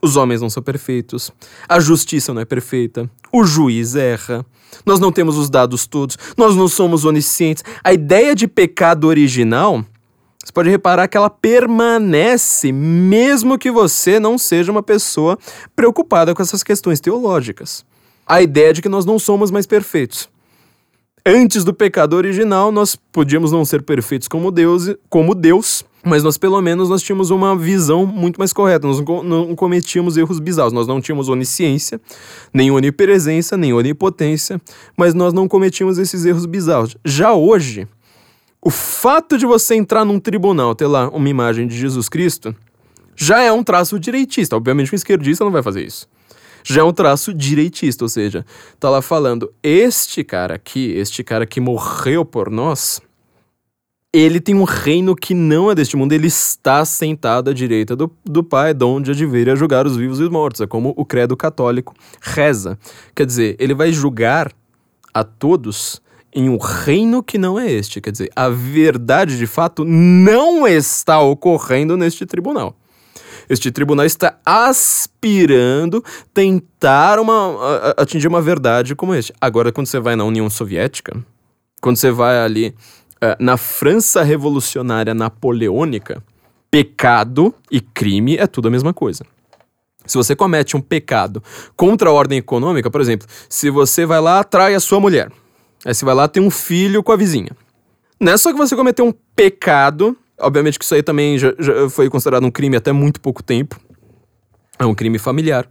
Os 0.00 0.16
homens 0.16 0.40
não 0.40 0.48
são 0.48 0.62
perfeitos. 0.62 1.32
A 1.68 1.80
justiça 1.80 2.32
não 2.32 2.40
é 2.40 2.44
perfeita. 2.44 3.10
O 3.32 3.44
juiz 3.44 3.96
erra. 3.96 4.46
Nós 4.84 5.00
não 5.00 5.10
temos 5.10 5.36
os 5.36 5.50
dados 5.50 5.88
todos. 5.88 6.16
Nós 6.36 6.54
não 6.54 6.68
somos 6.68 7.04
oniscientes. 7.04 7.64
A 7.82 7.92
ideia 7.92 8.32
de 8.32 8.46
pecado 8.46 9.08
original, 9.08 9.84
você 10.44 10.52
pode 10.52 10.70
reparar 10.70 11.08
que 11.08 11.16
ela 11.16 11.30
permanece, 11.30 12.70
mesmo 12.70 13.58
que 13.58 13.72
você 13.72 14.20
não 14.20 14.38
seja 14.38 14.70
uma 14.70 14.82
pessoa 14.82 15.36
preocupada 15.74 16.32
com 16.32 16.42
essas 16.42 16.62
questões 16.62 17.00
teológicas. 17.00 17.84
A 18.24 18.40
ideia 18.40 18.72
de 18.72 18.82
que 18.82 18.88
nós 18.88 19.04
não 19.04 19.18
somos 19.18 19.50
mais 19.50 19.66
perfeitos 19.66 20.28
Antes 21.28 21.64
do 21.64 21.74
pecado 21.74 22.14
original, 22.14 22.70
nós 22.70 22.94
podíamos 22.94 23.50
não 23.50 23.64
ser 23.64 23.82
perfeitos 23.82 24.28
como 24.28 24.48
Deus, 24.52 24.94
como 25.10 25.34
Deus, 25.34 25.84
mas 26.04 26.22
nós 26.22 26.38
pelo 26.38 26.62
menos 26.62 26.88
nós 26.88 27.02
tínhamos 27.02 27.30
uma 27.30 27.56
visão 27.56 28.06
muito 28.06 28.38
mais 28.38 28.52
correta, 28.52 28.86
nós 28.86 29.00
não 29.24 29.52
cometíamos 29.56 30.16
erros 30.16 30.38
bizarros, 30.38 30.72
nós 30.72 30.86
não 30.86 31.00
tínhamos 31.00 31.28
onisciência, 31.28 32.00
nem 32.54 32.70
onipresença, 32.70 33.56
nem 33.56 33.72
onipotência, 33.72 34.62
mas 34.96 35.14
nós 35.14 35.32
não 35.32 35.48
cometíamos 35.48 35.98
esses 35.98 36.24
erros 36.24 36.46
bizarros. 36.46 36.96
Já 37.04 37.34
hoje, 37.34 37.88
o 38.62 38.70
fato 38.70 39.36
de 39.36 39.44
você 39.44 39.74
entrar 39.74 40.04
num 40.04 40.20
tribunal, 40.20 40.76
ter 40.76 40.86
lá 40.86 41.08
uma 41.08 41.28
imagem 41.28 41.66
de 41.66 41.76
Jesus 41.76 42.08
Cristo, 42.08 42.54
já 43.16 43.42
é 43.42 43.50
um 43.50 43.64
traço 43.64 43.98
direitista. 43.98 44.54
Obviamente, 44.54 44.92
um 44.92 44.94
esquerdista 44.94 45.42
não 45.42 45.50
vai 45.50 45.64
fazer 45.64 45.84
isso 45.84 46.06
já 46.68 46.80
é 46.80 46.84
um 46.84 46.92
traço 46.92 47.32
direitista, 47.32 48.04
ou 48.04 48.08
seja, 48.08 48.44
tá 48.80 48.90
lá 48.90 49.00
falando, 49.00 49.52
este 49.62 50.24
cara 50.24 50.56
aqui, 50.56 50.90
este 50.90 51.22
cara 51.22 51.46
que 51.46 51.60
morreu 51.60 52.24
por 52.24 52.50
nós, 52.50 53.00
ele 54.12 54.40
tem 54.40 54.56
um 54.56 54.64
reino 54.64 55.14
que 55.14 55.32
não 55.32 55.70
é 55.70 55.76
deste 55.76 55.96
mundo, 55.96 56.12
ele 56.12 56.26
está 56.26 56.84
sentado 56.84 57.50
à 57.50 57.52
direita 57.52 57.94
do, 57.94 58.10
do 58.24 58.42
Pai, 58.42 58.74
de 58.74 58.84
onde 58.84 59.12
há 59.12 59.14
de 59.14 59.24
vir 59.24 59.48
a 59.48 59.54
julgar 59.54 59.86
os 59.86 59.96
vivos 59.96 60.18
e 60.18 60.24
os 60.24 60.28
mortos. 60.28 60.60
É 60.60 60.66
como 60.66 60.92
o 60.96 61.04
credo 61.04 61.36
católico 61.36 61.94
reza. 62.20 62.76
Quer 63.14 63.26
dizer, 63.26 63.56
ele 63.60 63.74
vai 63.74 63.92
julgar 63.92 64.50
a 65.14 65.22
todos 65.22 66.02
em 66.34 66.48
um 66.48 66.58
reino 66.58 67.22
que 67.22 67.38
não 67.38 67.60
é 67.60 67.70
este. 67.70 68.00
Quer 68.00 68.10
dizer, 68.10 68.30
a 68.34 68.48
verdade 68.48 69.38
de 69.38 69.46
fato 69.46 69.84
não 69.84 70.66
está 70.66 71.20
ocorrendo 71.20 71.96
neste 71.96 72.26
tribunal. 72.26 72.76
Este 73.48 73.70
tribunal 73.70 74.06
está 74.06 74.38
aspirando 74.44 76.02
tentar 76.34 77.18
uma, 77.18 77.94
atingir 77.96 78.28
uma 78.28 78.42
verdade 78.42 78.94
como 78.94 79.14
este. 79.14 79.32
Agora, 79.40 79.72
quando 79.72 79.86
você 79.86 80.00
vai 80.00 80.16
na 80.16 80.24
União 80.24 80.48
Soviética, 80.50 81.16
quando 81.80 81.96
você 81.96 82.10
vai 82.10 82.38
ali 82.38 82.74
uh, 83.16 83.36
na 83.38 83.56
França 83.56 84.22
revolucionária 84.22 85.14
napoleônica, 85.14 86.22
pecado 86.70 87.54
e 87.70 87.80
crime 87.80 88.36
é 88.36 88.46
tudo 88.46 88.68
a 88.68 88.70
mesma 88.70 88.92
coisa. 88.92 89.24
Se 90.04 90.16
você 90.16 90.36
comete 90.36 90.76
um 90.76 90.80
pecado 90.80 91.42
contra 91.76 92.10
a 92.10 92.12
ordem 92.12 92.38
econômica, 92.38 92.90
por 92.90 93.00
exemplo, 93.00 93.26
se 93.48 93.70
você 93.70 94.06
vai 94.06 94.20
lá 94.20 94.40
atrai 94.40 94.74
a 94.74 94.80
sua 94.80 95.00
mulher, 95.00 95.30
aí 95.84 95.94
você 95.94 96.04
vai 96.04 96.14
lá 96.14 96.28
tem 96.28 96.42
um 96.42 96.50
filho 96.50 97.02
com 97.02 97.12
a 97.12 97.16
vizinha. 97.16 97.50
Não 98.18 98.32
é 98.32 98.36
só 98.36 98.52
que 98.52 98.58
você 98.58 98.74
cometeu 98.76 99.04
um 99.04 99.12
pecado 99.34 100.16
Obviamente 100.38 100.78
que 100.78 100.84
isso 100.84 100.94
aí 100.94 101.02
também 101.02 101.38
já, 101.38 101.54
já 101.58 101.88
foi 101.88 102.10
considerado 102.10 102.44
um 102.44 102.50
crime 102.50 102.76
até 102.76 102.92
muito 102.92 103.20
pouco 103.20 103.42
tempo. 103.42 103.80
É 104.78 104.84
um 104.84 104.94
crime 104.94 105.18
familiar. 105.18 105.66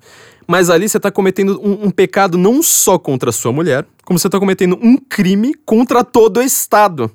Mas 0.47 0.69
ali 0.69 0.87
você 0.87 0.97
está 0.97 1.11
cometendo 1.11 1.59
um, 1.63 1.85
um, 1.85 1.91
pecado 1.91 2.37
não 2.37 2.61
só 2.61 2.99
contra 2.99 3.29
a 3.29 3.33
sua 3.33 3.51
mulher, 3.51 3.85
como 4.03 4.19
você 4.19 4.27
está 4.27 4.39
cometendo 4.39 4.77
um 4.81 4.97
crime 4.97 5.53
contra 5.65 6.03
todo 6.03 6.37
o 6.37 6.43
Estado. 6.43 7.11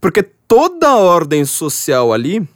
Porque 0.00 0.22
toda 0.22 0.88
a 0.88 0.96
ordem 0.96 1.44
social 1.44 2.12
ali, 2.12 2.46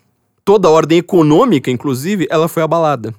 toda 0.44 0.68
a 0.68 0.70
ordem 0.70 0.98
econômica, 0.98 1.70
inclusive, 1.70 2.26
ela 2.30 2.48
foi 2.48 2.62
abalada. 2.62 3.14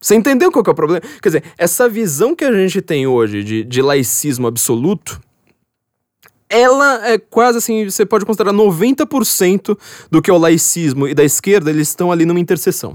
Você 0.00 0.14
entendeu 0.16 0.50
qual 0.50 0.64
é 0.66 0.70
o 0.70 0.74
problema? 0.74 1.02
Quer 1.22 1.28
dizer, 1.28 1.44
essa 1.56 1.88
visão 1.88 2.34
que 2.34 2.44
a 2.44 2.52
gente 2.52 2.82
tem 2.82 3.06
hoje 3.06 3.44
de, 3.44 3.62
de 3.62 3.80
laicismo 3.80 4.48
absoluto 4.48 5.20
ela 6.52 7.08
é 7.08 7.18
quase 7.18 7.56
assim, 7.58 7.88
você 7.88 8.04
pode 8.04 8.26
considerar 8.26 8.52
90% 8.52 9.76
do 10.10 10.20
que 10.20 10.30
é 10.30 10.34
o 10.34 10.38
laicismo 10.38 11.08
e 11.08 11.14
da 11.14 11.24
esquerda, 11.24 11.70
eles 11.70 11.88
estão 11.88 12.12
ali 12.12 12.26
numa 12.26 12.38
interseção. 12.38 12.94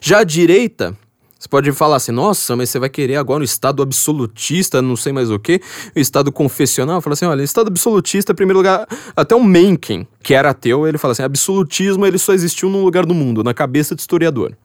Já 0.00 0.20
a 0.20 0.24
direita, 0.24 0.96
você 1.38 1.46
pode 1.46 1.70
falar 1.72 1.96
assim, 1.96 2.10
nossa, 2.10 2.56
mas 2.56 2.70
você 2.70 2.78
vai 2.78 2.88
querer 2.88 3.16
agora 3.16 3.42
um 3.42 3.44
Estado 3.44 3.82
absolutista, 3.82 4.80
não 4.80 4.96
sei 4.96 5.12
mais 5.12 5.30
o 5.30 5.38
que, 5.38 5.60
o 5.94 6.00
Estado 6.00 6.32
confessional. 6.32 7.02
Fala 7.02 7.12
assim, 7.12 7.26
olha, 7.26 7.42
Estado 7.42 7.68
absolutista, 7.68 8.32
em 8.32 8.34
primeiro 8.34 8.60
lugar, 8.60 8.88
até 9.14 9.34
o 9.36 9.44
Mencken, 9.44 10.08
que 10.22 10.32
era 10.32 10.48
ateu, 10.48 10.88
ele 10.88 10.96
fala 10.96 11.12
assim, 11.12 11.22
absolutismo 11.22 12.06
ele 12.06 12.16
só 12.16 12.32
existiu 12.32 12.70
num 12.70 12.82
lugar 12.82 13.04
do 13.04 13.12
mundo, 13.12 13.44
na 13.44 13.52
cabeça 13.52 13.94
de 13.94 14.00
historiador. 14.00 14.56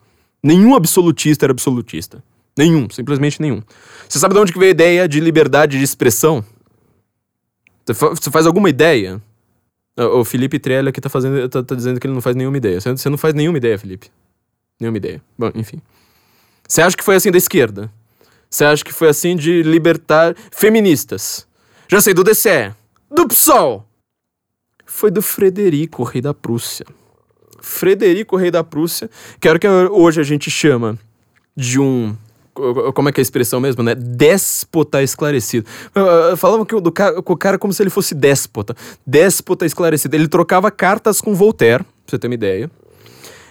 Nenhum 0.42 0.74
absolutista 0.74 1.44
era 1.44 1.52
absolutista. 1.52 2.24
Nenhum, 2.56 2.88
simplesmente 2.90 3.42
nenhum. 3.42 3.62
Você 4.08 4.18
sabe 4.18 4.34
de 4.34 4.40
onde 4.40 4.52
que 4.54 4.58
veio 4.58 4.70
a 4.70 4.74
ideia 4.74 5.08
de 5.08 5.20
liberdade 5.20 5.76
de 5.76 5.84
expressão? 5.84 6.42
Você 7.86 8.30
faz 8.30 8.46
alguma 8.46 8.68
ideia? 8.68 9.20
O 9.96 10.24
Felipe 10.24 10.58
Trelli 10.58 10.88
aqui 10.88 11.00
tá, 11.00 11.08
fazendo, 11.08 11.48
tá, 11.48 11.62
tá, 11.62 11.74
dizendo 11.74 12.00
que 12.00 12.06
ele 12.06 12.14
não 12.14 12.20
faz 12.20 12.36
nenhuma 12.36 12.56
ideia. 12.56 12.80
Você 12.80 13.08
não 13.08 13.18
faz 13.18 13.34
nenhuma 13.34 13.58
ideia, 13.58 13.78
Felipe. 13.78 14.10
Nenhuma 14.80 14.96
ideia. 14.96 15.20
Bom, 15.38 15.50
enfim. 15.54 15.80
Você 16.66 16.80
acha 16.80 16.96
que 16.96 17.04
foi 17.04 17.16
assim 17.16 17.30
da 17.30 17.38
esquerda? 17.38 17.90
Você 18.48 18.64
acha 18.64 18.84
que 18.84 18.92
foi 18.92 19.08
assim 19.08 19.36
de 19.36 19.62
libertar 19.62 20.34
feministas? 20.50 21.46
Já 21.88 22.00
sei, 22.00 22.14
do 22.14 22.24
DCE. 22.24 22.74
Do 23.10 23.26
PSOL. 23.26 23.86
Foi 24.86 25.10
do 25.10 25.20
Frederico, 25.20 26.02
rei 26.02 26.22
da 26.22 26.32
Prússia. 26.32 26.86
Frederico, 27.60 28.36
rei 28.36 28.50
da 28.50 28.64
Prússia, 28.64 29.10
que 29.38 29.48
o 29.48 29.58
que 29.58 29.68
hoje 29.68 30.20
a 30.20 30.24
gente 30.24 30.50
chama 30.50 30.98
de 31.56 31.78
um 31.78 32.16
como 32.94 33.08
é 33.08 33.12
que 33.12 33.20
é 33.20 33.22
a 33.22 33.22
expressão 33.22 33.60
mesmo, 33.60 33.82
né? 33.82 33.94
Déspota 33.94 35.02
esclarecido. 35.02 35.66
Falavam 36.36 36.64
que 36.64 36.74
o, 36.74 36.80
do 36.80 36.92
o 37.26 37.36
cara 37.36 37.58
como 37.58 37.72
se 37.72 37.82
ele 37.82 37.90
fosse 37.90 38.14
déspota. 38.14 38.74
Déspota 39.06 39.66
esclarecido. 39.66 40.14
Ele 40.14 40.28
trocava 40.28 40.70
cartas 40.70 41.20
com 41.20 41.34
Voltaire, 41.34 41.84
pra 41.84 41.92
você 42.06 42.18
ter 42.18 42.26
uma 42.26 42.34
ideia. 42.34 42.70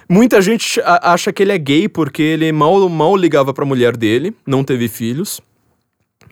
Muita 0.08 0.42
gente 0.42 0.82
acha 0.84 1.32
que 1.32 1.44
ele 1.44 1.52
é 1.52 1.58
gay 1.58 1.88
porque 1.88 2.24
ele 2.24 2.52
mal, 2.52 2.90
mal 2.90 3.16
ligava 3.16 3.54
pra 3.54 3.64
mulher 3.64 3.96
dele, 3.96 4.36
não 4.46 4.64
teve 4.64 4.88
filhos. 4.88 5.40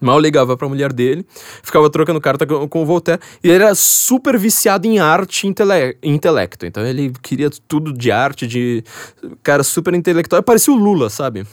Mal 0.01 0.19
ligava 0.19 0.55
pra 0.55 0.67
mulher 0.67 0.93
dele, 0.93 1.25
ficava 1.63 1.89
trocando 1.89 2.21
carta 2.21 2.45
com, 2.45 2.67
com 2.67 2.83
o 2.83 2.85
Voltaire. 2.85 3.21
E 3.43 3.49
ele 3.49 3.63
era 3.63 3.73
super 3.73 4.37
viciado 4.37 4.87
em 4.87 4.99
arte 4.99 5.45
e 5.45 5.49
intele 5.49 5.97
intelecto. 6.03 6.65
Então 6.65 6.85
ele 6.85 7.11
queria 7.21 7.49
tudo 7.67 7.91
de 7.91 8.11
arte, 8.11 8.45
de. 8.45 8.83
Cara, 9.41 9.63
super 9.63 9.93
intelectual. 9.93 10.41
Parecia 10.43 10.73
o 10.73 10.77
Lula, 10.77 11.09
sabe? 11.09 11.45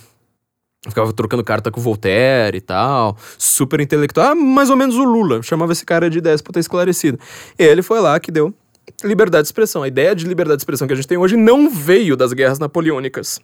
Ficava 0.88 1.12
trocando 1.12 1.42
carta 1.42 1.70
com 1.70 1.80
o 1.80 1.82
Voltaire 1.82 2.56
e 2.56 2.60
tal, 2.60 3.16
super 3.38 3.80
intelectual, 3.80 4.32
ah, 4.32 4.34
mais 4.34 4.70
ou 4.70 4.76
menos 4.76 4.96
o 4.96 5.04
Lula, 5.04 5.42
chamava 5.42 5.72
esse 5.72 5.84
cara 5.84 6.10
de 6.10 6.20
déspota 6.20 6.60
esclarecido. 6.60 7.18
E 7.58 7.64
ele 7.64 7.82
foi 7.82 8.00
lá 8.00 8.18
que 8.20 8.30
deu 8.30 8.52
liberdade 9.02 9.44
de 9.44 9.48
expressão. 9.48 9.82
A 9.82 9.88
ideia 9.88 10.14
de 10.14 10.26
liberdade 10.26 10.58
de 10.58 10.62
expressão 10.62 10.86
que 10.86 10.92
a 10.92 10.96
gente 10.96 11.08
tem 11.08 11.18
hoje 11.18 11.36
não 11.36 11.70
veio 11.70 12.16
das 12.16 12.32
guerras 12.32 12.58
napoleônicas, 12.58 13.40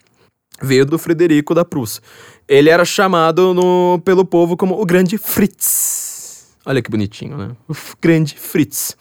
veio 0.60 0.84
do 0.84 0.98
Frederico 0.98 1.54
da 1.54 1.64
Prússia. 1.64 2.02
Ele 2.48 2.68
era 2.68 2.84
chamado 2.84 3.54
no, 3.54 4.00
pelo 4.04 4.24
povo 4.24 4.56
como 4.56 4.80
o 4.80 4.84
Grande 4.84 5.16
Fritz. 5.16 6.48
Olha 6.64 6.82
que 6.82 6.90
bonitinho, 6.90 7.36
né? 7.36 7.50
O 7.68 7.74
Grande 8.00 8.36
Fritz. 8.36 8.96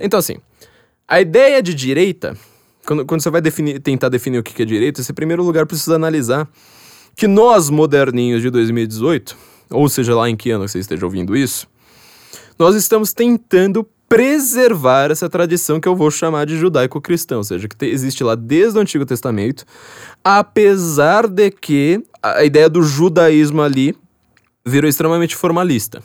Então, 0.00 0.18
assim, 0.18 0.36
a 1.06 1.20
ideia 1.20 1.62
de 1.62 1.74
direita, 1.74 2.36
quando, 2.86 3.04
quando 3.04 3.20
você 3.20 3.30
vai 3.30 3.40
definir, 3.40 3.80
tentar 3.80 4.08
definir 4.08 4.38
o 4.38 4.42
que 4.42 4.60
é 4.62 4.64
direita, 4.64 5.02
você, 5.02 5.12
em 5.12 5.14
primeiro 5.14 5.42
lugar, 5.42 5.66
precisa 5.66 5.94
analisar 5.94 6.48
que 7.16 7.26
nós, 7.26 7.70
moderninhos 7.70 8.42
de 8.42 8.50
2018, 8.50 9.36
ou 9.70 9.88
seja 9.88 10.14
lá 10.14 10.28
em 10.28 10.36
que 10.36 10.50
ano 10.50 10.68
você 10.68 10.78
esteja 10.78 11.06
ouvindo 11.06 11.34
isso, 11.34 11.66
nós 12.58 12.76
estamos 12.76 13.14
tentando 13.14 13.88
preservar 14.08 15.10
essa 15.10 15.28
tradição 15.28 15.80
que 15.80 15.88
eu 15.88 15.96
vou 15.96 16.10
chamar 16.10 16.46
de 16.46 16.56
judaico-cristão, 16.58 17.38
ou 17.38 17.44
seja, 17.44 17.66
que 17.66 17.84
existe 17.86 18.22
lá 18.22 18.34
desde 18.34 18.78
o 18.78 18.82
Antigo 18.82 19.04
Testamento, 19.04 19.64
apesar 20.22 21.26
de 21.26 21.50
que 21.50 22.04
a 22.22 22.44
ideia 22.44 22.68
do 22.68 22.82
judaísmo 22.82 23.62
ali 23.62 23.96
virou 24.64 24.88
extremamente 24.88 25.34
formalista. 25.34 26.02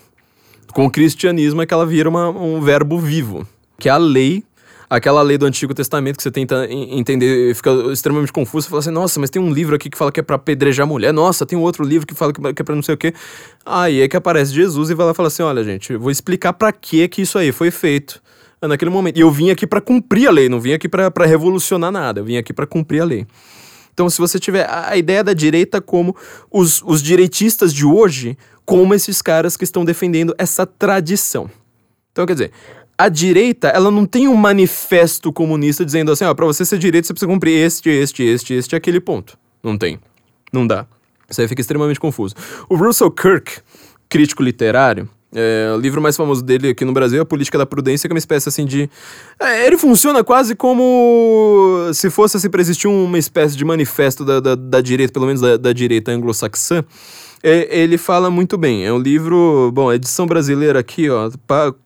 Com 0.73 0.85
o 0.85 0.91
cristianismo 0.91 1.61
é 1.61 1.65
que 1.65 1.73
ela 1.73 1.85
vira 1.85 2.09
uma, 2.09 2.29
um 2.29 2.61
verbo 2.61 2.97
vivo, 2.97 3.45
que 3.77 3.89
é 3.89 3.91
a 3.91 3.97
lei 3.97 4.43
aquela 4.91 5.21
lei 5.21 5.37
do 5.37 5.45
Antigo 5.45 5.73
Testamento 5.73 6.17
que 6.17 6.23
você 6.23 6.29
tenta 6.29 6.67
entender, 6.69 7.55
fica 7.55 7.71
extremamente 7.93 8.33
confuso. 8.33 8.65
Você 8.65 8.69
fala 8.69 8.79
assim, 8.81 8.91
nossa, 8.91 9.21
mas 9.21 9.29
tem 9.29 9.41
um 9.41 9.49
livro 9.49 9.73
aqui 9.73 9.89
que 9.89 9.97
fala 9.97 10.11
que 10.11 10.19
é 10.19 10.23
pra 10.23 10.35
apedrejar 10.35 10.85
mulher. 10.85 11.13
Nossa, 11.13 11.45
tem 11.45 11.57
um 11.57 11.61
outro 11.61 11.85
livro 11.85 12.05
que 12.05 12.13
fala 12.13 12.33
que 12.33 12.61
é 12.61 12.65
pra 12.65 12.75
não 12.75 12.83
sei 12.83 12.95
o 12.95 12.97
quê. 12.97 13.13
Aí 13.65 14.01
é 14.01 14.07
que 14.09 14.17
aparece 14.17 14.53
Jesus 14.53 14.89
e 14.89 14.93
vai 14.93 15.05
lá 15.05 15.13
e 15.13 15.15
fala 15.15 15.27
assim: 15.27 15.43
olha, 15.43 15.63
gente, 15.63 15.95
vou 15.95 16.11
explicar 16.11 16.51
para 16.51 16.73
que 16.73 17.07
que 17.07 17.21
isso 17.21 17.37
aí 17.37 17.53
foi 17.53 17.71
feito 17.71 18.21
naquele 18.61 18.91
momento. 18.91 19.17
E 19.17 19.21
eu 19.21 19.31
vim 19.31 19.49
aqui 19.49 19.65
para 19.65 19.79
cumprir 19.79 20.27
a 20.27 20.31
lei, 20.31 20.49
não 20.49 20.59
vim 20.59 20.73
aqui 20.73 20.89
para 20.89 21.25
revolucionar 21.25 21.89
nada, 21.91 22.19
eu 22.19 22.25
vim 22.25 22.35
aqui 22.35 22.51
para 22.51 22.67
cumprir 22.67 23.01
a 23.01 23.05
lei. 23.05 23.25
Então, 23.93 24.09
se 24.09 24.19
você 24.19 24.39
tiver 24.39 24.69
a 24.69 24.95
ideia 24.97 25.23
da 25.23 25.33
direita 25.33 25.79
como 25.81 26.15
os, 26.51 26.81
os 26.85 27.01
direitistas 27.01 27.73
de 27.73 27.85
hoje, 27.85 28.37
como 28.65 28.93
esses 28.93 29.21
caras 29.21 29.55
que 29.55 29.63
estão 29.63 29.85
defendendo 29.85 30.35
essa 30.37 30.65
tradição. 30.65 31.49
Então, 32.11 32.25
quer 32.25 32.33
dizer, 32.33 32.51
a 33.03 33.09
direita, 33.09 33.67
ela 33.69 33.89
não 33.89 34.05
tem 34.05 34.27
um 34.27 34.35
manifesto 34.35 35.33
comunista 35.33 35.83
dizendo 35.83 36.11
assim, 36.11 36.23
ó, 36.23 36.33
pra 36.33 36.45
você 36.45 36.63
ser 36.63 36.77
direita 36.77 37.07
você 37.07 37.13
precisa 37.13 37.31
cumprir 37.31 37.57
este, 37.57 37.89
este, 37.89 38.23
este, 38.23 38.53
este, 38.53 38.75
aquele 38.75 38.99
ponto. 38.99 39.37
Não 39.63 39.77
tem. 39.77 39.99
Não 40.53 40.67
dá. 40.67 40.85
Isso 41.29 41.41
aí 41.41 41.47
fica 41.47 41.61
extremamente 41.61 41.99
confuso. 41.99 42.35
O 42.69 42.75
Russell 42.75 43.09
Kirk, 43.09 43.59
crítico 44.07 44.43
literário, 44.43 45.09
é, 45.33 45.73
o 45.73 45.79
livro 45.79 46.01
mais 46.01 46.17
famoso 46.17 46.43
dele 46.43 46.69
aqui 46.69 46.83
no 46.83 46.91
Brasil 46.91 47.17
é 47.19 47.21
A 47.21 47.25
Política 47.25 47.57
da 47.57 47.65
Prudência, 47.65 48.07
que 48.07 48.11
é 48.11 48.15
uma 48.15 48.19
espécie 48.19 48.49
assim 48.49 48.65
de. 48.65 48.89
É, 49.39 49.65
ele 49.65 49.77
funciona 49.77 50.23
quase 50.23 50.55
como 50.55 51.89
se 51.93 52.09
fosse 52.09 52.35
assim 52.35 52.49
para 52.49 52.59
existir 52.59 52.87
uma 52.87 53.17
espécie 53.17 53.55
de 53.55 53.63
manifesto 53.63 54.25
da, 54.25 54.39
da, 54.41 54.55
da 54.55 54.81
direita, 54.81 55.13
pelo 55.13 55.25
menos 55.25 55.39
da, 55.39 55.55
da 55.55 55.71
direita 55.71 56.11
anglo-saxã, 56.11 56.83
ele 57.43 57.97
fala 57.97 58.29
muito 58.29 58.57
bem. 58.57 58.85
É 58.85 58.93
um 58.93 58.99
livro, 58.99 59.71
bom, 59.73 59.91
edição 59.91 60.25
brasileira 60.25 60.79
aqui, 60.79 61.09
ó, 61.09 61.31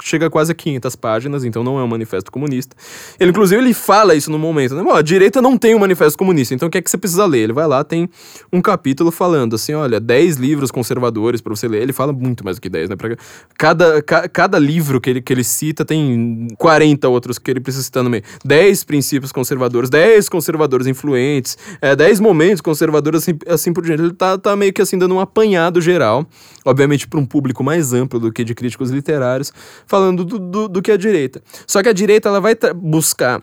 chega 0.02 0.30
quase 0.30 0.52
a 0.52 0.56
500 0.56 0.96
páginas, 0.96 1.44
então 1.44 1.64
não 1.64 1.80
é 1.80 1.84
um 1.84 1.88
manifesto 1.88 2.32
comunista. 2.32 2.76
Ele, 3.20 3.32
inclusive, 3.32 3.62
ele 3.62 3.74
fala 3.74 4.16
isso 4.16 4.30
no 4.30 4.38
momento, 4.38 4.76
né? 4.76 4.84
Bom, 4.84 4.94
a 4.94 5.02
direita 5.02 5.42
não 5.42 5.58
tem 5.58 5.76
um 5.76 5.80
manifesto 5.80 6.18
comunista, 6.18 6.54
então 6.54 6.68
o 6.68 6.72
que 6.72 6.78
é 6.78 6.82
que 6.82 6.90
você 6.90 6.98
precisa 6.98 7.26
ler? 7.26 7.40
Ele 7.40 7.54
vai 7.54 7.68
lá, 7.68 7.84
tem 7.84 8.10
um 8.52 8.62
capítulo 8.62 9.12
falando 9.12 9.56
assim, 9.56 9.74
olha, 9.74 10.00
10 10.00 10.38
livros 10.38 10.72
conservadores 10.72 11.42
para 11.42 11.56
você 11.56 11.68
ler. 11.68 11.82
Ele 11.82 11.94
fala 11.94 12.12
muito 12.12 12.44
mais 12.44 12.58
do 12.58 12.62
que 12.62 12.70
10, 12.70 12.90
né? 12.90 12.96
Pra 12.96 13.16
cada, 13.58 14.02
ca, 14.02 14.28
cada 14.28 14.60
livro 14.60 15.00
que 15.00 15.10
ele, 15.10 15.22
que 15.22 15.32
ele 15.32 15.44
cita 15.44 15.86
tem 15.86 16.48
40 16.58 17.08
outros 17.08 17.38
que 17.38 17.50
ele 17.50 17.60
precisa 17.60 17.84
citar 17.84 18.04
no 18.04 18.10
meio. 18.10 18.24
10 18.44 18.84
princípios 18.84 19.32
conservadores, 19.32 19.90
10 19.90 20.30
conservadores 20.30 20.88
influentes, 20.88 21.58
é, 21.82 21.96
10 21.96 22.20
momentos 22.20 22.62
conservadores, 22.62 23.24
assim, 23.24 23.38
assim 23.48 23.74
por 23.74 23.84
diante. 23.84 24.02
Ele 24.02 24.14
tá, 24.14 24.38
tá 24.38 24.56
meio 24.56 24.74
que 24.74 24.82
assim 24.82 24.98
dando 24.98 25.16
um 25.16 25.20
apanhado 25.46 25.80
geral, 25.80 26.26
obviamente 26.64 27.08
para 27.08 27.20
um 27.20 27.26
público 27.26 27.64
mais 27.64 27.94
amplo 27.94 28.20
do 28.20 28.32
que 28.32 28.44
de 28.44 28.56
críticos 28.56 28.90
literários, 28.90 29.54
falando 29.86 30.26
do, 30.26 30.40
do, 30.40 30.68
do 30.68 30.82
que 30.82 30.92
a 30.92 30.98
direita. 30.98 31.42
Só 31.68 31.84
que 31.84 31.90
a 31.90 31.94
direita 31.94 32.30
ela 32.30 32.42
vai 32.42 32.56
buscar 32.76 33.42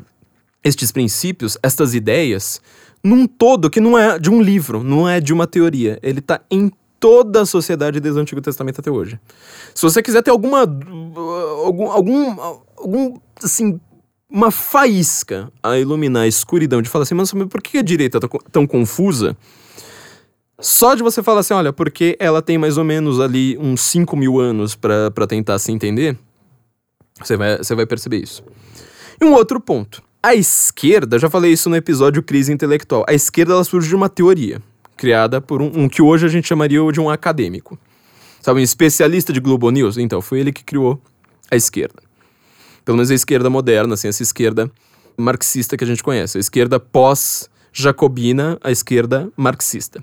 estes 0.65 0.91
princípios, 0.91 1.57
estas 1.63 1.95
ideias, 1.95 2.61
num 3.03 3.27
todo 3.27 3.71
que 3.71 3.81
não 3.81 3.97
é 3.97 4.19
de 4.19 4.31
um 4.31 4.43
livro, 4.43 4.83
não 4.83 5.09
é 5.09 5.21
de 5.21 5.33
uma 5.33 5.47
teoria. 5.47 5.99
Ele 6.03 6.19
está 6.19 6.41
em 6.51 6.71
toda 6.99 7.43
a 7.43 7.47
sociedade 7.47 8.01
desde 8.01 8.19
o 8.19 8.23
Antigo 8.23 8.41
Testamento 8.41 8.81
até 8.81 8.91
hoje. 8.91 9.19
Se 9.75 9.83
você 9.83 10.03
quiser 10.03 10.23
ter 10.23 10.31
alguma 10.31 10.61
algum 10.61 11.91
algum, 11.91 12.41
algum 12.77 13.17
assim 13.43 13.81
uma 14.31 14.51
faísca 14.51 15.53
a 15.63 15.79
iluminar 15.79 16.23
a 16.23 16.27
escuridão 16.27 16.81
de 16.81 16.89
falar 16.89 17.03
assim, 17.03 17.15
mas 17.15 17.33
por 17.33 17.61
que 17.61 17.79
a 17.79 17.83
direita 17.83 18.19
tá 18.19 18.29
tão 18.51 18.67
confusa? 18.67 19.37
Só 20.61 20.95
de 20.95 21.03
você 21.03 21.23
falar 21.23 21.41
assim, 21.41 21.55
olha, 21.55 21.73
porque 21.73 22.17
ela 22.21 22.41
tem 22.41 22.57
mais 22.57 22.79
ou 22.79 22.85
menos 22.85 23.21
ali 23.21 23.57
uns 23.59 23.81
5 23.83 24.17
mil 24.17 24.39
anos 24.39 24.75
para 24.75 25.27
tentar 25.27 25.59
se 25.59 25.73
entender, 25.73 26.17
você 27.21 27.37
vai, 27.37 27.59
você 27.59 27.75
vai 27.75 27.87
perceber 27.87 28.19
isso. 28.19 28.43
E 29.21 29.25
um 29.25 29.33
outro 29.35 29.61
ponto. 29.61 30.03
A 30.23 30.35
esquerda, 30.35 31.19
já 31.19 31.29
falei 31.29 31.53
isso 31.53 31.69
no 31.69 31.75
episódio 31.75 32.23
Crise 32.23 32.53
Intelectual, 32.53 33.05
a 33.09 33.13
esquerda 33.13 33.55
ela 33.55 33.65
surge 33.65 33.89
de 33.89 33.97
uma 33.97 34.09
teoria 34.09 34.63
criada 34.97 35.41
por 35.41 35.61
um, 35.61 35.71
um 35.75 35.89
que 35.89 36.01
hoje 36.01 36.27
a 36.27 36.29
gente 36.29 36.47
chamaria 36.47 36.81
de 36.93 37.01
um 37.01 37.11
acadêmico. 37.11 37.77
Sabe, 38.41 38.61
um 38.61 38.63
especialista 38.63 39.33
de 39.33 39.41
Globo 39.41 39.71
News? 39.71 39.99
Então, 39.99 40.23
foi 40.23 40.41
ele 40.41 40.53
que 40.53 40.63
criou 40.63 41.01
a 41.51 41.57
esquerda. 41.57 42.03
Pelo 42.85 42.97
menos 42.97 43.11
a 43.11 43.15
esquerda 43.15 43.49
moderna, 43.51 43.95
assim, 43.95 44.09
essa 44.09 44.23
esquerda 44.23 44.71
marxista 45.17 45.77
que 45.77 45.85
a 45.85 45.87
gente 45.87 46.03
conhece. 46.03 46.39
A 46.39 46.41
esquerda 46.41 46.81
pós-jacobina, 46.81 48.59
a 48.63 48.71
esquerda 48.71 49.29
marxista. 49.37 50.03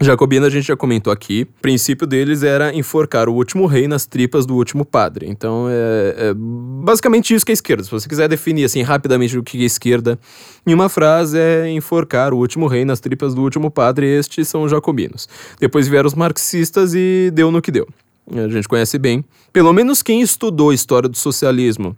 Jacobina 0.00 0.46
a 0.46 0.50
gente 0.50 0.66
já 0.66 0.76
comentou 0.76 1.12
aqui. 1.12 1.42
O 1.58 1.62
princípio 1.62 2.06
deles 2.06 2.42
era 2.42 2.74
enforcar 2.74 3.28
o 3.28 3.34
último 3.34 3.66
rei 3.66 3.86
nas 3.86 4.06
tripas 4.06 4.44
do 4.44 4.56
último 4.56 4.84
padre. 4.84 5.26
Então 5.28 5.66
é, 5.70 6.30
é 6.30 6.34
basicamente 6.34 7.32
isso 7.32 7.46
que 7.46 7.52
é 7.52 7.54
esquerda. 7.54 7.84
Se 7.84 7.90
você 7.90 8.08
quiser 8.08 8.28
definir 8.28 8.64
assim 8.64 8.82
rapidamente 8.82 9.38
o 9.38 9.42
que 9.42 9.62
é 9.62 9.64
esquerda 9.64 10.18
em 10.66 10.74
uma 10.74 10.88
frase, 10.88 11.38
é 11.38 11.70
enforcar 11.70 12.34
o 12.34 12.38
último 12.38 12.66
rei 12.66 12.84
nas 12.84 12.98
tripas 12.98 13.34
do 13.34 13.42
último 13.42 13.70
padre. 13.70 14.06
Estes 14.06 14.48
são 14.48 14.64
os 14.64 14.70
jacobinos. 14.70 15.28
Depois 15.60 15.86
vieram 15.86 16.08
os 16.08 16.14
marxistas 16.14 16.92
e 16.94 17.30
deu 17.32 17.52
no 17.52 17.62
que 17.62 17.70
deu. 17.70 17.86
A 18.32 18.48
gente 18.48 18.66
conhece 18.66 18.98
bem. 18.98 19.24
Pelo 19.52 19.72
menos 19.72 20.02
quem 20.02 20.20
estudou 20.20 20.70
a 20.70 20.74
história 20.74 21.08
do 21.08 21.16
socialismo 21.16 21.96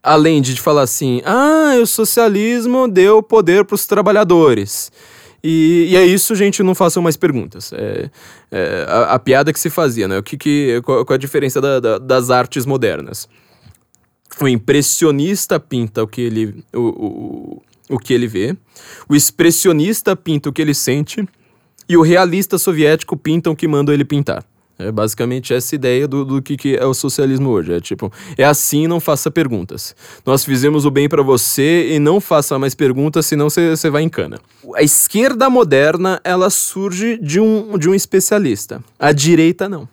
além 0.00 0.40
de 0.40 0.58
falar 0.58 0.82
assim, 0.82 1.20
ah, 1.24 1.74
o 1.82 1.86
socialismo 1.86 2.88
deu 2.88 3.22
poder 3.22 3.64
para 3.64 3.74
os 3.74 3.84
trabalhadores. 3.84 4.90
E, 5.50 5.92
e 5.92 5.96
é 5.96 6.04
isso, 6.04 6.34
gente, 6.34 6.62
não 6.62 6.74
façam 6.74 7.02
mais 7.02 7.16
perguntas. 7.16 7.72
É, 7.72 8.10
é 8.52 8.84
a, 8.86 9.14
a, 9.14 9.18
piada 9.18 9.50
que 9.50 9.58
se 9.58 9.70
fazia, 9.70 10.06
né? 10.06 10.18
O 10.18 10.22
que, 10.22 10.36
que, 10.36 10.82
qual, 10.84 11.06
qual 11.06 11.14
a 11.14 11.18
diferença 11.18 11.58
da, 11.58 11.80
da, 11.80 11.96
das 11.96 12.28
artes 12.28 12.66
modernas? 12.66 13.26
O 14.38 14.46
impressionista 14.46 15.58
pinta 15.58 16.02
o 16.02 16.06
que 16.06 16.20
ele, 16.20 16.62
o, 16.74 16.80
o, 16.80 17.62
o 17.94 17.98
que 17.98 18.12
ele 18.12 18.26
vê, 18.26 18.54
o 19.08 19.16
expressionista 19.16 20.14
pinta 20.14 20.50
o 20.50 20.52
que 20.52 20.60
ele 20.60 20.74
sente, 20.74 21.26
e 21.88 21.96
o 21.96 22.02
realista 22.02 22.58
soviético 22.58 23.16
pinta 23.16 23.50
o 23.50 23.56
que 23.56 23.66
mandam 23.66 23.94
ele 23.94 24.04
pintar. 24.04 24.44
É 24.78 24.92
basicamente 24.92 25.52
essa 25.52 25.74
ideia 25.74 26.06
do, 26.06 26.24
do 26.24 26.40
que, 26.40 26.56
que 26.56 26.76
é 26.76 26.86
o 26.86 26.94
socialismo 26.94 27.50
hoje. 27.50 27.72
É 27.72 27.80
tipo, 27.80 28.12
é 28.36 28.44
assim, 28.44 28.86
não 28.86 29.00
faça 29.00 29.30
perguntas. 29.30 29.94
Nós 30.24 30.44
fizemos 30.44 30.84
o 30.84 30.90
bem 30.90 31.08
para 31.08 31.22
você 31.22 31.94
e 31.94 31.98
não 31.98 32.20
faça 32.20 32.58
mais 32.58 32.74
perguntas, 32.74 33.26
senão 33.26 33.50
você 33.50 33.90
vai 33.90 34.02
em 34.02 34.08
cana. 34.08 34.38
A 34.74 34.82
esquerda 34.82 35.50
moderna, 35.50 36.20
ela 36.22 36.48
surge 36.48 37.18
de 37.18 37.40
um, 37.40 37.76
de 37.76 37.88
um 37.88 37.94
especialista. 37.94 38.82
A 38.98 39.10
direita, 39.12 39.68
não. 39.68 39.88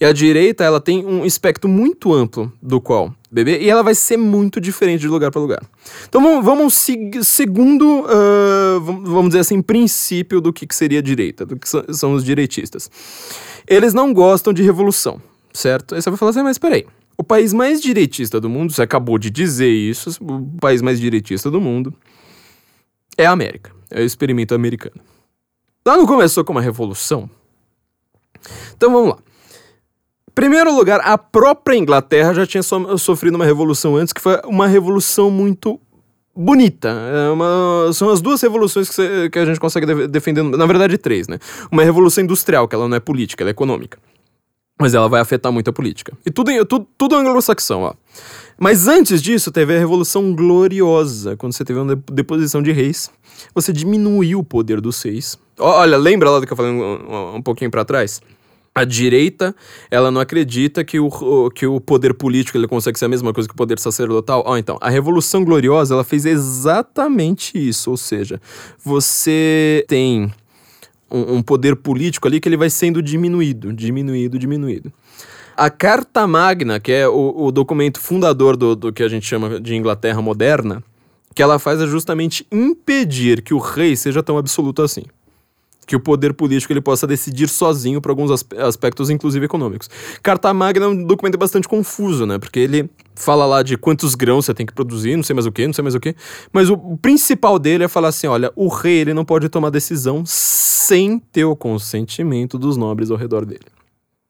E 0.00 0.04
a 0.04 0.12
direita, 0.12 0.64
ela 0.64 0.80
tem 0.80 1.04
um 1.04 1.24
espectro 1.24 1.68
muito 1.68 2.12
amplo 2.12 2.52
do 2.60 2.80
qual 2.80 3.14
beber, 3.34 3.60
e 3.60 3.68
ela 3.68 3.82
vai 3.82 3.96
ser 3.96 4.16
muito 4.16 4.60
diferente 4.60 5.00
de 5.00 5.08
lugar 5.08 5.28
para 5.32 5.40
lugar. 5.40 5.62
Então 6.08 6.22
vamos, 6.22 6.44
vamos 6.44 6.86
segundo, 7.26 8.02
uh, 8.02 8.80
vamos 8.80 9.30
dizer 9.30 9.40
assim, 9.40 9.60
princípio 9.60 10.40
do 10.40 10.52
que, 10.52 10.68
que 10.68 10.74
seria 10.74 11.00
a 11.00 11.02
direita, 11.02 11.44
do 11.44 11.56
que 11.56 11.68
são 11.68 12.14
os 12.14 12.24
direitistas. 12.24 12.88
Eles 13.66 13.94
não 13.94 14.12
gostam 14.12 14.52
de 14.52 14.62
revolução, 14.62 15.20
certo? 15.52 15.94
Aí 15.94 16.02
você 16.02 16.10
vai 16.10 16.18
falar 16.18 16.30
assim, 16.30 16.42
mas 16.42 16.58
peraí. 16.58 16.86
O 17.16 17.22
país 17.22 17.52
mais 17.52 17.80
direitista 17.80 18.40
do 18.40 18.48
mundo, 18.48 18.72
você 18.72 18.82
acabou 18.82 19.18
de 19.18 19.30
dizer 19.30 19.70
isso, 19.70 20.10
o 20.20 20.58
país 20.60 20.82
mais 20.82 21.00
direitista 21.00 21.50
do 21.50 21.60
mundo 21.60 21.94
é 23.16 23.26
a 23.26 23.30
América. 23.30 23.70
É 23.90 24.00
o 24.00 24.04
experimento 24.04 24.54
americano. 24.54 25.00
Lá 25.86 25.96
não 25.96 26.06
começou 26.06 26.44
com 26.44 26.52
uma 26.52 26.60
revolução? 26.60 27.30
Então 28.76 28.90
vamos 28.90 29.10
lá. 29.10 29.18
Primeiro 30.34 30.74
lugar, 30.74 31.00
a 31.04 31.16
própria 31.16 31.76
Inglaterra 31.76 32.34
já 32.34 32.44
tinha 32.44 32.62
so 32.62 32.98
sofrido 32.98 33.36
uma 33.36 33.44
revolução 33.44 33.94
antes, 33.94 34.12
que 34.12 34.20
foi 34.20 34.40
uma 34.44 34.66
revolução 34.66 35.30
muito 35.30 35.80
bonita. 36.36 36.88
É 36.88 37.30
uma, 37.30 37.90
são 37.92 38.10
as 38.10 38.20
duas 38.20 38.40
revoluções 38.40 38.88
que, 38.88 38.94
cê, 38.94 39.30
que 39.30 39.38
a 39.38 39.44
gente 39.44 39.60
consegue 39.60 39.86
de 39.86 40.08
defender, 40.08 40.42
na 40.42 40.66
verdade, 40.66 40.98
três, 40.98 41.28
né? 41.28 41.38
Uma 41.70 41.82
revolução 41.82 42.24
industrial, 42.24 42.66
que 42.68 42.74
ela 42.74 42.88
não 42.88 42.96
é 42.96 43.00
política, 43.00 43.42
ela 43.42 43.50
é 43.50 43.52
econômica. 43.52 43.98
Mas 44.78 44.92
ela 44.92 45.08
vai 45.08 45.20
afetar 45.20 45.52
muito 45.52 45.70
a 45.70 45.72
política. 45.72 46.16
E 46.26 46.30
tudo, 46.30 46.50
tudo, 46.64 46.86
tudo 46.98 47.14
anglo-saxão, 47.14 47.82
ó. 47.82 47.94
Mas 48.58 48.88
antes 48.88 49.22
disso, 49.22 49.52
teve 49.52 49.74
a 49.74 49.78
Revolução 49.78 50.34
Gloriosa, 50.34 51.36
quando 51.36 51.52
você 51.52 51.64
teve 51.64 51.78
uma 51.78 51.94
deposição 52.12 52.62
de 52.62 52.72
reis. 52.72 53.10
Você 53.54 53.72
diminuiu 53.72 54.40
o 54.40 54.44
poder 54.44 54.80
dos 54.80 55.00
reis. 55.02 55.38
Olha, 55.58 55.96
lembra 55.96 56.30
lá 56.30 56.40
do 56.40 56.46
que 56.46 56.52
eu 56.52 56.56
falei 56.56 56.72
um, 56.72 57.36
um 57.36 57.42
pouquinho 57.42 57.70
para 57.70 57.84
trás? 57.84 58.20
A 58.74 58.84
direita, 58.84 59.54
ela 59.88 60.10
não 60.10 60.20
acredita 60.20 60.82
que 60.82 60.98
o, 60.98 61.50
que 61.50 61.64
o 61.64 61.80
poder 61.80 62.12
político 62.12 62.58
ele 62.58 62.66
consegue 62.66 62.98
ser 62.98 63.04
a 63.04 63.08
mesma 63.08 63.32
coisa 63.32 63.48
que 63.48 63.54
o 63.54 63.56
poder 63.56 63.78
sacerdotal. 63.78 64.42
Oh, 64.44 64.56
então, 64.56 64.76
a 64.80 64.90
Revolução 64.90 65.44
Gloriosa, 65.44 65.94
ela 65.94 66.02
fez 66.02 66.26
exatamente 66.26 67.56
isso, 67.56 67.90
ou 67.90 67.96
seja, 67.96 68.40
você 68.84 69.84
tem 69.86 70.32
um, 71.08 71.36
um 71.36 71.42
poder 71.42 71.76
político 71.76 72.26
ali 72.26 72.40
que 72.40 72.48
ele 72.48 72.56
vai 72.56 72.68
sendo 72.68 73.00
diminuído, 73.00 73.72
diminuído, 73.72 74.38
diminuído. 74.38 74.92
A 75.56 75.70
Carta 75.70 76.26
Magna, 76.26 76.80
que 76.80 76.90
é 76.90 77.06
o, 77.06 77.44
o 77.44 77.52
documento 77.52 78.00
fundador 78.00 78.56
do, 78.56 78.74
do 78.74 78.92
que 78.92 79.04
a 79.04 79.08
gente 79.08 79.24
chama 79.24 79.60
de 79.60 79.76
Inglaterra 79.76 80.20
moderna, 80.20 80.82
que 81.32 81.40
ela 81.40 81.60
faz 81.60 81.80
é 81.80 81.86
justamente 81.86 82.44
impedir 82.50 83.40
que 83.40 83.54
o 83.54 83.58
rei 83.58 83.94
seja 83.94 84.20
tão 84.20 84.36
absoluto 84.36 84.82
assim 84.82 85.04
que 85.86 85.96
o 85.96 86.00
poder 86.00 86.32
político 86.34 86.72
ele 86.72 86.80
possa 86.80 87.06
decidir 87.06 87.48
sozinho 87.48 88.00
para 88.00 88.12
alguns 88.12 88.30
aspectos, 88.58 89.10
inclusive 89.10 89.44
econômicos. 89.44 89.88
Carta 90.22 90.52
Magna 90.52 90.86
é 90.86 90.88
um 90.88 91.04
documento 91.04 91.38
bastante 91.38 91.68
confuso, 91.68 92.26
né? 92.26 92.38
Porque 92.38 92.58
ele 92.58 92.90
fala 93.14 93.46
lá 93.46 93.62
de 93.62 93.76
quantos 93.76 94.14
grãos 94.14 94.46
você 94.46 94.54
tem 94.54 94.66
que 94.66 94.72
produzir, 94.72 95.16
não 95.16 95.22
sei 95.22 95.34
mais 95.34 95.46
o 95.46 95.52
que, 95.52 95.66
não 95.66 95.74
sei 95.74 95.82
mais 95.82 95.94
o 95.94 96.00
que. 96.00 96.14
Mas 96.52 96.70
o 96.70 96.96
principal 96.96 97.58
dele 97.58 97.84
é 97.84 97.88
falar 97.88 98.08
assim: 98.08 98.26
olha, 98.26 98.52
o 98.56 98.68
rei 98.68 98.98
ele 98.98 99.14
não 99.14 99.24
pode 99.24 99.48
tomar 99.48 99.70
decisão 99.70 100.22
sem 100.26 101.18
ter 101.18 101.44
o 101.44 101.56
consentimento 101.56 102.58
dos 102.58 102.76
nobres 102.76 103.10
ao 103.10 103.16
redor 103.16 103.44
dele. 103.44 103.73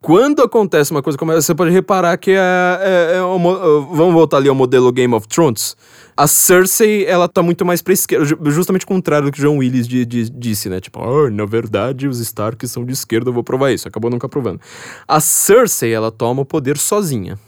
Quando 0.04 0.42
acontece 0.42 0.90
uma 0.90 1.02
coisa 1.02 1.18
como 1.18 1.32
essa, 1.32 1.40
você 1.40 1.54
pode 1.54 1.70
reparar 1.70 2.18
que 2.18 2.32
é, 2.32 2.36
é, 2.36 3.16
é 3.16 3.22
uma, 3.22 3.56
vamos 3.86 4.12
voltar 4.12 4.36
ali 4.36 4.50
ao 4.50 4.54
modelo 4.54 4.92
Game 4.92 5.14
of 5.14 5.26
Thrones. 5.26 5.74
A 6.14 6.26
Cersei, 6.26 7.06
ela 7.06 7.26
tá 7.26 7.42
muito 7.42 7.64
mais 7.64 7.80
pra 7.80 7.94
esquerda, 7.94 8.26
justamente 8.50 8.84
o 8.84 8.86
contrário 8.86 9.28
do 9.28 9.32
que 9.32 9.40
John 9.40 9.56
Willis 9.56 9.88
de, 9.88 10.04
de, 10.04 10.28
disse, 10.28 10.68
né? 10.68 10.78
Tipo, 10.78 11.00
oh, 11.00 11.30
na 11.30 11.46
verdade, 11.46 12.06
os 12.06 12.20
Stark 12.20 12.68
são 12.68 12.84
de 12.84 12.92
esquerda, 12.92 13.30
eu 13.30 13.32
vou 13.32 13.42
provar 13.42 13.72
isso. 13.72 13.88
Acabou 13.88 14.10
nunca 14.10 14.28
provando. 14.28 14.60
A 15.08 15.20
Cersei, 15.20 15.94
ela 15.94 16.12
toma 16.12 16.42
o 16.42 16.44
poder 16.44 16.76
sozinha. 16.76 17.38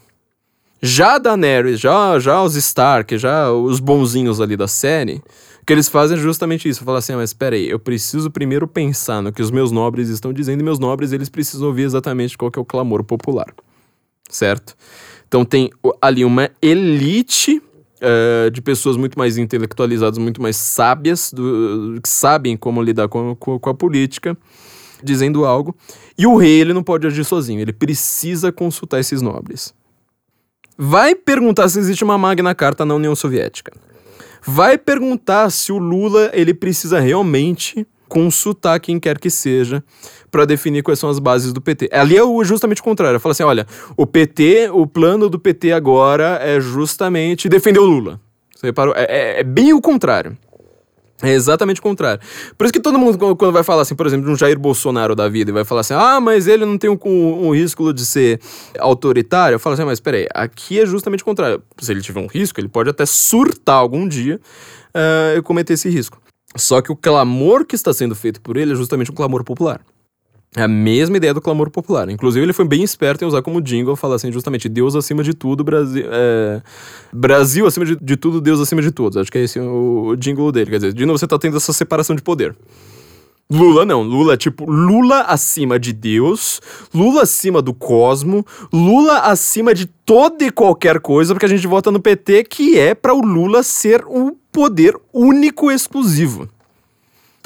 Já 0.80 1.16
a 1.16 1.18
Daenerys, 1.18 1.78
já, 1.78 2.18
já 2.18 2.42
os 2.42 2.56
Stark, 2.56 3.18
já 3.18 3.52
os 3.52 3.80
bonzinhos 3.80 4.40
ali 4.40 4.56
da 4.56 4.66
série, 4.66 5.22
o 5.66 5.72
que 5.72 5.72
eles 5.72 5.88
fazem 5.88 6.16
é 6.16 6.20
justamente 6.20 6.68
isso. 6.68 6.84
Falar 6.84 6.98
assim, 6.98 7.12
ah, 7.12 7.16
mas 7.16 7.30
espera 7.30 7.56
aí, 7.56 7.68
eu 7.68 7.80
preciso 7.80 8.30
primeiro 8.30 8.68
pensar 8.68 9.20
no 9.20 9.32
que 9.32 9.42
os 9.42 9.50
meus 9.50 9.72
nobres 9.72 10.08
estão 10.08 10.32
dizendo, 10.32 10.60
e 10.60 10.62
meus 10.62 10.78
nobres, 10.78 11.10
eles 11.10 11.28
precisam 11.28 11.66
ouvir 11.66 11.82
exatamente 11.82 12.38
qual 12.38 12.52
que 12.52 12.58
é 12.60 12.62
o 12.62 12.64
clamor 12.64 13.02
popular. 13.02 13.52
Certo? 14.30 14.76
Então 15.26 15.44
tem 15.44 15.68
ali 16.00 16.24
uma 16.24 16.48
elite 16.62 17.60
uh, 18.00 18.48
de 18.48 18.62
pessoas 18.62 18.96
muito 18.96 19.18
mais 19.18 19.38
intelectualizadas, 19.38 20.18
muito 20.18 20.40
mais 20.40 20.54
sábias, 20.54 21.32
do, 21.32 21.98
que 22.00 22.08
sabem 22.08 22.56
como 22.56 22.80
lidar 22.80 23.08
com, 23.08 23.34
com, 23.34 23.58
com, 23.58 23.70
a 23.70 23.74
política. 23.74 24.38
dizendo 25.02 25.44
algo, 25.44 25.74
e 26.16 26.28
o 26.28 26.36
rei 26.36 26.60
ele 26.60 26.74
não 26.74 26.84
pode 26.84 27.08
agir 27.08 27.24
sozinho, 27.24 27.60
ele 27.60 27.72
precisa 27.72 28.52
consultar 28.52 29.00
esses 29.00 29.20
nobres. 29.20 29.74
Vai 30.78 31.16
perguntar 31.16 31.68
se 31.68 31.80
existe 31.80 32.04
uma 32.04 32.16
Magna 32.16 32.54
Carta 32.54 32.84
na 32.84 32.94
União 32.94 33.16
Soviética. 33.16 33.72
Vai 34.46 34.78
perguntar 34.78 35.50
se 35.50 35.72
o 35.72 35.78
Lula 35.78 36.30
ele 36.32 36.54
precisa 36.54 37.00
realmente 37.00 37.86
consultar 38.08 38.78
quem 38.78 39.00
quer 39.00 39.18
que 39.18 39.28
seja 39.28 39.82
para 40.30 40.44
definir 40.44 40.82
quais 40.82 40.98
são 40.98 41.10
as 41.10 41.18
bases 41.18 41.52
do 41.52 41.60
PT. 41.60 41.88
Ali 41.92 42.16
é 42.16 42.44
justamente 42.44 42.80
o 42.80 42.84
contrário. 42.84 43.18
Fala 43.18 43.32
assim, 43.32 43.42
olha, 43.42 43.66
o 43.96 44.06
PT, 44.06 44.70
o 44.72 44.86
plano 44.86 45.28
do 45.28 45.38
PT 45.38 45.72
agora 45.72 46.38
é 46.40 46.60
justamente 46.60 47.48
defender 47.48 47.80
o 47.80 47.84
Lula. 47.84 48.20
Você 48.54 48.66
reparou? 48.66 48.94
É, 48.96 49.04
é, 49.04 49.40
é 49.40 49.42
bem 49.42 49.72
o 49.72 49.80
contrário. 49.80 50.36
É 51.22 51.32
exatamente 51.32 51.80
o 51.80 51.82
contrário. 51.82 52.20
Por 52.58 52.64
isso 52.64 52.72
que 52.72 52.80
todo 52.80 52.98
mundo, 52.98 53.36
quando 53.36 53.52
vai 53.52 53.62
falar 53.62 53.82
assim, 53.82 53.94
por 53.94 54.06
exemplo, 54.06 54.26
de 54.26 54.32
um 54.32 54.36
Jair 54.36 54.58
Bolsonaro 54.58 55.14
da 55.14 55.28
vida, 55.28 55.50
e 55.50 55.54
vai 55.54 55.64
falar 55.64 55.80
assim, 55.80 55.94
ah, 55.94 56.20
mas 56.20 56.46
ele 56.46 56.66
não 56.66 56.76
tem 56.76 56.90
um, 56.90 56.98
um, 57.04 57.48
um 57.48 57.54
risco 57.54 57.92
de 57.92 58.04
ser 58.04 58.40
autoritário, 58.78 59.54
eu 59.54 59.60
falo 59.60 59.74
assim, 59.74 59.84
mas 59.84 59.98
peraí, 59.98 60.26
aqui 60.34 60.78
é 60.78 60.84
justamente 60.84 61.22
o 61.22 61.24
contrário. 61.24 61.62
Se 61.78 61.90
ele 61.90 62.02
tiver 62.02 62.20
um 62.20 62.26
risco, 62.26 62.60
ele 62.60 62.68
pode 62.68 62.90
até 62.90 63.06
surtar 63.06 63.76
algum 63.76 64.06
dia 64.06 64.38
uh, 64.94 65.38
e 65.38 65.42
cometer 65.42 65.72
esse 65.72 65.88
risco. 65.88 66.20
Só 66.54 66.80
que 66.80 66.92
o 66.92 66.96
clamor 66.96 67.64
que 67.64 67.74
está 67.74 67.92
sendo 67.92 68.14
feito 68.14 68.40
por 68.40 68.56
ele 68.56 68.72
é 68.72 68.76
justamente 68.76 69.10
um 69.10 69.14
clamor 69.14 69.42
popular. 69.42 69.80
É 70.54 70.62
a 70.62 70.68
mesma 70.68 71.18
ideia 71.18 71.34
do 71.34 71.40
clamor 71.40 71.70
popular. 71.70 72.08
Inclusive, 72.08 72.44
ele 72.44 72.52
foi 72.52 72.66
bem 72.66 72.82
esperto 72.82 73.22
em 73.22 73.26
usar 73.26 73.42
como 73.42 73.60
jingle, 73.60 73.94
falar 73.94 74.16
assim, 74.16 74.32
justamente, 74.32 74.68
Deus 74.68 74.94
acima 74.94 75.22
de 75.22 75.34
tudo, 75.34 75.62
Brasil. 75.62 76.06
É... 76.10 76.62
Brasil 77.12 77.66
acima 77.66 77.84
de, 77.84 77.96
de, 77.96 78.16
tudo, 78.16 78.40
Deus 78.40 78.58
acima 78.58 78.80
de 78.80 78.90
todos. 78.90 79.18
Acho 79.18 79.30
que 79.30 79.36
é 79.36 79.42
esse 79.42 79.60
o, 79.60 80.08
o 80.08 80.16
jingle 80.16 80.50
dele. 80.50 80.70
Quer 80.70 80.76
dizer, 80.76 80.92
de 80.94 81.04
novo, 81.04 81.18
você 81.18 81.26
tá 81.26 81.38
tendo 81.38 81.58
essa 81.58 81.72
separação 81.74 82.16
de 82.16 82.22
poder. 82.22 82.56
Lula 83.48 83.84
não, 83.84 84.02
Lula 84.02 84.34
é 84.34 84.36
tipo 84.36 84.68
Lula 84.68 85.20
acima 85.20 85.78
de 85.78 85.92
Deus, 85.92 86.60
Lula 86.92 87.22
acima 87.22 87.62
do 87.62 87.72
cosmo, 87.72 88.44
Lula 88.72 89.18
acima 89.18 89.72
de 89.72 89.86
toda 89.86 90.44
e 90.44 90.50
qualquer 90.50 90.98
coisa, 90.98 91.32
porque 91.32 91.46
a 91.46 91.48
gente 91.48 91.64
vota 91.64 91.92
no 91.92 92.00
PT 92.00 92.42
que 92.42 92.76
é 92.76 92.92
para 92.92 93.14
o 93.14 93.20
Lula 93.20 93.62
ser 93.62 94.04
um 94.06 94.34
poder 94.50 94.96
único 95.12 95.70
exclusivo 95.70 96.48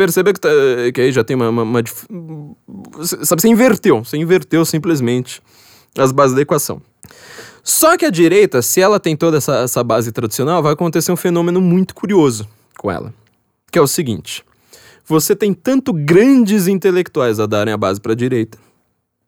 percebe 0.01 0.33
que, 0.33 0.41
tá, 0.41 0.49
que 0.95 0.99
aí 0.99 1.13
já 1.13 1.23
tem 1.23 1.37
uma, 1.37 1.51
uma, 1.51 1.63
uma, 1.63 1.85
Sabe, 3.05 3.43
você 3.43 3.49
inverteu. 3.49 4.03
Você 4.03 4.17
inverteu 4.17 4.65
simplesmente 4.65 5.43
as 5.99 6.11
bases 6.11 6.35
da 6.35 6.41
equação. 6.41 6.81
Só 7.63 7.99
que 7.99 8.07
a 8.07 8.11
direita, 8.11 8.63
se 8.63 8.81
ela 8.81 8.99
tem 8.99 9.15
toda 9.15 9.37
essa, 9.37 9.59
essa 9.59 9.85
base 9.85 10.11
tradicional, 10.11 10.63
vai 10.63 10.73
acontecer 10.73 11.13
um 11.13 11.17
fenômeno 11.17 11.61
muito 11.61 11.95
curioso 11.95 12.49
com 12.79 12.91
ela. 12.91 13.13
Que 13.71 13.79
é 13.79 13.83
o 13.83 13.87
seguinte: 13.87 14.43
você 15.05 15.37
tem 15.37 15.53
tanto 15.53 15.93
grandes 15.93 16.67
intelectuais 16.67 17.39
a 17.39 17.45
darem 17.45 17.75
a 17.75 17.77
base 17.77 18.01
para 18.01 18.13
a 18.13 18.17
direita. 18.17 18.57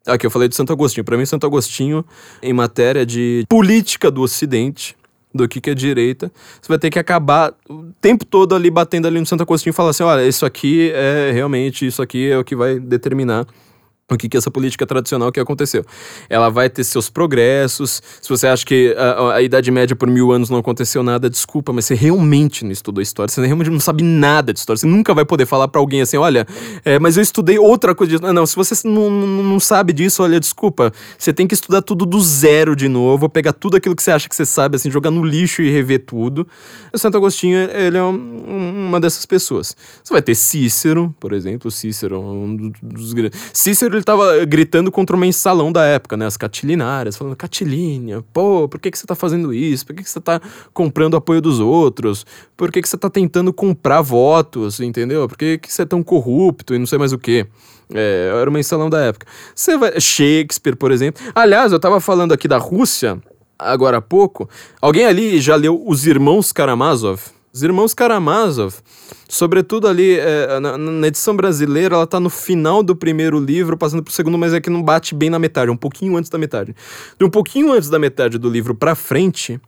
Aqui 0.06 0.24
eu 0.24 0.30
falei 0.30 0.48
de 0.48 0.56
Santo 0.56 0.72
Agostinho. 0.72 1.04
Para 1.04 1.18
mim, 1.18 1.26
Santo 1.26 1.46
Agostinho, 1.46 2.02
em 2.42 2.54
matéria 2.54 3.04
de 3.04 3.44
política 3.46 4.10
do 4.10 4.22
Ocidente, 4.22 4.96
do 5.34 5.48
que, 5.48 5.60
que 5.60 5.70
é 5.70 5.74
direita, 5.74 6.30
você 6.60 6.68
vai 6.68 6.78
ter 6.78 6.90
que 6.90 6.98
acabar 6.98 7.52
o 7.68 7.84
tempo 8.00 8.24
todo 8.24 8.54
ali 8.54 8.70
batendo 8.70 9.06
ali 9.06 9.18
no 9.18 9.26
Santo 9.26 9.42
Agostinho 9.42 9.72
e 9.72 9.74
falar 9.74 9.90
assim, 9.90 10.02
olha, 10.02 10.26
isso 10.26 10.44
aqui 10.44 10.90
é 10.94 11.30
realmente, 11.32 11.86
isso 11.86 12.02
aqui 12.02 12.30
é 12.30 12.38
o 12.38 12.44
que 12.44 12.54
vai 12.54 12.78
determinar 12.78 13.46
o 14.14 14.18
que, 14.18 14.28
que 14.28 14.36
essa 14.36 14.51
política 14.51 14.86
tradicional 14.86 15.30
que 15.32 15.40
aconteceu. 15.40 15.84
Ela 16.28 16.48
vai 16.48 16.68
ter 16.68 16.84
seus 16.84 17.09
progressos. 17.09 18.02
Se 18.20 18.28
você 18.28 18.47
acha 18.47 18.64
que 18.64 18.94
a, 18.97 19.34
a, 19.34 19.43
Idade 19.43 19.70
Média 19.70 19.97
por 19.97 20.09
mil 20.09 20.32
anos 20.32 20.51
não 20.51 20.59
aconteceu 20.59 21.02
nada, 21.02 21.28
desculpa, 21.28 21.72
mas 21.72 21.84
você 21.84 21.94
realmente 21.94 22.64
não 22.64 22.72
estudou 22.72 23.02
história. 23.02 23.32
Você 23.32 23.44
realmente 23.44 23.70
não 23.70 23.80
sabe 23.80 24.02
nada 24.02 24.52
de 24.52 24.59
história. 24.59 24.78
Você 24.78 24.86
nunca 24.86 25.14
vai 25.14 25.24
poder 25.24 25.47
falar 25.47 25.68
para 25.68 25.80
alguém 25.80 26.02
assim: 26.02 26.16
olha, 26.16 26.47
é, 26.84 26.98
mas 26.98 27.16
eu 27.16 27.22
estudei 27.22 27.59
outra 27.59 27.94
coisa. 27.94 28.18
Não, 28.18 28.32
não 28.32 28.47
se 28.47 28.56
você 28.56 28.86
não, 28.86 29.10
não 29.10 29.60
sabe 29.60 29.93
disso, 29.93 30.22
olha, 30.22 30.39
desculpa. 30.39 30.93
Você 31.18 31.32
tem 31.32 31.47
que 31.47 31.55
estudar 31.55 31.82
tudo 31.82 32.05
do 32.05 32.20
zero 32.20 32.76
de 32.76 32.89
novo, 32.89 33.28
pegar 33.28 33.52
tudo 33.52 33.76
aquilo 33.76 33.97
que 33.97 34.02
você 34.02 34.10
acha 34.10 34.28
que 34.28 34.34
você 34.34 34.47
sabe, 34.47 34.76
assim, 34.76 34.90
jogar 34.90 35.10
no 35.10 35.24
lixo 35.24 35.62
e 35.62 35.70
rever 35.70 36.05
tudo. 36.05 36.47
O 36.93 36.98
Santo 36.98 37.16
Agostinho, 37.16 37.59
ele 37.70 37.97
é 37.97 38.02
um, 38.02 38.89
uma 38.89 39.01
dessas 39.01 39.26
pessoas. 39.26 39.76
Você 40.02 40.12
vai 40.12 40.22
ter 40.22 40.34
Cícero, 40.34 41.14
por 41.18 41.32
exemplo. 41.32 41.70
Cícero, 41.70 42.20
um 42.20 42.72
dos 42.82 43.12
grandes. 43.12 43.39
Cícero, 43.52 44.01
ele 44.02 44.04
tava 44.04 44.44
gritando 44.44 44.90
contra 44.90 45.14
o 45.14 45.18
mensalão 45.18 45.70
da 45.70 45.84
época, 45.84 46.16
né? 46.16 46.26
As 46.26 46.36
catilinárias, 46.36 47.16
falando, 47.16 47.36
Catilínea, 47.36 48.22
pô, 48.32 48.68
por 48.68 48.80
que, 48.80 48.90
que 48.90 48.98
você 48.98 49.06
tá 49.06 49.14
fazendo 49.14 49.54
isso? 49.54 49.86
Por 49.86 49.94
que, 49.94 50.02
que 50.02 50.10
você 50.10 50.20
tá 50.20 50.40
comprando 50.74 51.16
apoio 51.16 51.40
dos 51.40 51.60
outros? 51.60 52.26
Por 52.56 52.72
que, 52.72 52.82
que 52.82 52.88
você 52.88 52.98
tá 52.98 53.08
tentando 53.08 53.52
comprar 53.52 54.02
votos, 54.02 54.80
entendeu? 54.80 55.28
Por 55.28 55.38
que, 55.38 55.58
que 55.58 55.72
você 55.72 55.82
é 55.82 55.86
tão 55.86 56.02
corrupto 56.02 56.74
e 56.74 56.78
não 56.78 56.86
sei 56.86 56.98
mais 56.98 57.12
o 57.12 57.18
que? 57.18 57.46
É, 57.94 58.32
era 58.40 58.50
o 58.50 58.52
mensalão 58.52 58.90
da 58.90 59.00
época. 59.00 59.26
Você 59.54 59.78
vai. 59.78 60.00
Shakespeare, 60.00 60.74
por 60.74 60.90
exemplo. 60.90 61.22
Aliás, 61.34 61.70
eu 61.70 61.78
tava 61.78 62.00
falando 62.00 62.32
aqui 62.32 62.48
da 62.48 62.58
Rússia 62.58 63.22
agora 63.58 63.98
há 63.98 64.02
pouco. 64.02 64.48
Alguém 64.80 65.04
ali 65.04 65.40
já 65.40 65.54
leu 65.54 65.80
Os 65.86 66.06
Irmãos 66.06 66.52
Karamazov? 66.52 67.20
Os 67.52 67.62
irmãos 67.62 67.92
Karamazov, 67.92 68.76
sobretudo 69.28 69.86
ali 69.86 70.18
é, 70.18 70.58
na, 70.58 70.78
na, 70.78 71.06
edição 71.06 71.36
brasileira, 71.36 71.96
ela 71.96 72.06
tá 72.06 72.18
no 72.18 72.30
final 72.30 72.82
do 72.82 72.96
primeiro 72.96 73.38
livro, 73.38 73.76
passando 73.76 74.02
pro 74.02 74.10
segundo, 74.10 74.38
mas 74.38 74.54
é 74.54 74.60
que 74.60 74.70
não 74.70 74.82
bate 74.82 75.14
bem 75.14 75.28
na 75.28 75.38
metade, 75.38 75.70
um 75.70 75.76
pouquinho 75.76 76.16
antes 76.16 76.30
da 76.30 76.38
metade. 76.38 76.74
De 77.18 77.24
um 77.26 77.28
pouquinho 77.28 77.70
antes 77.70 77.90
da 77.90 77.98
metade 77.98 78.38
do 78.38 78.48
livro 78.48 78.74
pra 78.74 78.94
frente, 78.94 79.60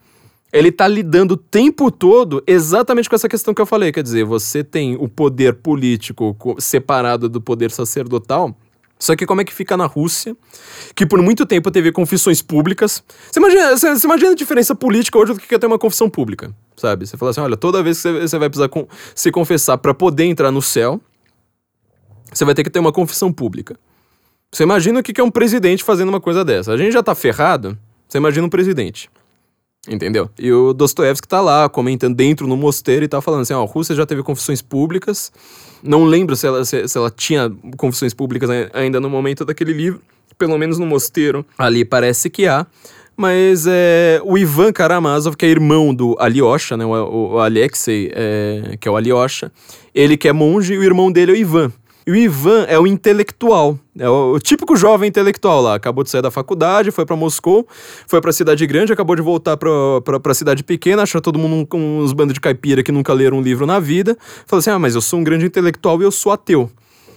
ele 0.51 0.73
tá 0.73 0.89
lidando 0.89 1.35
o 1.35 1.37
tempo 1.37 1.91
todo 1.91 2.43
exatamente 2.47 3.07
com 3.07 3.17
essa 3.17 3.29
questão 3.29 3.53
que 3.53 3.61
eu 3.61 3.67
falei. 3.67 3.93
Quer 3.93 4.03
dizer, 4.03 4.25
você 4.25 4.65
tem 4.65 4.97
o 4.97 5.07
poder 5.07 5.53
político 5.53 6.35
separado 6.59 7.29
do 7.29 7.39
poder 7.39 7.71
sacerdotal 7.71 8.57
só 9.05 9.15
que 9.15 9.27
como 9.27 9.43
é 9.43 9.45
que 9.45 9.53
fica 9.53 9.77
na 9.77 9.85
Rússia, 9.85 10.35
que 10.95 11.05
por 11.05 11.21
muito 11.21 11.45
tempo 11.45 11.71
teve 11.71 11.93
confissões 11.93 12.41
públicas. 12.41 13.05
Você 13.31 13.39
imagina, 13.39 13.77
você, 13.77 13.95
você 13.95 14.07
imagina 14.07 14.31
a 14.31 14.35
diferença 14.35 14.75
política 14.75 15.19
hoje 15.19 15.35
do 15.35 15.39
que 15.39 15.55
é 15.55 15.59
ter 15.59 15.67
uma 15.67 15.79
confissão 15.79 16.09
pública, 16.09 16.55
sabe? 16.75 17.07
Você 17.07 17.15
fala 17.19 17.31
assim, 17.31 17.43
olha, 17.43 17.55
toda 17.55 17.83
vez 17.83 17.99
que 17.99 18.11
você, 18.11 18.21
você 18.23 18.39
vai 18.39 18.49
precisar 18.49 18.71
com, 18.71 18.89
se 19.15 19.31
confessar 19.31 19.77
para 19.77 19.93
poder 19.93 20.25
entrar 20.25 20.51
no 20.51 20.63
céu, 20.63 20.99
você 22.33 22.47
vai 22.47 22.55
ter 22.55 22.65
que 22.65 22.71
ter 22.71 22.79
uma 22.79 22.93
confissão 22.93 23.31
pública. 23.31 23.77
Você 24.51 24.63
imagina 24.63 25.01
o 25.01 25.03
que 25.03 25.21
é 25.21 25.25
um 25.25 25.31
presidente 25.31 25.85
fazendo 25.85 26.09
uma 26.09 26.21
coisa 26.21 26.43
dessa. 26.43 26.73
A 26.73 26.77
gente 26.79 26.93
já 26.93 27.03
tá 27.03 27.15
ferrado, 27.15 27.77
você 28.09 28.17
imagina 28.17 28.47
um 28.47 28.51
presidente. 28.51 29.11
Entendeu? 29.87 30.31
E 30.39 30.51
o 30.51 30.73
Dostoevsky 30.73 31.29
tá 31.29 31.43
lá 31.43 31.69
comentando 31.69 32.15
dentro 32.15 32.47
no 32.47 32.57
mosteiro 32.57 33.05
e 33.05 33.09
tá 33.09 33.21
falando 33.21 33.43
assim: 33.43 33.53
ó, 33.53 33.63
a 33.63 33.67
Rússia 33.67 33.95
já 33.95 34.07
teve 34.07 34.23
confissões 34.23 34.63
públicas. 34.63 35.31
Não 35.85 36.05
lembro 36.05 36.35
se 36.35 36.47
ela, 36.47 36.65
se, 36.65 36.89
se 36.89 36.97
ela 36.97 37.11
tinha 37.11 37.53
confissões 37.77 38.15
públicas 38.15 38.49
ainda 38.73 38.99
no 38.99 39.11
momento 39.11 39.45
daquele 39.45 39.73
livro. 39.73 40.01
Pelo 40.39 40.57
menos 40.59 40.79
no 40.79 40.87
mosteiro 40.87 41.45
ali 41.59 41.85
parece 41.85 42.31
que 42.31 42.47
há. 42.47 42.67
Mas 43.17 43.67
é, 43.69 44.21
o 44.25 44.37
Ivan 44.37 44.73
Karamazov, 44.73 45.37
que 45.37 45.47
é 45.47 45.49
irmão 45.49 45.95
do 45.95 46.17
Alyosha, 46.19 46.77
né, 46.77 46.85
o, 46.85 47.35
o 47.35 47.39
Alexei, 47.39 48.11
é, 48.13 48.77
que 48.81 48.89
é 48.89 48.91
o 48.91 48.97
Alyosha, 48.97 49.53
ele 49.95 50.17
que 50.17 50.27
é 50.27 50.33
monge 50.33 50.75
e 50.75 50.79
o 50.79 50.83
irmão 50.83 51.13
dele 51.13 51.31
é 51.31 51.35
o 51.35 51.37
Ivan. 51.37 51.73
E 52.07 52.11
o 52.11 52.15
Ivan 52.15 52.67
é 52.69 52.79
o 52.79 52.87
intelectual, 52.87 53.79
é 53.99 54.07
o, 54.07 54.39
típico 54.39 54.77
jovem 54.77 55.09
intelectual 55.09 55.63
lá. 55.63 55.75
Acabou 55.75 56.05
de 56.05 56.11
sair 56.11 56.21
da 56.21 56.31
faculdade, 56.31 56.91
foi 56.91 57.07
para 57.07 57.17
Moscou, 57.17 57.67
foi 58.07 58.21
para 58.21 58.31
cidade 58.31 58.67
grande, 58.67 58.93
acabou 58.93 59.17
de 59.17 59.23
voltar 59.23 59.57
para 59.57 60.21
pra, 60.21 60.35
cidade 60.35 60.63
pequena, 60.63 61.03
achou 61.03 61.21
todo 61.21 61.39
mundo 61.39 61.67
com 61.67 62.01
uns 62.01 62.13
bandos 62.13 62.35
de 62.35 62.41
caipira 62.41 62.83
que 62.83 62.93
nunca 62.93 63.13
leram 63.15 63.39
um 63.39 63.41
livro 63.41 63.65
na 63.65 63.81
vida. 63.81 64.19
Falou 64.47 64.61
assim: 64.61 64.71
ah, 64.71 64.79
mas 64.79 64.95
eu 64.95 65.01
sou 65.01 65.19
um 65.19 65.25
grande 65.25 65.47
intelectual 65.47 65.99
e 66.03 66.05
eu 66.05 66.11
sou 66.11 66.31
ateu. 66.31 66.71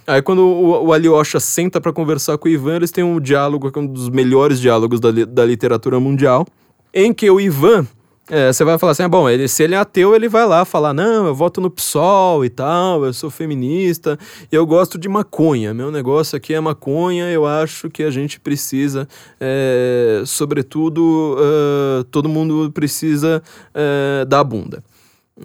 Aí 0.06 0.22
quando 0.22 0.40
o, 0.40 0.86
o 0.86 0.92
Alyosha 0.94 1.38
senta 1.38 1.82
para 1.82 1.92
conversar 1.92 2.38
com 2.38 2.48
o 2.48 2.50
Ivan, 2.50 2.76
eles 2.76 2.90
têm 2.90 3.04
um 3.04 3.20
diálogo, 3.20 3.70
que 3.70 3.78
é 3.78 3.82
um 3.82 3.86
dos 3.86 4.08
melhores 4.08 4.58
diálogos 4.58 5.00
da, 5.00 5.10
da 5.10 5.44
literatura 5.44 6.00
mundial, 6.00 6.46
em 6.94 7.12
que 7.12 7.30
o 7.30 7.38
Ivan 7.38 7.86
é, 8.30 8.52
você 8.52 8.62
vai 8.62 8.78
falar 8.78 8.92
assim, 8.92 9.02
ah, 9.02 9.08
bom, 9.08 9.28
ele, 9.28 9.48
se 9.48 9.62
ele 9.62 9.74
é 9.74 9.78
ateu, 9.78 10.14
ele 10.14 10.28
vai 10.28 10.46
lá 10.46 10.64
falar, 10.64 10.92
não, 10.92 11.26
eu 11.26 11.34
voto 11.34 11.60
no 11.60 11.70
PSOL 11.70 12.44
e 12.44 12.50
tal, 12.50 13.04
eu 13.04 13.12
sou 13.12 13.30
feminista, 13.30 14.18
eu 14.52 14.66
gosto 14.66 14.98
de 14.98 15.08
maconha, 15.08 15.72
meu 15.72 15.90
negócio 15.90 16.36
aqui 16.36 16.52
é 16.52 16.60
maconha, 16.60 17.30
eu 17.30 17.46
acho 17.46 17.88
que 17.88 18.02
a 18.02 18.10
gente 18.10 18.38
precisa, 18.38 19.08
é, 19.40 20.22
sobretudo, 20.26 21.36
uh, 21.38 22.04
todo 22.04 22.28
mundo 22.28 22.70
precisa 22.72 23.42
uh, 23.74 24.26
dar 24.26 24.44
bunda. 24.44 24.84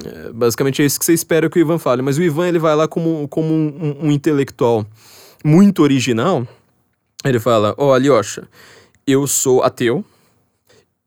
É, 0.05 0.31
basicamente 0.33 0.81
é 0.81 0.85
isso 0.85 0.99
que 0.99 1.05
você 1.05 1.13
espera 1.13 1.49
que 1.49 1.59
o 1.59 1.61
Ivan 1.61 1.77
fale, 1.77 2.01
mas 2.01 2.17
o 2.17 2.23
Ivan 2.23 2.47
ele 2.47 2.59
vai 2.59 2.75
lá 2.75 2.87
como, 2.87 3.27
como 3.29 3.53
um, 3.53 3.95
um, 4.01 4.07
um 4.07 4.11
intelectual 4.11 4.85
muito 5.45 5.83
original, 5.83 6.45
ele 7.23 7.39
fala, 7.39 7.73
ó, 7.77 7.89
oh, 7.89 7.93
Alyosha, 7.93 8.47
eu 9.05 9.25
sou 9.27 9.63
ateu, 9.63 10.03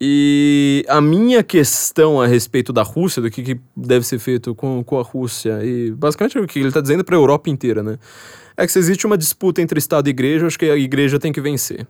e 0.00 0.84
a 0.88 1.00
minha 1.00 1.42
questão 1.42 2.20
a 2.20 2.26
respeito 2.26 2.72
da 2.72 2.82
Rússia, 2.82 3.22
do 3.22 3.30
que, 3.30 3.42
que 3.42 3.60
deve 3.74 4.06
ser 4.06 4.18
feito 4.18 4.54
com, 4.54 4.84
com 4.84 4.98
a 4.98 5.02
Rússia, 5.02 5.64
e 5.64 5.90
basicamente 5.90 6.38
o 6.38 6.46
que 6.46 6.58
ele 6.58 6.68
está 6.68 6.80
dizendo 6.80 7.02
para 7.02 7.16
a 7.16 7.18
Europa 7.18 7.48
inteira, 7.48 7.82
né? 7.82 7.98
É 8.56 8.66
que 8.66 8.72
se 8.72 8.78
existe 8.78 9.06
uma 9.06 9.16
disputa 9.16 9.62
entre 9.62 9.78
Estado 9.78 10.08
e 10.08 10.10
Igreja, 10.10 10.46
acho 10.46 10.58
que 10.58 10.68
a 10.68 10.76
Igreja 10.76 11.18
tem 11.18 11.32
que 11.32 11.40
vencer. 11.40 11.86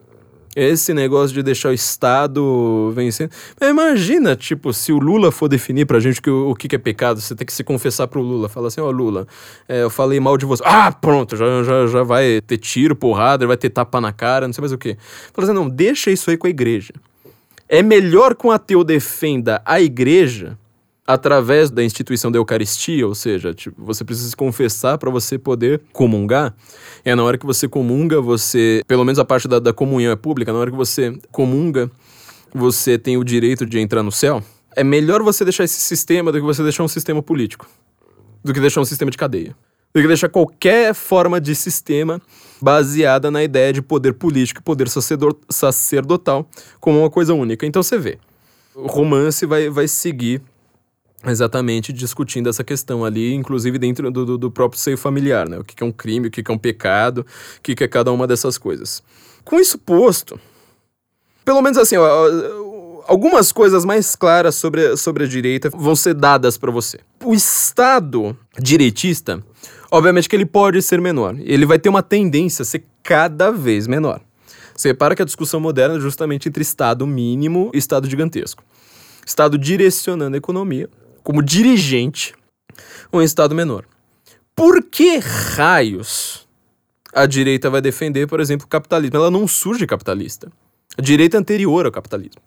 Esse 0.55 0.95
negócio 0.95 1.35
de 1.35 1.43
deixar 1.43 1.69
o 1.69 1.73
Estado 1.73 2.91
vencendo. 2.95 3.31
Mas 3.61 3.69
imagina, 3.69 4.35
tipo, 4.35 4.73
se 4.73 4.91
o 4.91 4.99
Lula 4.99 5.31
for 5.31 5.49
definir 5.49 5.85
pra 5.85 6.01
gente 6.01 6.23
que, 6.23 6.31
o, 6.31 6.51
o 6.51 6.55
que, 6.55 6.67
que 6.67 6.77
é 6.77 6.79
pecado, 6.79 7.21
você 7.21 7.35
tem 7.35 7.47
que 7.47 7.53
se 7.53 7.63
confessar 7.63 8.07
pro 8.07 8.23
Lula. 8.23 8.49
Fala 8.49 8.69
assim, 8.69 8.81
ó, 8.81 8.87
oh, 8.87 8.91
Lula, 8.91 9.27
é, 9.69 9.83
eu 9.83 9.91
falei 9.91 10.19
mal 10.19 10.39
de 10.39 10.47
você. 10.47 10.63
Ah, 10.65 10.91
pronto, 10.91 11.37
já, 11.37 11.63
já, 11.63 11.87
já 11.87 12.03
vai 12.03 12.41
ter 12.41 12.57
tiro, 12.57 12.97
porrada, 12.97 13.47
vai 13.47 13.57
ter 13.59 13.69
tapa 13.69 14.01
na 14.01 14.13
cara, 14.13 14.47
não 14.47 14.55
sei 14.55 14.63
mais 14.63 14.73
o 14.73 14.79
quê. 14.79 14.97
Fala 15.35 15.47
assim, 15.47 15.55
não, 15.55 15.69
deixa 15.69 16.11
isso 16.11 16.31
aí 16.31 16.39
com 16.39 16.47
a 16.47 16.51
igreja. 16.51 16.95
É 17.69 17.83
melhor 17.83 18.35
que 18.35 18.47
um 18.47 18.51
ateu 18.51 18.85
defenda 18.85 19.61
a 19.65 19.81
igreja 19.81 20.57
através 21.07 21.71
da 21.71 21.85
instituição 21.85 22.33
da 22.33 22.39
Eucaristia, 22.39 23.07
ou 23.07 23.15
seja, 23.15 23.55
tipo, 23.55 23.85
você 23.85 24.05
precisa 24.05 24.29
se 24.31 24.37
confessar 24.37 24.99
para 24.99 25.11
você 25.11 25.39
poder 25.39 25.81
comungar. 25.93 26.55
É 27.05 27.15
na 27.15 27.23
hora 27.23 27.39
que 27.39 27.47
você 27.47 27.69
comunga, 27.69 28.21
você, 28.21 28.83
pelo 28.89 29.05
menos 29.05 29.19
a 29.19 29.25
parte 29.25 29.47
da, 29.47 29.59
da 29.59 29.73
comunhão 29.73 30.13
é 30.13 30.17
pública, 30.17 30.53
na 30.53 30.59
hora 30.59 30.71
que 30.71 30.77
você 30.77 31.17
comunga, 31.31 31.91
você 32.53 32.99
tem 32.99 33.17
o 33.17 33.25
direito 33.25 33.65
de 33.65 33.79
entrar 33.79 34.03
no 34.03 34.11
céu. 34.11 34.43
É 34.75 34.83
melhor 34.83 35.23
você 35.23 35.45
deixar 35.45 35.65
esse 35.65 35.81
sistema 35.81 36.33
do 36.33 36.39
que 36.39 36.45
você 36.45 36.63
deixar 36.63 36.83
um 36.83 36.89
sistema 36.89 37.23
político, 37.23 37.69
do 38.45 38.53
que 38.53 38.61
deixar 38.61 38.81
um 38.81 38.85
sistema 38.85 39.11
de 39.11 39.17
cadeia, 39.17 39.55
do 39.97 40.03
que 40.03 40.09
deixar 40.09 40.29
qualquer 40.29 40.95
forma 40.95 41.41
de 41.41 41.55
sistema 41.55 42.21
baseada 42.61 43.31
na 43.31 43.43
ideia 43.43 43.73
de 43.73 43.81
poder 43.81 44.13
político 44.13 44.61
e 44.61 44.63
poder 44.63 44.89
sacerdotal 45.49 46.47
como 46.79 46.99
uma 46.99 47.09
coisa 47.09 47.33
única. 47.33 47.65
Então 47.65 47.83
você 47.83 47.97
vê, 47.97 48.19
o 48.75 48.87
romance 48.89 49.47
vai, 49.47 49.71
vai 49.71 49.89
seguir 49.89 50.43
exatamente 51.25 51.95
discutindo 51.95 52.47
essa 52.47 52.63
questão 52.63 53.07
ali, 53.07 53.33
inclusive 53.33 53.79
dentro 53.79 54.11
do, 54.11 54.27
do, 54.27 54.37
do 54.37 54.51
próprio 54.51 54.79
seio 54.79 54.99
familiar, 54.99 55.49
né? 55.49 55.59
O 55.59 55.65
que 55.65 55.83
é 55.83 55.87
um 55.87 55.93
crime, 55.93 56.29
o 56.29 56.31
que 56.31 56.43
é 56.47 56.55
um 56.55 56.59
pecado, 56.59 57.25
o 57.57 57.63
que 57.63 57.83
é 57.83 57.89
cada 57.89 58.13
uma 58.13 58.27
dessas 58.27 58.59
coisas. 58.59 59.03
Com 59.47 59.59
isso 59.59 59.79
posto, 59.79 60.39
pelo 61.43 61.63
menos 61.63 61.79
assim, 61.79 61.97
algumas 63.07 63.51
coisas 63.51 63.83
mais 63.85 64.15
claras 64.15 64.57
sobre, 64.57 64.95
sobre 64.99 65.25
a 65.25 65.27
direita 65.27 65.71
vão 65.71 65.97
ser 65.97 66.13
dadas 66.13 66.59
para 66.59 66.71
você. 66.71 67.01
O 67.25 67.33
Estado 67.33 68.37
direitista, 68.59 69.43
obviamente 69.91 70.29
que 70.29 70.37
ele 70.37 70.47
pode 70.47 70.81
ser 70.83 71.01
menor, 71.01 71.37
ele 71.41 71.67
vai 71.67 71.79
ter 71.79 71.89
uma 71.89 72.03
tendência 72.03 72.63
a 72.63 72.67
ser 72.67 72.85
cada 73.03 73.51
vez 73.51 73.87
menor. 73.87 74.21
Você 74.75 74.89
repara 74.89 75.15
que 75.15 75.23
a 75.23 75.25
discussão 75.25 75.59
moderna 75.59 75.97
é 75.97 76.01
justamente 76.01 76.49
entre 76.49 76.63
Estado 76.63 77.07
mínimo 77.07 77.71
e 77.73 77.79
Estado 77.79 78.09
gigantesco. 78.09 78.63
Estado 79.25 79.57
direcionando 79.57 80.37
a 80.37 80.39
economia, 80.39 80.89
como 81.23 81.43
dirigente 81.43 82.35
um 83.13 83.23
Estado 83.23 83.55
menor. 83.55 83.85
Por 84.55 84.83
que 84.83 85.19
raios 85.19 86.47
a 87.13 87.27
direita 87.27 87.71
vai 87.71 87.81
defender, 87.81 88.27
por 88.27 88.41
exemplo, 88.41 88.67
o 88.67 88.69
capitalismo? 88.69 89.17
Ela 89.17 89.31
não 89.31 89.49
surge 89.49 89.87
capitalista. 89.87 90.51
A 90.99 91.03
direita 91.03 91.37
é 91.37 91.41
anterior 91.41 91.85
ao 91.85 91.93
capitalismo. 91.93 92.41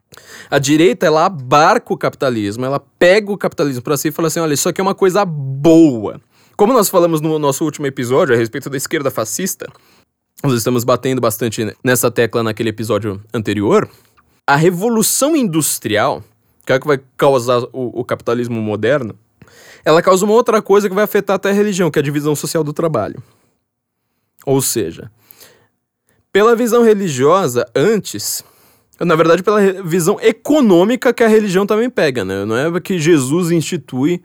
A 0.50 0.58
direita, 0.58 1.06
ela 1.06 1.26
abarca 1.26 1.94
o 1.94 1.98
capitalismo, 1.98 2.66
ela 2.66 2.80
pega 2.80 3.32
o 3.32 3.38
capitalismo 3.38 3.84
para 3.84 3.96
si 3.96 4.08
e 4.08 4.12
fala 4.12 4.28
assim: 4.28 4.40
olha, 4.40 4.54
isso 4.54 4.68
aqui 4.68 4.82
é 4.82 4.84
uma 4.84 4.96
coisa 4.96 5.24
boa. 5.24 6.20
Como 6.60 6.74
nós 6.74 6.90
falamos 6.90 7.22
no 7.22 7.40
nosso 7.40 7.64
último 7.64 7.88
episódio 7.88 8.36
a 8.36 8.38
respeito 8.38 8.70
da 8.70 8.76
esquerda 8.76 9.10
fascista, 9.10 9.66
nós 10.44 10.52
estamos 10.56 10.84
batendo 10.84 11.22
bastante 11.22 11.74
nessa 11.82 12.12
tecla 12.12 12.44
naquele 12.44 12.68
episódio 12.68 13.24
anterior. 13.34 13.90
A 14.46 14.58
revolução 14.58 15.38
industrial 15.38 16.22
que 16.66 16.74
é 16.74 16.76
o 16.76 16.80
que 16.82 16.86
vai 16.86 17.00
causar 17.16 17.60
o, 17.72 18.02
o 18.02 18.04
capitalismo 18.04 18.60
moderno, 18.62 19.18
ela 19.86 20.02
causa 20.02 20.26
uma 20.26 20.34
outra 20.34 20.62
coisa 20.62 20.90
que 20.90 20.94
vai 20.94 21.06
afetar 21.06 21.38
até 21.38 21.50
a 21.50 21.54
religião, 21.54 21.90
que 21.90 21.98
é 21.98 22.02
a 22.02 22.04
divisão 22.04 22.36
social 22.36 22.62
do 22.62 22.74
trabalho. 22.74 23.24
Ou 24.46 24.62
seja, 24.62 25.10
pela 26.30 26.58
visão 26.58 26.84
religiosa, 26.84 27.66
antes, 27.74 28.44
na 29.00 29.16
verdade, 29.16 29.44
pela 29.44 29.82
visão 29.82 30.20
econômica 30.22 31.14
que 31.14 31.24
a 31.24 31.30
religião 31.30 31.66
também 31.66 31.90
pega, 31.90 32.26
né? 32.26 32.44
Não 32.44 32.58
é 32.58 32.82
que 32.82 33.00
Jesus 33.00 33.50
institui 33.50 34.22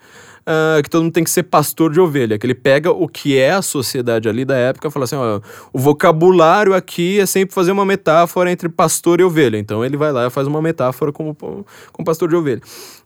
uh, 0.47 0.83
que 0.83 0.91
todo 0.91 1.03
mundo 1.03 1.13
tem 1.13 1.25
que 1.25 1.31
ser 1.31 1.45
pastor 1.45 1.93
de 1.93 2.01
ovelha, 2.01 2.39
que 2.39 2.47
ele 2.47 2.55
pega 2.55 2.91
o 2.91 3.09
que 3.09 3.37
é 3.39 3.53
a 3.53 3.63
sociedade 3.63 4.29
ali 4.29 4.45
da 4.45 4.57
época 4.57 4.89
e 4.89 4.91
fala 4.91 5.05
assim, 5.05 5.17
ó, 5.17 5.41
o 5.73 5.79
vocabulário 5.79 6.75
aqui 6.75 7.21
é 7.21 7.27
sempre 7.27 7.55
fazer 7.55 7.73
uma 7.73 7.85
metáfora 7.85 8.51
entre 8.51 8.69
pastor 8.69 9.21
e 9.21 9.25
ovelha. 9.25 9.59
Então 9.59 9.85
ele 9.85 9.97
vai 9.97 10.13
lá 10.13 10.27
e 10.27 10.31
faz 10.31 10.47
uma 10.47 10.63
metáfora 10.63 11.13
com, 11.13 11.35
com 11.35 12.05
pastor 12.05 12.29
de 12.29 12.37
ovelha. 12.37 12.61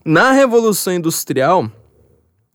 Na 0.05 0.32
Revolução 0.32 0.93
Industrial, 0.93 1.70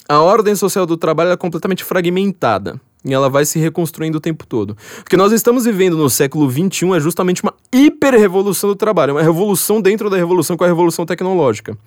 a 0.07 0.21
ordem 0.21 0.55
social 0.55 0.85
do 0.85 0.97
trabalho 0.97 1.31
é 1.31 1.37
completamente 1.37 1.83
fragmentada. 1.83 2.79
E 3.05 3.13
ela 3.13 3.29
vai 3.29 3.43
se 3.43 3.59
reconstruindo 3.59 4.17
o 4.17 4.21
tempo 4.21 4.47
todo. 4.47 4.77
O 5.01 5.03
que 5.09 5.17
nós 5.17 5.33
estamos 5.33 5.65
vivendo 5.65 5.97
no 5.97 6.09
século 6.09 6.49
XXI 6.49 6.93
é 6.95 6.99
justamente 7.01 7.43
uma 7.43 7.53
hiper-revolução 7.69 8.69
do 8.69 8.77
trabalho, 8.77 9.13
uma 9.13 9.21
revolução 9.21 9.81
dentro 9.81 10.09
da 10.09 10.15
revolução 10.15 10.55
com 10.55 10.63
a 10.63 10.67
revolução 10.67 11.05
tecnológica. 11.05 11.77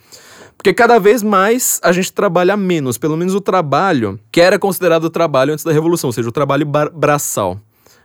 Porque 0.57 0.73
cada 0.75 0.99
vez 0.99 1.23
mais 1.23 1.81
a 1.83 1.93
gente 1.93 2.13
trabalha 2.13 2.57
menos, 2.57 2.99
pelo 2.99 3.17
menos 3.17 3.35
o 3.35 3.41
trabalho 3.41 4.19
que 4.33 4.41
era 4.41 4.59
considerado 4.59 5.09
trabalho 5.11 5.53
antes 5.53 5.65
da 5.65 5.73
revolução, 5.73 6.09
ou 6.09 6.13
seja, 6.13 6.29
o 6.29 6.33
trabalho 6.33 6.67
braçal. 6.67 7.61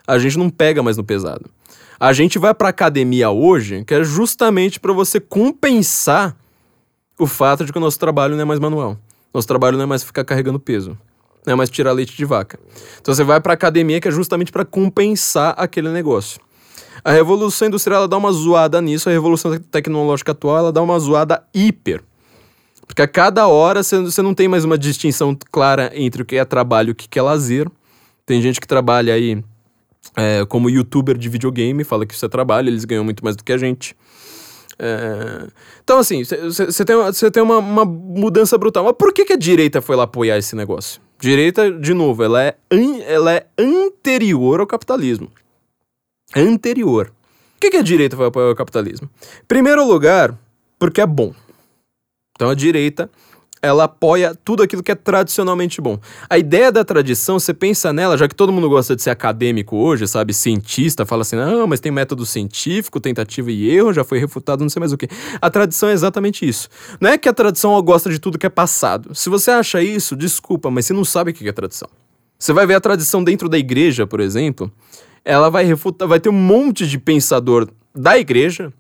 A 0.06 0.20
gente 0.20 0.38
não 0.38 0.50
pega 0.50 0.84
mais 0.84 0.98
no 0.98 1.04
pesado. 1.04 1.50
A 2.00 2.14
gente 2.14 2.40
vai 2.40 2.54
para 2.54 2.70
academia 2.70 3.30
hoje, 3.30 3.84
que 3.86 3.94
é 3.94 4.04
justamente 4.04 4.80
para 4.80 4.92
você 4.92 5.20
compensar 5.20 6.36
o 7.18 7.28
fato 7.28 7.64
de 7.64 7.72
que 7.72 7.78
o 7.78 7.82
nosso 7.82 8.00
trabalho 8.00 8.36
não 8.36 8.42
é 8.42 8.46
mais 8.46 8.60
manual. 8.60 8.98
Nosso 9.34 9.48
trabalho 9.48 9.78
não 9.78 9.84
é 9.84 9.86
mais 9.86 10.04
ficar 10.04 10.24
carregando 10.24 10.60
peso. 10.60 10.98
Não 11.46 11.54
é 11.54 11.56
mais 11.56 11.70
tirar 11.70 11.92
leite 11.92 12.16
de 12.16 12.26
vaca. 12.26 12.60
Então 13.00 13.14
você 13.14 13.24
vai 13.24 13.40
para 13.40 13.54
academia 13.54 14.02
que 14.02 14.08
é 14.08 14.12
justamente 14.12 14.52
para 14.52 14.66
compensar 14.66 15.54
aquele 15.58 15.90
negócio. 15.90 16.42
A 17.04 17.12
revolução 17.12 17.68
industrial 17.68 18.00
ela 18.00 18.08
dá 18.08 18.18
uma 18.18 18.32
zoada 18.32 18.80
nisso, 18.82 19.10
a 19.10 19.12
revolução 19.12 19.58
tecnológica 19.60 20.34
atual 20.34 20.58
ela 20.58 20.72
dá 20.72 20.82
uma 20.82 21.00
zoada 21.00 21.44
hiper. 21.54 22.04
Porque 22.92 23.02
a 23.02 23.08
cada 23.08 23.48
hora 23.48 23.84
você 23.84 24.22
não 24.22 24.34
tem 24.34 24.50
mais 24.50 24.66
uma 24.66 24.78
distinção 24.78 25.34
clara 25.50 25.94
entre 25.96 26.24
o 26.24 26.26
que 26.26 26.36
é 26.36 26.44
trabalho 26.44 26.90
e 26.90 26.92
o 26.92 26.96
que 26.96 27.18
é 27.18 27.22
lazer. 27.22 27.66
Tem 28.26 28.42
gente 28.42 28.60
que 28.60 28.68
trabalha 28.68 29.14
aí 29.14 29.42
é, 30.18 30.46
como 30.46 30.70
youtuber 30.70 31.18
de 31.18 31.30
videogame, 31.30 31.86
fala 31.86 32.06
que 32.06 32.14
isso 32.14 32.26
é 32.26 32.28
trabalho, 32.28 32.68
eles 32.68 32.84
ganham 32.84 33.06
muito 33.06 33.24
mais 33.24 33.38
do 33.38 33.46
que 33.46 33.54
a 33.54 33.58
gente. 33.58 33.96
É... 34.78 35.48
Então, 35.82 36.00
assim, 36.00 36.22
você 36.26 36.84
tem, 36.84 37.14
cê 37.14 37.32
tem 37.32 37.42
uma, 37.42 37.60
uma, 37.60 37.86
mudança 37.86 38.58
brutal. 38.58 38.84
Mas 38.84 38.96
por 38.98 39.14
que, 39.14 39.24
que 39.24 39.34
a 39.34 39.38
direita 39.38 39.82
foi 39.82 39.96
lá 39.96 40.04
apoiar 40.04 40.38
esse 40.38 40.54
negócio? 40.54 41.02
Direita, 41.18 41.72
de 41.72 41.94
novo, 41.94 42.22
ela 42.22 42.44
é, 42.44 42.58
an, 42.70 43.00
ela 43.08 43.34
é 43.34 43.46
anterior 43.58 44.60
ao 44.60 44.68
capitalismo. 44.68 45.32
Anterior. 46.36 47.06
Por 47.06 47.62
que, 47.62 47.70
que 47.70 47.78
a 47.78 47.84
direita 47.84 48.18
foi 48.18 48.26
apoiar 48.26 48.52
o 48.52 48.56
capitalismo? 48.56 49.10
Primeiro 49.48 49.88
lugar, 49.88 50.38
porque 50.78 51.00
é 51.00 51.08
bom. 51.08 51.34
Então 52.42 52.50
a 52.50 52.56
direita 52.56 53.08
ela 53.62 53.84
apoia 53.84 54.34
tudo 54.34 54.64
aquilo 54.64 54.82
que 54.82 54.92
é 54.92 54.96
tradicionalmente 54.96 55.80
bom. 55.80 56.00
A 56.28 56.40
ideia 56.40 56.72
da 56.72 56.84
tradição, 56.84 57.38
você 57.38 57.54
pensa 57.54 57.94
nela, 57.94 58.18
já 58.18 58.28
que 58.28 58.34
todo 58.34 58.52
mundo 58.52 58.68
gosta 58.68 58.96
de 58.96 59.04
ser 59.04 59.12
acadêmico 59.12 59.78
hoje, 59.78 60.08
sabe, 60.08 60.34
cientista, 60.34 61.06
fala 61.06 61.22
assim, 61.22 61.36
não, 61.36 61.68
mas 61.68 61.80
tem 61.80 61.92
método 61.92 62.26
científico, 62.26 63.00
tentativa 63.00 63.52
e 63.52 63.70
erro, 63.70 63.94
já 63.94 64.04
foi 64.04 64.18
refutado, 64.18 64.64
não 64.64 64.70
sei 64.72 64.80
mais 64.80 64.92
o 64.92 64.98
que. 64.98 65.08
A 65.40 65.52
tradição 65.52 65.90
é 65.90 65.92
exatamente 65.92 66.44
isso. 66.44 66.68
Não 67.00 67.12
é 67.12 67.18
que 67.20 67.30
a 67.30 67.34
tradição 67.34 67.80
gosta 67.84 68.10
de 68.10 68.18
tudo 68.18 68.40
que 68.40 68.48
é 68.48 68.50
passado. 68.50 69.14
Se 69.14 69.30
você 69.30 69.52
acha 69.52 69.84
isso, 69.84 70.16
desculpa, 70.16 70.72
mas 70.72 70.88
você 70.88 70.94
não 70.94 71.06
sabe 71.06 71.30
o 71.30 71.34
que 71.36 71.48
é 71.48 71.52
tradição. 71.52 71.90
Você 72.40 72.54
vai 72.54 72.66
ver 72.66 72.74
a 72.74 72.82
tradição 72.82 73.24
dentro 73.24 73.48
da 73.48 73.60
igreja, 73.60 74.08
por 74.08 74.20
exemplo, 74.20 74.72
ela 75.24 75.52
vai 75.52 75.64
refutar, 75.64 76.08
vai 76.08 76.20
ter 76.20 76.30
um 76.30 76.34
monte 76.34 76.88
de 76.88 76.98
pensador 76.98 77.70
da 77.94 78.18
igreja 78.18 78.74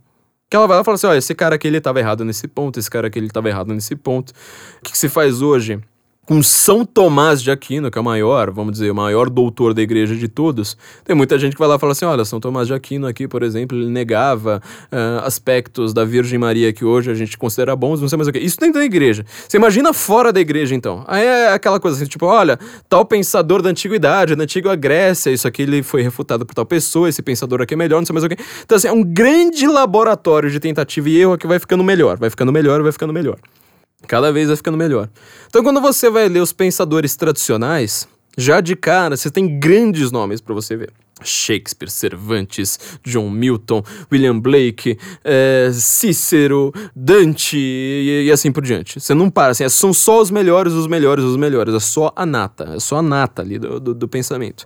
que 0.52 0.58
ela 0.58 0.68
vai 0.68 0.76
lá 0.76 0.82
e 0.82 0.86
fala 0.86 0.96
assim: 0.96 1.08
olha, 1.08 1.18
esse 1.18 1.34
cara 1.34 1.56
aqui 1.56 1.66
ele 1.66 1.78
estava 1.78 1.98
errado 2.00 2.26
nesse 2.26 2.46
ponto, 2.46 2.78
esse 2.78 2.92
cara 2.92 3.08
aqui 3.08 3.18
ele 3.18 3.28
estava 3.28 3.48
errado 3.48 3.74
nesse 3.74 3.96
ponto. 3.96 4.32
O 4.32 4.84
que, 4.84 4.92
que 4.92 4.98
se 4.98 5.08
faz 5.08 5.42
hoje? 5.42 5.82
Com 6.26 6.42
São 6.44 6.86
Tomás 6.86 7.42
de 7.42 7.50
Aquino, 7.50 7.90
que 7.90 7.98
é 7.98 8.02
o 8.02 8.04
maior, 8.04 8.52
vamos 8.52 8.74
dizer, 8.74 8.92
o 8.92 8.96
maior 8.96 9.30
doutor 9.30 9.74
da 9.74 9.82
igreja 9.82 10.16
de 10.16 10.28
todos, 10.28 10.78
tem 11.04 11.16
muita 11.16 11.38
gente 11.40 11.54
que 11.54 11.60
vai 11.60 11.68
lá 11.68 11.76
e 11.76 11.80
fala 11.80 11.94
assim: 11.94 12.06
olha, 12.06 12.24
São 12.24 12.40
Tomás 12.40 12.68
de 12.68 12.74
Aquino 12.74 13.08
aqui, 13.08 13.28
por 13.28 13.42
exemplo, 13.44 13.78
ele 13.78 13.90
negava 13.90 14.62
uh, 14.92 15.26
aspectos 15.26 15.94
da 15.94 16.06
Virgem 16.06 16.38
Maria 16.38 16.72
que 16.72 16.86
hoje 16.86 17.10
a 17.10 17.14
gente 17.16 17.38
considera 17.38 17.76
bons, 17.76 18.02
não 18.02 18.08
sei 18.08 18.18
mais 18.18 18.28
o 18.28 18.32
que. 18.32 18.40
Isso 18.40 18.60
dentro 18.60 18.80
da 18.80 18.86
igreja. 18.86 19.26
Você 19.48 19.58
imagina 19.58 19.94
fora 19.94 20.32
da 20.32 20.40
igreja, 20.40 20.76
então. 20.76 21.04
Aí 21.08 21.26
é 21.26 21.54
aquela 21.54 21.80
coisa 21.80 21.98
assim, 21.98 22.06
tipo, 22.06 22.26
olha, 22.26 22.60
tal 22.88 23.04
pensador 23.04 23.62
da 23.62 23.70
antiguidade, 23.70 24.36
da 24.36 24.44
antiga 24.44 24.76
Grécia, 24.76 25.32
isso 25.32 25.48
aqui 25.48 25.64
ele 25.64 25.82
foi 25.82 26.02
refutado 26.04 26.46
por 26.46 26.54
tal 26.54 26.66
pessoa, 26.66 27.10
esse 27.10 27.22
pensador 27.22 27.62
aqui 27.62 27.74
é 27.74 27.78
melhor, 27.78 27.98
não 27.98 28.06
sei 28.06 28.14
mais 28.14 28.24
o 28.24 28.30
que. 28.30 28.38
Então, 28.64 28.78
assim, 28.78 28.88
é 28.88 28.94
um 28.94 29.04
grande 29.04 29.66
laboratório 29.68 30.52
de 30.52 30.60
tentativa 30.60 31.10
e 31.10 31.20
erro 31.20 31.38
que 31.38 31.48
vai 31.48 31.58
ficando 31.58 31.84
melhor, 31.84 32.18
vai 32.18 32.30
ficando 32.30 32.52
melhor, 32.52 32.82
vai 32.84 32.92
ficando 32.92 33.12
melhor. 33.12 33.38
Cada 34.08 34.32
vez 34.32 34.48
vai 34.48 34.58
ficando 34.58 34.78
melhor. 34.78 35.10
Então, 35.48 35.64
quando 35.64 35.82
você 35.82 36.10
vai 36.10 36.28
ler 36.28 36.42
os 36.42 36.54
pensadores 36.54 37.16
tradicionais, 37.16 38.08
já 38.38 38.62
de 38.62 38.76
cara 38.76 39.16
você 39.16 39.30
tem 39.30 39.60
grandes 39.60 40.12
nomes 40.12 40.42
para 40.42 40.54
você 40.54 40.76
ver. 40.76 40.92
Shakespeare, 41.24 41.90
Cervantes, 41.90 42.80
John 43.04 43.30
Milton, 43.30 43.84
William 44.12 44.40
Blake, 44.40 44.98
é, 45.24 45.70
Cícero, 45.72 46.74
Dante 46.96 47.58
e, 47.58 48.26
e, 48.26 48.32
assim 48.32 48.52
por 48.52 48.64
diante. 48.64 49.00
Você 49.00 49.14
não 49.14 49.30
para, 49.30 49.52
assim, 49.52 49.64
é, 49.64 49.70
são 49.70 49.94
só 49.94 50.20
os 50.20 50.32
melhores, 50.32 50.74
os 50.74 50.88
melhores, 50.88 51.24
os 51.24 51.38
melhores. 51.38 51.74
É 51.74 51.80
só 51.80 52.12
a 52.16 52.26
nata, 52.26 52.74
é 52.76 52.80
só 52.80 52.98
a 52.98 53.02
nata 53.02 53.42
ali 53.42 53.60
do, 53.60 53.80
do, 53.80 53.94
do 53.94 54.08
pensamento. 54.08 54.66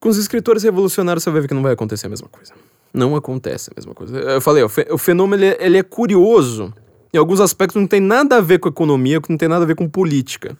Com 0.00 0.08
os 0.08 0.16
escritores 0.16 0.62
revolucionários 0.62 1.22
você 1.22 1.30
vai 1.30 1.40
ver 1.40 1.48
que 1.48 1.54
não 1.54 1.62
vai 1.62 1.72
acontecer 1.72 2.06
a 2.06 2.10
mesma 2.10 2.28
coisa. 2.28 2.52
Não 2.92 3.14
acontece 3.14 3.70
a 3.70 3.74
mesma 3.76 3.94
coisa. 3.94 4.16
Eu 4.18 4.40
falei, 4.40 4.62
o, 4.62 4.68
fe 4.68 4.86
o 4.90 4.98
fenômeno 4.98 5.44
ele, 5.44 5.56
ele 5.60 5.78
é 5.78 5.82
curioso. 5.82 6.72
Em 7.16 7.18
alguns 7.18 7.40
aspectos 7.40 7.80
não 7.80 7.88
tem 7.88 7.98
nada 7.98 8.36
a 8.36 8.40
ver 8.42 8.58
com 8.58 8.68
economia, 8.68 9.22
não 9.26 9.38
tem 9.38 9.48
nada 9.48 9.64
a 9.64 9.66
ver 9.66 9.74
com 9.74 9.88
política. 9.88 10.54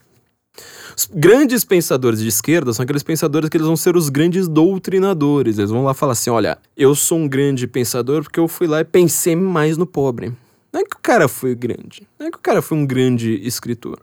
Os 0.96 1.04
grandes 1.04 1.66
pensadores 1.66 2.18
de 2.18 2.28
esquerda 2.28 2.72
são 2.72 2.82
aqueles 2.82 3.02
pensadores 3.02 3.50
que 3.50 3.58
eles 3.58 3.66
vão 3.66 3.76
ser 3.76 3.94
os 3.94 4.08
grandes 4.08 4.48
doutrinadores. 4.48 5.58
Eles 5.58 5.70
vão 5.70 5.84
lá 5.84 5.92
falar 5.92 6.12
assim: 6.12 6.30
olha, 6.30 6.56
eu 6.74 6.94
sou 6.94 7.18
um 7.18 7.28
grande 7.28 7.66
pensador 7.66 8.22
porque 8.22 8.40
eu 8.40 8.48
fui 8.48 8.66
lá 8.66 8.80
e 8.80 8.84
pensei 8.84 9.36
mais 9.36 9.76
no 9.76 9.84
pobre. 9.84 10.32
Não 10.72 10.80
é 10.80 10.84
que 10.84 10.96
o 10.96 11.00
cara 11.02 11.28
foi 11.28 11.54
grande, 11.54 12.08
não 12.18 12.26
é 12.26 12.30
que 12.30 12.38
o 12.38 12.40
cara 12.40 12.62
foi 12.62 12.78
um 12.78 12.86
grande 12.86 13.34
escritor. 13.46 14.00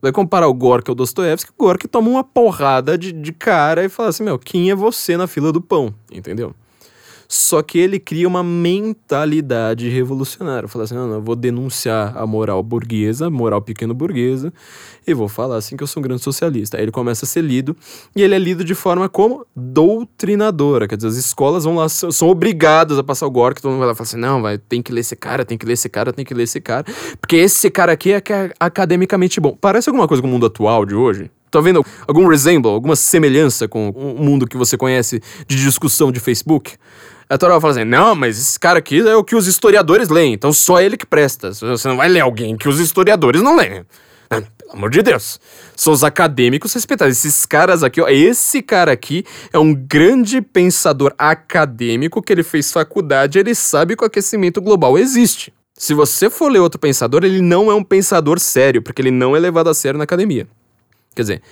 Vai 0.00 0.12
comparar 0.12 0.46
o 0.46 0.54
Gorky 0.54 0.88
ao 0.88 0.94
Dostoiévski, 0.94 1.50
o 1.50 1.64
Gorky 1.64 1.88
toma 1.88 2.08
uma 2.08 2.22
porrada 2.22 2.96
de, 2.96 3.10
de 3.10 3.32
cara 3.32 3.84
e 3.84 3.88
fala 3.88 4.10
assim: 4.10 4.22
meu, 4.22 4.38
quem 4.38 4.70
é 4.70 4.74
você 4.76 5.16
na 5.16 5.26
fila 5.26 5.50
do 5.50 5.60
pão? 5.60 5.92
Entendeu? 6.12 6.54
Só 7.34 7.62
que 7.62 7.78
ele 7.78 7.98
cria 7.98 8.28
uma 8.28 8.44
mentalidade 8.44 9.88
revolucionária. 9.88 10.68
Fala 10.68 10.84
assim: 10.84 10.94
não, 10.94 11.08
não, 11.08 11.14
eu 11.14 11.22
vou 11.22 11.34
denunciar 11.34 12.14
a 12.14 12.26
moral 12.26 12.62
burguesa, 12.62 13.30
moral 13.30 13.62
pequeno 13.62 13.94
burguesa, 13.94 14.52
e 15.06 15.14
vou 15.14 15.28
falar 15.28 15.56
assim 15.56 15.74
que 15.74 15.82
eu 15.82 15.86
sou 15.86 16.02
um 16.02 16.04
grande 16.04 16.20
socialista. 16.20 16.76
Aí 16.76 16.82
ele 16.82 16.92
começa 16.92 17.24
a 17.24 17.28
ser 17.28 17.40
lido, 17.40 17.74
e 18.14 18.20
ele 18.20 18.34
é 18.34 18.38
lido 18.38 18.62
de 18.62 18.74
forma 18.74 19.08
como 19.08 19.46
doutrinadora. 19.56 20.86
Quer 20.86 20.96
dizer, 20.96 21.08
as 21.08 21.16
escolas 21.16 21.64
vão 21.64 21.76
lá, 21.76 21.88
são 21.88 22.28
obrigadas 22.28 22.98
a 22.98 23.02
passar 23.02 23.26
o 23.26 23.30
Gork, 23.30 23.62
todo 23.62 23.70
mundo 23.70 23.78
vai 23.78 23.86
lá 23.86 23.94
e 23.94 23.96
fala 23.96 24.06
assim: 24.06 24.18
não, 24.18 24.42
vai, 24.42 24.58
tem 24.58 24.82
que 24.82 24.92
ler 24.92 25.00
esse 25.00 25.16
cara, 25.16 25.42
tem 25.42 25.56
que 25.56 25.64
ler 25.64 25.72
esse 25.72 25.88
cara, 25.88 26.12
tem 26.12 26.26
que 26.26 26.34
ler 26.34 26.42
esse 26.42 26.60
cara, 26.60 26.84
porque 27.18 27.36
esse 27.36 27.70
cara 27.70 27.92
aqui 27.92 28.12
é, 28.12 28.20
que 28.20 28.34
é 28.34 28.52
academicamente 28.60 29.40
bom. 29.40 29.56
Parece 29.58 29.88
alguma 29.88 30.06
coisa 30.06 30.20
com 30.20 30.28
o 30.28 30.30
mundo 30.30 30.44
atual 30.44 30.84
de 30.84 30.94
hoje? 30.94 31.30
Tá 31.50 31.62
vendo 31.62 31.82
algum 32.06 32.26
resemble, 32.26 32.70
alguma 32.70 32.96
semelhança 32.96 33.66
com 33.66 33.88
o 33.88 34.22
mundo 34.22 34.46
que 34.46 34.56
você 34.56 34.76
conhece 34.76 35.22
de 35.46 35.56
discussão 35.56 36.12
de 36.12 36.20
Facebook? 36.20 36.76
A 37.32 37.38
Torá 37.38 37.58
fala 37.58 37.72
assim: 37.72 37.84
não, 37.84 38.14
mas 38.14 38.38
esse 38.38 38.60
cara 38.60 38.78
aqui 38.78 39.00
é 39.00 39.16
o 39.16 39.24
que 39.24 39.34
os 39.34 39.46
historiadores 39.46 40.10
leem, 40.10 40.34
então 40.34 40.52
só 40.52 40.82
ele 40.82 40.98
que 40.98 41.06
presta. 41.06 41.50
Você 41.50 41.88
não 41.88 41.96
vai 41.96 42.06
ler 42.06 42.20
alguém 42.20 42.58
que 42.58 42.68
os 42.68 42.78
historiadores 42.78 43.40
não 43.40 43.56
leem. 43.56 43.86
Não, 44.30 44.42
pelo 44.42 44.72
amor 44.72 44.90
de 44.90 45.00
Deus. 45.00 45.40
São 45.74 45.94
os 45.94 46.04
acadêmicos 46.04 46.74
respeitados. 46.74 47.16
Esses 47.16 47.46
caras 47.46 47.82
aqui, 47.82 48.02
ó, 48.02 48.08
esse 48.10 48.60
cara 48.60 48.92
aqui 48.92 49.24
é 49.50 49.58
um 49.58 49.72
grande 49.74 50.42
pensador 50.42 51.14
acadêmico 51.16 52.20
que 52.20 52.34
ele 52.34 52.42
fez 52.42 52.70
faculdade, 52.70 53.38
ele 53.38 53.54
sabe 53.54 53.96
que 53.96 54.04
o 54.04 54.06
aquecimento 54.06 54.60
global 54.60 54.98
existe. 54.98 55.54
Se 55.72 55.94
você 55.94 56.28
for 56.28 56.52
ler 56.52 56.58
outro 56.58 56.78
pensador, 56.78 57.24
ele 57.24 57.40
não 57.40 57.70
é 57.70 57.74
um 57.74 57.82
pensador 57.82 58.38
sério, 58.38 58.82
porque 58.82 59.00
ele 59.00 59.10
não 59.10 59.34
é 59.34 59.40
levado 59.40 59.70
a 59.70 59.74
sério 59.74 59.96
na 59.96 60.04
academia. 60.04 60.46
Quer 61.14 61.22
dizer, 61.22 61.42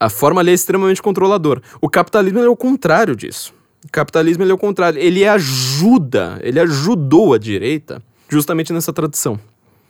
a 0.00 0.10
forma 0.10 0.40
ali 0.40 0.50
é 0.50 0.54
extremamente 0.54 1.00
controladora. 1.00 1.62
O 1.80 1.88
capitalismo 1.88 2.40
é 2.40 2.48
o 2.48 2.56
contrário 2.56 3.14
disso. 3.14 3.56
O 3.88 3.90
capitalismo 3.90 4.44
ele 4.44 4.50
é 4.50 4.54
o 4.54 4.58
contrário, 4.58 5.00
ele 5.00 5.26
ajuda, 5.26 6.38
ele 6.42 6.60
ajudou 6.60 7.32
a 7.32 7.38
direita 7.38 8.02
justamente 8.28 8.70
nessa 8.70 8.92
tradição. 8.92 9.40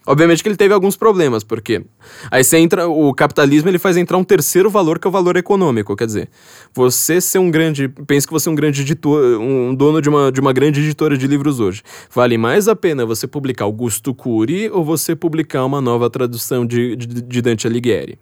Obviamente 0.07 0.41
que 0.41 0.49
ele 0.49 0.57
teve 0.57 0.73
alguns 0.73 0.97
problemas, 0.97 1.43
porque 1.43 1.85
aí 2.31 2.45
você 2.45 2.59
entra, 2.59 2.89
o 2.89 3.13
capitalismo 3.13 3.69
ele 3.69 3.79
faz 3.79 3.97
entrar 3.97 4.17
um 4.17 4.23
terceiro 4.23 4.71
valor 4.71 5.01
que 5.01 5.07
é 5.07 5.11
o 5.11 5.13
valor 5.13 5.37
econômico, 5.37 5.97
quer 5.97 6.07
dizer, 6.07 6.31
você 6.73 7.21
ser 7.21 7.41
um 7.41 7.51
grande, 7.51 7.89
pensa 7.89 8.25
que 8.25 8.33
você 8.33 8.49
é 8.49 8.53
um 8.53 8.55
grande 8.55 8.83
editor, 8.83 9.39
um 9.41 9.75
dono 9.75 10.01
de 10.01 10.09
uma, 10.09 10.31
de 10.31 10.41
uma 10.41 10.53
grande 10.53 10.81
editora 10.81 11.19
de 11.19 11.27
livros 11.27 11.59
hoje. 11.59 11.83
Vale 12.15 12.39
mais 12.39 12.69
a 12.69 12.77
pena 12.77 13.05
você 13.05 13.27
publicar 13.27 13.65
Augusto 13.65 14.15
Cury 14.15 14.71
ou 14.71 14.85
você 14.85 15.17
publicar 15.17 15.65
uma 15.65 15.81
nova 15.81 16.09
tradução 16.09 16.65
de, 16.65 16.95
de, 16.95 17.07
de 17.07 17.43
Dante 17.43 17.67
Alighieri? 17.67 18.17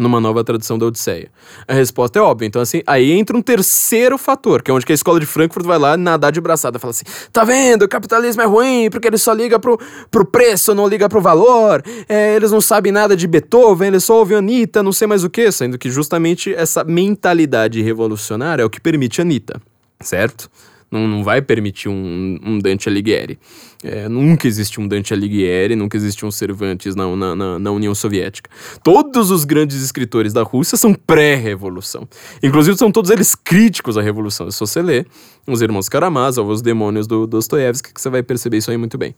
Numa 0.00 0.20
nova 0.20 0.42
tradução 0.42 0.78
da 0.78 0.86
Odisseia? 0.86 1.30
A 1.68 1.74
resposta 1.74 2.18
é 2.18 2.22
óbvia. 2.22 2.46
Então, 2.46 2.60
assim, 2.60 2.82
aí 2.86 3.12
entra 3.12 3.36
um 3.36 3.42
terceiro 3.42 4.16
fator, 4.18 4.62
que 4.62 4.70
é 4.70 4.74
onde 4.74 4.84
que 4.86 4.92
a 4.92 4.94
escola 4.94 5.20
de 5.20 5.26
Frankfurt 5.26 5.64
vai 5.64 5.78
lá 5.78 5.96
nadar 5.96 6.32
de 6.32 6.40
braçada. 6.40 6.78
Fala 6.78 6.90
assim: 6.90 7.04
tá 7.32 7.44
vendo? 7.44 7.82
O 7.82 7.88
capitalismo 7.88 8.42
é 8.42 8.46
ruim 8.46 8.88
porque 8.90 9.06
ele 9.06 9.18
só 9.18 9.32
liga 9.32 9.58
pro, 9.58 9.78
pro 10.10 10.24
preço, 10.24 10.74
não 10.74 10.88
liga 10.88 11.08
pro 11.08 11.20
valor. 11.20 11.82
É, 12.08 12.34
eles 12.34 12.50
não 12.50 12.60
sabem 12.60 12.90
nada 12.90 13.16
de 13.16 13.26
Beethoven, 13.26 13.88
eles 13.88 14.04
só 14.04 14.18
ouvem 14.18 14.38
Anitta, 14.38 14.82
não 14.82 14.92
sei 14.92 15.06
mais 15.06 15.22
o 15.22 15.30
que. 15.30 15.50
Sendo 15.52 15.78
que 15.78 15.90
justamente 15.90 16.54
essa 16.54 16.82
mentalidade 16.84 17.82
revolucionária 17.82 18.62
é 18.62 18.64
o 18.64 18.70
que 18.70 18.80
permite 18.80 19.20
Anitta, 19.20 19.60
certo? 20.00 20.50
Não, 20.90 21.06
não 21.06 21.22
vai 21.22 21.40
permitir 21.40 21.88
um, 21.88 22.38
um 22.42 22.58
Dante 22.58 22.88
Alighieri. 22.88 23.38
É, 23.82 24.08
nunca 24.08 24.46
existiu 24.48 24.82
um 24.82 24.88
Dante 24.88 25.14
Alighieri, 25.14 25.76
nunca 25.76 25.96
existiu 25.96 26.26
um 26.26 26.30
Cervantes 26.30 26.94
na, 26.96 27.16
na, 27.16 27.36
na, 27.36 27.58
na 27.58 27.70
União 27.70 27.94
Soviética. 27.94 28.50
Todos 28.82 29.30
os 29.30 29.44
grandes 29.44 29.82
escritores 29.82 30.32
da 30.32 30.42
Rússia 30.42 30.76
são 30.76 30.92
pré-revolução. 30.92 32.08
Inclusive, 32.42 32.76
são 32.76 32.90
todos 32.90 33.10
eles 33.10 33.34
críticos 33.34 33.96
à 33.96 34.02
revolução. 34.02 34.50
Se 34.50 34.58
você 34.58 34.82
ler 34.82 35.06
os 35.46 35.62
Irmãos 35.62 35.88
Karamazov, 35.88 36.50
os 36.50 36.60
Demônios 36.60 37.06
do 37.06 37.26
Dostoiévski, 37.26 37.94
que 37.94 38.00
você 38.00 38.10
vai 38.10 38.22
perceber 38.22 38.58
isso 38.58 38.70
aí 38.70 38.76
muito 38.76 38.98
bem. 38.98 39.14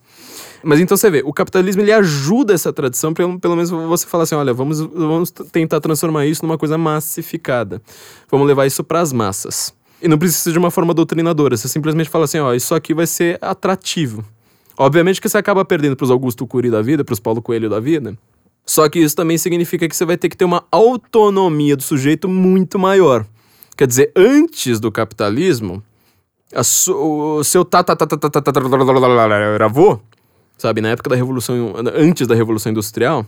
Mas 0.63 0.79
então 0.79 0.97
você 0.97 1.11
vê, 1.11 1.23
o 1.25 1.33
capitalismo 1.33 1.83
ele 1.83 1.93
ajuda 1.93 2.55
essa 2.55 2.73
tradição, 2.73 3.13
pelo, 3.13 3.41
pelo 3.41 3.57
menos 3.57 3.71
você 3.71 4.07
fala 4.07 4.25
assim, 4.25 4.35
olha, 4.35 4.53
vamos, 4.53 4.79
vamos 4.79 5.31
tentar 5.31 5.81
transformar 5.81 6.27
isso 6.27 6.45
numa 6.45 6.59
coisa 6.59 6.79
massificada. 6.79 7.83
Vamos 8.31 8.47
levar 8.47 8.67
isso 8.67 8.85
para 8.85 9.01
as 9.01 9.13
massas. 9.13 9.75
E 10.03 10.09
não 10.09 10.19
precisa 10.19 10.51
de 10.51 10.59
uma 10.59 10.71
forma 10.71 10.93
doutrinadora. 10.93 11.57
Você 11.57 11.69
simplesmente 11.69 12.11
fala 12.11 12.25
assim: 12.25 12.39
ó, 12.39 12.53
isso 12.53 12.75
aqui 12.75 12.93
vai 12.93 13.07
ser 13.07 13.39
atrativo. 13.41 14.25
Obviamente 14.77 15.21
que 15.21 15.29
você 15.29 15.39
acaba 15.39 15.65
perdendo 15.65 15.95
para 15.95 16.05
os 16.05 16.11
Augusto 16.11 16.47
Cury 16.47 16.71
da 16.71 16.83
vida, 16.83 17.05
para 17.05 17.13
os 17.13 17.21
Paulo 17.21 17.41
Coelho 17.41 17.71
da 17.71 17.79
vida. 17.79 18.19
Só 18.67 18.89
que 18.89 18.99
isso 18.99 19.15
também 19.15 19.39
significa 19.39 19.89
que 19.89 19.95
você 19.95 20.05
vai 20.05 20.17
ter 20.17 20.29
que 20.29 20.37
ter 20.37 20.45
uma 20.45 20.65
autonomia 20.71 21.77
do 21.77 21.83
sujeito 21.83 22.29
muito 22.29 22.79
maior. 22.79 23.27
Quer 23.77 23.87
dizer, 23.87 24.13
antes 24.15 24.79
do 24.81 24.91
capitalismo, 24.91 25.83
o 26.55 27.45
seu 27.45 27.67
avô, 29.65 30.01
sabe, 30.59 30.81
na 30.81 30.91
época 30.91 31.11
da 31.11 31.17
revolução, 31.17 31.75
antes 31.95 32.27
da 32.27 32.35
revolução 32.35 32.71
industrial, 32.71 33.27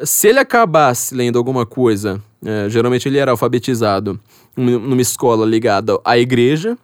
se 0.00 0.28
ele 0.28 0.38
acabasse 0.38 1.14
lendo 1.14 1.38
alguma 1.38 1.66
coisa, 1.66 2.20
é, 2.44 2.68
geralmente 2.68 3.08
ele 3.08 3.18
era 3.18 3.30
alfabetizado 3.30 4.18
numa 4.56 5.00
escola 5.00 5.46
ligada 5.46 5.98
à 6.04 6.18
igreja. 6.18 6.76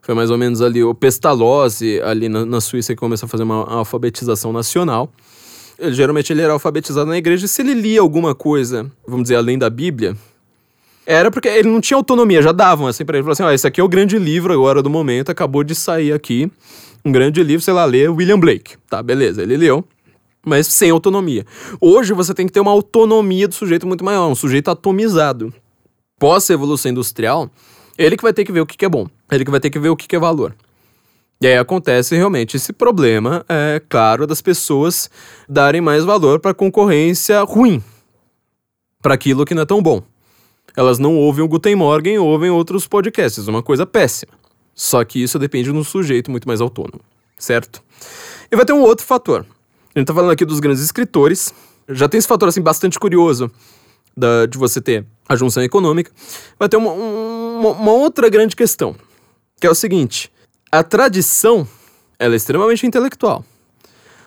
Foi 0.00 0.14
mais 0.14 0.30
ou 0.30 0.36
menos 0.36 0.60
ali 0.60 0.82
o 0.84 0.94
Pestalozzi, 0.94 2.00
ali 2.02 2.28
na, 2.28 2.44
na 2.44 2.60
Suíça, 2.60 2.94
que 2.94 3.00
começou 3.00 3.26
a 3.26 3.28
fazer 3.28 3.42
uma 3.42 3.64
alfabetização 3.64 4.52
nacional. 4.52 5.10
Ele, 5.78 5.94
geralmente 5.94 6.32
ele 6.32 6.42
era 6.42 6.52
alfabetizado 6.52 7.08
na 7.08 7.16
igreja. 7.16 7.46
E 7.46 7.48
se 7.48 7.62
ele 7.62 7.74
lia 7.74 8.00
alguma 8.00 8.34
coisa, 8.34 8.90
vamos 9.06 9.24
dizer, 9.24 9.36
além 9.36 9.58
da 9.58 9.70
Bíblia, 9.70 10.16
era 11.06 11.30
porque 11.30 11.48
ele 11.48 11.68
não 11.68 11.80
tinha 11.80 11.96
autonomia, 11.96 12.42
já 12.42 12.52
davam 12.52 12.86
assim 12.86 13.04
pra 13.04 13.16
ele. 13.16 13.24
Falaram 13.24 13.32
assim: 13.32 13.42
ó, 13.44 13.50
esse 13.50 13.66
aqui 13.66 13.80
é 13.80 13.84
o 13.84 13.88
grande 13.88 14.18
livro 14.18 14.52
agora 14.52 14.82
do 14.82 14.90
momento, 14.90 15.30
acabou 15.30 15.64
de 15.64 15.74
sair 15.74 16.12
aqui. 16.12 16.50
Um 17.04 17.12
grande 17.12 17.42
livro, 17.42 17.62
sei 17.62 17.74
lá, 17.74 17.84
lê 17.84 18.08
William 18.08 18.38
Blake. 18.38 18.76
Tá, 18.88 19.02
beleza, 19.02 19.42
ele 19.42 19.56
leu 19.56 19.84
mas 20.44 20.66
sem 20.66 20.90
autonomia. 20.90 21.44
Hoje 21.80 22.12
você 22.12 22.34
tem 22.34 22.46
que 22.46 22.52
ter 22.52 22.60
uma 22.60 22.70
autonomia 22.70 23.48
do 23.48 23.54
sujeito 23.54 23.86
muito 23.86 24.04
maior, 24.04 24.28
um 24.28 24.34
sujeito 24.34 24.70
atomizado. 24.70 25.52
Pós-evolução 26.18 26.90
industrial, 26.90 27.50
ele 27.98 28.16
que 28.16 28.22
vai 28.22 28.32
ter 28.32 28.44
que 28.44 28.52
ver 28.52 28.60
o 28.60 28.66
que, 28.66 28.76
que 28.76 28.84
é 28.84 28.88
bom, 28.88 29.06
ele 29.30 29.44
que 29.44 29.50
vai 29.50 29.60
ter 29.60 29.70
que 29.70 29.78
ver 29.78 29.88
o 29.88 29.96
que, 29.96 30.06
que 30.06 30.16
é 30.16 30.18
valor. 30.18 30.54
E 31.40 31.46
aí 31.46 31.58
acontece 31.58 32.16
realmente 32.16 32.56
esse 32.56 32.72
problema, 32.72 33.44
é 33.48 33.80
claro, 33.88 34.26
das 34.26 34.40
pessoas 34.40 35.10
darem 35.48 35.80
mais 35.80 36.04
valor 36.04 36.40
para 36.40 36.54
concorrência 36.54 37.42
ruim, 37.42 37.82
para 39.02 39.14
aquilo 39.14 39.44
que 39.44 39.54
não 39.54 39.62
é 39.62 39.66
tão 39.66 39.82
bom. 39.82 40.02
Elas 40.76 40.98
não 40.98 41.16
ouvem 41.16 41.44
o 41.44 41.48
Guten 41.48 41.76
Morgen, 41.76 42.18
ouvem 42.18 42.50
outros 42.50 42.86
podcasts, 42.86 43.46
uma 43.46 43.62
coisa 43.62 43.84
péssima. 43.84 44.32
Só 44.74 45.04
que 45.04 45.22
isso 45.22 45.38
depende 45.38 45.70
de 45.70 45.76
um 45.76 45.84
sujeito 45.84 46.30
muito 46.30 46.48
mais 46.48 46.60
autônomo, 46.60 47.00
certo? 47.38 47.82
E 48.50 48.56
vai 48.56 48.64
ter 48.64 48.72
um 48.72 48.80
outro 48.80 49.06
fator. 49.06 49.46
A 49.94 49.98
gente 49.98 50.08
tá 50.08 50.14
falando 50.14 50.32
aqui 50.32 50.44
dos 50.44 50.58
grandes 50.58 50.82
escritores. 50.82 51.54
Já 51.88 52.08
tem 52.08 52.18
esse 52.18 52.26
fator, 52.26 52.48
assim, 52.48 52.60
bastante 52.60 52.98
curioso 52.98 53.50
da, 54.16 54.44
de 54.46 54.58
você 54.58 54.80
ter 54.80 55.06
a 55.28 55.36
junção 55.36 55.62
econômica. 55.62 56.10
Vai 56.58 56.68
ter 56.68 56.76
uma, 56.76 56.90
uma, 56.90 57.70
uma 57.70 57.92
outra 57.92 58.28
grande 58.28 58.56
questão, 58.56 58.96
que 59.60 59.66
é 59.66 59.70
o 59.70 59.74
seguinte. 59.74 60.32
A 60.70 60.82
tradição, 60.82 61.66
ela 62.18 62.34
é 62.34 62.36
extremamente 62.36 62.84
intelectual. 62.84 63.44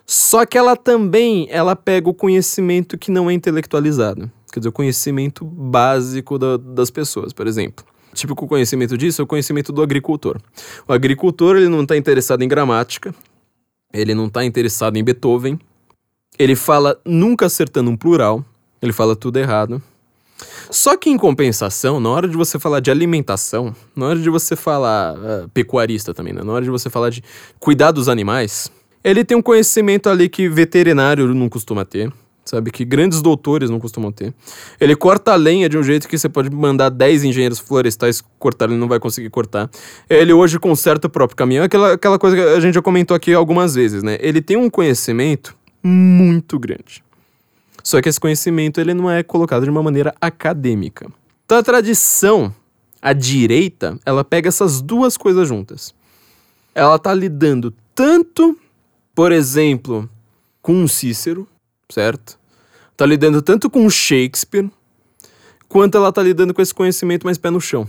Só 0.06 0.45
que 0.45 0.57
ela 0.57 0.77
também, 0.77 1.48
ela 1.52 1.76
pega 1.76 2.10
o 2.10 2.14
conhecimento 2.14 2.98
que 2.98 3.11
não 3.11 3.30
é 3.30 3.34
intelectualizado. 3.34 4.31
Quer 4.53 4.61
dizer, 4.61 4.69
o 4.69 4.72
conhecimento 4.72 5.44
básico 5.44 6.39
da, 6.39 6.56
das 6.56 6.89
pessoas, 6.89 7.34
por 7.34 7.45
exemplo. 7.45 7.84
Típico 8.14 8.48
conhecimento 8.48 8.98
disso 8.98 9.22
é 9.22 9.23
o 9.23 9.27
conhecimento 9.27 9.73
do 9.73 9.81
agricultor. 9.81 10.38
O 10.88 10.94
agricultor, 10.94 11.57
ele 11.57 11.68
não 11.68 11.81
está 11.81 11.98
interessado 11.98 12.41
em 12.41 12.48
gramática, 12.48 13.14
ele 13.93 14.14
não 14.14 14.27
está 14.27 14.43
interessado 14.43 14.97
em 14.97 15.03
Beethoven. 15.03 15.59
Ele 16.38 16.55
fala 16.55 16.99
nunca 17.05 17.45
acertando 17.45 17.89
um 17.89 17.97
plural. 17.97 18.43
Ele 18.81 18.93
fala 18.93 19.15
tudo 19.15 19.38
errado. 19.38 19.81
Só 20.69 20.95
que 20.95 21.09
em 21.09 21.18
compensação, 21.18 21.99
na 21.99 22.09
hora 22.09 22.27
de 22.27 22.38
você 22.38 22.59
falar 22.59 22.80
de 22.80 22.91
alimentação, 22.91 23.76
na 23.95 24.07
hora 24.07 24.19
de 24.19 24.30
você 24.30 24.55
falar 24.55 25.15
uh, 25.15 25.49
pecuarista 25.49 26.14
também, 26.14 26.34
né? 26.34 26.43
na 26.43 26.51
hora 26.51 26.64
de 26.64 26.69
você 26.69 26.89
falar 26.89 27.09
de 27.09 27.23
cuidar 27.59 27.91
dos 27.91 28.07
animais, 28.07 28.72
ele 29.03 29.23
tem 29.23 29.35
um 29.35 29.41
conhecimento 29.41 30.09
ali 30.09 30.30
que 30.30 30.47
veterinário 30.47 31.34
não 31.34 31.49
costuma 31.49 31.84
ter, 31.85 32.11
sabe? 32.49 32.71
Que 32.71 32.85
grandes 32.85 33.21
doutores 33.21 33.69
não 33.69 33.79
costumam 33.79 34.11
ter. 34.11 34.33
Ele 34.79 34.95
corta 34.95 35.33
a 35.33 35.35
lenha 35.35 35.67
de 35.67 35.77
um 35.77 35.83
jeito 35.83 36.07
que 36.07 36.17
você 36.17 36.29
pode 36.29 36.49
mandar 36.49 36.89
10 36.89 37.25
engenheiros 37.25 37.59
florestais 37.59 38.23
cortar, 38.39 38.65
ele 38.65 38.77
não 38.77 38.87
vai 38.87 38.99
conseguir 38.99 39.29
cortar. 39.29 39.69
Ele 40.09 40.33
hoje 40.33 40.57
conserta 40.57 41.07
o 41.07 41.09
próprio 41.09 41.35
caminhão, 41.35 41.65
aquela, 41.65 41.93
aquela 41.93 42.17
coisa 42.17 42.35
que 42.35 42.41
a 42.41 42.59
gente 42.59 42.75
já 42.75 42.81
comentou 42.81 43.15
aqui 43.15 43.33
algumas 43.33 43.75
vezes, 43.75 44.01
né? 44.03 44.17
Ele 44.21 44.41
tem 44.41 44.57
um 44.57 44.69
conhecimento 44.69 45.55
muito 45.83 46.57
grande. 46.57 47.03
Só 47.83 48.01
que 48.01 48.09
esse 48.09 48.19
conhecimento 48.19 48.81
ele 48.81 48.93
não 48.93 49.09
é 49.09 49.23
colocado 49.23 49.63
de 49.63 49.69
uma 49.69 49.83
maneira 49.83 50.13
acadêmica. 50.19 51.09
Então 51.45 51.57
a 51.57 51.63
tradição, 51.63 52.53
a 53.01 53.13
direita, 53.13 53.97
ela 54.05 54.23
pega 54.23 54.49
essas 54.49 54.81
duas 54.81 55.15
coisas 55.15 55.47
juntas. 55.47 55.93
Ela 56.75 56.99
tá 56.99 57.13
lidando 57.13 57.73
tanto, 57.95 58.57
por 59.15 59.31
exemplo, 59.31 60.09
com 60.61 60.85
Cícero, 60.87 61.47
certo? 61.89 62.36
Tá 62.97 63.05
lidando 63.05 63.43
tanto 63.43 63.69
com 63.69 63.87
Shakespeare, 63.87 64.67
quanto 65.69 65.95
ela 65.95 66.11
tá 66.11 66.23
lidando 66.23 66.51
com 66.51 66.63
esse 66.63 66.73
conhecimento 66.73 67.25
mais 67.25 67.37
pé 67.37 67.51
no 67.51 67.61
chão. 67.61 67.87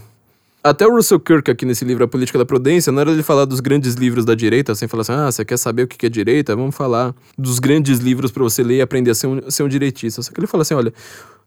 Até 0.63 0.87
o 0.87 0.95
Russell 0.95 1.19
Kirk, 1.19 1.51
aqui 1.51 1.65
nesse 1.65 1.83
livro 1.83 2.05
A 2.05 2.09
Política 2.09 2.39
da 2.39 2.45
Prudência, 2.45 2.93
na 2.93 3.01
hora 3.01 3.17
de 3.17 3.23
falar 3.23 3.47
dos 3.47 3.59
grandes 3.59 3.95
livros 3.95 4.27
da 4.27 4.35
direita, 4.35 4.75
sem 4.75 4.87
falar 4.87 5.01
assim, 5.01 5.13
ah, 5.13 5.33
você 5.33 5.47
quer 5.47 5.57
saber 5.57 5.85
o 5.85 5.89
que 5.89 6.05
é 6.05 6.11
direita? 6.11 6.55
Vamos 6.55 6.77
falar 6.77 7.15
dos 7.39 7.59
grandes 7.59 8.01
livros 8.01 8.31
para 8.31 8.43
você 8.43 8.63
ler 8.63 8.77
e 8.77 8.81
aprender 8.83 9.13
a 9.13 9.15
ser 9.15 9.29
um, 9.29 9.51
ser 9.51 9.63
um 9.63 9.69
direitista. 9.69 10.21
Só 10.21 10.31
que 10.31 10.39
ele 10.39 10.47
fala 10.47 10.61
assim, 10.61 10.75
olha, 10.75 10.93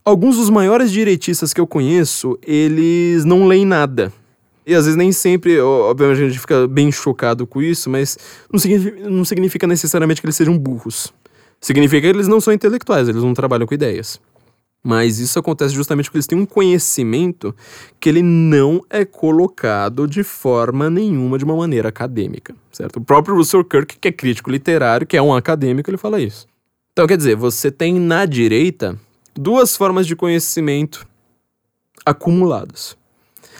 alguns 0.03 0.37
dos 0.37 0.49
maiores 0.49 0.91
direitistas 0.91 1.53
que 1.53 1.61
eu 1.61 1.67
conheço, 1.67 2.39
eles 2.41 3.23
não 3.25 3.45
leem 3.45 3.63
nada. 3.63 4.11
E 4.65 4.73
às 4.73 4.85
vezes 4.85 4.97
nem 4.97 5.11
sempre, 5.11 5.59
obviamente 5.59 6.23
a 6.23 6.27
gente 6.29 6.39
fica 6.39 6.67
bem 6.67 6.91
chocado 6.91 7.45
com 7.45 7.61
isso, 7.61 7.91
mas 7.91 8.17
não 8.51 8.59
significa, 8.59 9.07
não 9.07 9.25
significa 9.25 9.67
necessariamente 9.67 10.19
que 10.19 10.25
eles 10.25 10.35
sejam 10.35 10.57
burros. 10.57 11.13
Significa 11.61 12.01
que 12.01 12.07
eles 12.07 12.27
não 12.27 12.41
são 12.41 12.51
intelectuais, 12.51 13.07
eles 13.07 13.21
não 13.21 13.33
trabalham 13.33 13.67
com 13.67 13.73
ideias. 13.73 14.19
Mas 14.83 15.19
isso 15.19 15.37
acontece 15.37 15.75
justamente 15.75 16.05
porque 16.05 16.17
eles 16.17 16.25
têm 16.25 16.39
um 16.39 16.45
conhecimento 16.45 17.55
que 17.99 18.09
ele 18.09 18.23
não 18.23 18.83
é 18.89 19.05
colocado 19.05 20.07
de 20.07 20.23
forma 20.23 20.89
nenhuma 20.89 21.37
de 21.37 21.45
uma 21.45 21.55
maneira 21.55 21.89
acadêmica, 21.89 22.55
certo? 22.71 22.97
O 22.97 23.05
próprio 23.05 23.35
Russell 23.35 23.63
Kirk, 23.63 23.99
que 23.99 24.07
é 24.07 24.11
crítico 24.11 24.49
literário, 24.49 25.05
que 25.05 25.15
é 25.15 25.21
um 25.21 25.35
acadêmico, 25.35 25.87
ele 25.87 25.97
fala 25.97 26.19
isso. 26.19 26.47
Então, 26.93 27.05
quer 27.05 27.15
dizer, 27.15 27.35
você 27.35 27.69
tem 27.69 27.99
na 27.99 28.25
direita 28.25 28.99
duas 29.35 29.77
formas 29.77 30.07
de 30.07 30.15
conhecimento 30.15 31.07
acumuladas. 32.03 32.97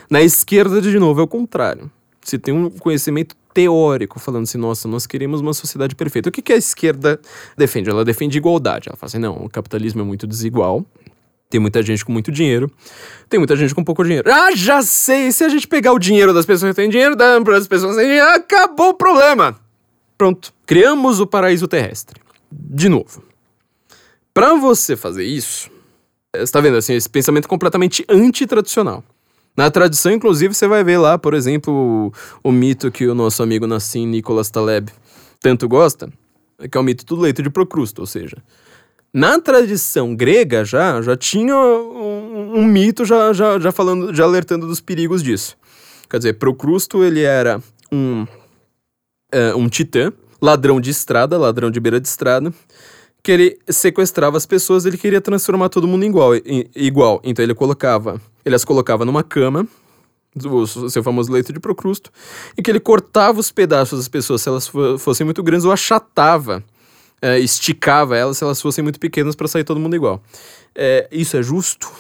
Na 0.10 0.24
esquerda, 0.24 0.82
de 0.82 0.98
novo, 0.98 1.22
é 1.22 1.24
o 1.24 1.28
contrário. 1.28 1.90
Você 2.20 2.38
tem 2.38 2.54
um 2.54 2.70
conhecimento 2.70 3.36
teórico, 3.54 4.20
falando 4.20 4.44
assim, 4.44 4.58
nossa, 4.58 4.88
nós 4.88 5.06
queremos 5.06 5.42
uma 5.42 5.54
sociedade 5.54 5.96
perfeita. 5.96 6.30
O 6.30 6.32
que, 6.32 6.42
que 6.42 6.54
a 6.54 6.58
esquerda 6.58 7.20
defende? 7.58 7.90
Ela 7.90 8.06
defende 8.06 8.38
igualdade. 8.38 8.90
Ela 8.90 8.98
fala 8.98 9.08
assim, 9.08 9.20
não, 9.20 9.36
o 9.46 9.50
capitalismo 9.50 10.02
é 10.02 10.04
muito 10.04 10.26
desigual, 10.26 10.86
tem 11.50 11.60
muita 11.60 11.84
gente 11.84 12.06
com 12.06 12.12
muito 12.12 12.32
dinheiro, 12.32 12.72
tem 13.30 13.40
muita 13.40 13.56
gente 13.56 13.76
com 13.76 13.84
pouco 13.84 14.04
dinheiro. 14.04 14.32
Ah, 14.32 14.56
já 14.56 14.82
sei! 14.82 15.32
Se 15.32 15.44
a 15.44 15.50
gente 15.50 15.68
pegar 15.68 15.92
o 15.92 16.00
dinheiro 16.00 16.34
das 16.34 16.46
pessoas 16.46 16.72
que 16.72 16.82
têm 16.82 16.90
dinheiro, 16.90 17.16
dando 17.16 17.44
para 17.44 17.58
as 17.58 17.68
pessoas 17.68 17.96
que 17.96 18.02
têm 18.02 18.10
dinheiro, 18.10 18.30
acabou 18.30 18.90
o 18.90 18.94
problema! 18.94 19.60
Pronto. 20.18 20.54
Criamos 20.66 21.20
o 21.20 21.28
paraíso 21.28 21.68
terrestre. 21.68 22.22
De 22.52 22.88
novo. 22.88 23.24
Para 24.34 24.54
você 24.54 24.96
fazer 24.96 25.26
isso, 25.26 25.70
você 26.34 26.44
está 26.44 26.62
vendo 26.62 26.78
assim, 26.78 26.94
esse 26.94 27.10
pensamento 27.10 27.48
completamente 27.48 28.06
antitradicional. 28.08 29.04
Na 29.56 29.70
tradição, 29.70 30.12
inclusive, 30.12 30.54
você 30.54 30.68
vai 30.68 30.84
ver 30.84 30.98
lá, 30.98 31.18
por 31.18 31.34
exemplo, 31.34 32.12
o, 32.44 32.50
o 32.50 32.52
mito 32.52 32.92
que 32.92 33.08
o 33.08 33.16
nosso 33.16 33.44
amigo 33.44 33.68
Nassim 33.68 34.08
Nicholas 34.08 34.50
Taleb 34.50 34.92
tanto 35.42 35.68
gosta, 35.68 36.12
que 36.70 36.78
é 36.78 36.82
o 36.82 36.84
mito 36.84 37.06
do 37.06 37.20
leito 37.20 37.42
de 37.42 37.50
Procrusto, 37.50 38.02
ou 38.02 38.08
seja, 38.08 38.38
na 39.14 39.40
tradição 39.42 40.16
grega 40.16 40.64
já, 40.64 41.02
já 41.02 41.18
tinha 41.18 41.56
um, 41.56 42.60
um, 42.60 42.64
mito 42.64 43.04
já, 43.04 43.34
já, 43.34 43.60
já 43.60 43.72
falando, 43.72 44.14
já 44.14 44.24
alertando 44.24 44.68
dos 44.68 44.80
perigos 44.80 45.22
disso. 45.22 45.58
Quer 46.10 46.18
dizer, 46.18 46.34
Procrusto 46.34 47.04
ele 47.04 47.22
era 47.22 47.62
um, 47.92 48.26
é, 49.32 49.54
um 49.54 49.68
titã, 49.68 50.14
ladrão 50.42 50.80
de 50.80 50.92
estrada, 50.92 51.38
ladrão 51.38 51.70
de 51.70 51.80
beira 51.80 52.00
de 52.00 52.08
estrada, 52.08 52.54
que 53.24 53.32
ele 53.32 53.60
sequestrava 53.70 54.38
as 54.38 54.46
pessoas, 54.46 54.86
ele 54.86 54.98
queria 54.98 55.22
transformar 55.22 55.70
todo 55.70 55.88
mundo 55.88 56.06
igual, 56.06 56.32
igual. 56.76 57.22
Então 57.24 57.44
ele 57.44 57.54
colocava, 57.54 58.20
ele 58.44 58.56
as 58.56 58.66
colocava 58.66 59.06
numa 59.06 59.24
cama, 59.24 59.68
o 60.36 60.66
seu 60.90 61.04
famoso 61.04 61.32
leito 61.32 61.52
de 61.52 61.60
Procrusto, 61.60 62.12
e 62.58 62.62
que 62.62 62.72
ele 62.72 62.80
cortava 62.80 63.40
os 63.40 63.52
pedaços 63.52 64.00
das 64.00 64.08
pessoas 64.08 64.42
se 64.42 64.50
elas 64.50 64.72
fossem 65.00 65.26
muito 65.26 65.44
grandes 65.44 65.66
ou 65.66 65.72
achatava 65.72 66.64
é, 67.22 67.40
esticava 67.40 68.18
elas 68.18 68.38
se 68.38 68.44
elas 68.44 68.60
fossem 68.62 68.84
muito 68.84 69.00
pequenas 69.00 69.36
para 69.36 69.48
sair 69.48 69.64
todo 69.64 69.80
mundo 69.80 69.96
igual. 69.96 70.22
É, 70.74 71.08
isso 71.12 71.38
é 71.38 71.44
justo? 71.44 71.92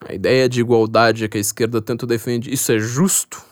A 0.00 0.12
ideia 0.12 0.48
de 0.48 0.60
igualdade 0.60 1.28
que 1.28 1.38
a 1.38 1.40
esquerda 1.40 1.80
tanto 1.80 2.06
defende, 2.06 2.52
isso 2.52 2.70
é 2.70 2.78
justo? 2.78 3.42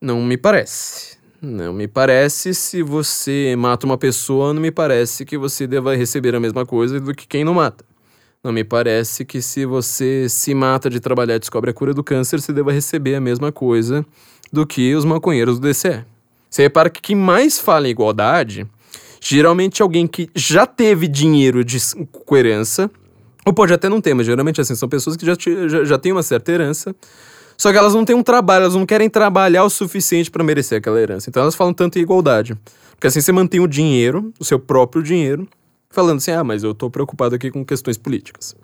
Não 0.00 0.22
me 0.22 0.36
parece. 0.36 1.17
Não 1.40 1.72
me 1.72 1.86
parece 1.86 2.52
se 2.52 2.82
você 2.82 3.54
mata 3.56 3.86
uma 3.86 3.96
pessoa, 3.96 4.52
não 4.52 4.60
me 4.60 4.70
parece 4.70 5.24
que 5.24 5.38
você 5.38 5.66
deva 5.66 5.94
receber 5.94 6.34
a 6.34 6.40
mesma 6.40 6.66
coisa 6.66 6.98
do 6.98 7.14
que 7.14 7.26
quem 7.26 7.44
não 7.44 7.54
mata. 7.54 7.84
Não 8.42 8.52
me 8.52 8.64
parece 8.64 9.24
que 9.24 9.40
se 9.40 9.64
você 9.64 10.28
se 10.28 10.54
mata 10.54 10.90
de 10.90 11.00
trabalhar 11.00 11.36
e 11.36 11.38
descobre 11.38 11.70
a 11.70 11.74
cura 11.74 11.94
do 11.94 12.02
câncer, 12.02 12.40
você 12.40 12.52
deva 12.52 12.72
receber 12.72 13.14
a 13.14 13.20
mesma 13.20 13.52
coisa 13.52 14.04
do 14.52 14.66
que 14.66 14.94
os 14.94 15.04
maconheiros 15.04 15.58
do 15.58 15.68
DCE. 15.68 16.04
Você 16.50 16.62
repara 16.62 16.90
que 16.90 17.00
quem 17.00 17.16
mais 17.16 17.58
fala 17.58 17.86
em 17.86 17.90
igualdade 17.90 18.66
Geralmente 19.20 19.82
alguém 19.82 20.06
que 20.06 20.30
já 20.34 20.66
teve 20.66 21.08
dinheiro 21.08 21.64
de 21.64 21.78
herança, 22.32 22.90
ou 23.44 23.52
pode 23.52 23.72
até 23.72 23.88
não 23.88 24.00
ter, 24.00 24.14
mas 24.14 24.26
geralmente 24.26 24.60
assim, 24.60 24.74
são 24.74 24.88
pessoas 24.88 25.16
que 25.16 25.26
já, 25.26 25.34
já, 25.68 25.84
já 25.84 25.98
têm 25.98 26.12
uma 26.12 26.22
certa 26.22 26.52
herança, 26.52 26.94
só 27.58 27.72
que 27.72 27.76
elas 27.76 27.92
não 27.92 28.04
têm 28.04 28.14
um 28.14 28.22
trabalho, 28.22 28.62
elas 28.62 28.76
não 28.76 28.86
querem 28.86 29.10
trabalhar 29.10 29.64
o 29.64 29.70
suficiente 29.70 30.30
para 30.30 30.44
merecer 30.44 30.78
aquela 30.78 31.00
herança. 31.00 31.28
Então 31.28 31.42
elas 31.42 31.56
falam 31.56 31.74
tanto 31.74 31.98
em 31.98 32.02
igualdade. 32.02 32.56
Porque 32.92 33.08
assim 33.08 33.20
você 33.20 33.32
mantém 33.32 33.58
o 33.58 33.66
dinheiro, 33.66 34.32
o 34.38 34.44
seu 34.44 34.60
próprio 34.60 35.02
dinheiro, 35.02 35.48
falando 35.90 36.18
assim: 36.18 36.30
ah, 36.30 36.44
mas 36.44 36.62
eu 36.62 36.72
tô 36.72 36.88
preocupado 36.88 37.34
aqui 37.34 37.50
com 37.50 37.64
questões 37.64 37.98
políticas. 37.98 38.54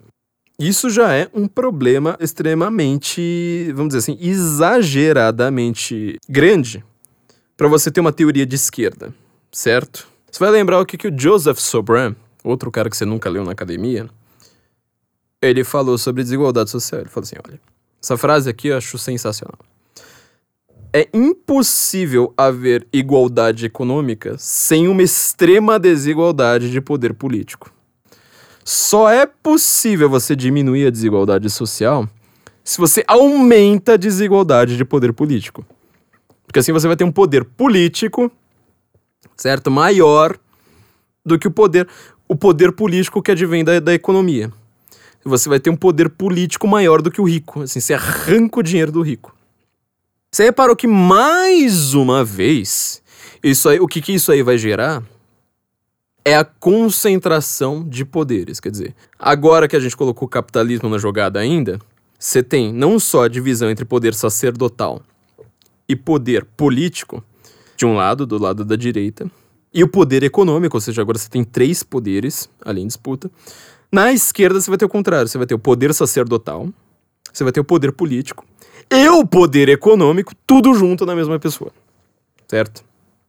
Isso 0.57 0.89
já 0.89 1.13
é 1.13 1.29
um 1.35 1.49
problema 1.49 2.17
extremamente, 2.21 3.73
vamos 3.75 3.89
dizer 3.89 3.99
assim, 3.99 4.17
exageradamente 4.21 6.17
grande 6.29 6.85
para 7.57 7.67
você 7.67 7.91
ter 7.91 8.01
uma 8.01 8.13
teoria 8.13 8.47
de 8.47 8.55
esquerda, 8.55 9.13
certo? 9.51 10.07
Você 10.31 10.39
vai 10.39 10.51
lembrar 10.51 10.81
o 10.81 10.87
que, 10.87 10.97
que 10.97 11.09
o 11.09 11.21
Joseph 11.21 11.59
Sobran, 11.59 12.15
outro 12.45 12.71
cara 12.71 12.89
que 12.89 12.97
você 12.97 13.05
nunca 13.05 13.29
leu 13.29 13.45
na 13.45 13.51
academia, 13.51 14.09
ele 15.43 15.65
falou 15.65 15.99
sobre 15.99 16.23
desigualdade 16.23 16.71
social. 16.71 17.01
Ele 17.01 17.11
falou 17.11 17.25
assim: 17.25 17.37
olha, 17.45 17.61
essa 18.05 18.19
frase 18.19 18.51
aqui 18.51 18.69
eu 18.69 18.77
acho 18.77 18.99
sensacional. 18.99 19.59
É 20.93 21.09
impossível 21.13 22.35
haver 22.37 22.87
igualdade 22.93 23.65
econômica 23.65 24.37
sem 24.39 24.87
uma 24.87 25.03
extrema 25.03 25.79
desigualdade 25.79 26.71
de 26.71 26.81
poder 26.83 27.15
político. 27.15 27.73
Só 28.63 29.11
é 29.11 29.25
possível 29.25 30.11
você 30.11 30.37
diminuir 30.37 30.87
a 30.87 30.91
desigualdade 30.91 31.49
social 31.49 32.07
se 32.63 32.79
você 32.79 33.03
aumenta 33.09 33.95
a 33.95 33.97
desigualdade 33.97 34.77
de 34.77 34.85
poder 34.85 35.13
político. 35.13 35.65
Porque 36.47 36.59
assim 36.59 36.73
você 36.73 36.87
vai 36.87 36.97
ter 36.97 37.05
um 37.05 37.13
poder 37.13 37.45
político 37.45 38.31
certo? 39.37 39.71
Maior 39.71 40.37
do 41.25 41.39
que 41.39 41.49
o 41.49 41.51
poder, 41.51 41.89
o 42.29 42.37
poder 42.37 42.73
político 42.73 43.23
que 43.23 43.31
advém 43.31 43.65
da, 43.65 43.81
da 43.81 43.95
economia. 43.95 44.53
Você 45.25 45.49
vai 45.49 45.59
ter 45.59 45.71
um 45.71 45.77
poder 45.77 46.11
político 46.11 46.69
maior 46.69 47.01
do 47.01 47.11
que 47.11 47.21
o 47.21 47.25
rico. 47.25 47.63
Assim, 47.63 47.81
você 47.81 47.95
arranca 47.95 48.61
o 48.61 48.63
dinheiro 48.63 48.93
do 48.93 49.03
rico. 49.03 49.35
Você 50.31 50.45
reparou 50.45 50.75
que 50.77 50.87
mais 50.87 51.95
uma 51.95 52.25
vez, 52.25 53.03
isso 53.43 53.69
aí, 53.69 53.81
o 53.81 53.87
que, 53.87 54.03
que 54.03 54.13
isso 54.13 54.33
aí 54.33 54.43
vai 54.43 54.59
gerar 54.59 55.03
é 56.25 56.37
a 56.37 56.45
concentração 56.45 57.87
de 57.87 58.05
poderes. 58.05 58.59
Quer 58.59 58.71
dizer, 58.71 58.95
agora 59.19 59.69
que 59.69 59.77
a 59.77 59.81
gente 59.81 59.97
colocou 59.97 60.27
o 60.27 60.31
capitalismo 60.31 60.89
na 60.89 60.99
jogada 60.99 61.39
ainda, 61.39 61.79
você 62.19 62.43
tem 62.43 62.73
não 62.73 62.99
só 62.99 63.25
a 63.25 63.29
divisão 63.29 63.71
entre 63.71 63.85
poder 63.85 64.15
sacerdotal 64.15 65.03
e 65.89 65.95
poder 65.95 66.45
político, 66.57 67.23
de 67.77 67.85
um 67.85 67.95
lado, 67.95 68.25
do 68.25 68.39
lado 68.39 68.65
da 68.65 68.77
direita, 68.77 69.31
e 69.73 69.83
o 69.83 69.89
poder 69.89 70.23
econômico, 70.23 70.77
ou 70.77 70.81
seja, 70.81 71.03
agora 71.03 71.19
você 71.19 71.29
tem 71.29 71.45
três 71.45 71.83
poderes 71.83 72.49
ali 72.65 72.81
em 72.81 72.87
disputa. 72.87 73.31
Na 73.95 74.13
esquerda 74.13 74.61
você 74.61 74.69
vai 74.69 74.77
ter 74.77 74.85
o 74.85 74.89
contrário, 74.89 75.29
você 75.29 75.39
vai 75.39 75.47
ter 75.47 75.55
o 75.55 75.59
poder 75.59 75.95
sacerdotal, 75.95 76.69
você 77.33 77.45
vai 77.45 77.53
ter 77.53 77.61
o 77.61 77.65
poder 77.65 77.93
político 77.93 78.45
e 78.91 79.09
o 79.09 79.25
poder 79.25 79.69
econômico, 79.69 80.33
tudo 80.45 80.75
junto 80.75 81.07
na 81.07 81.15
mesma 81.15 81.39
pessoa. 81.39 81.71
Certo? 82.49 82.83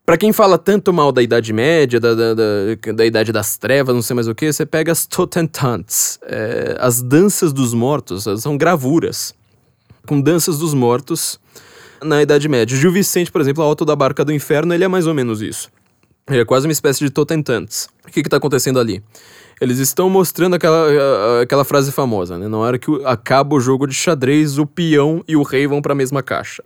Para 0.03 0.17
quem 0.17 0.33
fala 0.33 0.57
tanto 0.57 0.91
mal 0.91 1.11
da 1.11 1.21
Idade 1.21 1.53
Média, 1.53 1.99
da, 1.99 2.15
da, 2.15 2.33
da, 2.33 2.43
da, 2.95 3.05
Idade 3.05 3.31
das 3.31 3.59
Trevas, 3.59 3.93
não 3.93 4.01
sei 4.01 4.15
mais 4.15 4.27
o 4.27 4.33
que, 4.33 4.51
você 4.51 4.65
pega 4.65 4.91
as 4.91 5.05
Totentanz, 5.05 6.17
é, 6.23 6.75
as 6.79 6.99
danças 6.99 7.53
dos 7.53 7.71
mortos, 7.75 8.23
são 8.41 8.57
gravuras 8.57 9.35
com 10.07 10.19
danças 10.19 10.57
dos 10.57 10.73
mortos 10.73 11.39
na 12.03 12.23
Idade 12.23 12.49
Média. 12.49 12.75
Gil 12.75 12.91
Vicente, 12.91 13.31
por 13.31 13.39
exemplo, 13.39 13.61
a 13.63 13.67
Alto 13.67 13.85
da 13.85 13.95
Barca 13.95 14.25
do 14.25 14.33
Inferno, 14.33 14.73
ele 14.73 14.83
é 14.83 14.87
mais 14.87 15.05
ou 15.05 15.13
menos 15.13 15.43
isso. 15.43 15.69
Ele 16.29 16.41
é 16.41 16.45
quase 16.45 16.67
uma 16.67 16.71
espécie 16.71 17.03
de 17.03 17.09
Totentantes. 17.11 17.87
O 18.07 18.11
que 18.11 18.19
está 18.21 18.37
acontecendo 18.37 18.79
ali? 18.79 19.03
Eles 19.61 19.77
estão 19.77 20.09
mostrando 20.09 20.55
aquela, 20.55 21.41
aquela 21.41 21.63
frase 21.63 21.91
famosa, 21.91 22.37
né? 22.37 22.47
Na 22.47 22.57
hora 22.57 22.79
que 22.79 22.91
acaba 23.05 23.55
o 23.55 23.59
jogo 23.59 23.87
de 23.87 23.93
xadrez, 23.93 24.57
o 24.57 24.65
peão 24.65 25.23
e 25.27 25.35
o 25.35 25.43
rei 25.43 25.67
vão 25.67 25.81
para 25.81 25.93
a 25.93 25.95
mesma 25.95 26.23
caixa. 26.23 26.63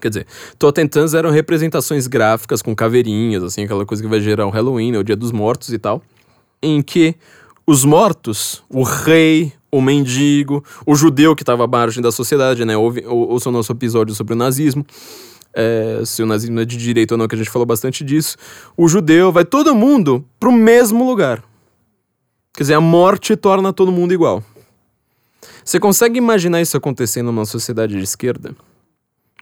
Quer 0.00 0.08
dizer, 0.08 0.26
Totentans 0.58 1.14
eram 1.14 1.30
representações 1.30 2.06
gráficas 2.06 2.60
com 2.60 2.74
caveirinhas, 2.74 3.42
assim, 3.42 3.64
aquela 3.64 3.86
coisa 3.86 4.02
que 4.02 4.08
vai 4.08 4.20
gerar 4.20 4.46
o 4.46 4.50
Halloween, 4.50 4.92
né, 4.92 4.98
o 4.98 5.04
Dia 5.04 5.16
dos 5.16 5.32
Mortos 5.32 5.72
e 5.72 5.78
tal, 5.78 6.02
em 6.62 6.82
que 6.82 7.14
os 7.66 7.84
mortos, 7.84 8.62
o 8.68 8.82
rei, 8.82 9.52
o 9.70 9.80
mendigo, 9.80 10.64
o 10.86 10.94
judeu 10.94 11.34
que 11.34 11.42
estava 11.42 11.64
à 11.64 11.66
margem 11.66 12.02
da 12.02 12.12
sociedade, 12.12 12.64
né? 12.64 12.76
Ouve, 12.76 13.04
ou, 13.06 13.36
o 13.44 13.50
nosso 13.50 13.72
episódio 13.72 14.14
sobre 14.14 14.34
o 14.34 14.36
nazismo. 14.36 14.86
É, 15.58 16.04
se 16.04 16.22
o 16.22 16.26
nazismo 16.26 16.60
é 16.60 16.66
de 16.66 16.76
direita 16.76 17.14
ou 17.14 17.18
não, 17.18 17.26
que 17.26 17.34
a 17.34 17.38
gente 17.38 17.48
falou 17.48 17.64
bastante 17.64 18.04
disso. 18.04 18.36
O 18.76 18.86
judeu, 18.86 19.32
vai 19.32 19.42
todo 19.42 19.74
mundo 19.74 20.22
pro 20.38 20.52
mesmo 20.52 21.06
lugar. 21.08 21.42
Quer 22.52 22.64
dizer, 22.64 22.74
a 22.74 22.80
morte 22.80 23.34
torna 23.36 23.72
todo 23.72 23.90
mundo 23.90 24.12
igual. 24.12 24.44
Você 25.64 25.80
consegue 25.80 26.18
imaginar 26.18 26.60
isso 26.60 26.76
acontecendo 26.76 27.26
numa 27.26 27.46
sociedade 27.46 27.96
de 27.96 28.02
esquerda? 28.02 28.54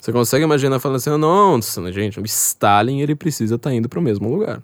Você 0.00 0.12
consegue 0.12 0.44
imaginar 0.44 0.78
falando 0.78 0.96
assim, 0.96 1.10
nossa, 1.16 1.90
gente, 1.92 2.20
o 2.20 2.24
Stalin 2.24 3.00
ele 3.00 3.16
precisa 3.16 3.56
estar 3.56 3.70
tá 3.70 3.74
indo 3.74 3.88
para 3.88 3.98
o 3.98 4.02
mesmo 4.02 4.28
lugar 4.28 4.62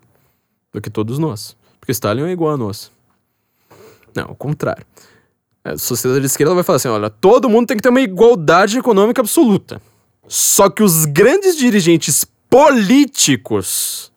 do 0.73 0.81
que 0.81 0.89
todos 0.89 1.19
nós. 1.19 1.57
Porque 1.81 1.91
Stalin 1.91 2.23
é 2.23 2.31
igual 2.31 2.55
a 2.55 2.57
nós. 2.57 2.93
Não, 4.15 4.29
ao 4.29 4.37
contrário. 4.37 4.87
A 5.65 5.77
sociedade 5.77 6.21
de 6.21 6.27
esquerda 6.27 6.55
vai 6.55 6.63
falar 6.63 6.77
assim: 6.77 6.89
olha, 6.89 7.11
todo 7.11 7.49
mundo 7.49 7.67
tem 7.67 7.77
que 7.77 7.83
ter 7.83 7.89
uma 7.89 8.01
igualdade 8.01 8.79
econômica 8.79 9.21
absoluta. 9.21 9.83
Só 10.33 10.71
que 10.71 10.81
os 10.81 11.07
grandes 11.07 11.57
dirigentes 11.57 12.25
políticos, 12.49 14.13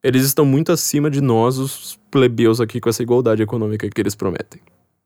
eles 0.00 0.24
estão 0.24 0.44
muito 0.44 0.70
acima 0.70 1.10
de 1.10 1.20
nós, 1.20 1.58
os 1.58 1.98
plebeus 2.12 2.60
aqui, 2.60 2.80
com 2.80 2.88
essa 2.88 3.02
igualdade 3.02 3.42
econômica 3.42 3.90
que 3.90 4.00
eles 4.00 4.14
prometem. 4.14 4.60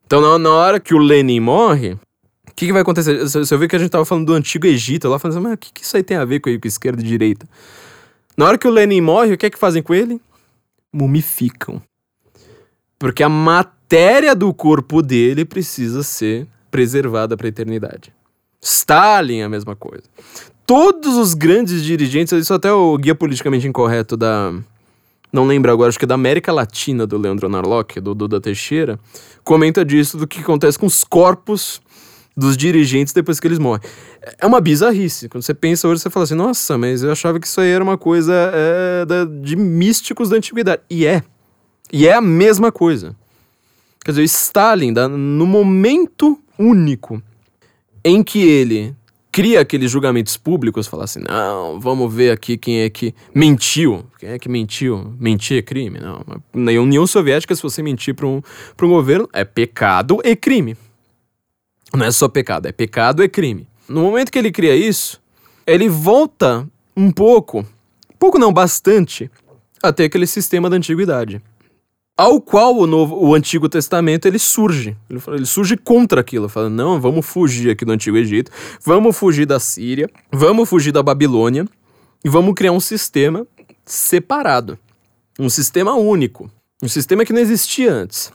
Então, 0.04 0.20
na, 0.20 0.38
na 0.38 0.50
hora 0.50 0.78
que 0.78 0.94
o 0.94 0.98
Lenin 0.98 1.40
morre, 1.40 1.92
o 1.92 2.54
que, 2.54 2.66
que, 2.66 2.72
vai 2.72 2.82
acontecer? 2.82 3.16
Você 3.26 3.56
viu 3.56 3.66
que 3.66 3.76
a 3.76 3.78
gente 3.78 3.88
tava 3.88 4.04
falando 4.04 4.26
do 4.26 4.34
Antigo 4.34 4.66
Egito 4.66 5.08
lá, 5.08 5.18
falando 5.18 5.38
assim, 5.38 5.42
mas 5.42 5.54
o 5.54 5.56
que, 5.56 5.72
que 5.72 5.82
isso 5.82 5.96
aí 5.96 6.02
tem 6.02 6.18
a 6.18 6.24
ver 6.26 6.40
com, 6.40 6.50
com 6.60 6.68
esquerda 6.68 7.00
e 7.00 7.04
direita? 7.06 7.48
Na 8.36 8.44
hora 8.44 8.58
que 8.58 8.68
o 8.68 8.70
Lenin 8.70 9.00
morre, 9.00 9.32
o 9.32 9.38
que 9.38 9.46
é 9.46 9.50
que 9.50 9.58
fazem 9.58 9.82
com 9.82 9.94
ele? 9.94 10.20
Mumificam. 10.92 11.80
Porque 12.98 13.22
a 13.22 13.28
matéria 13.30 14.34
do 14.34 14.52
corpo 14.52 15.00
dele 15.00 15.46
precisa 15.46 16.02
ser 16.02 16.46
preservada 16.70 17.38
para 17.38 17.46
a 17.46 17.48
eternidade. 17.48 18.15
Stalin 18.60 19.42
a 19.42 19.48
mesma 19.48 19.76
coisa. 19.76 20.04
Todos 20.66 21.16
os 21.16 21.34
grandes 21.34 21.82
dirigentes, 21.82 22.32
isso 22.32 22.52
até 22.52 22.72
o 22.72 22.96
guia 22.98 23.14
politicamente 23.14 23.66
incorreto 23.66 24.16
da. 24.16 24.52
Não 25.32 25.46
lembro 25.46 25.70
agora, 25.70 25.88
acho 25.88 25.98
que 25.98 26.04
é 26.04 26.08
da 26.08 26.14
América 26.14 26.52
Latina, 26.52 27.06
do 27.06 27.18
Leandro 27.18 27.48
Narlock, 27.48 28.00
do 28.00 28.14
Duda 28.14 28.40
Teixeira, 28.40 28.98
comenta 29.44 29.84
disso, 29.84 30.16
do 30.16 30.26
que 30.26 30.40
acontece 30.40 30.78
com 30.78 30.86
os 30.86 31.04
corpos 31.04 31.80
dos 32.36 32.56
dirigentes 32.56 33.12
depois 33.12 33.40
que 33.40 33.46
eles 33.46 33.58
morrem. 33.58 33.82
É 34.38 34.46
uma 34.46 34.60
bizarrice. 34.60 35.28
Quando 35.28 35.42
você 35.42 35.54
pensa 35.54 35.88
hoje, 35.88 36.02
você 36.02 36.10
fala 36.10 36.24
assim, 36.24 36.34
nossa, 36.34 36.76
mas 36.76 37.02
eu 37.02 37.10
achava 37.10 37.40
que 37.40 37.46
isso 37.46 37.60
aí 37.60 37.70
era 37.70 37.82
uma 37.82 37.96
coisa 37.96 38.32
é, 38.52 39.06
da, 39.06 39.24
de 39.24 39.56
místicos 39.56 40.28
da 40.28 40.36
antiguidade. 40.36 40.82
E 40.90 41.06
é. 41.06 41.22
E 41.92 42.06
é 42.06 42.12
a 42.12 42.20
mesma 42.20 42.70
coisa. 42.70 43.14
Quer 44.04 44.12
dizer, 44.12 44.24
Stalin, 44.24 44.92
no 44.92 45.46
momento 45.46 46.38
único 46.58 47.22
em 48.06 48.22
que 48.22 48.40
ele 48.40 48.94
cria 49.32 49.60
aqueles 49.60 49.90
julgamentos 49.90 50.36
públicos, 50.36 50.86
fala 50.86 51.02
assim, 51.02 51.18
não, 51.28 51.80
vamos 51.80 52.14
ver 52.14 52.30
aqui 52.30 52.56
quem 52.56 52.82
é 52.82 52.88
que 52.88 53.12
mentiu. 53.34 54.06
Quem 54.16 54.28
é 54.28 54.38
que 54.38 54.48
mentiu? 54.48 55.12
Mentir 55.18 55.58
é 55.58 55.62
crime? 55.62 55.98
Não. 55.98 56.24
Na 56.54 56.70
União 56.80 57.04
Soviética, 57.04 57.52
se 57.52 57.62
você 57.62 57.82
mentir 57.82 58.14
para 58.14 58.28
um, 58.28 58.40
um 58.80 58.88
governo, 58.88 59.28
é 59.32 59.44
pecado 59.44 60.20
e 60.24 60.36
crime. 60.36 60.76
Não 61.92 62.06
é 62.06 62.12
só 62.12 62.28
pecado, 62.28 62.66
é 62.66 62.72
pecado 62.72 63.24
e 63.24 63.28
crime. 63.28 63.68
No 63.88 64.02
momento 64.02 64.30
que 64.30 64.38
ele 64.38 64.52
cria 64.52 64.76
isso, 64.76 65.20
ele 65.66 65.88
volta 65.88 66.64
um 66.96 67.10
pouco, 67.10 67.66
pouco 68.20 68.38
não, 68.38 68.52
bastante, 68.52 69.28
até 69.82 70.04
aquele 70.04 70.28
sistema 70.28 70.70
da 70.70 70.76
antiguidade 70.76 71.42
ao 72.16 72.40
qual 72.40 72.76
o 72.76 72.86
novo 72.86 73.16
o 73.16 73.34
Antigo 73.34 73.68
Testamento 73.68 74.26
ele 74.26 74.38
surge. 74.38 74.96
Ele, 75.10 75.20
ele 75.28 75.46
surge 75.46 75.76
contra 75.76 76.20
aquilo, 76.20 76.48
fala: 76.48 76.70
"Não, 76.70 77.00
vamos 77.00 77.26
fugir 77.26 77.70
aqui 77.70 77.84
do 77.84 77.92
Antigo 77.92 78.16
Egito, 78.16 78.50
vamos 78.84 79.16
fugir 79.16 79.46
da 79.46 79.60
Síria, 79.60 80.08
vamos 80.32 80.68
fugir 80.68 80.92
da 80.92 81.02
Babilônia 81.02 81.66
e 82.24 82.28
vamos 82.28 82.54
criar 82.54 82.72
um 82.72 82.80
sistema 82.80 83.46
separado, 83.84 84.78
um 85.38 85.48
sistema 85.48 85.94
único, 85.94 86.50
um 86.82 86.88
sistema 86.88 87.24
que 87.24 87.32
não 87.32 87.40
existia 87.40 87.92
antes. 87.92 88.32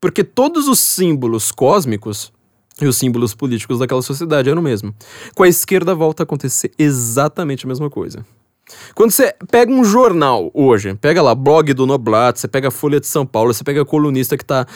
Porque 0.00 0.22
todos 0.22 0.68
os 0.68 0.78
símbolos 0.78 1.50
cósmicos 1.50 2.32
e 2.80 2.86
os 2.86 2.96
símbolos 2.96 3.34
políticos 3.34 3.78
daquela 3.78 4.02
sociedade 4.02 4.50
eram 4.50 4.60
o 4.60 4.64
mesmo. 4.64 4.94
Com 5.34 5.42
a 5.42 5.48
esquerda 5.48 5.94
volta 5.94 6.22
a 6.22 6.24
acontecer 6.24 6.72
exatamente 6.78 7.64
a 7.64 7.68
mesma 7.68 7.88
coisa. 7.88 8.24
Quando 8.94 9.10
você 9.10 9.34
pega 9.50 9.72
um 9.72 9.84
jornal 9.84 10.50
hoje, 10.54 10.94
pega 10.94 11.20
lá, 11.20 11.34
blog 11.34 11.72
do 11.74 11.86
Noblat, 11.86 12.38
você 12.38 12.48
pega 12.48 12.68
a 12.68 12.70
Folha 12.70 12.98
de 12.98 13.06
São 13.06 13.26
Paulo, 13.26 13.52
você 13.52 13.64
pega 13.64 13.82
a 13.82 13.84
colunista 13.84 14.36
que 14.36 14.44
tá 14.44 14.66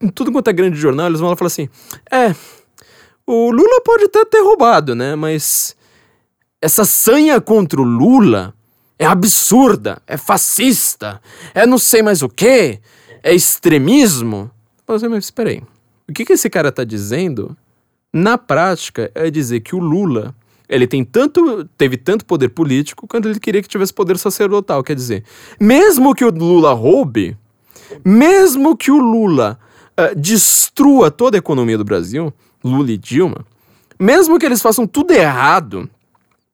em 0.00 0.08
tudo 0.08 0.32
quanto 0.32 0.48
é 0.48 0.52
grande 0.52 0.78
jornal, 0.78 1.06
eles 1.06 1.20
vão 1.20 1.28
lá 1.28 1.36
falar 1.36 1.48
assim: 1.48 1.68
é, 2.10 2.34
o 3.26 3.50
Lula 3.50 3.82
pode 3.84 4.04
até 4.04 4.24
ter 4.24 4.40
roubado, 4.40 4.94
né? 4.94 5.14
Mas 5.14 5.76
essa 6.60 6.84
sanha 6.84 7.40
contra 7.40 7.80
o 7.80 7.84
Lula 7.84 8.54
é 8.98 9.06
absurda, 9.06 10.00
é 10.06 10.16
fascista, 10.16 11.20
é 11.54 11.66
não 11.66 11.78
sei 11.78 12.02
mais 12.02 12.22
o 12.22 12.28
que, 12.28 12.80
é 13.22 13.34
extremismo. 13.34 14.50
Mas, 14.86 15.02
mas 15.02 15.24
espera 15.24 15.50
aí, 15.50 15.62
o 16.08 16.12
que, 16.12 16.24
que 16.24 16.32
esse 16.32 16.50
cara 16.50 16.72
tá 16.72 16.82
dizendo, 16.82 17.56
na 18.12 18.36
prática, 18.36 19.10
é 19.14 19.30
dizer 19.30 19.60
que 19.60 19.74
o 19.74 19.78
Lula 19.78 20.34
ele 20.70 20.86
tem 20.86 21.04
tanto, 21.04 21.68
teve 21.76 21.96
tanto 21.96 22.24
poder 22.24 22.50
político 22.50 23.06
quanto 23.08 23.28
ele 23.28 23.40
queria 23.40 23.60
que 23.60 23.68
tivesse 23.68 23.92
poder 23.92 24.16
sacerdotal. 24.16 24.84
Quer 24.84 24.94
dizer, 24.94 25.24
mesmo 25.58 26.14
que 26.14 26.24
o 26.24 26.30
Lula 26.30 26.72
roube, 26.72 27.36
mesmo 28.04 28.76
que 28.76 28.90
o 28.90 28.98
Lula 28.98 29.58
uh, 29.98 30.18
destrua 30.18 31.10
toda 31.10 31.36
a 31.36 31.40
economia 31.40 31.76
do 31.76 31.84
Brasil, 31.84 32.32
Lula 32.62 32.92
e 32.92 32.96
Dilma, 32.96 33.44
mesmo 33.98 34.38
que 34.38 34.46
eles 34.46 34.62
façam 34.62 34.86
tudo 34.86 35.12
errado, 35.12 35.90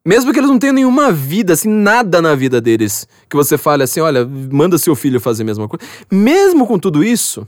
mesmo 0.02 0.32
que 0.32 0.38
eles 0.38 0.48
não 0.48 0.58
tenham 0.58 0.74
nenhuma 0.74 1.12
vida, 1.12 1.52
assim, 1.52 1.68
nada 1.68 2.22
na 2.22 2.34
vida 2.34 2.58
deles, 2.58 3.06
que 3.28 3.36
você 3.36 3.58
fale 3.58 3.82
assim, 3.82 4.00
olha, 4.00 4.24
manda 4.24 4.78
seu 4.78 4.96
filho 4.96 5.20
fazer 5.20 5.42
a 5.42 5.46
mesma 5.46 5.68
coisa. 5.68 5.84
Mesmo 6.10 6.66
com 6.66 6.78
tudo 6.78 7.04
isso, 7.04 7.46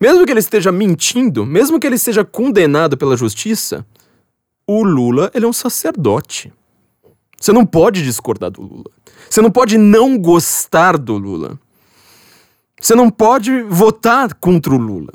mesmo 0.00 0.26
que 0.26 0.32
ele 0.32 0.40
esteja 0.40 0.72
mentindo, 0.72 1.46
mesmo 1.46 1.78
que 1.78 1.86
ele 1.86 1.98
seja 1.98 2.24
condenado 2.24 2.96
pela 2.96 3.16
justiça, 3.16 3.86
o 4.68 4.82
Lula, 4.82 5.30
ele 5.34 5.46
é 5.46 5.48
um 5.48 5.52
sacerdote. 5.52 6.52
Você 7.40 7.52
não 7.52 7.64
pode 7.64 8.04
discordar 8.04 8.50
do 8.50 8.60
Lula. 8.60 8.90
Você 9.30 9.40
não 9.40 9.50
pode 9.50 9.78
não 9.78 10.18
gostar 10.18 10.98
do 10.98 11.16
Lula. 11.16 11.58
Você 12.78 12.94
não 12.94 13.08
pode 13.08 13.62
votar 13.62 14.34
contra 14.34 14.74
o 14.74 14.76
Lula. 14.76 15.12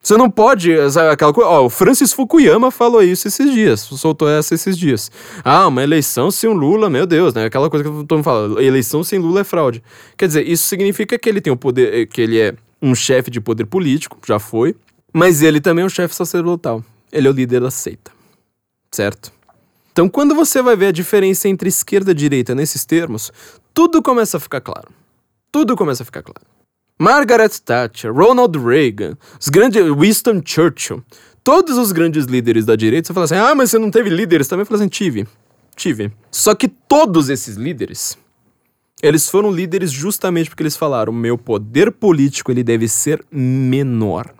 Você 0.00 0.16
não 0.16 0.30
pode. 0.30 0.72
Aquela 1.10 1.32
coisa. 1.32 1.50
Ó, 1.50 1.66
o 1.66 1.70
Francis 1.70 2.12
Fukuyama 2.12 2.70
falou 2.70 3.02
isso 3.02 3.26
esses 3.26 3.52
dias. 3.52 3.80
Soltou 3.80 4.28
essa 4.28 4.54
esses 4.54 4.78
dias. 4.78 5.10
Ah, 5.44 5.66
uma 5.66 5.82
eleição 5.82 6.30
sem 6.30 6.48
o 6.48 6.54
Lula, 6.54 6.88
meu 6.88 7.06
Deus, 7.06 7.34
né? 7.34 7.46
Aquela 7.46 7.68
coisa 7.68 7.82
que 7.82 7.90
todo 7.90 8.14
mundo 8.14 8.24
fala. 8.24 8.62
Eleição 8.62 9.02
sem 9.02 9.18
Lula 9.18 9.40
é 9.40 9.44
fraude. 9.44 9.82
Quer 10.16 10.28
dizer, 10.28 10.46
isso 10.48 10.68
significa 10.68 11.18
que 11.18 11.28
ele 11.28 11.40
tem 11.40 11.52
o 11.52 11.56
poder. 11.56 12.06
que 12.06 12.20
ele 12.20 12.38
é 12.38 12.54
um 12.80 12.94
chefe 12.94 13.30
de 13.30 13.40
poder 13.40 13.64
político, 13.64 14.16
já 14.26 14.38
foi. 14.38 14.76
Mas 15.12 15.42
ele 15.42 15.60
também 15.60 15.82
é 15.82 15.86
um 15.86 15.90
chefe 15.90 16.14
sacerdotal. 16.14 16.84
Ele 17.12 17.26
é 17.26 17.30
o 17.30 17.34
líder 17.34 17.60
da 17.60 17.70
seita 17.70 18.19
certo? 18.90 19.32
Então, 19.92 20.08
quando 20.08 20.34
você 20.34 20.62
vai 20.62 20.76
ver 20.76 20.86
a 20.86 20.92
diferença 20.92 21.48
entre 21.48 21.68
esquerda 21.68 22.12
e 22.12 22.14
direita 22.14 22.54
nesses 22.54 22.84
termos, 22.84 23.32
tudo 23.74 24.02
começa 24.02 24.36
a 24.36 24.40
ficar 24.40 24.60
claro. 24.60 24.88
Tudo 25.52 25.76
começa 25.76 26.02
a 26.02 26.06
ficar 26.06 26.22
claro. 26.22 26.46
Margaret 26.98 27.50
Thatcher, 27.64 28.12
Ronald 28.12 28.56
Reagan, 28.58 29.16
os 29.40 29.48
grandes 29.48 29.82
Winston 29.82 30.42
Churchill, 30.44 31.02
todos 31.42 31.78
os 31.78 31.92
grandes 31.92 32.26
líderes 32.26 32.66
da 32.66 32.76
direita, 32.76 33.08
você 33.08 33.14
fala 33.14 33.24
assim: 33.24 33.36
"Ah, 33.36 33.54
mas 33.54 33.70
você 33.70 33.78
não 33.78 33.90
teve 33.90 34.10
líderes 34.10 34.46
também?" 34.46 34.62
Eu 34.62 34.66
falo 34.66 34.80
assim: 34.80 34.88
"Tive. 34.88 35.26
Tive". 35.74 36.12
Só 36.30 36.54
que 36.54 36.68
todos 36.68 37.30
esses 37.30 37.56
líderes 37.56 38.18
eles 39.02 39.30
foram 39.30 39.50
líderes 39.50 39.90
justamente 39.90 40.50
porque 40.50 40.62
eles 40.62 40.76
falaram: 40.76 41.12
"Meu 41.12 41.38
poder 41.38 41.90
político 41.90 42.52
ele 42.52 42.62
deve 42.62 42.86
ser 42.86 43.24
menor" 43.32 44.30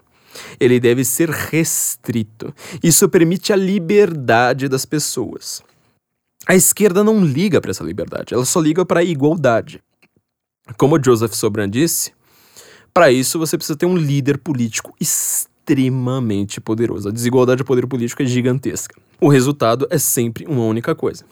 ele 0.58 0.80
deve 0.80 1.04
ser 1.04 1.30
restrito. 1.30 2.54
Isso 2.82 3.08
permite 3.08 3.52
a 3.52 3.56
liberdade 3.56 4.68
das 4.68 4.84
pessoas. 4.84 5.62
A 6.46 6.54
esquerda 6.54 7.04
não 7.04 7.24
liga 7.24 7.60
para 7.60 7.70
essa 7.70 7.84
liberdade, 7.84 8.34
ela 8.34 8.44
só 8.44 8.60
liga 8.60 8.84
para 8.84 9.00
a 9.00 9.04
igualdade. 9.04 9.82
Como 10.76 11.02
Joseph 11.02 11.34
Sobran 11.34 11.68
disse, 11.68 12.12
para 12.92 13.10
isso 13.10 13.38
você 13.38 13.56
precisa 13.56 13.78
ter 13.78 13.86
um 13.86 13.96
líder 13.96 14.38
político 14.38 14.94
extremamente 15.00 16.60
poderoso. 16.60 17.08
A 17.08 17.12
desigualdade 17.12 17.58
de 17.58 17.64
poder 17.64 17.86
político 17.86 18.22
é 18.22 18.26
gigantesca. 18.26 19.00
O 19.20 19.28
resultado 19.28 19.86
é 19.90 19.98
sempre 19.98 20.46
uma 20.46 20.64
única 20.64 20.94
coisa: 20.94 21.24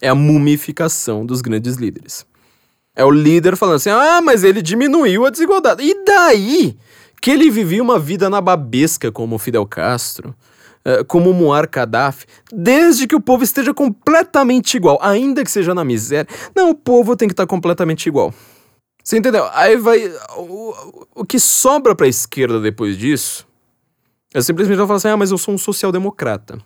é 0.00 0.08
a 0.08 0.14
mumificação 0.14 1.24
dos 1.24 1.40
grandes 1.40 1.76
líderes. 1.76 2.26
É 2.94 3.04
o 3.04 3.10
líder 3.10 3.56
falando 3.56 3.76
assim: 3.76 3.90
ah, 3.90 4.20
mas 4.20 4.42
ele 4.42 4.60
diminuiu 4.60 5.24
a 5.24 5.30
desigualdade. 5.30 5.82
E 5.82 6.04
daí 6.04 6.76
que 7.20 7.30
ele 7.30 7.50
vivia 7.50 7.82
uma 7.82 7.98
vida 7.98 8.30
nababesca 8.30 9.10
como 9.10 9.38
Fidel 9.38 9.66
Castro, 9.66 10.34
eh, 10.84 11.04
como 11.04 11.32
Muammar 11.32 11.68
Gaddafi, 11.70 12.26
desde 12.52 13.06
que 13.06 13.16
o 13.16 13.20
povo 13.20 13.44
esteja 13.44 13.74
completamente 13.74 14.76
igual, 14.76 14.98
ainda 15.02 15.44
que 15.44 15.50
seja 15.50 15.74
na 15.74 15.84
miséria. 15.84 16.28
Não, 16.54 16.70
o 16.70 16.74
povo 16.74 17.16
tem 17.16 17.28
que 17.28 17.32
estar 17.32 17.46
completamente 17.46 18.06
igual. 18.06 18.32
Você 19.02 19.18
entendeu? 19.18 19.48
Aí 19.52 19.76
vai. 19.76 20.12
O, 20.36 20.74
o 21.14 21.24
que 21.24 21.40
sobra 21.40 21.94
para 21.94 22.06
a 22.06 22.08
esquerda 22.08 22.60
depois 22.60 22.96
disso 22.96 23.46
é 24.34 24.40
simplesmente 24.40 24.78
falar 24.78 24.96
assim: 24.96 25.08
ah, 25.08 25.16
mas 25.16 25.30
eu 25.30 25.38
sou 25.38 25.54
um 25.54 25.58
social-democrata 25.58 26.58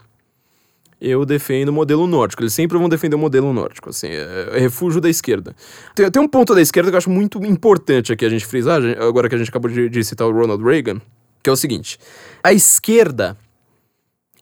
eu 1.02 1.26
defendo 1.26 1.70
o 1.70 1.72
modelo 1.72 2.06
nórdico. 2.06 2.42
Eles 2.42 2.54
sempre 2.54 2.78
vão 2.78 2.88
defender 2.88 3.16
o 3.16 3.18
modelo 3.18 3.52
nórdico, 3.52 3.90
assim, 3.90 4.06
é, 4.06 4.50
é 4.52 4.58
refúgio 4.60 5.00
da 5.00 5.10
esquerda. 5.10 5.54
Tem, 5.94 6.08
tem, 6.10 6.22
um 6.22 6.28
ponto 6.28 6.54
da 6.54 6.62
esquerda 6.62 6.90
que 6.90 6.94
eu 6.94 6.98
acho 6.98 7.10
muito 7.10 7.44
importante 7.44 8.12
aqui 8.12 8.24
a 8.24 8.28
gente 8.28 8.46
frisar, 8.46 8.80
agora 9.00 9.28
que 9.28 9.34
a 9.34 9.38
gente 9.38 9.50
acabou 9.50 9.70
de, 9.70 9.88
de 9.88 10.04
citar 10.04 10.28
o 10.28 10.32
Ronald 10.32 10.62
Reagan, 10.62 11.00
que 11.42 11.50
é 11.50 11.52
o 11.52 11.56
seguinte: 11.56 11.98
a 12.42 12.52
esquerda 12.52 13.36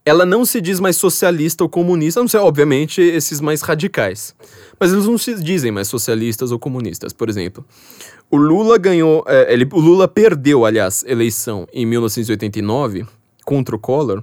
ela 0.04 0.24
não 0.24 0.44
se 0.44 0.60
diz 0.60 0.80
mais 0.80 0.96
socialista 0.96 1.62
ou 1.62 1.68
comunista, 1.68 2.20
não 2.20 2.28
sei, 2.28 2.40
obviamente, 2.40 3.00
esses 3.00 3.40
mais 3.40 3.60
radicais. 3.60 4.34
Mas 4.78 4.92
eles 4.92 5.06
não 5.06 5.18
se 5.18 5.34
dizem 5.42 5.70
mais 5.70 5.88
socialistas 5.88 6.50
ou 6.50 6.58
comunistas, 6.58 7.12
por 7.12 7.28
exemplo. 7.28 7.64
O 8.30 8.36
Lula 8.36 8.78
ganhou, 8.78 9.24
é, 9.26 9.52
ele, 9.52 9.68
o 9.72 9.80
Lula 9.80 10.08
perdeu, 10.08 10.64
aliás, 10.64 11.04
eleição 11.06 11.66
em 11.72 11.84
1989 11.84 13.06
contra 13.44 13.74
o 13.74 13.78
Collor, 13.78 14.22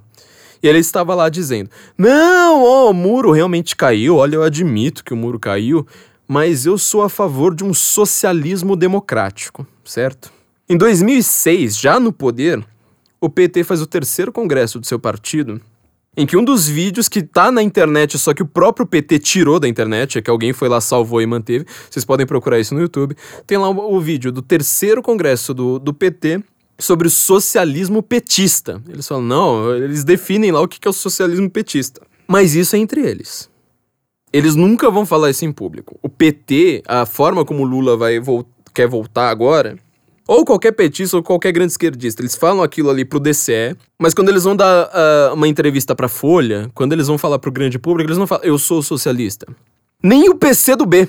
e 0.62 0.68
ele 0.68 0.80
estava 0.80 1.14
lá 1.16 1.30
dizendo: 1.30 1.70
Não, 1.98 2.64
ó, 2.64 2.90
o 2.90 2.94
muro 2.94 3.32
realmente 3.32 3.76
caiu, 3.76 4.18
olha, 4.18 4.36
eu 4.36 4.44
admito 4.44 5.04
que 5.04 5.14
o 5.14 5.18
muro 5.18 5.40
caiu, 5.40 5.86
mas 6.28 6.66
eu 6.66 6.78
sou 6.78 7.02
a 7.02 7.10
favor 7.10 7.56
de 7.56 7.64
um 7.64 7.74
socialismo 7.74 8.76
democrático, 8.76 9.66
certo? 9.86 10.32
Em 10.70 10.78
2006, 10.78 11.78
já 11.78 12.00
no 12.00 12.12
poder, 12.12 12.64
o 13.22 13.30
PT 13.30 13.64
faz 13.64 13.82
o 13.82 13.88
terceiro 13.88 14.32
congresso 14.32 14.80
do 14.80 14.86
seu 14.86 15.00
partido, 15.00 15.62
em 16.16 16.26
que 16.26 16.36
um 16.36 16.44
dos 16.44 16.68
vídeos 16.68 17.08
que 17.08 17.22
tá 17.22 17.52
na 17.52 17.62
internet, 17.62 18.18
só 18.18 18.34
que 18.34 18.42
o 18.42 18.48
próprio 18.48 18.86
PT 18.86 19.20
tirou 19.20 19.60
da 19.60 19.68
internet, 19.68 20.18
é 20.18 20.22
que 20.22 20.30
alguém 20.30 20.52
foi 20.52 20.68
lá, 20.68 20.82
salvou 20.82 21.22
e 21.22 21.26
manteve, 21.26 21.66
vocês 21.90 22.04
podem 22.04 22.26
procurar 22.26 22.60
isso 22.60 22.74
no 22.74 22.82
YouTube, 22.82 23.16
tem 23.46 23.58
lá 23.58 23.70
o, 23.70 23.96
o 23.96 24.02
vídeo 24.02 24.32
do 24.32 24.42
terceiro 24.42 25.02
congresso 25.02 25.54
do, 25.54 25.80
do 25.80 25.94
PT, 25.94 26.44
sobre 26.80 27.08
o 27.08 27.12
socialismo 27.12 28.04
petista. 28.04 28.82
Eles 28.88 29.08
falam, 29.08 29.24
não, 29.24 29.76
eles 29.76 30.04
definem 30.04 30.52
lá 30.52 30.62
o 30.62 30.68
que 30.68 30.88
é 30.88 30.90
o 30.90 30.94
socialismo 30.94 31.50
petista. 31.50 32.02
Mas 32.28 32.56
isso 32.56 32.76
é 32.76 32.80
entre 32.80 33.02
eles. 33.02 33.50
Eles 34.32 34.56
nunca 34.56 34.92
vão 34.92 35.06
falar 35.06 35.30
isso 35.30 35.46
em 35.46 35.52
público. 35.52 35.98
O 36.02 36.10
PT, 36.10 36.84
a 36.88 37.06
forma 37.06 37.46
como 37.46 37.64
Lula 37.64 37.96
vai 37.96 38.20
vo 38.20 38.46
quer 38.74 38.88
voltar 38.88 39.30
agora, 39.30 39.76
ou 40.28 40.46
qualquer 40.46 40.72
petista 40.74 41.18
ou 41.18 41.24
qualquer 41.24 41.52
grande 41.52 41.72
esquerdista, 41.72 42.22
eles 42.22 42.36
falam 42.36 42.62
aquilo 42.62 42.92
ali 42.92 43.04
pro 43.04 43.20
DCE, 43.20 43.76
mas 43.98 44.14
quando 44.14 44.30
eles 44.30 44.44
vão 44.44 44.56
dar 44.56 44.88
uh, 44.88 45.34
uma 45.34 45.48
entrevista 45.48 45.96
pra 45.96 46.08
Folha, 46.08 46.70
quando 46.76 46.94
eles 46.94 47.08
vão 47.08 47.18
falar 47.18 47.40
pro 47.40 47.52
grande 47.52 47.80
público, 47.80 48.10
eles 48.10 48.20
não 48.20 48.28
falam, 48.28 48.44
eu 48.44 48.60
sou 48.60 48.84
socialista. 48.84 49.48
Nem 50.04 50.30
o 50.30 50.36
PC 50.36 50.76
do 50.76 50.86
B. 50.86 51.08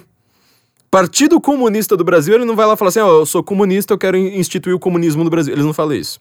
Partido 0.90 1.40
Comunista 1.40 1.96
do 1.96 2.04
Brasil, 2.04 2.34
ele 2.34 2.44
não 2.44 2.56
vai 2.56 2.66
lá 2.66 2.76
falar 2.76 2.88
assim, 2.88 3.00
ó, 3.00 3.06
oh, 3.06 3.20
eu 3.20 3.26
sou 3.26 3.42
comunista, 3.42 3.92
eu 3.92 3.98
quero 3.98 4.16
instituir 4.16 4.74
o 4.74 4.78
comunismo 4.78 5.22
no 5.22 5.30
Brasil. 5.30 5.52
Eles 5.52 5.64
não 5.64 5.74
falam 5.74 5.94
isso. 5.94 6.20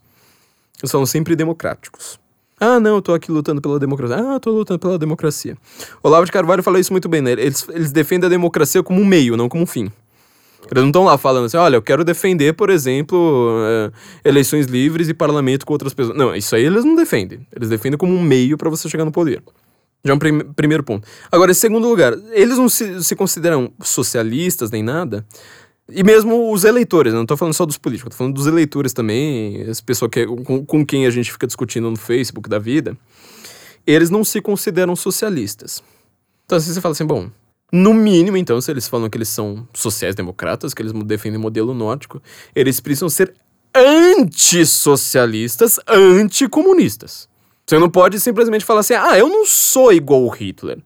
Eles 0.82 0.92
são 0.92 1.06
sempre 1.06 1.36
democráticos. 1.36 2.20
Ah, 2.60 2.80
não, 2.80 2.96
eu 2.96 3.02
tô 3.02 3.14
aqui 3.14 3.32
lutando 3.32 3.62
pela 3.62 3.80
democracia. 3.80 4.18
Ah, 4.18 4.34
eu 4.34 4.40
tô 4.40 4.52
lutando 4.52 4.80
pela 4.80 4.98
democracia. 4.98 5.56
Olavo 6.04 6.26
de 6.26 6.32
Carvalho 6.32 6.64
fala 6.64 6.80
isso 6.80 6.92
muito 6.92 7.08
bem, 7.08 7.22
né? 7.22 7.32
Eles, 7.32 7.66
eles 7.70 7.92
defendem 7.92 8.28
a 8.28 8.30
democracia 8.30 8.82
como 8.82 9.00
um 9.00 9.06
meio, 9.06 9.38
não 9.38 9.48
como 9.48 9.64
um 9.64 9.68
fim. 9.68 9.92
Eles 10.70 10.82
não 10.82 10.88
estão 10.88 11.04
lá 11.04 11.18
falando 11.18 11.46
assim, 11.46 11.58
olha, 11.58 11.78
eu 11.78 11.82
quero 11.82 12.04
defender, 12.04 12.54
por 12.54 12.70
exemplo, 12.70 13.62
é, 13.64 13.92
eleições 14.28 14.66
livres 14.66 15.08
e 15.08 15.14
parlamento 15.14 15.66
com 15.66 15.74
outras 15.74 15.94
pessoas. 15.94 16.18
Não, 16.18 16.36
isso 16.36 16.56
aí 16.56 16.64
eles 16.64 16.84
não 16.84 16.96
defendem. 16.96 17.46
Eles 17.56 17.70
defendem 17.70 17.98
como 17.98 18.14
um 18.14 18.22
meio 18.22 18.58
para 18.58 18.70
você 18.70 18.90
chegar 18.90 19.06
no 19.06 19.12
poder. 19.12 19.42
Já 20.04 20.14
é 20.14 20.16
um 20.16 20.20
prim 20.20 20.40
primeiro 20.56 20.84
ponto. 20.84 21.08
Agora, 21.32 21.52
em 21.52 21.56
segundo 21.56 21.88
lugar, 21.88 22.14
eles 22.32 22.58
não 22.58 22.70
se, 22.70 23.04
se 23.04 23.16
consideram 23.16 23.72
socialistas 23.82 24.72
nem 24.72 24.84
nada. 24.84 25.26
E 25.90 26.04
mesmo 26.04 26.52
os 26.52 26.66
eleitores, 26.66 27.14
não 27.14 27.22
estou 27.22 27.38
falando 27.38 27.54
só 27.54 27.66
dos 27.66 27.78
políticos, 27.78 28.14
estou 28.14 28.26
falando 28.26 28.36
dos 28.36 28.46
eleitores 28.46 28.92
também, 28.92 29.62
as 29.64 29.80
pessoas 29.80 30.12
que, 30.12 30.26
com, 30.26 30.66
com 30.66 30.86
quem 30.86 31.06
a 31.06 31.10
gente 31.10 31.32
fica 31.32 31.48
discutindo 31.48 31.90
no 31.90 31.96
Facebook 31.96 32.50
da 32.50 32.60
vida, 32.60 32.98
eles 33.86 34.10
não 34.10 34.26
se 34.26 34.42
consideram 34.42 34.98
socialistas. 34.98 35.82
Então, 36.46 36.58
assim, 36.58 36.74
você 36.74 36.82
fala 36.82 36.92
assim, 36.92 37.06
bom, 37.06 37.30
no 37.72 37.94
mínimo, 37.94 38.36
então, 38.36 38.60
se 38.60 38.70
eles 38.70 38.88
falam 38.88 39.10
que 39.10 39.18
eles 39.18 39.30
são 39.30 39.66
sociais-democratas, 39.74 40.74
que 40.74 40.82
eles 40.82 40.92
defendem 41.06 41.38
o 41.38 41.42
modelo 41.42 41.74
nórdico, 41.74 42.22
eles 42.54 42.82
precisam 42.82 43.10
ser 43.10 43.34
antissocialistas, 43.74 45.80
anticomunistas. 45.88 47.30
Você 47.70 47.78
não 47.78 47.90
pode 47.90 48.18
simplesmente 48.20 48.64
falar 48.64 48.80
assim, 48.80 48.94
ah, 48.94 49.18
eu 49.18 49.28
não 49.28 49.46
sou 49.46 49.92
igual 49.92 50.24
o 50.24 50.30
Hitler. 50.30 50.80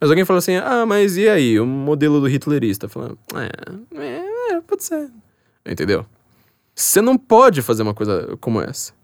Mas 0.00 0.08
alguém 0.08 0.24
fala 0.24 0.38
assim, 0.38 0.56
ah, 0.56 0.86
mas 0.86 1.18
e 1.18 1.28
aí, 1.28 1.60
o 1.60 1.66
modelo 1.66 2.20
do 2.20 2.26
hitlerista? 2.26 2.88
Falando, 2.88 3.18
é, 3.34 3.98
é, 4.00 4.54
é, 4.54 4.60
pode 4.62 4.82
ser. 4.82 5.10
Entendeu? 5.64 6.06
Você 6.74 7.02
não 7.02 7.18
pode 7.18 7.60
fazer 7.60 7.82
uma 7.82 7.92
coisa 7.92 8.34
como 8.40 8.62
essa. 8.62 8.94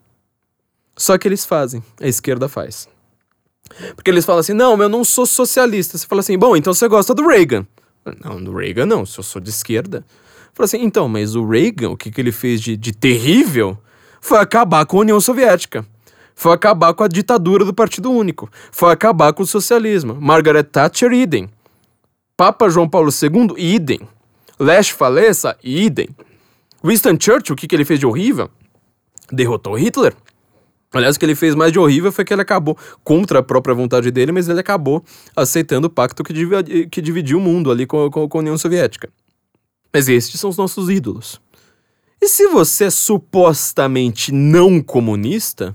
Só 0.96 1.18
que 1.18 1.28
eles 1.28 1.44
fazem, 1.44 1.82
a 2.00 2.08
esquerda 2.08 2.48
faz. 2.48 2.88
Porque 3.94 4.10
eles 4.10 4.24
falam 4.24 4.40
assim, 4.40 4.54
não, 4.54 4.80
eu 4.82 4.88
não 4.88 5.04
sou 5.04 5.26
socialista. 5.26 5.98
Você 5.98 6.06
fala 6.06 6.20
assim, 6.20 6.38
bom, 6.38 6.56
então 6.56 6.72
você 6.72 6.88
gosta 6.88 7.14
do 7.14 7.28
Reagan. 7.28 7.66
Não, 8.24 8.42
do 8.42 8.56
Reagan 8.56 8.86
não, 8.86 9.04
se 9.04 9.18
eu 9.20 9.22
sou 9.22 9.40
de 9.40 9.50
esquerda. 9.50 10.02
Fala 10.54 10.64
assim, 10.64 10.82
então, 10.82 11.06
mas 11.08 11.36
o 11.36 11.46
Reagan, 11.46 11.90
o 11.90 11.96
que, 11.96 12.10
que 12.10 12.20
ele 12.22 12.32
fez 12.32 12.58
de, 12.62 12.74
de 12.74 12.90
terrível 12.90 13.76
foi 14.18 14.38
acabar 14.38 14.86
com 14.86 14.96
a 14.96 15.00
União 15.00 15.20
Soviética 15.20 15.86
foi 16.38 16.52
acabar 16.52 16.94
com 16.94 17.02
a 17.02 17.08
ditadura 17.08 17.64
do 17.64 17.74
Partido 17.74 18.12
Único, 18.12 18.48
foi 18.70 18.92
acabar 18.92 19.32
com 19.32 19.42
o 19.42 19.46
socialismo. 19.46 20.16
Margaret 20.20 20.62
Thatcher, 20.62 21.12
idem. 21.12 21.50
Papa 22.36 22.68
João 22.68 22.88
Paulo 22.88 23.10
II, 23.10 23.54
idem. 23.56 23.98
Lech 24.56 24.94
Walesa, 25.00 25.56
idem. 25.64 26.08
Winston 26.84 27.18
Churchill, 27.20 27.54
o 27.54 27.56
que, 27.56 27.66
que 27.66 27.74
ele 27.74 27.84
fez 27.84 27.98
de 27.98 28.06
horrível? 28.06 28.48
Derrotou 29.32 29.76
Hitler. 29.76 30.14
Aliás, 30.94 31.16
o 31.16 31.18
que 31.18 31.26
ele 31.26 31.34
fez 31.34 31.56
mais 31.56 31.72
de 31.72 31.78
horrível 31.80 32.12
foi 32.12 32.24
que 32.24 32.32
ele 32.32 32.42
acabou, 32.42 32.78
contra 33.02 33.40
a 33.40 33.42
própria 33.42 33.74
vontade 33.74 34.08
dele, 34.12 34.30
mas 34.30 34.48
ele 34.48 34.60
acabou 34.60 35.02
aceitando 35.34 35.88
o 35.88 35.90
pacto 35.90 36.22
que, 36.22 36.86
que 36.86 37.02
dividiu 37.02 37.38
o 37.38 37.40
mundo 37.40 37.68
ali 37.68 37.84
com, 37.84 38.08
com, 38.12 38.28
com 38.28 38.38
a 38.38 38.42
União 38.42 38.56
Soviética. 38.56 39.10
Mas 39.92 40.08
estes 40.08 40.38
são 40.38 40.48
os 40.48 40.56
nossos 40.56 40.88
ídolos. 40.88 41.40
E 42.22 42.28
se 42.28 42.46
você 42.46 42.84
é 42.84 42.90
supostamente 42.90 44.30
não 44.30 44.80
comunista, 44.80 45.74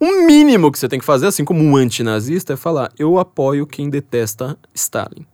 o 0.00 0.26
mínimo 0.26 0.70
que 0.70 0.78
você 0.78 0.88
tem 0.88 0.98
que 0.98 1.04
fazer, 1.04 1.26
assim 1.26 1.44
como 1.44 1.62
um 1.62 1.76
antinazista, 1.76 2.52
é 2.52 2.56
falar: 2.56 2.92
eu 2.98 3.18
apoio 3.18 3.66
quem 3.66 3.90
detesta 3.90 4.58
Stalin. 4.74 5.26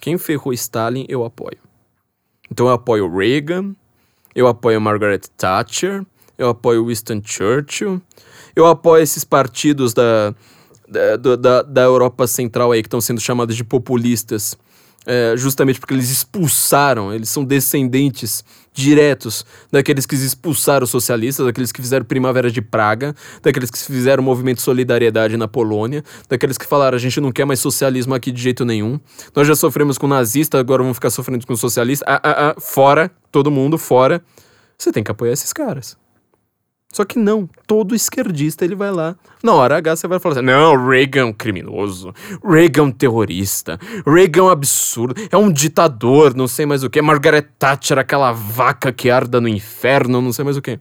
Quem 0.00 0.16
ferrou 0.18 0.52
Stalin, 0.52 1.04
eu 1.08 1.24
apoio. 1.24 1.58
Então 2.50 2.66
eu 2.66 2.72
apoio 2.72 3.12
Reagan, 3.12 3.74
eu 4.34 4.46
apoio 4.46 4.80
Margaret 4.80 5.22
Thatcher, 5.36 6.04
eu 6.38 6.48
apoio 6.48 6.86
Winston 6.86 7.20
Churchill, 7.24 8.00
eu 8.54 8.66
apoio 8.66 9.02
esses 9.02 9.24
partidos 9.24 9.92
da, 9.92 10.34
da, 10.88 11.36
da, 11.36 11.62
da 11.62 11.82
Europa 11.82 12.26
Central 12.26 12.72
aí 12.72 12.82
que 12.82 12.86
estão 12.86 13.00
sendo 13.00 13.20
chamados 13.20 13.56
de 13.56 13.64
populistas 13.64 14.56
é, 15.06 15.34
justamente 15.36 15.78
porque 15.78 15.94
eles 15.94 16.10
expulsaram, 16.10 17.14
eles 17.14 17.28
são 17.28 17.44
descendentes 17.44 18.44
diretos 18.72 19.46
daqueles 19.72 20.04
que 20.04 20.14
expulsaram 20.14 20.84
os 20.84 20.90
socialistas, 20.90 21.46
daqueles 21.46 21.72
que 21.72 21.80
fizeram 21.80 22.04
Primavera 22.04 22.50
de 22.50 22.60
Praga, 22.60 23.14
daqueles 23.42 23.70
que 23.70 23.78
fizeram 23.78 24.22
o 24.22 24.26
movimento 24.26 24.60
Solidariedade 24.60 25.36
na 25.36 25.48
Polônia, 25.48 26.04
daqueles 26.28 26.58
que 26.58 26.66
falaram 26.66 26.96
a 26.96 27.00
gente 27.00 27.20
não 27.20 27.32
quer 27.32 27.46
mais 27.46 27.60
socialismo 27.60 28.14
aqui 28.14 28.30
de 28.30 28.42
jeito 28.42 28.64
nenhum. 28.64 29.00
Nós 29.34 29.48
já 29.48 29.54
sofremos 29.54 29.96
com 29.96 30.06
nazista, 30.06 30.58
agora 30.58 30.82
vamos 30.82 30.96
ficar 30.96 31.10
sofrendo 31.10 31.46
com 31.46 31.56
socialista. 31.56 32.04
Ah, 32.06 32.20
ah, 32.22 32.50
ah, 32.50 32.60
fora, 32.60 33.10
todo 33.32 33.50
mundo 33.50 33.78
fora. 33.78 34.22
Você 34.76 34.92
tem 34.92 35.02
que 35.02 35.10
apoiar 35.10 35.32
esses 35.32 35.52
caras. 35.52 35.96
Só 36.92 37.04
que 37.04 37.18
não, 37.18 37.48
todo 37.66 37.94
esquerdista 37.94 38.64
ele 38.64 38.74
vai 38.74 38.90
lá. 38.90 39.16
Na 39.42 39.52
hora 39.52 39.76
H 39.76 39.96
você 39.96 40.08
vai 40.08 40.18
falar 40.18 40.36
assim: 40.36 40.46
não, 40.46 40.88
Reagan 40.88 41.28
é 41.28 41.32
criminoso, 41.32 42.14
Reagan 42.42 42.88
é 42.88 42.92
terrorista, 42.92 43.78
Reagan 44.06 44.48
é 44.48 44.52
absurdo, 44.52 45.14
é 45.30 45.36
um 45.36 45.52
ditador, 45.52 46.34
não 46.34 46.48
sei 46.48 46.64
mais 46.64 46.82
o 46.82 46.88
que. 46.88 47.02
Margaret 47.02 47.48
Thatcher, 47.58 47.98
aquela 47.98 48.32
vaca 48.32 48.92
que 48.92 49.10
arda 49.10 49.40
no 49.40 49.48
inferno, 49.48 50.22
não 50.22 50.32
sei 50.32 50.44
mais 50.44 50.56
o 50.56 50.62
que. 50.62 50.80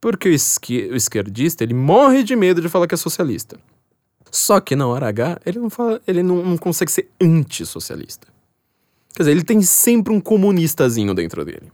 Porque 0.00 0.28
o, 0.28 0.32
esqui, 0.32 0.88
o 0.92 0.96
esquerdista 0.96 1.64
ele 1.64 1.74
morre 1.74 2.22
de 2.22 2.36
medo 2.36 2.60
de 2.60 2.68
falar 2.68 2.86
que 2.86 2.94
é 2.94 2.98
socialista. 2.98 3.58
Só 4.30 4.60
que 4.60 4.76
na 4.76 4.86
hora 4.86 5.08
H 5.08 5.40
ele 5.44 5.58
não, 5.58 5.70
fala, 5.70 6.00
ele 6.06 6.22
não, 6.22 6.42
não 6.42 6.56
consegue 6.56 6.90
ser 6.90 7.08
antissocialista. 7.20 8.26
Quer 9.14 9.22
dizer, 9.24 9.30
ele 9.32 9.44
tem 9.44 9.60
sempre 9.60 10.12
um 10.12 10.20
comunistazinho 10.20 11.14
dentro 11.14 11.44
dele. 11.44 11.70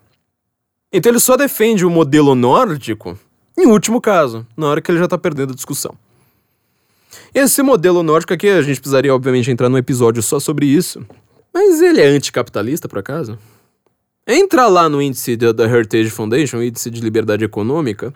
Então 0.92 1.12
ele 1.12 1.20
só 1.20 1.36
defende 1.36 1.84
o 1.84 1.90
modelo 1.90 2.34
nórdico 2.34 3.18
em 3.58 3.66
último 3.66 4.00
caso, 4.00 4.46
na 4.56 4.66
hora 4.66 4.80
que 4.80 4.90
ele 4.90 4.98
já 4.98 5.08
tá 5.08 5.18
perdendo 5.18 5.52
a 5.52 5.56
discussão. 5.56 5.94
Esse 7.34 7.62
modelo 7.62 8.02
nórdico 8.02 8.32
aqui, 8.32 8.48
a 8.48 8.62
gente 8.62 8.80
precisaria, 8.80 9.14
obviamente, 9.14 9.50
entrar 9.50 9.68
num 9.68 9.78
episódio 9.78 10.22
só 10.22 10.38
sobre 10.38 10.66
isso. 10.66 11.04
Mas 11.52 11.80
ele 11.80 12.00
é 12.00 12.06
anticapitalista, 12.06 12.88
por 12.88 12.98
acaso? 12.98 13.38
Entra 14.26 14.66
lá 14.66 14.88
no 14.88 15.00
índice 15.00 15.36
da, 15.36 15.52
da 15.52 15.64
Heritage 15.64 16.10
Foundation, 16.10 16.62
índice 16.62 16.90
de 16.90 17.00
liberdade 17.00 17.44
econômica, 17.44 18.14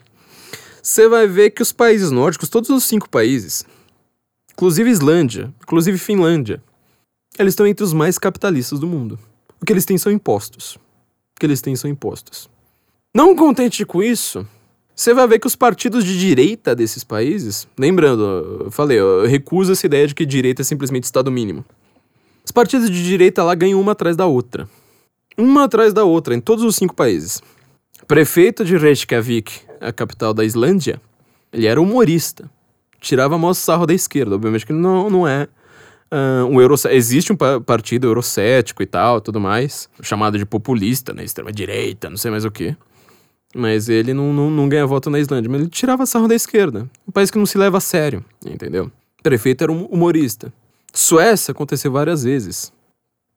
você 0.83 1.09
vai 1.09 1.29
ver 1.29 1.51
que 1.51 1.63
os 1.63 1.71
países 1.71 2.11
nórdicos, 2.11 2.49
todos 2.49 2.69
os 2.69 2.83
cinco 2.83 3.09
países, 3.09 3.65
inclusive 4.53 4.91
Islândia, 4.91 5.55
inclusive 5.63 5.97
Finlândia, 5.97 6.61
eles 7.39 7.53
estão 7.53 7.67
entre 7.67 7.85
os 7.85 7.93
mais 7.93 8.19
capitalistas 8.19 8.81
do 8.81 8.87
mundo. 8.87 9.17
O 9.61 9.65
que 9.65 9.73
eles 9.73 9.85
têm 9.85 9.97
são 9.97 10.11
impostos. 10.11 10.75
O 10.75 11.39
que 11.39 11.47
eles 11.47 11.61
têm 11.61 11.77
são 11.77 11.89
impostos. 11.89 12.51
Não 13.15 13.37
contente 13.37 13.85
com 13.85 14.03
isso, 14.03 14.45
você 14.95 15.15
vai 15.15 15.27
ver 15.27 15.39
que 15.39 15.47
os 15.47 15.57
partidos 15.57 16.05
de 16.05 16.19
direita 16.19 16.75
desses 16.75 17.03
países, 17.03 17.67
lembrando, 17.79 18.63
eu 18.65 18.71
falei, 18.71 19.01
eu 19.01 19.27
recuso 19.27 19.73
essa 19.73 19.87
ideia 19.87 20.07
de 20.07 20.15
que 20.15 20.27
direita 20.27 20.63
é 20.63 20.65
simplesmente 20.65 21.05
Estado 21.05 21.31
mínimo. 21.31 21.65
Os 22.45 22.51
partidos 22.51 22.91
de 22.91 23.03
direita 23.03 23.43
lá 23.43 23.55
ganham 23.55 23.81
uma 23.81 23.93
atrás 23.93 24.17
da 24.17 24.27
outra. 24.27 24.69
Uma 25.37 25.65
atrás 25.65 25.95
da 25.95 26.05
outra, 26.05 26.35
em 26.35 26.41
todos 26.41 26.65
os 26.65 26.77
cinco 26.77 26.95
países. 26.95 27.41
Prefeito 28.07 28.65
de 28.65 28.77
Reykjavik, 28.77 29.61
a 29.81 29.93
capital 29.93 30.35
da 30.35 30.45
Islândia, 30.45 31.01
ele 31.53 31.67
era 31.67 31.81
humorista. 31.81 32.51
Tirava 33.01 33.39
maior 33.39 33.55
sarro 33.55 33.87
da 33.87 33.95
esquerda. 33.95 34.35
Obviamente 34.35 34.67
que 34.67 34.73
não, 34.73 35.09
não 35.09 35.27
é 35.27 35.49
uh, 36.13 36.47
um 36.47 36.61
euro... 36.61 36.75
Existe 36.91 37.33
um 37.33 37.37
partido 37.37 38.07
eurocético 38.07 38.83
e 38.83 38.87
tal, 38.87 39.21
tudo 39.21 39.41
mais, 39.41 39.89
chamado 40.03 40.37
de 40.37 40.45
populista, 40.45 41.13
né? 41.13 41.25
Extrema-direita, 41.25 42.11
não 42.11 42.17
sei 42.17 42.31
mais 42.31 42.45
o 42.45 42.51
que. 42.51 42.77
Mas 43.55 43.89
ele 43.89 44.15
não, 44.15 44.33
não, 44.33 44.51
não 44.51 44.69
ganha 44.69 44.87
voto 44.87 45.11
na 45.11 45.19
Islândia. 45.19 45.51
Mas 45.51 45.61
ele 45.61 45.71
tirava 45.71 46.07
sarro 46.07 46.29
da 46.29 46.35
esquerda. 46.35 46.89
Um 47.07 47.13
país 47.13 47.31
que 47.31 47.39
não 47.39 47.47
se 47.47 47.59
leva 47.59 47.79
a 47.79 47.81
sério, 47.81 48.25
entendeu? 48.45 48.91
Prefeito 49.23 49.63
era 49.63 49.73
um 49.73 49.85
humorista. 49.87 50.53
Suécia 50.93 51.53
aconteceu 51.53 51.93
várias 51.93 52.25
vezes. 52.25 52.73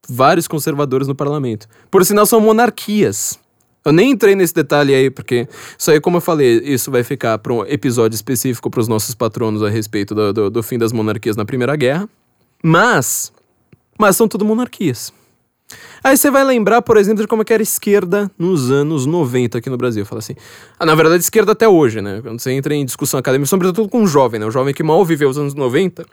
Vários 0.08 0.48
conservadores 0.48 1.08
no 1.08 1.16
parlamento. 1.16 1.68
Por 1.90 2.06
sinal, 2.06 2.26
são 2.26 2.40
monarquias. 2.40 3.40
Eu 3.84 3.92
nem 3.92 4.12
entrei 4.12 4.36
nesse 4.36 4.54
detalhe 4.54 4.96
aí, 4.96 5.12
porque 5.12 5.48
isso 5.78 5.92
aí, 5.92 6.02
como 6.02 6.18
eu 6.18 6.22
falei, 6.22 6.58
isso 6.64 6.90
vai 6.90 7.04
ficar 7.04 7.38
para 7.38 7.54
um 7.54 7.64
episódio 7.66 8.16
específico 8.16 8.68
para 8.70 8.80
os 8.82 8.88
nossos 8.88 9.14
patronos 9.14 9.62
a 9.62 9.70
respeito 9.70 10.16
do, 10.16 10.34
do, 10.34 10.50
do, 10.50 10.64
fim 10.64 10.80
das 10.80 10.92
monarquias 10.92 11.36
na 11.36 11.46
Primeira 11.46 11.76
Guerra. 11.76 12.10
Mas. 12.64 13.32
Mas 13.98 14.18
são 14.18 14.28
tudo 14.28 14.44
monarquias. 14.44 15.14
Aí 16.04 16.16
você 16.16 16.30
vai 16.30 16.44
lembrar, 16.44 16.82
por 16.82 16.98
exemplo, 16.98 17.24
de 17.24 17.28
como 17.28 17.42
é 17.42 17.54
era 17.54 17.62
a 17.62 17.64
esquerda 17.64 18.30
nos 18.38 18.70
anos 18.70 19.06
90 19.06 19.58
aqui 19.58 19.70
no 19.70 19.78
Brasil. 19.78 20.06
Fala 20.06 20.20
assim. 20.20 20.36
Ah, 20.80 20.86
na 20.86 20.94
verdade, 20.94 21.24
esquerda 21.24 21.54
até 21.54 21.68
hoje, 21.68 22.02
né? 22.02 22.22
Quando 22.22 22.40
você 22.40 22.52
entra 22.52 22.76
em 22.76 22.86
discussão 22.86 23.20
acadêmica, 23.20 23.48
sobretudo 23.48 23.90
com 23.90 24.02
um 24.02 24.08
jovem, 24.08 24.40
né? 24.40 24.46
O 24.46 24.52
jovem 24.52 24.74
que 24.74 24.84
mal 24.84 25.04
viveu 25.04 25.30
os 25.30 25.38
anos 25.38 25.56
90 25.56 26.06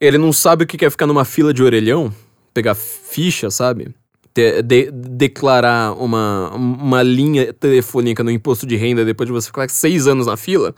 ele 0.00 0.18
não 0.18 0.32
sabe 0.32 0.64
o 0.64 0.66
que 0.66 0.84
é 0.84 0.90
ficar 0.90 1.06
numa 1.06 1.24
fila 1.24 1.52
de 1.52 1.62
orelhão, 1.62 2.12
pegar 2.52 2.74
ficha, 2.74 3.50
sabe? 3.50 3.94
De, 4.34 4.62
de, 4.62 4.90
declarar 4.90 5.94
uma, 5.94 6.50
uma 6.50 7.02
linha 7.02 7.52
telefônica 7.54 8.22
no 8.22 8.30
imposto 8.30 8.66
de 8.66 8.76
renda 8.76 9.04
depois 9.04 9.26
de 9.26 9.32
você 9.32 9.46
ficar 9.46 9.68
seis 9.70 10.06
anos 10.06 10.26
na 10.26 10.36
fila. 10.36 10.74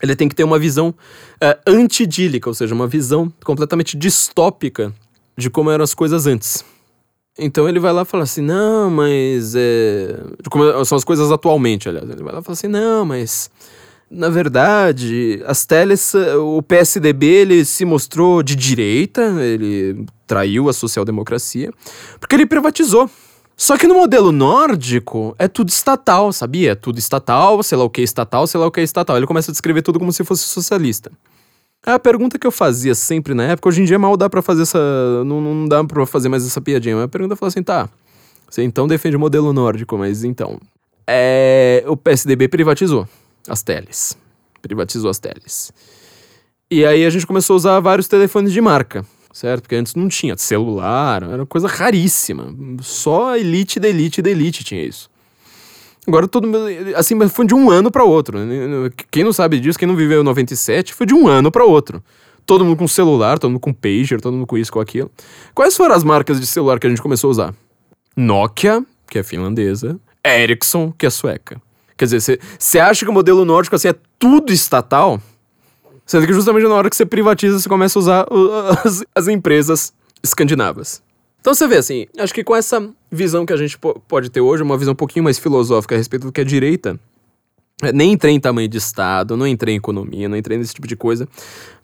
Ele 0.00 0.14
tem 0.14 0.28
que 0.28 0.36
ter 0.36 0.44
uma 0.44 0.60
visão 0.60 0.90
uh, 0.90 1.60
antidílica, 1.66 2.48
ou 2.48 2.54
seja, 2.54 2.72
uma 2.72 2.86
visão 2.86 3.32
completamente 3.42 3.96
distópica 3.96 4.94
de 5.38 5.48
como 5.48 5.70
eram 5.70 5.84
as 5.84 5.94
coisas 5.94 6.26
antes. 6.26 6.64
Então 7.38 7.68
ele 7.68 7.78
vai 7.78 7.92
lá 7.92 8.02
e 8.02 8.04
fala 8.04 8.24
assim: 8.24 8.42
não, 8.42 8.90
mas. 8.90 9.54
É... 9.54 10.20
Como 10.50 10.84
são 10.84 10.98
as 10.98 11.04
coisas 11.04 11.30
atualmente, 11.30 11.88
aliás. 11.88 12.10
Ele 12.10 12.24
vai 12.24 12.34
lá 12.34 12.40
e 12.40 12.42
fala 12.42 12.54
assim: 12.54 12.66
não, 12.66 13.04
mas 13.04 13.48
na 14.10 14.28
verdade, 14.28 15.40
as 15.46 15.64
teles, 15.64 16.14
o 16.14 16.62
PSDB 16.62 17.26
ele 17.26 17.64
se 17.64 17.84
mostrou 17.84 18.42
de 18.42 18.56
direita, 18.56 19.22
ele 19.40 20.06
traiu 20.26 20.68
a 20.68 20.72
social-democracia, 20.72 21.70
porque 22.18 22.34
ele 22.34 22.46
privatizou. 22.46 23.08
Só 23.56 23.76
que 23.76 23.86
no 23.86 23.94
modelo 23.94 24.32
nórdico 24.32 25.34
é 25.38 25.46
tudo 25.46 25.68
estatal, 25.68 26.32
sabia? 26.32 26.72
É 26.72 26.74
tudo 26.74 26.98
estatal, 26.98 27.62
sei 27.62 27.76
lá 27.76 27.84
o 27.84 27.90
que 27.90 28.00
é 28.00 28.04
estatal, 28.04 28.46
sei 28.46 28.58
lá 28.58 28.66
o 28.66 28.70
que 28.70 28.80
é 28.80 28.84
estatal. 28.84 29.16
Ele 29.16 29.26
começa 29.26 29.50
a 29.50 29.52
descrever 29.52 29.82
tudo 29.82 29.98
como 29.98 30.12
se 30.12 30.24
fosse 30.24 30.44
socialista. 30.44 31.12
A 31.88 31.98
pergunta 31.98 32.38
que 32.38 32.46
eu 32.46 32.50
fazia 32.50 32.94
sempre 32.94 33.32
na 33.32 33.44
época, 33.44 33.66
hoje 33.70 33.80
em 33.80 33.86
dia 33.86 33.98
mal 33.98 34.14
dá 34.14 34.28
para 34.28 34.42
fazer 34.42 34.60
essa. 34.60 34.78
Não, 35.24 35.40
não 35.40 35.66
dá 35.66 35.82
pra 35.82 36.04
fazer 36.04 36.28
mais 36.28 36.46
essa 36.46 36.60
piadinha. 36.60 36.94
Mas 36.94 37.06
a 37.06 37.08
pergunta 37.08 37.34
foi 37.34 37.48
assim: 37.48 37.62
tá, 37.62 37.88
você 38.46 38.62
então 38.62 38.86
defende 38.86 39.16
o 39.16 39.18
modelo 39.18 39.54
nórdico, 39.54 39.96
mas 39.96 40.22
então. 40.22 40.60
É, 41.06 41.82
o 41.86 41.96
PSDB 41.96 42.46
privatizou 42.46 43.08
as 43.48 43.62
teles. 43.62 44.18
Privatizou 44.60 45.08
as 45.08 45.18
teles. 45.18 45.72
E 46.70 46.84
aí 46.84 47.06
a 47.06 47.10
gente 47.10 47.26
começou 47.26 47.54
a 47.54 47.56
usar 47.56 47.80
vários 47.80 48.06
telefones 48.06 48.52
de 48.52 48.60
marca, 48.60 49.02
certo? 49.32 49.62
Porque 49.62 49.76
antes 49.76 49.94
não 49.94 50.08
tinha 50.08 50.36
celular, 50.36 51.22
era 51.22 51.46
coisa 51.46 51.68
raríssima. 51.68 52.54
Só 52.82 53.34
elite 53.34 53.80
da 53.80 53.88
elite 53.88 54.20
da 54.20 54.28
elite 54.28 54.62
tinha 54.62 54.84
isso. 54.84 55.08
Agora 56.08 56.26
todo 56.26 56.48
assim, 56.96 57.14
mas 57.14 57.30
foi 57.30 57.46
de 57.46 57.54
um 57.54 57.70
ano 57.70 57.90
para 57.90 58.02
outro. 58.02 58.38
Quem 59.10 59.22
não 59.22 59.32
sabe 59.32 59.60
disso, 59.60 59.78
quem 59.78 59.86
não 59.86 59.94
viveu 59.94 60.22
em 60.22 60.24
97, 60.24 60.94
foi 60.94 61.06
de 61.06 61.12
um 61.12 61.28
ano 61.28 61.52
para 61.52 61.66
outro. 61.66 62.02
Todo 62.46 62.64
mundo 62.64 62.78
com 62.78 62.88
celular, 62.88 63.38
todo 63.38 63.50
mundo 63.50 63.60
com 63.60 63.74
pager, 63.74 64.18
todo 64.18 64.32
mundo 64.32 64.46
com 64.46 64.56
isso, 64.56 64.72
com 64.72 64.80
aquilo. 64.80 65.10
Quais 65.54 65.76
foram 65.76 65.94
as 65.94 66.02
marcas 66.02 66.40
de 66.40 66.46
celular 66.46 66.80
que 66.80 66.86
a 66.86 66.90
gente 66.90 67.02
começou 67.02 67.28
a 67.28 67.30
usar? 67.30 67.54
Nokia, 68.16 68.82
que 69.10 69.18
é 69.18 69.22
finlandesa, 69.22 70.00
Ericsson, 70.26 70.90
que 70.96 71.04
é 71.04 71.10
sueca. 71.10 71.60
Quer 71.94 72.06
dizer, 72.06 72.40
você 72.58 72.78
acha 72.78 73.04
que 73.04 73.10
o 73.10 73.14
modelo 73.14 73.44
nórdico 73.44 73.76
assim, 73.76 73.88
é 73.88 73.94
tudo 74.18 74.50
estatal? 74.50 75.20
Sendo 76.06 76.26
que 76.26 76.32
justamente 76.32 76.66
na 76.66 76.74
hora 76.74 76.88
que 76.88 76.96
você 76.96 77.04
privatiza, 77.04 77.58
você 77.58 77.68
começa 77.68 77.98
a 77.98 78.00
usar 78.00 78.26
as, 78.82 79.04
as 79.14 79.28
empresas 79.28 79.92
escandinavas. 80.22 81.02
Então 81.38 81.52
você 81.52 81.68
vê 81.68 81.76
assim, 81.76 82.06
acho 82.16 82.32
que 82.32 82.42
com 82.42 82.56
essa 82.56 82.88
visão 83.10 83.46
que 83.46 83.52
a 83.52 83.56
gente 83.56 83.78
pode 83.78 84.30
ter 84.30 84.40
hoje, 84.40 84.62
uma 84.62 84.76
visão 84.76 84.92
um 84.92 84.96
pouquinho 84.96 85.24
mais 85.24 85.38
filosófica 85.38 85.94
a 85.94 85.98
respeito 85.98 86.26
do 86.26 86.32
que 86.32 86.40
é 86.40 86.44
direita, 86.44 86.98
nem 87.94 88.12
entrei 88.12 88.34
em 88.34 88.40
tamanho 88.40 88.68
de 88.68 88.78
Estado, 88.78 89.36
não 89.36 89.46
entrei 89.46 89.74
em 89.74 89.78
economia, 89.78 90.28
não 90.28 90.36
entrei 90.36 90.58
nesse 90.58 90.74
tipo 90.74 90.86
de 90.86 90.96
coisa, 90.96 91.28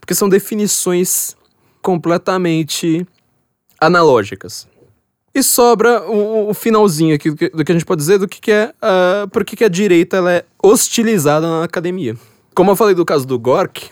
porque 0.00 0.14
são 0.14 0.28
definições 0.28 1.36
completamente 1.80 3.06
analógicas. 3.80 4.66
E 5.34 5.42
sobra 5.42 6.02
o, 6.08 6.50
o 6.50 6.54
finalzinho 6.54 7.14
aqui 7.14 7.30
do 7.30 7.36
que, 7.36 7.48
do 7.48 7.64
que, 7.64 7.72
a 7.72 7.74
gente 7.74 7.84
pode 7.84 8.00
dizer 8.00 8.18
do 8.18 8.28
que, 8.28 8.40
que 8.40 8.52
é 8.52 8.72
uh, 8.82 9.28
por 9.28 9.44
que 9.44 9.64
a 9.64 9.68
direita 9.68 10.16
ela 10.18 10.32
é 10.32 10.44
hostilizada 10.62 11.46
na 11.46 11.64
academia. 11.64 12.16
Como 12.54 12.70
eu 12.70 12.76
falei 12.76 12.94
do 12.94 13.04
caso 13.04 13.26
do 13.26 13.36
Gork, 13.36 13.90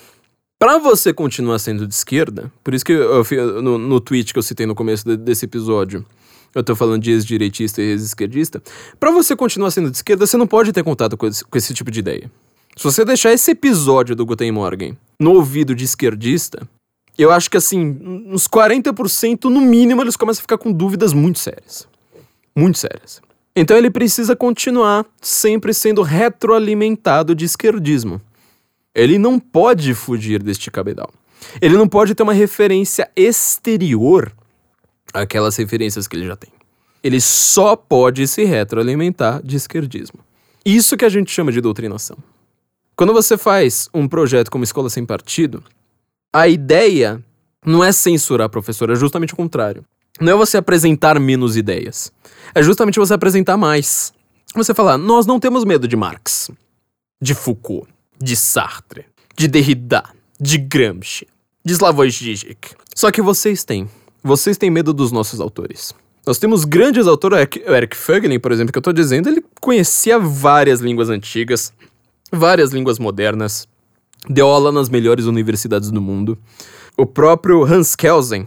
para 0.56 0.78
você 0.78 1.12
continuar 1.12 1.58
sendo 1.58 1.84
de 1.84 1.94
esquerda, 1.94 2.52
por 2.62 2.72
isso 2.72 2.84
que 2.84 2.92
eu, 2.92 3.24
eu, 3.28 3.60
no, 3.60 3.76
no 3.76 4.00
tweet 4.00 4.32
que 4.32 4.38
eu 4.38 4.42
citei 4.42 4.66
no 4.66 4.74
começo 4.76 5.04
de, 5.04 5.16
desse 5.16 5.44
episódio, 5.44 6.06
eu 6.54 6.62
tô 6.62 6.76
falando 6.76 7.02
de 7.02 7.10
ex-direitista 7.10 7.80
e 7.80 7.86
ex-esquerdista, 7.86 8.62
para 8.98 9.10
você 9.10 9.34
continuar 9.34 9.70
sendo 9.70 9.90
de 9.90 9.96
esquerda, 9.96 10.26
você 10.26 10.36
não 10.36 10.46
pode 10.46 10.72
ter 10.72 10.82
contato 10.82 11.16
com 11.16 11.26
esse, 11.26 11.44
com 11.44 11.58
esse 11.58 11.72
tipo 11.72 11.90
de 11.90 12.00
ideia. 12.00 12.30
Se 12.76 12.84
você 12.84 13.04
deixar 13.04 13.32
esse 13.32 13.50
episódio 13.50 14.16
do 14.16 14.24
Guten 14.24 14.52
Morgen 14.52 14.96
no 15.18 15.32
ouvido 15.32 15.74
de 15.74 15.84
esquerdista, 15.84 16.66
eu 17.18 17.30
acho 17.30 17.50
que 17.50 17.56
assim, 17.56 17.98
uns 18.26 18.48
40% 18.48 19.44
no 19.44 19.60
mínimo 19.60 20.02
eles 20.02 20.16
começam 20.16 20.40
a 20.40 20.42
ficar 20.42 20.58
com 20.58 20.72
dúvidas 20.72 21.12
muito 21.12 21.38
sérias. 21.38 21.86
Muito 22.56 22.78
sérias. 22.78 23.20
Então 23.54 23.76
ele 23.76 23.90
precisa 23.90 24.34
continuar 24.34 25.04
sempre 25.20 25.74
sendo 25.74 26.02
retroalimentado 26.02 27.34
de 27.34 27.44
esquerdismo. 27.44 28.20
Ele 28.94 29.18
não 29.18 29.38
pode 29.38 29.94
fugir 29.94 30.42
deste 30.42 30.70
cabedal. 30.70 31.10
Ele 31.60 31.76
não 31.76 31.88
pode 31.88 32.14
ter 32.14 32.22
uma 32.22 32.32
referência 32.32 33.10
exterior 33.14 34.32
àquelas 35.12 35.56
referências 35.56 36.06
que 36.08 36.16
ele 36.16 36.26
já 36.26 36.36
tem. 36.36 36.50
Ele 37.02 37.20
só 37.20 37.74
pode 37.74 38.26
se 38.28 38.44
retroalimentar 38.44 39.42
de 39.42 39.56
esquerdismo. 39.56 40.20
Isso 40.64 40.96
que 40.96 41.04
a 41.04 41.08
gente 41.08 41.30
chama 41.30 41.50
de 41.50 41.60
doutrinação. 41.60 42.16
Quando 42.94 43.12
você 43.12 43.36
faz 43.36 43.88
um 43.92 44.06
projeto 44.06 44.50
como 44.50 44.62
Escola 44.62 44.88
Sem 44.88 45.04
Partido, 45.04 45.62
a 46.32 46.46
ideia 46.46 47.22
não 47.64 47.82
é 47.82 47.90
censurar 47.90 48.46
a 48.46 48.48
professora, 48.48 48.92
é 48.92 48.96
justamente 48.96 49.34
o 49.34 49.36
contrário. 49.36 49.84
Não 50.20 50.32
é 50.32 50.36
você 50.36 50.56
apresentar 50.56 51.18
menos 51.18 51.56
ideias. 51.56 52.12
É 52.54 52.62
justamente 52.62 52.98
você 52.98 53.14
apresentar 53.14 53.56
mais. 53.56 54.12
Você 54.54 54.74
falar, 54.74 54.98
nós 54.98 55.26
não 55.26 55.40
temos 55.40 55.64
medo 55.64 55.88
de 55.88 55.96
Marx, 55.96 56.50
de 57.20 57.34
Foucault, 57.34 57.88
de 58.20 58.36
Sartre, 58.36 59.06
de 59.36 59.48
Derrida, 59.48 60.04
de 60.38 60.58
Gramsci, 60.58 61.26
de 61.64 61.72
Slavoj 61.72 62.10
Žižek. 62.10 62.76
Só 62.94 63.10
que 63.10 63.22
vocês 63.22 63.64
têm. 63.64 63.88
Vocês 64.24 64.56
têm 64.56 64.70
medo 64.70 64.92
dos 64.92 65.10
nossos 65.10 65.40
autores. 65.40 65.92
Nós 66.24 66.38
temos 66.38 66.64
grandes 66.64 67.08
autores, 67.08 67.48
o 67.66 67.74
Eric 67.74 67.96
Fögling, 67.96 68.38
por 68.38 68.52
exemplo, 68.52 68.72
que 68.72 68.78
eu 68.78 68.82
tô 68.82 68.92
dizendo, 68.92 69.28
ele 69.28 69.44
conhecia 69.60 70.20
várias 70.20 70.80
línguas 70.80 71.10
antigas, 71.10 71.72
várias 72.30 72.70
línguas 72.70 73.00
modernas, 73.00 73.66
deu 74.28 74.46
aula 74.46 74.70
nas 74.70 74.88
melhores 74.88 75.24
universidades 75.24 75.90
do 75.90 76.00
mundo. 76.00 76.38
O 76.96 77.04
próprio 77.04 77.64
Hans 77.64 77.96
Kelsen, 77.96 78.46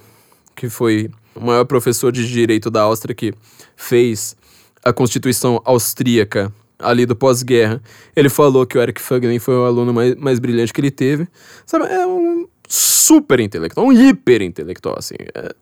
que 0.55 0.69
foi 0.69 1.11
o 1.35 1.41
maior 1.41 1.65
professor 1.65 2.13
de 2.13 2.25
direito 2.25 2.71
da 2.71 2.83
Áustria 2.83 3.13
que 3.13 3.33
fez 3.75 4.37
a 4.81 4.93
Constituição 4.93 5.61
Austríaca 5.65 6.53
ali 6.79 7.05
do 7.05 7.15
pós-guerra, 7.17 7.81
ele 8.15 8.29
falou 8.29 8.65
que 8.65 8.77
o 8.77 8.81
Eric 8.81 9.01
Fögling 9.01 9.39
foi 9.39 9.55
o 9.55 9.65
aluno 9.65 9.93
mais, 9.93 10.15
mais 10.15 10.39
brilhante 10.39 10.71
que 10.71 10.79
ele 10.79 10.91
teve. 10.91 11.27
Sabe, 11.65 11.85
é 11.87 12.07
um 12.07 12.47
super 12.69 13.41
intelectual, 13.41 13.85
um 13.85 13.91
hiper 13.91 14.41
intelectual, 14.41 14.95
assim. 14.97 15.15
É 15.33 15.53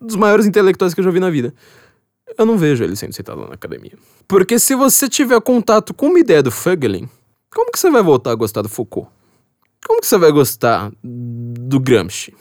dos 0.00 0.16
maiores 0.16 0.46
intelectuais 0.46 0.94
que 0.94 1.00
eu 1.00 1.04
já 1.04 1.10
vi 1.10 1.20
na 1.20 1.30
vida. 1.30 1.54
eu 2.38 2.46
não 2.46 2.58
vejo 2.58 2.84
ele 2.84 2.96
sendo 2.96 3.12
citado 3.12 3.40
na 3.46 3.54
academia. 3.54 3.92
Porque 4.28 4.58
se 4.58 4.74
você 4.74 5.08
tiver 5.08 5.40
contato 5.40 5.92
com 5.94 6.06
uma 6.06 6.18
ideia 6.18 6.42
do 6.42 6.50
Fögelin, 6.50 7.08
como 7.50 7.70
que 7.72 7.78
você 7.78 7.90
vai 7.90 8.02
voltar 8.02 8.32
a 8.32 8.34
gostar 8.34 8.62
do 8.62 8.68
Foucault? 8.68 9.10
Como 9.86 10.00
que 10.00 10.06
você 10.06 10.18
vai 10.18 10.30
gostar 10.30 10.92
do 11.02 11.80
Gramsci? 11.80 12.34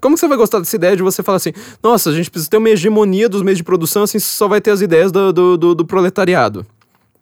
Como 0.00 0.16
que 0.16 0.20
você 0.20 0.26
vai 0.26 0.36
gostar 0.36 0.58
dessa 0.58 0.74
ideia 0.74 0.96
de 0.96 1.02
você 1.02 1.22
falar 1.22 1.36
assim, 1.36 1.52
nossa, 1.82 2.10
a 2.10 2.12
gente 2.12 2.30
precisa 2.30 2.50
ter 2.50 2.56
uma 2.56 2.70
hegemonia 2.70 3.28
dos 3.28 3.42
meios 3.42 3.58
de 3.58 3.64
produção, 3.64 4.02
assim 4.02 4.18
só 4.18 4.48
vai 4.48 4.60
ter 4.60 4.70
as 4.70 4.80
ideias 4.80 5.12
do, 5.12 5.32
do, 5.32 5.56
do, 5.56 5.74
do 5.74 5.84
proletariado? 5.86 6.66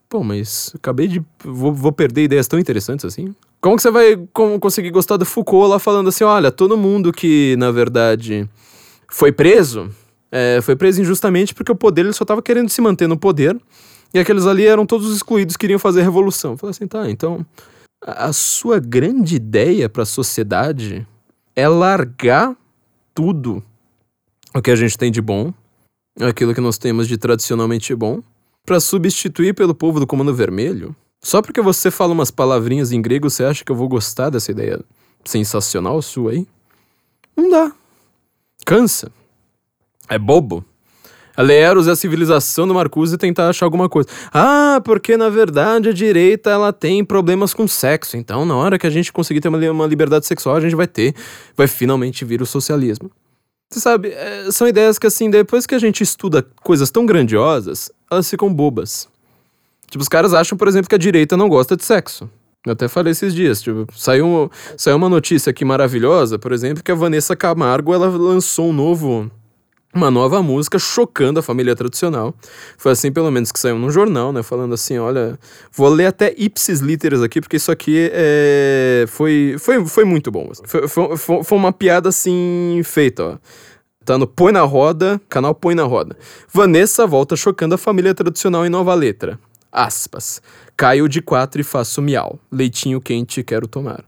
Pô, 0.08 0.24
mas 0.24 0.72
acabei 0.74 1.06
de. 1.06 1.22
Vou, 1.44 1.72
vou, 1.72 1.92
perder 1.92 2.24
ideias 2.24 2.48
tão 2.48 2.58
interessantes 2.58 3.04
assim? 3.04 3.34
Como 3.60 3.76
que 3.76 3.82
você 3.82 3.90
vai 3.90 4.16
conseguir 4.58 4.90
gostar 4.90 5.16
do 5.16 5.24
Foucault 5.24 5.70
lá 5.70 5.78
falando 5.78 6.08
assim, 6.08 6.24
olha, 6.24 6.50
todo 6.50 6.76
mundo 6.76 7.12
que, 7.12 7.54
na 7.58 7.70
verdade, 7.70 8.48
foi 9.10 9.32
preso, 9.32 9.90
é, 10.30 10.60
foi 10.62 10.76
preso 10.76 11.02
injustamente 11.02 11.54
porque 11.54 11.72
o 11.72 11.76
poder 11.76 12.02
ele 12.02 12.12
só 12.12 12.24
estava 12.24 12.40
querendo 12.40 12.68
se 12.68 12.80
manter 12.80 13.06
no 13.06 13.18
poder 13.18 13.60
e 14.14 14.18
aqueles 14.18 14.46
ali 14.46 14.66
eram 14.66 14.86
todos 14.86 15.14
excluídos 15.14 15.56
que 15.56 15.62
queriam 15.62 15.78
fazer 15.78 16.02
revolução. 16.02 16.56
Falei 16.56 16.70
assim, 16.70 16.86
tá, 16.86 17.10
então 17.10 17.44
a 18.02 18.32
sua 18.32 18.78
grande 18.78 19.36
ideia 19.36 19.88
para 19.88 20.04
a 20.04 20.06
sociedade 20.06 21.06
é 21.54 21.68
largar 21.68 22.56
tudo 23.14 23.62
o 24.54 24.62
que 24.62 24.70
a 24.70 24.76
gente 24.76 24.96
tem 24.96 25.12
de 25.12 25.20
bom, 25.20 25.52
aquilo 26.20 26.54
que 26.54 26.60
nós 26.60 26.78
temos 26.78 27.06
de 27.06 27.18
tradicionalmente 27.18 27.94
bom, 27.94 28.22
para 28.64 28.80
substituir 28.80 29.54
pelo 29.54 29.74
povo 29.74 30.00
do 30.00 30.06
Comando 30.06 30.34
Vermelho? 30.34 30.94
Só 31.22 31.42
porque 31.42 31.60
você 31.60 31.90
fala 31.90 32.12
umas 32.12 32.30
palavrinhas 32.30 32.92
em 32.92 33.02
grego, 33.02 33.28
você 33.28 33.44
acha 33.44 33.64
que 33.64 33.70
eu 33.70 33.76
vou 33.76 33.88
gostar 33.88 34.30
dessa 34.30 34.50
ideia 34.50 34.80
sensacional 35.24 36.00
sua 36.00 36.32
aí? 36.32 36.46
Não 37.36 37.50
dá. 37.50 37.72
Cansa. 38.70 39.10
É 40.08 40.16
bobo. 40.16 40.64
A 41.36 41.42
Leros 41.42 41.88
é 41.88 41.90
a 41.90 41.96
civilização 41.96 42.68
do 42.68 42.74
Marcuse 42.74 43.18
tentar 43.18 43.48
achar 43.48 43.66
alguma 43.66 43.88
coisa. 43.88 44.08
Ah, 44.32 44.80
porque 44.84 45.16
na 45.16 45.28
verdade 45.28 45.88
a 45.88 45.92
direita 45.92 46.50
ela 46.50 46.72
tem 46.72 47.04
problemas 47.04 47.52
com 47.52 47.66
sexo. 47.66 48.16
Então, 48.16 48.44
na 48.44 48.54
hora 48.54 48.78
que 48.78 48.86
a 48.86 48.90
gente 48.90 49.12
conseguir 49.12 49.40
ter 49.40 49.48
uma, 49.48 49.58
uma 49.72 49.86
liberdade 49.88 50.24
sexual, 50.24 50.54
a 50.54 50.60
gente 50.60 50.76
vai 50.76 50.86
ter, 50.86 51.16
vai 51.56 51.66
finalmente 51.66 52.24
vir 52.24 52.40
o 52.42 52.46
socialismo. 52.46 53.10
Você 53.68 53.80
sabe, 53.80 54.10
é, 54.10 54.52
são 54.52 54.68
ideias 54.68 55.00
que 55.00 55.06
assim, 55.08 55.28
depois 55.28 55.66
que 55.66 55.74
a 55.74 55.80
gente 55.80 56.04
estuda 56.04 56.46
coisas 56.62 56.92
tão 56.92 57.04
grandiosas, 57.04 57.90
elas 58.08 58.30
ficam 58.30 58.54
bobas. 58.54 59.08
Tipo, 59.90 60.00
os 60.00 60.08
caras 60.08 60.32
acham, 60.32 60.56
por 60.56 60.68
exemplo, 60.68 60.88
que 60.88 60.94
a 60.94 60.98
direita 60.98 61.36
não 61.36 61.48
gosta 61.48 61.76
de 61.76 61.84
sexo. 61.84 62.30
Eu 62.66 62.72
até 62.72 62.88
falei 62.88 63.12
esses 63.12 63.34
dias, 63.34 63.62
tipo, 63.62 63.86
saiu, 63.96 64.50
saiu 64.76 64.96
uma 64.96 65.08
notícia 65.08 65.48
aqui 65.48 65.64
maravilhosa, 65.64 66.38
por 66.38 66.52
exemplo, 66.52 66.84
que 66.84 66.92
a 66.92 66.94
Vanessa 66.94 67.34
Camargo, 67.34 67.94
ela 67.94 68.06
lançou 68.08 68.68
um 68.68 68.72
novo 68.72 69.30
uma 69.94 70.10
nova 70.10 70.42
música 70.42 70.78
chocando 70.78 71.40
a 71.40 71.42
família 71.42 71.74
tradicional. 71.74 72.34
Foi 72.78 72.92
assim, 72.92 73.10
pelo 73.10 73.30
menos, 73.30 73.50
que 73.50 73.58
saiu 73.58 73.78
num 73.78 73.90
jornal, 73.90 74.32
né? 74.32 74.42
Falando 74.42 74.74
assim: 74.74 74.98
olha, 74.98 75.38
vou 75.72 75.88
ler 75.88 76.06
até 76.06 76.34
ipsis 76.36 76.80
literas 76.80 77.22
aqui, 77.22 77.40
porque 77.40 77.56
isso 77.56 77.72
aqui 77.72 78.08
é, 78.12 79.04
foi, 79.08 79.56
foi, 79.58 79.84
foi 79.86 80.04
muito 80.04 80.30
bom. 80.30 80.50
Foi, 80.64 80.86
foi, 80.86 81.44
foi 81.44 81.58
uma 81.58 81.72
piada 81.72 82.08
assim 82.08 82.80
feita, 82.84 83.24
ó. 83.24 83.38
Tá 84.04 84.16
no 84.16 84.26
Põe 84.26 84.52
na 84.52 84.62
Roda, 84.62 85.20
canal 85.28 85.54
Põe 85.54 85.74
na 85.74 85.84
Roda. 85.84 86.16
Vanessa 86.52 87.06
volta 87.06 87.36
chocando 87.36 87.74
a 87.74 87.78
família 87.78 88.14
tradicional 88.14 88.64
em 88.64 88.70
nova 88.70 88.94
letra. 88.94 89.38
Aspas. 89.72 90.42
Caio 90.76 91.08
de 91.08 91.20
quatro 91.22 91.60
e 91.60 91.64
faço 91.64 92.02
miau. 92.02 92.38
Leitinho 92.50 93.00
quente 93.00 93.42
quero 93.42 93.68
tomar. 93.68 94.04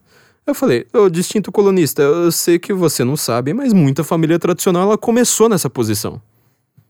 Eu 0.46 0.54
falei, 0.54 0.86
ô 0.92 1.08
distinto 1.08 1.52
colunista, 1.52 2.02
eu 2.02 2.32
sei 2.32 2.58
que 2.58 2.72
você 2.72 3.04
não 3.04 3.16
sabe, 3.16 3.52
mas 3.54 3.72
muita 3.72 4.02
família 4.02 4.38
tradicional 4.38 4.82
ela 4.82 4.98
começou 4.98 5.48
nessa 5.48 5.70
posição. 5.70 6.20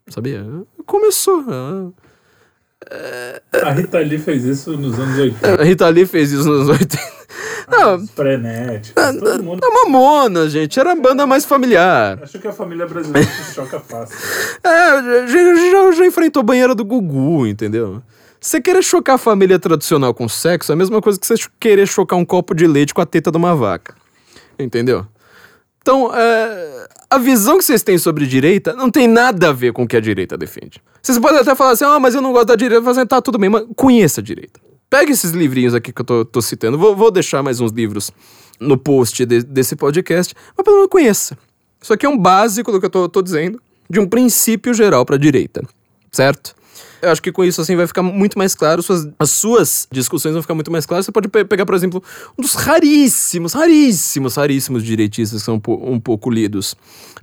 Sabia? 0.09 0.45
Começou. 0.87 1.45
A 3.53 3.71
Rita 3.73 3.99
Lee 3.99 4.19
fez 4.19 4.45
isso 4.45 4.77
nos 4.77 4.99
anos 4.99 5.19
80. 5.19 5.61
A 5.61 5.65
Rita 5.65 5.89
Lee 5.89 6.07
fez 6.07 6.33
isso 6.33 6.45
nos 6.49 6.69
anos 6.69 6.81
80. 6.81 7.13
Não, 7.69 8.07
frenético. 8.07 9.01
Todo 9.21 9.43
mundo... 9.43 9.65
A 9.65 9.71
Mamona, 9.71 10.49
gente, 10.49 10.79
era 10.81 10.93
a 10.93 10.97
banda 10.97 11.27
mais 11.27 11.45
familiar. 11.45 12.19
Acho 12.23 12.39
que 12.39 12.49
a 12.49 12.53
família 12.53 12.87
brasileira 12.87 13.29
se 13.29 13.55
choca 13.55 13.79
fácil. 13.81 14.17
É, 14.65 15.27
já, 15.27 15.55
já, 15.55 15.93
já 15.93 16.07
enfrentou 16.07 16.43
banheira 16.43 16.75
do 16.75 16.85
Gugu, 16.85 17.47
entendeu? 17.47 18.03
Você 18.43 18.61
querer 18.61 18.83
chocar 18.83 19.15
a 19.15 19.19
família 19.19 19.57
tradicional 19.57 20.13
com 20.13 20.29
sexo 20.29 20.73
é 20.73 20.75
a 20.75 20.77
mesma 20.77 21.01
coisa 21.01 21.19
que 21.19 21.25
você 21.25 21.37
querer 21.61 21.87
chocar 21.87 22.19
um 22.19 22.25
copo 22.25 22.57
de 22.57 22.67
leite 22.67 22.93
com 22.93 23.01
a 23.01 23.07
teta 23.07 23.31
de 23.31 23.37
uma 23.37 23.55
vaca. 23.55 23.95
Entendeu? 24.59 25.07
Então, 25.81 26.13
é, 26.13 26.89
a 27.09 27.19
visão 27.19 27.57
que 27.57 27.65
vocês 27.65 27.85
têm 27.85 27.97
sobre 27.99 28.27
direita 28.27 28.73
não 28.73 28.91
tem 28.91 29.07
nada 29.07 29.51
a 29.51 29.53
ver 29.53 29.73
com 29.73 29.85
o 29.85 29.87
que 29.87 29.97
a 29.97 30.01
direita 30.01 30.37
defende. 30.37 30.83
Vocês 31.01 31.21
podem 31.21 31.39
até 31.39 31.55
falar 31.55 31.71
assim, 31.71 31.85
ah, 31.85 32.01
mas 32.01 32.17
eu 32.17 32.21
não 32.21 32.33
gosto 32.33 32.49
da 32.49 32.57
direita. 32.57 32.91
Assim, 32.91 33.07
tá, 33.07 33.23
tudo 33.23 33.39
bem, 33.39 33.49
mas 33.49 33.65
conheça 33.77 34.21
a 34.21 34.25
direita. 34.25 34.61
Pega 34.91 35.13
esses 35.13 35.31
livrinhos 35.31 35.73
aqui 35.73 35.93
que 35.93 36.01
eu 36.01 36.05
tô, 36.05 36.25
tô 36.25 36.43
citando. 36.43 36.77
Vou, 36.77 36.97
vou, 36.97 37.13
deixar 37.13 37.45
mais 37.45 37.61
uns 37.61 37.71
livros 37.71 38.11
no 38.59 38.77
post 38.77 39.25
de, 39.25 39.41
desse 39.45 39.77
podcast, 39.77 40.35
mas 40.57 40.65
pelo 40.65 40.79
menos 40.79 40.91
conheça. 40.91 41.39
Isso 41.81 41.93
aqui 41.93 42.07
é 42.07 42.09
um 42.09 42.19
básico 42.19 42.73
do 42.73 42.81
que 42.81 42.87
eu 42.87 42.91
tô, 42.91 43.09
tô 43.09 43.23
dizendo, 43.23 43.63
de 43.89 44.01
um 44.01 44.07
princípio 44.09 44.75
geral 44.75 45.07
pra 45.07 45.17
direita, 45.17 45.63
certo? 46.11 46.55
Eu 47.03 47.11
acho 47.11 47.21
que 47.21 47.33
com 47.33 47.43
isso, 47.43 47.61
assim, 47.61 47.75
vai 47.75 47.89
ficar 47.89 48.01
muito 48.01 48.39
mais 48.39 48.55
claro, 48.55 48.81
suas, 48.81 49.09
as 49.19 49.31
suas 49.31 49.89
discussões 49.91 50.35
vão 50.35 50.41
ficar 50.41 50.55
muito 50.55 50.71
mais 50.71 50.87
claras. 50.87 51.05
Você 51.05 51.11
pode 51.11 51.27
pe 51.27 51.45
pegar, 51.45 51.67
por 51.67 51.75
exemplo, 51.75 52.01
um 52.39 52.43
dos 52.43 52.55
raríssimos, 52.55 53.55
raríssimos, 53.55 54.37
raríssimos 54.37 54.85
direitistas 54.85 55.41
que 55.41 55.45
são 55.45 55.61
um, 55.67 55.95
um 55.95 55.99
pouco 55.99 56.31
lidos 56.31 56.77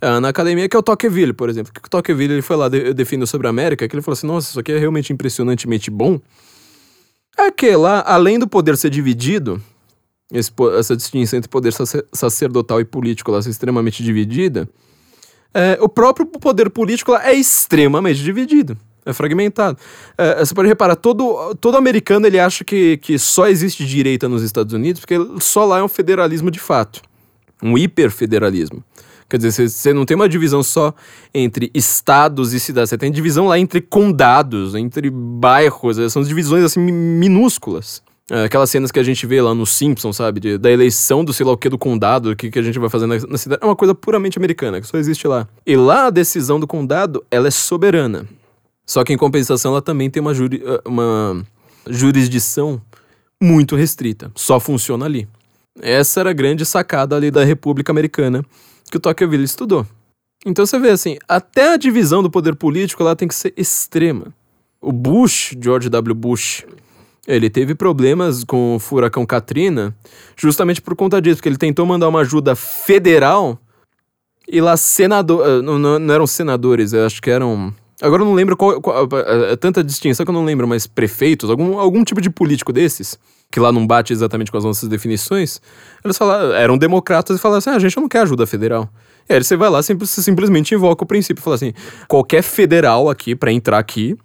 uh, 0.03 0.19
na 0.19 0.27
academia, 0.27 0.67
que 0.67 0.75
é 0.75 0.79
o 0.79 0.83
Tocqueville, 0.83 1.31
por 1.31 1.49
exemplo. 1.49 1.71
Que 1.71 1.79
o 1.79 1.89
Tocqueville, 1.89 2.33
ele 2.33 2.41
foi 2.41 2.57
lá, 2.57 2.67
de, 2.67 2.93
definiu 2.93 3.25
sobre 3.25 3.47
a 3.47 3.51
América, 3.51 3.87
que 3.87 3.95
ele 3.95 4.01
falou 4.01 4.17
assim, 4.17 4.27
nossa, 4.27 4.49
isso 4.49 4.59
aqui 4.59 4.73
é 4.73 4.77
realmente 4.77 5.13
impressionantemente 5.13 5.89
bom. 5.89 6.19
É 7.37 7.49
que 7.49 7.73
lá, 7.77 8.03
além 8.05 8.37
do 8.37 8.49
poder 8.49 8.75
ser 8.75 8.89
dividido, 8.89 9.63
esse, 10.29 10.51
essa 10.77 10.93
distinção 10.93 11.37
entre 11.37 11.49
poder 11.49 11.71
sacerdotal 12.11 12.81
e 12.81 12.85
político 12.85 13.31
lá 13.31 13.41
ser 13.41 13.51
extremamente 13.51 14.03
dividida, 14.03 14.67
é, 15.53 15.77
o 15.79 15.87
próprio 15.87 16.25
poder 16.25 16.69
político 16.69 17.13
lá 17.13 17.25
é 17.25 17.33
extremamente 17.33 18.21
dividido 18.21 18.77
é 19.09 19.13
fragmentado. 19.13 19.77
É, 20.17 20.43
você 20.43 20.53
pode 20.53 20.67
reparar, 20.67 20.95
todo, 20.95 21.55
todo 21.55 21.77
americano 21.77 22.27
ele 22.27 22.39
acha 22.39 22.63
que, 22.63 22.97
que 22.97 23.17
só 23.17 23.47
existe 23.47 23.85
direita 23.85 24.29
nos 24.29 24.43
Estados 24.43 24.73
Unidos 24.73 25.01
porque 25.01 25.15
só 25.39 25.65
lá 25.65 25.79
é 25.79 25.83
um 25.83 25.87
federalismo 25.87 26.49
de 26.51 26.59
fato. 26.59 27.01
Um 27.61 27.77
hiperfederalismo. 27.77 28.83
Quer 29.29 29.37
dizer, 29.37 29.69
você 29.69 29.93
não 29.93 30.05
tem 30.05 30.15
uma 30.15 30.27
divisão 30.27 30.63
só 30.63 30.91
entre 31.33 31.69
estados 31.73 32.51
e 32.53 32.59
cidades, 32.59 32.89
você 32.89 32.97
tem 32.97 33.11
divisão 33.11 33.45
lá 33.47 33.59
entre 33.59 33.79
condados, 33.79 34.73
entre 34.73 35.11
bairros, 35.11 36.11
são 36.11 36.23
divisões 36.23 36.63
assim 36.63 36.79
minúsculas. 36.79 38.01
É, 38.31 38.43
aquelas 38.43 38.69
cenas 38.69 38.91
que 38.91 38.99
a 38.99 39.03
gente 39.03 39.25
vê 39.25 39.41
lá 39.41 39.55
no 39.55 39.65
Simpsons, 39.65 40.15
sabe? 40.15 40.39
De, 40.39 40.57
da 40.57 40.69
eleição 40.69 41.25
do 41.25 41.33
sei 41.33 41.45
lá 41.45 41.51
o 41.51 41.57
que 41.57 41.67
do 41.67 41.77
condado, 41.77 42.31
o 42.31 42.35
que, 42.35 42.51
que 42.51 42.59
a 42.59 42.61
gente 42.61 42.77
vai 42.77 42.89
fazer 42.89 43.07
na, 43.07 43.15
na, 43.27 43.37
cidade. 43.37 43.61
É 43.61 43.65
uma 43.65 43.75
coisa 43.75 43.95
puramente 43.95 44.37
americana, 44.37 44.79
que 44.79 44.87
só 44.87 44.97
existe 44.97 45.27
lá. 45.27 45.47
E 45.65 45.75
lá 45.75 46.07
a 46.07 46.09
decisão 46.09 46.59
do 46.59 46.67
condado, 46.67 47.23
ela 47.31 47.47
é 47.47 47.51
soberana. 47.51 48.27
Só 48.89 49.03
que 49.03 49.13
em 49.13 49.17
compensação 49.17 49.73
ela 49.73 49.83
também 49.83 50.09
tem 50.09 50.19
uma, 50.19 50.33
juri, 50.33 50.63
eh, 50.65 50.81
uma 50.83 51.45
jurisdição 51.87 52.81
muito 53.39 53.75
restrita. 53.75 54.31
Só 54.33 54.59
funciona 54.59 55.05
ali. 55.05 55.27
Essa 55.79 56.21
era 56.21 56.31
a 56.31 56.33
grande 56.33 56.65
sacada 56.65 57.15
ali 57.15 57.29
da 57.29 57.43
República 57.43 57.91
Americana 57.91 58.43
que 58.89 58.97
o 58.97 58.99
Tocqueville 58.99 59.43
estudou. 59.43 59.85
Então 60.43 60.65
você 60.65 60.79
vê 60.79 60.89
assim, 60.89 61.19
até 61.27 61.73
a 61.73 61.77
divisão 61.77 62.23
do 62.23 62.31
poder 62.31 62.55
político 62.55 63.03
lá 63.03 63.15
tem 63.15 63.27
que 63.27 63.35
ser 63.35 63.53
extrema. 63.55 64.33
O 64.81 64.91
Bush, 64.91 65.55
George 65.61 65.87
W. 65.87 66.15
Bush, 66.15 66.65
ele 67.27 67.47
teve 67.47 67.75
problemas 67.75 68.43
com 68.43 68.77
o 68.77 68.79
furacão 68.79 69.23
Katrina 69.23 69.95
justamente 70.35 70.81
por 70.81 70.95
conta 70.95 71.21
disso, 71.21 71.35
porque 71.35 71.49
ele 71.49 71.57
tentou 71.57 71.85
mandar 71.85 72.07
uma 72.07 72.21
ajuda 72.21 72.55
federal 72.55 73.59
e 74.47 74.59
lá 74.59 74.75
senador, 74.75 75.47
eh, 75.47 75.61
não, 75.61 75.77
não, 75.77 75.99
não 75.99 76.11
eram 76.11 76.25
senadores, 76.25 76.91
eu 76.91 77.05
acho 77.05 77.21
que 77.21 77.29
eram 77.29 77.71
Agora 78.01 78.21
eu 78.21 78.25
não 78.25 78.33
lembro 78.33 78.55
qual, 78.55 78.79
qual 78.81 79.07
tanta 79.59 79.83
distinção 79.83 80.25
que 80.25 80.29
eu 80.29 80.33
não 80.33 80.45
lembro, 80.45 80.67
mas 80.67 80.87
prefeitos, 80.87 81.49
algum, 81.49 81.77
algum 81.77 82.03
tipo 82.03 82.21
de 82.21 82.29
político 82.29 82.71
desses, 82.71 83.19
que 83.51 83.59
lá 83.59 83.71
não 83.71 83.85
bate 83.85 84.13
exatamente 84.13 84.51
com 84.51 84.57
as 84.57 84.63
nossas 84.63 84.87
definições, 84.87 85.59
eles 86.03 86.17
falaram, 86.17 86.53
eram 86.53 86.77
democratas 86.77 87.37
e 87.37 87.39
falaram 87.39 87.57
assim: 87.57 87.69
ah, 87.71 87.75
a 87.75 87.79
gente 87.79 87.97
não 87.97 88.07
quer 88.07 88.19
ajuda 88.21 88.47
federal. 88.47 88.89
E 89.27 89.33
aí 89.33 89.43
você 89.43 89.57
vai 89.57 89.69
lá, 89.69 89.83
sempre, 89.83 90.07
simplesmente 90.07 90.73
invoca 90.73 91.03
o 91.03 91.07
princípio, 91.07 91.43
fala 91.43 91.55
assim: 91.55 91.73
qualquer 92.07 92.41
federal 92.41 93.09
aqui, 93.09 93.35
para 93.35 93.51
entrar 93.51 93.77
aqui, 93.77 94.17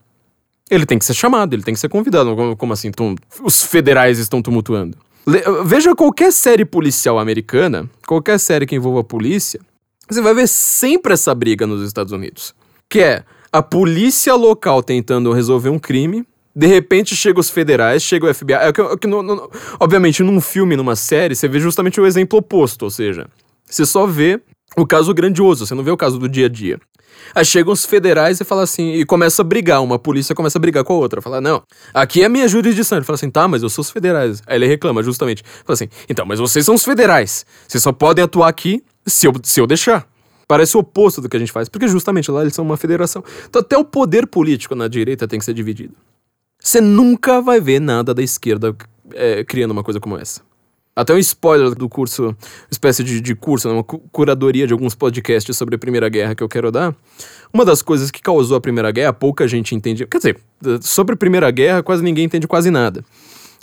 ele 0.71 0.87
tem 0.87 0.99
que 0.99 1.05
ser 1.05 1.15
chamado, 1.15 1.55
ele 1.55 1.63
tem 1.63 1.75
que 1.75 1.81
ser 1.81 1.89
convidado. 1.89 2.37
Como, 2.37 2.57
como 2.57 2.73
assim? 2.73 2.93
Tum, 2.93 3.17
os 3.43 3.65
federais 3.65 4.19
estão 4.19 4.41
tumultuando. 4.41 4.97
Le, 5.27 5.43
veja 5.65 5.95
qualquer 5.97 6.33
série 6.33 6.65
policial 6.65 7.19
americana, 7.19 7.91
qualquer 8.07 8.39
série 8.39 8.67
que 8.67 8.77
envolva 8.77 9.01
a 9.01 9.05
polícia, 9.05 9.59
você 10.09 10.21
vai 10.21 10.35
ver 10.35 10.47
sempre 10.47 11.15
essa 11.15 11.35
briga 11.35 11.67
nos 11.67 11.83
Estados 11.87 12.13
Unidos. 12.13 12.55
Que 12.89 13.01
é 13.01 13.25
a 13.55 13.63
polícia 13.63 14.35
local 14.35 14.83
tentando 14.83 15.33
resolver 15.33 15.69
um 15.69 15.79
crime. 15.79 16.27
De 16.57 16.67
repente 16.67 17.15
chega 17.15 17.39
os 17.39 17.49
federais, 17.49 18.03
chega 18.03 18.29
o 18.29 18.35
FBI. 18.35 18.55
É 18.55 18.73
que, 18.73 18.81
é 18.81 18.97
que 18.97 19.07
no, 19.07 19.23
no, 19.23 19.49
obviamente, 19.79 20.25
num 20.25 20.41
filme, 20.41 20.75
numa 20.77 20.97
série, 20.97 21.37
você 21.37 21.47
vê 21.47 21.61
justamente 21.61 22.01
o 22.01 22.07
exemplo 22.07 22.37
oposto, 22.37 22.83
ou 22.83 22.91
seja, 22.91 23.29
você 23.65 23.87
só 23.87 24.09
vê 24.09 24.41
o 24.77 24.85
caso 24.85 25.15
grandioso, 25.15 25.69
você 25.69 25.73
não 25.73 25.85
vê 25.85 25.93
o 25.93 25.97
caso 25.97 26.19
do 26.19 26.29
dia 26.29 26.47
a 26.47 26.49
dia. 26.49 26.81
Aí 27.33 27.45
chegam 27.45 27.73
os 27.73 27.85
federais 27.85 28.41
e 28.41 28.45
fala 28.45 28.65
assim, 28.65 28.95
e 28.95 29.05
começa 29.05 29.43
a 29.43 29.45
brigar, 29.45 29.81
uma 29.85 30.01
polícia 30.01 30.35
começa 30.35 30.59
a 30.59 30.61
brigar 30.61 30.83
com 30.83 30.93
a 30.93 30.97
outra. 30.97 31.23
Fala, 31.23 31.41
não, 31.41 31.63
aqui 31.93 32.23
é 32.23 32.25
a 32.25 32.29
minha 32.29 32.49
jurisdição. 32.49 32.99
Ele 32.99 33.05
fala 33.05 33.15
assim, 33.15 33.31
tá, 33.31 33.47
mas 33.47 33.63
eu 33.63 33.69
sou 33.69 33.83
os 33.83 33.91
federais. 33.91 34.43
Aí 34.49 34.57
ele 34.57 34.67
reclama, 34.67 35.01
justamente. 35.01 35.45
Fala 35.65 35.75
assim, 35.75 35.89
então, 36.09 36.27
mas 36.27 36.41
vocês 36.41 36.67
são 36.67 36.75
os 36.75 36.85
federais. 36.85 37.47
Vocês 37.69 37.81
só 37.81 37.93
podem 37.93 38.25
atuar 38.25 38.49
aqui 38.49 38.83
se 39.07 39.29
eu, 39.29 39.33
se 39.45 39.61
eu 39.61 39.67
deixar. 39.67 40.09
Parece 40.47 40.77
o 40.77 40.81
oposto 40.81 41.21
do 41.21 41.29
que 41.29 41.37
a 41.37 41.41
gente 41.41 41.53
faz, 41.53 41.69
porque 41.69 41.89
justamente 41.89 42.31
lá 42.31 42.43
eles 42.43 42.55
são 42.55 42.65
uma 42.65 42.77
federação. 42.77 43.23
Então 43.49 43.61
até 43.61 43.77
o 43.77 43.85
poder 43.85 44.27
político 44.27 44.75
na 44.75 44.89
direita 44.89 45.27
tem 45.27 45.39
que 45.39 45.45
ser 45.45 45.55
dividido. 45.55 45.95
Você 46.61 46.81
nunca 46.81 47.41
vai 47.41 47.61
ver 47.61 47.81
nada 47.81 48.15
da 48.15 48.23
esquerda 48.23 48.75
é, 49.13 49.45
criando 49.45 49.73
uma 49.73 49.85
coisa 49.85 50.01
como 50.01 50.17
essa. 50.17 50.41
Até 50.97 51.13
um 51.13 51.19
spoiler 51.19 51.75
do 51.75 51.89
curso, 51.89 52.37
espécie 52.71 53.03
de, 53.03 53.21
de 53.21 53.35
curso, 53.35 53.69
né, 53.69 53.75
uma 53.75 53.83
curadoria 53.83 54.65
de 54.65 54.73
alguns 54.73 54.95
podcasts 54.95 55.57
sobre 55.57 55.75
a 55.75 55.79
Primeira 55.79 56.09
Guerra 56.09 56.37
que 56.37 56.43
eu 56.43 56.49
quero 56.49 56.71
dar. 56.71 56.95
Uma 57.53 57.65
das 57.65 57.83
coisas 57.83 58.13
que 58.13 58.23
causou 58.23 58.57
a 58.57 58.61
Primeira 58.61 58.93
Guerra, 58.93 59.13
pouca 59.13 59.49
gente 59.49 59.75
entende. 59.75 60.07
Quer 60.07 60.19
dizer, 60.19 60.41
sobre 60.81 61.15
a 61.15 61.17
Primeira 61.17 61.51
Guerra, 61.51 61.83
quase 61.83 62.03
ninguém 62.03 62.25
entende 62.25 62.47
quase 62.47 62.71
nada. 62.71 63.05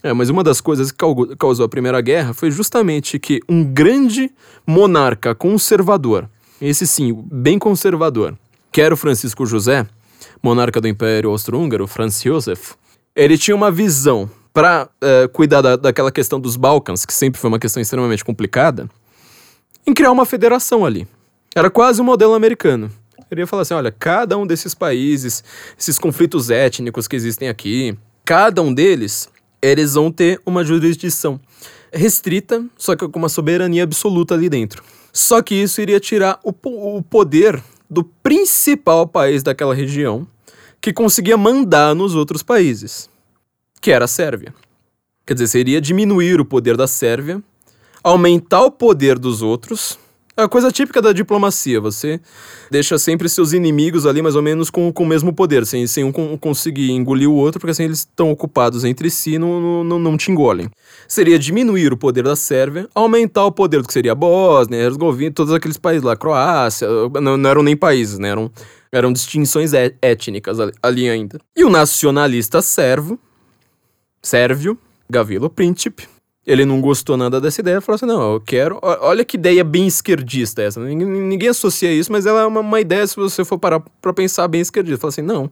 É, 0.03 0.11
mas 0.11 0.29
uma 0.29 0.43
das 0.43 0.59
coisas 0.59 0.91
que 0.91 0.97
causou 1.37 1.65
a 1.65 1.69
Primeira 1.69 2.01
Guerra 2.01 2.33
foi 2.33 2.51
justamente 2.51 3.17
que 3.17 3.39
um 3.47 3.63
grande 3.63 4.29
monarca 4.67 5.33
conservador, 5.33 6.27
esse 6.61 6.85
sim, 6.85 7.11
bem 7.31 7.57
conservador, 7.57 8.37
que 8.71 8.81
era 8.81 8.93
o 8.93 8.97
Francisco 8.97 9.45
José, 9.45 9.87
monarca 10.41 10.79
do 10.79 10.87
Império 10.87 11.31
Austro-Húngaro, 11.31 11.87
Franz 11.87 12.21
Josef, 12.21 12.75
ele 13.15 13.37
tinha 13.37 13.55
uma 13.55 13.71
visão 13.71 14.29
para 14.53 14.85
uh, 14.85 14.89
eh, 15.01 15.27
cuidar 15.29 15.61
da, 15.61 15.75
daquela 15.75 16.11
questão 16.11 16.39
dos 16.39 16.55
Balcãs, 16.55 17.05
que 17.05 17.13
sempre 17.13 17.39
foi 17.39 17.47
uma 17.49 17.59
questão 17.59 17.81
extremamente 17.81 18.23
complicada, 18.23 18.89
em 19.87 19.93
criar 19.93 20.11
uma 20.11 20.25
federação 20.25 20.85
ali. 20.85 21.07
Era 21.55 21.69
quase 21.69 22.01
um 22.01 22.05
modelo 22.05 22.33
americano. 22.33 22.91
Ele 23.29 23.41
ia 23.41 23.47
falar 23.47 23.63
assim: 23.63 23.73
olha, 23.73 23.91
cada 23.91 24.37
um 24.37 24.45
desses 24.45 24.75
países, 24.75 25.43
esses 25.79 25.97
conflitos 25.97 26.49
étnicos 26.49 27.07
que 27.07 27.15
existem 27.15 27.49
aqui, 27.49 27.97
cada 28.25 28.61
um 28.61 28.73
deles, 28.73 29.29
eles 29.61 29.93
vão 29.93 30.11
ter 30.11 30.41
uma 30.45 30.63
jurisdição 30.63 31.39
restrita, 31.93 32.63
só 32.77 32.95
que 32.95 33.07
com 33.07 33.19
uma 33.19 33.29
soberania 33.29 33.83
absoluta 33.83 34.33
ali 34.33 34.49
dentro. 34.49 34.83
Só 35.13 35.41
que 35.41 35.55
isso 35.55 35.81
iria 35.81 35.99
tirar 35.99 36.39
o, 36.43 36.53
o 36.97 37.01
poder 37.01 37.61
do 37.89 38.03
principal 38.03 39.07
país 39.07 39.43
daquela 39.43 39.75
região, 39.75 40.25
que 40.79 40.93
conseguia 40.93 41.37
mandar 41.37 41.93
nos 41.93 42.15
outros 42.15 42.41
países 42.41 43.09
que 43.81 43.91
era 43.91 44.05
a 44.05 44.07
Sérvia. 44.07 44.53
Quer 45.25 45.33
dizer, 45.33 45.47
seria 45.47 45.81
diminuir 45.81 46.39
o 46.39 46.45
poder 46.45 46.77
da 46.77 46.87
Sérvia, 46.87 47.41
aumentar 48.03 48.61
o 48.61 48.71
poder 48.71 49.17
dos 49.17 49.41
outros. 49.41 49.97
É 50.35 50.43
a 50.43 50.47
coisa 50.47 50.71
típica 50.71 51.01
da 51.01 51.11
diplomacia, 51.11 51.81
você 51.81 52.19
deixa 52.69 52.97
sempre 52.97 53.27
seus 53.27 53.51
inimigos 53.51 54.05
ali 54.05 54.21
mais 54.21 54.35
ou 54.35 54.41
menos 54.41 54.69
com, 54.69 54.91
com 54.91 55.03
o 55.03 55.05
mesmo 55.05 55.33
poder, 55.33 55.65
sem, 55.65 55.85
sem 55.87 56.05
um 56.05 56.37
conseguir 56.37 56.91
engolir 56.91 57.29
o 57.29 57.33
outro, 57.33 57.59
porque 57.59 57.71
assim 57.71 57.83
eles 57.83 57.99
estão 57.99 58.31
ocupados 58.31 58.85
entre 58.85 59.09
si 59.09 59.37
não, 59.37 59.83
não, 59.83 59.99
não 59.99 60.17
te 60.17 60.31
engolem. 60.31 60.69
Seria 61.05 61.37
diminuir 61.37 61.91
o 61.91 61.97
poder 61.97 62.23
da 62.23 62.37
Sérvia, 62.37 62.87
aumentar 62.95 63.45
o 63.45 63.51
poder 63.51 63.81
do 63.81 63.87
que 63.87 63.93
seria 63.93 64.13
a 64.13 64.15
Bósnia, 64.15 64.77
Herzegovina, 64.77 65.33
todos 65.33 65.53
aqueles 65.53 65.77
países 65.77 66.03
lá, 66.03 66.15
Croácia, 66.15 66.87
não, 67.21 67.35
não 67.35 67.49
eram 67.49 67.61
nem 67.61 67.75
países, 67.75 68.17
né? 68.17 68.29
Eram, 68.29 68.49
eram 68.89 69.11
distinções 69.11 69.73
étnicas 70.01 70.57
ali 70.81 71.09
ainda. 71.09 71.39
E 71.57 71.65
o 71.65 71.69
nacionalista 71.69 72.61
servo, 72.61 73.19
Sérvio 74.23 74.77
Gavilo 75.09 75.49
Príncipe. 75.49 76.07
Ele 76.45 76.65
não 76.65 76.81
gostou 76.81 77.15
nada 77.15 77.39
dessa 77.39 77.61
ideia, 77.61 77.79
falou 77.81 77.95
assim: 77.95 78.05
não, 78.05 78.33
eu 78.33 78.41
quero. 78.41 78.79
Olha 78.81 79.23
que 79.23 79.37
ideia 79.37 79.63
bem 79.63 79.85
esquerdista 79.85 80.61
essa. 80.61 80.79
Ninguém, 80.79 81.07
ninguém 81.07 81.49
associa 81.49 81.91
isso, 81.91 82.11
mas 82.11 82.25
ela 82.25 82.41
é 82.41 82.45
uma, 82.45 82.61
uma, 82.61 82.81
ideia, 82.81 83.05
se 83.05 83.15
você 83.15 83.45
for 83.45 83.59
parar 83.59 83.79
pra 84.01 84.11
pensar, 84.11 84.47
bem 84.47 84.61
esquerdista. 84.61 84.99
Fala 84.99 85.09
assim: 85.09 85.21
não, 85.21 85.51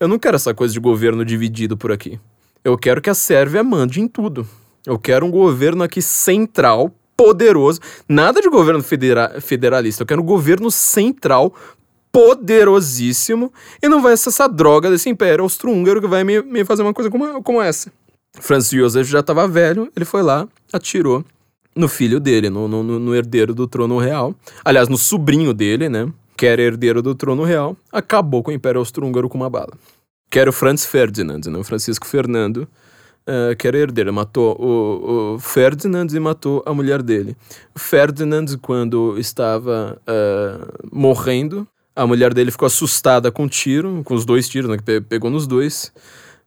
eu 0.00 0.08
não 0.08 0.18
quero 0.18 0.34
essa 0.34 0.52
coisa 0.52 0.74
de 0.74 0.80
governo 0.80 1.24
dividido 1.24 1.76
por 1.76 1.92
aqui. 1.92 2.18
Eu 2.64 2.76
quero 2.76 3.00
que 3.00 3.08
a 3.08 3.14
Sérvia 3.14 3.62
mande 3.62 4.00
em 4.00 4.08
tudo. 4.08 4.46
Eu 4.84 4.98
quero 4.98 5.24
um 5.24 5.30
governo 5.30 5.84
aqui 5.84 6.02
central, 6.02 6.92
poderoso. 7.16 7.80
Nada 8.08 8.40
de 8.40 8.48
governo 8.48 8.82
federa 8.82 9.40
federalista. 9.40 10.02
Eu 10.02 10.06
quero 10.06 10.22
um 10.22 10.26
governo 10.26 10.68
central, 10.68 11.54
poderosíssimo 12.10 13.52
e 13.80 13.88
não 13.88 14.02
vai 14.02 14.16
ser 14.16 14.30
essa 14.30 14.48
droga 14.48 14.90
desse 14.90 15.08
império 15.08 15.44
austro-húngaro 15.44 16.00
que 16.00 16.08
vai 16.08 16.24
me, 16.24 16.42
me 16.42 16.64
fazer 16.64 16.82
uma 16.82 16.92
coisa 16.94 17.08
como, 17.08 17.40
como 17.42 17.62
essa. 17.62 17.92
Franz 18.40 18.70
Josef 18.70 19.10
já 19.10 19.20
estava 19.20 19.46
velho, 19.46 19.90
ele 19.94 20.04
foi 20.04 20.22
lá, 20.22 20.46
atirou 20.72 21.24
no 21.74 21.88
filho 21.88 22.18
dele, 22.18 22.50
no, 22.50 22.66
no, 22.66 22.82
no, 22.82 23.14
herdeiro 23.14 23.54
do 23.54 23.66
trono 23.66 23.98
real. 23.98 24.34
Aliás, 24.64 24.88
no 24.88 24.98
sobrinho 24.98 25.54
dele, 25.54 25.88
né? 25.88 26.12
Que 26.36 26.46
era 26.46 26.60
herdeiro 26.60 27.00
do 27.00 27.14
trono 27.14 27.44
real, 27.44 27.76
acabou 27.92 28.42
com 28.42 28.50
o 28.50 28.54
Império 28.54 28.80
Austro-Húngaro 28.80 29.28
com 29.28 29.38
uma 29.38 29.48
bala. 29.48 29.72
Que 30.30 30.38
era 30.38 30.50
o 30.50 30.52
Franz 30.52 30.84
Ferdinand, 30.84 31.40
não? 31.46 31.62
Francisco 31.62 32.06
Fernando, 32.06 32.68
uh, 33.28 33.56
que 33.56 33.66
era 33.66 33.78
herdeiro. 33.78 34.12
Matou 34.12 34.56
o, 34.60 35.34
o, 35.34 35.38
Ferdinand 35.38 36.08
e 36.12 36.20
matou 36.20 36.62
a 36.66 36.74
mulher 36.74 37.02
dele. 37.02 37.36
Ferdinand, 37.76 38.46
quando 38.60 39.16
estava 39.18 40.00
uh, 40.02 40.88
morrendo, 40.92 41.66
a 41.94 42.06
mulher 42.06 42.34
dele 42.34 42.50
ficou 42.50 42.66
assustada 42.66 43.30
com 43.30 43.44
o 43.44 43.48
tiro, 43.48 44.02
com 44.04 44.14
os 44.14 44.24
dois 44.24 44.48
tiros, 44.48 44.70
né, 44.70 44.76
que 44.76 45.00
pegou 45.00 45.30
nos 45.30 45.46
dois. 45.46 45.92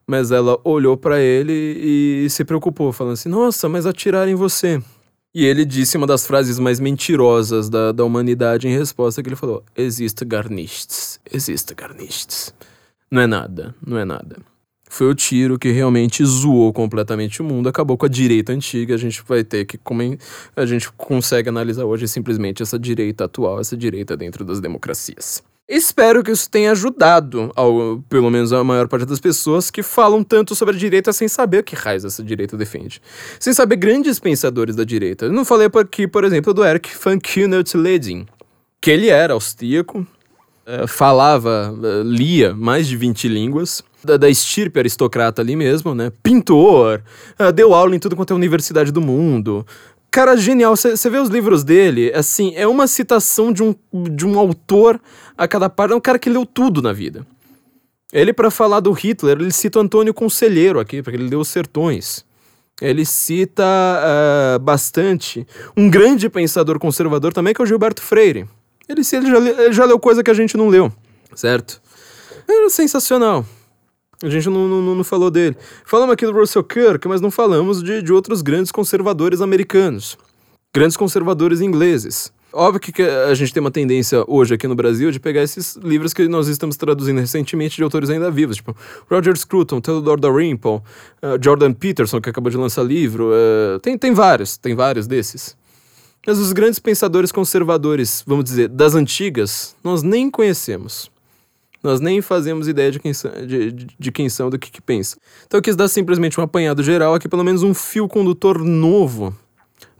Mas 0.08 0.32
ela 0.32 0.60
olhou 0.64 0.98
para 0.98 1.20
ele 1.20 1.54
e 1.54 2.30
se 2.30 2.44
preocupou, 2.44 2.92
falando 2.92 3.14
assim: 3.14 3.30
Nossa, 3.30 3.70
mas 3.70 3.86
atiraram 3.86 4.32
em 4.32 4.36
você. 4.36 4.82
E 5.34 5.46
ele 5.46 5.64
disse 5.64 5.96
uma 5.96 6.06
das 6.06 6.28
frases 6.28 6.60
mais 6.60 6.80
mentirosas 6.80 7.70
da, 7.70 7.94
da 7.94 8.04
humanidade 8.04 8.68
em 8.68 8.78
resposta 8.78 9.24
que 9.24 9.30
ele 9.30 9.36
falou: 9.36 9.64
Existe 9.76 10.26
garnistes, 10.26 11.20
existe 11.32 11.74
garnistes. 11.74 12.54
Não 13.10 13.22
é 13.22 13.28
nada, 13.28 13.74
não 13.86 13.98
é 13.98 14.04
nada. 14.04 14.38
Foi 14.90 15.08
o 15.08 15.16
tiro 15.16 15.58
que 15.58 15.72
realmente 15.72 16.24
zoou 16.26 16.74
completamente 16.74 17.42
o 17.42 17.46
mundo, 17.46 17.70
acabou 17.70 17.98
com 17.98 18.06
a 18.06 18.10
direita 18.10 18.52
antiga. 18.52 18.94
A 18.94 18.98
gente 18.98 19.24
vai 19.26 19.42
ter 19.42 19.64
que, 19.64 19.78
como 19.78 20.02
a 20.54 20.66
gente 20.66 20.92
consegue 20.92 21.48
analisar 21.48 21.86
hoje, 21.86 22.10
simplesmente 22.10 22.62
essa 22.62 22.78
direita 22.78 23.24
atual, 23.24 23.62
essa 23.62 23.78
direita 23.78 24.18
dentro 24.18 24.44
das 24.44 24.60
democracias. 24.60 25.42
Espero 25.68 26.22
que 26.22 26.32
isso 26.32 26.50
tenha 26.50 26.72
ajudado, 26.72 27.52
ao, 27.56 28.04
pelo 28.10 28.30
menos 28.30 28.52
a 28.52 28.64
maior 28.64 28.88
parte 28.88 29.06
das 29.06 29.20
pessoas 29.20 29.72
que 29.72 29.82
falam 29.82 30.24
tanto 30.24 30.54
sobre 30.54 30.76
a 30.76 30.78
direita 30.78 31.14
sem 31.14 31.28
saber 31.28 31.60
o 31.60 31.64
que 31.64 31.76
raiz 31.76 32.04
essa 32.04 32.22
direita 32.22 32.58
defende. 32.58 33.02
Sem 33.40 33.54
saber 33.54 33.78
grandes 33.78 34.20
pensadores 34.20 34.76
da 34.76 34.84
direita. 34.84 35.26
Eu 35.26 35.34
não 35.34 35.46
falei 35.46 35.70
aqui, 35.74 36.08
por 36.08 36.26
exemplo, 36.26 36.54
do 36.54 36.66
Erich 36.66 36.90
von 36.98 37.18
Kuhnert-Ledin, 37.18 38.26
que 38.82 38.92
ele 38.92 39.08
era 39.08 39.34
austríaco, 39.34 40.06
eh, 40.66 40.88
falava, 40.88 41.74
eh, 41.82 42.02
lia 42.04 42.54
mais 42.54 42.88
de 42.88 42.98
20 42.98 43.28
línguas, 43.30 43.82
da, 44.04 44.18
da 44.18 44.30
estirpe 44.30 44.80
aristocrata 44.80 45.42
ali 45.42 45.56
mesmo, 45.56 45.94
né? 45.94 46.12
Pintor, 46.24 47.02
uh, 47.40 47.52
deu 47.52 47.74
aula 47.74 47.96
em 47.96 48.00
tudo 48.00 48.16
quanto 48.16 48.34
é 48.34 48.36
universidade 48.36 48.92
do 48.92 49.02
mundo. 49.02 49.66
Cara, 50.12 50.36
genial. 50.36 50.76
Você 50.76 51.10
vê 51.10 51.18
os 51.18 51.30
livros 51.30 51.64
dele, 51.64 52.12
assim, 52.14 52.54
é 52.56 52.68
uma 52.68 52.86
citação 52.86 53.54
de 53.54 53.64
um, 53.64 53.74
de 53.94 54.26
um 54.26 54.38
autor 54.38 55.00
a 55.38 55.48
cada 55.48 55.70
parte. 55.70 55.94
É 55.94 55.96
um 55.96 56.02
cara 56.02 56.20
que 56.20 56.30
leu 56.30 56.46
tudo 56.46 56.82
na 56.82 56.92
vida. 56.92 57.26
Ele, 58.12 58.34
para 58.34 58.52
falar 58.52 58.82
do 58.82 58.92
Hitler, 58.92 59.38
ele 59.40 59.54
cita 59.54 59.80
Antônio 59.80 60.14
Conselheiro 60.14 60.82
aqui, 60.82 61.02
porque 61.02 61.16
ele 61.16 61.30
leu 61.30 61.40
Os 61.40 61.48
Sertões. 61.48 62.26
Ele 62.82 63.06
cita 63.06 63.64
uh, 63.64 64.60
bastante 64.60 65.48
um 65.78 65.90
grande 65.90 66.28
pensador 66.28 66.78
conservador 66.78 67.32
também, 67.32 67.54
que 67.54 67.62
é 67.62 67.64
o 67.64 67.68
Gilberto 67.68 68.02
Freire. 68.02 68.50
Ele, 68.90 69.02
ele, 69.14 69.32
já, 69.32 69.38
ele 69.38 69.74
já 69.74 69.86
leu 69.86 69.98
coisa 69.98 70.22
que 70.22 70.32
a 70.32 70.34
gente 70.34 70.58
não 70.58 70.68
leu, 70.68 70.92
certo? 71.36 71.82
Era 72.50 72.70
sensacional. 72.70 73.46
A 74.24 74.30
gente 74.30 74.50
não, 74.50 74.68
não, 74.68 74.96
não 74.96 75.04
falou 75.04 75.32
dele. 75.32 75.56
Falamos 75.86 76.14
aqui 76.14 76.26
do 76.26 76.32
Russell 76.32 76.64
Kirk, 76.64 77.08
mas 77.08 77.22
não 77.22 77.32
falamos 77.32 77.82
de, 77.82 78.02
de 78.02 78.14
outros 78.14 78.42
grandes 78.42 78.72
conservadores 78.72 79.42
americanos. 79.42 80.18
Grandes 80.74 80.96
conservadores 80.96 81.60
ingleses. 81.60 82.32
Óbvio 82.54 82.82
que 82.82 83.02
a 83.02 83.34
gente 83.34 83.54
tem 83.54 83.62
uma 83.62 83.72
tendência 83.72 84.26
hoje 84.28 84.54
aqui 84.54 84.68
no 84.68 84.76
Brasil 84.76 85.10
de 85.10 85.20
pegar 85.20 85.42
esses 85.42 85.78
livros 85.78 86.14
que 86.14 86.28
nós 86.28 86.48
estamos 86.50 86.76
traduzindo 86.76 87.20
recentemente 87.20 87.78
de 87.78 87.84
autores 87.84 88.10
ainda 88.10 88.30
vivos, 88.30 88.58
tipo 88.58 88.76
Roger 89.10 89.38
Scruton, 89.38 89.80
Theodore 89.80 90.20
Dalrymple, 90.20 90.72
uh, 90.72 90.82
Jordan 91.42 91.72
Peterson, 91.72 92.20
que 92.20 92.30
acabou 92.30 92.52
de 92.52 92.58
lançar 92.58 92.84
livro. 92.84 93.30
Uh, 93.32 93.80
tem, 93.80 93.98
tem 93.98 94.14
vários, 94.14 94.58
tem 94.58 94.76
vários 94.76 95.08
desses. 95.08 95.56
Mas 96.28 96.40
os 96.40 96.52
grandes 96.52 96.78
pensadores 96.78 97.32
conservadores, 97.32 98.22
vamos 98.28 98.44
dizer, 98.44 98.68
das 98.68 98.96
antigas, 98.96 99.74
nós 99.82 100.04
nem 100.04 100.30
conhecemos. 100.30 101.10
Nós 101.84 102.00
nem 102.00 102.22
fazemos 102.22 102.68
ideia 102.68 102.92
de 102.92 103.00
quem, 103.00 103.14
são, 103.14 103.32
de, 103.46 103.72
de, 103.72 104.12
quem 104.12 104.30
são, 104.30 104.50
do 104.50 104.60
que, 104.60 104.70
que 104.70 104.82
pensam. 104.82 105.20
Então 105.46 105.58
eu 105.58 105.62
quis 105.62 105.76
dar 105.76 105.88
simplesmente 105.88 106.40
um 106.40 106.44
apanhado 106.44 106.84
geral 106.84 107.16
aqui, 107.16 107.28
pelo 107.28 107.44
menos 107.44 107.64
um 107.64 107.74
fio 107.74 108.08
condutor 108.08 108.60
novo 108.64 109.36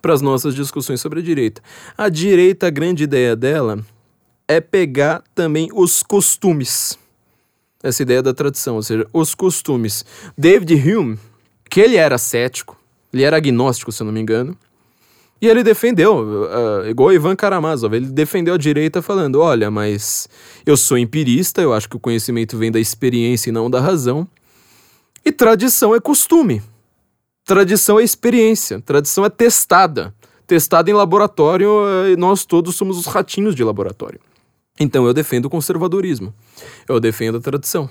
para 0.02 0.14
as 0.14 0.22
nossas 0.22 0.54
discussões 0.54 1.02
sobre 1.02 1.20
a 1.20 1.24
direita. 1.24 1.62
A 1.98 2.10
direita, 2.10 2.68
a 2.68 2.70
grande 2.70 3.04
ideia 3.04 3.36
dela 3.36 3.80
é 4.48 4.60
pegar 4.60 5.24
também 5.34 5.70
os 5.74 6.04
costumes. 6.04 6.98
Essa 7.82 8.04
ideia 8.04 8.22
da 8.22 8.34
tradição, 8.34 8.76
ou 8.76 8.84
seja, 8.84 9.08
os 9.12 9.34
costumes. 9.34 10.06
David 10.38 10.74
Hume, 10.74 11.18
que 11.70 11.80
ele 11.80 11.96
era 11.96 12.18
cético, 12.18 12.78
ele 13.12 13.24
era 13.24 13.38
agnóstico, 13.38 13.92
se 13.92 14.02
eu 14.02 14.06
não 14.06 14.14
me 14.14 14.20
engano, 14.20 14.56
E 15.42 15.48
ele 15.48 15.64
defendeu, 15.64 16.46
uh, 16.46 16.88
igual 16.88 17.12
Ivan 17.12 17.36
Karamazov, 17.36 17.96
ele 17.96 18.06
defendeu 18.06 18.54
a 18.54 18.58
direita 18.58 19.02
falando: 19.02 19.40
olha, 19.40 19.72
mas 19.72 20.30
eu 20.66 20.78
sou 20.78 20.98
empirista, 20.98 21.62
eu 21.62 21.74
acho 21.74 21.90
que 21.90 21.96
o 21.96 22.00
conhecimento 22.00 22.58
vem 22.58 22.72
da 22.72 22.80
experiência 22.80 23.50
e 23.50 23.52
não 23.52 23.70
da 23.70 23.80
razão. 23.80 24.28
E 25.26 25.32
tradição 25.32 25.96
é 25.96 26.00
costume. 26.00 26.62
Tradição 27.44 28.00
é 28.00 28.04
experiência. 28.04 28.80
Tradição 28.82 29.26
é 29.26 29.30
testada. 29.30 30.14
Testada 30.46 30.92
em 30.92 30.94
laboratório, 30.94 31.70
e 32.12 32.16
nós 32.18 32.46
todos 32.46 32.76
somos 32.76 32.98
os 32.98 33.06
ratinhos 33.06 33.56
de 33.56 33.64
laboratório. 33.64 34.20
Então 34.80 35.06
eu 35.06 35.14
defendo 35.14 35.46
o 35.46 35.50
conservadorismo. 35.50 36.34
Eu 36.88 37.00
defendo 37.00 37.38
a 37.38 37.42
tradição. 37.42 37.90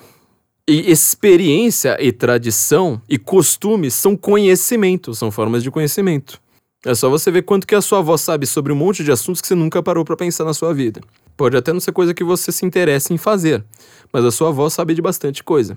E 0.68 0.90
experiência 0.90 1.96
e 2.00 2.12
tradição 2.12 3.00
e 3.08 3.18
costumes 3.18 3.94
são 3.94 4.16
conhecimento, 4.16 5.14
são 5.14 5.30
formas 5.30 5.62
de 5.62 5.70
conhecimento. 5.70 6.40
É 6.84 6.94
só 6.94 7.10
você 7.10 7.30
ver 7.30 7.42
quanto 7.42 7.66
que 7.66 7.74
a 7.74 7.82
sua 7.82 7.98
avó 7.98 8.16
sabe 8.16 8.46
sobre 8.46 8.72
um 8.72 8.76
monte 8.76 9.04
de 9.04 9.12
assuntos 9.12 9.42
que 9.42 9.48
você 9.48 9.54
nunca 9.54 9.82
parou 9.82 10.02
para 10.02 10.16
pensar 10.16 10.44
na 10.44 10.54
sua 10.54 10.72
vida. 10.72 11.02
Pode 11.36 11.54
até 11.54 11.72
não 11.72 11.80
ser 11.80 11.92
coisa 11.92 12.14
que 12.14 12.24
você 12.24 12.50
se 12.50 12.64
interessa 12.64 13.12
em 13.12 13.18
fazer, 13.18 13.62
mas 14.10 14.24
a 14.24 14.30
sua 14.30 14.48
avó 14.48 14.68
sabe 14.70 14.94
de 14.94 15.02
bastante 15.02 15.44
coisa. 15.44 15.76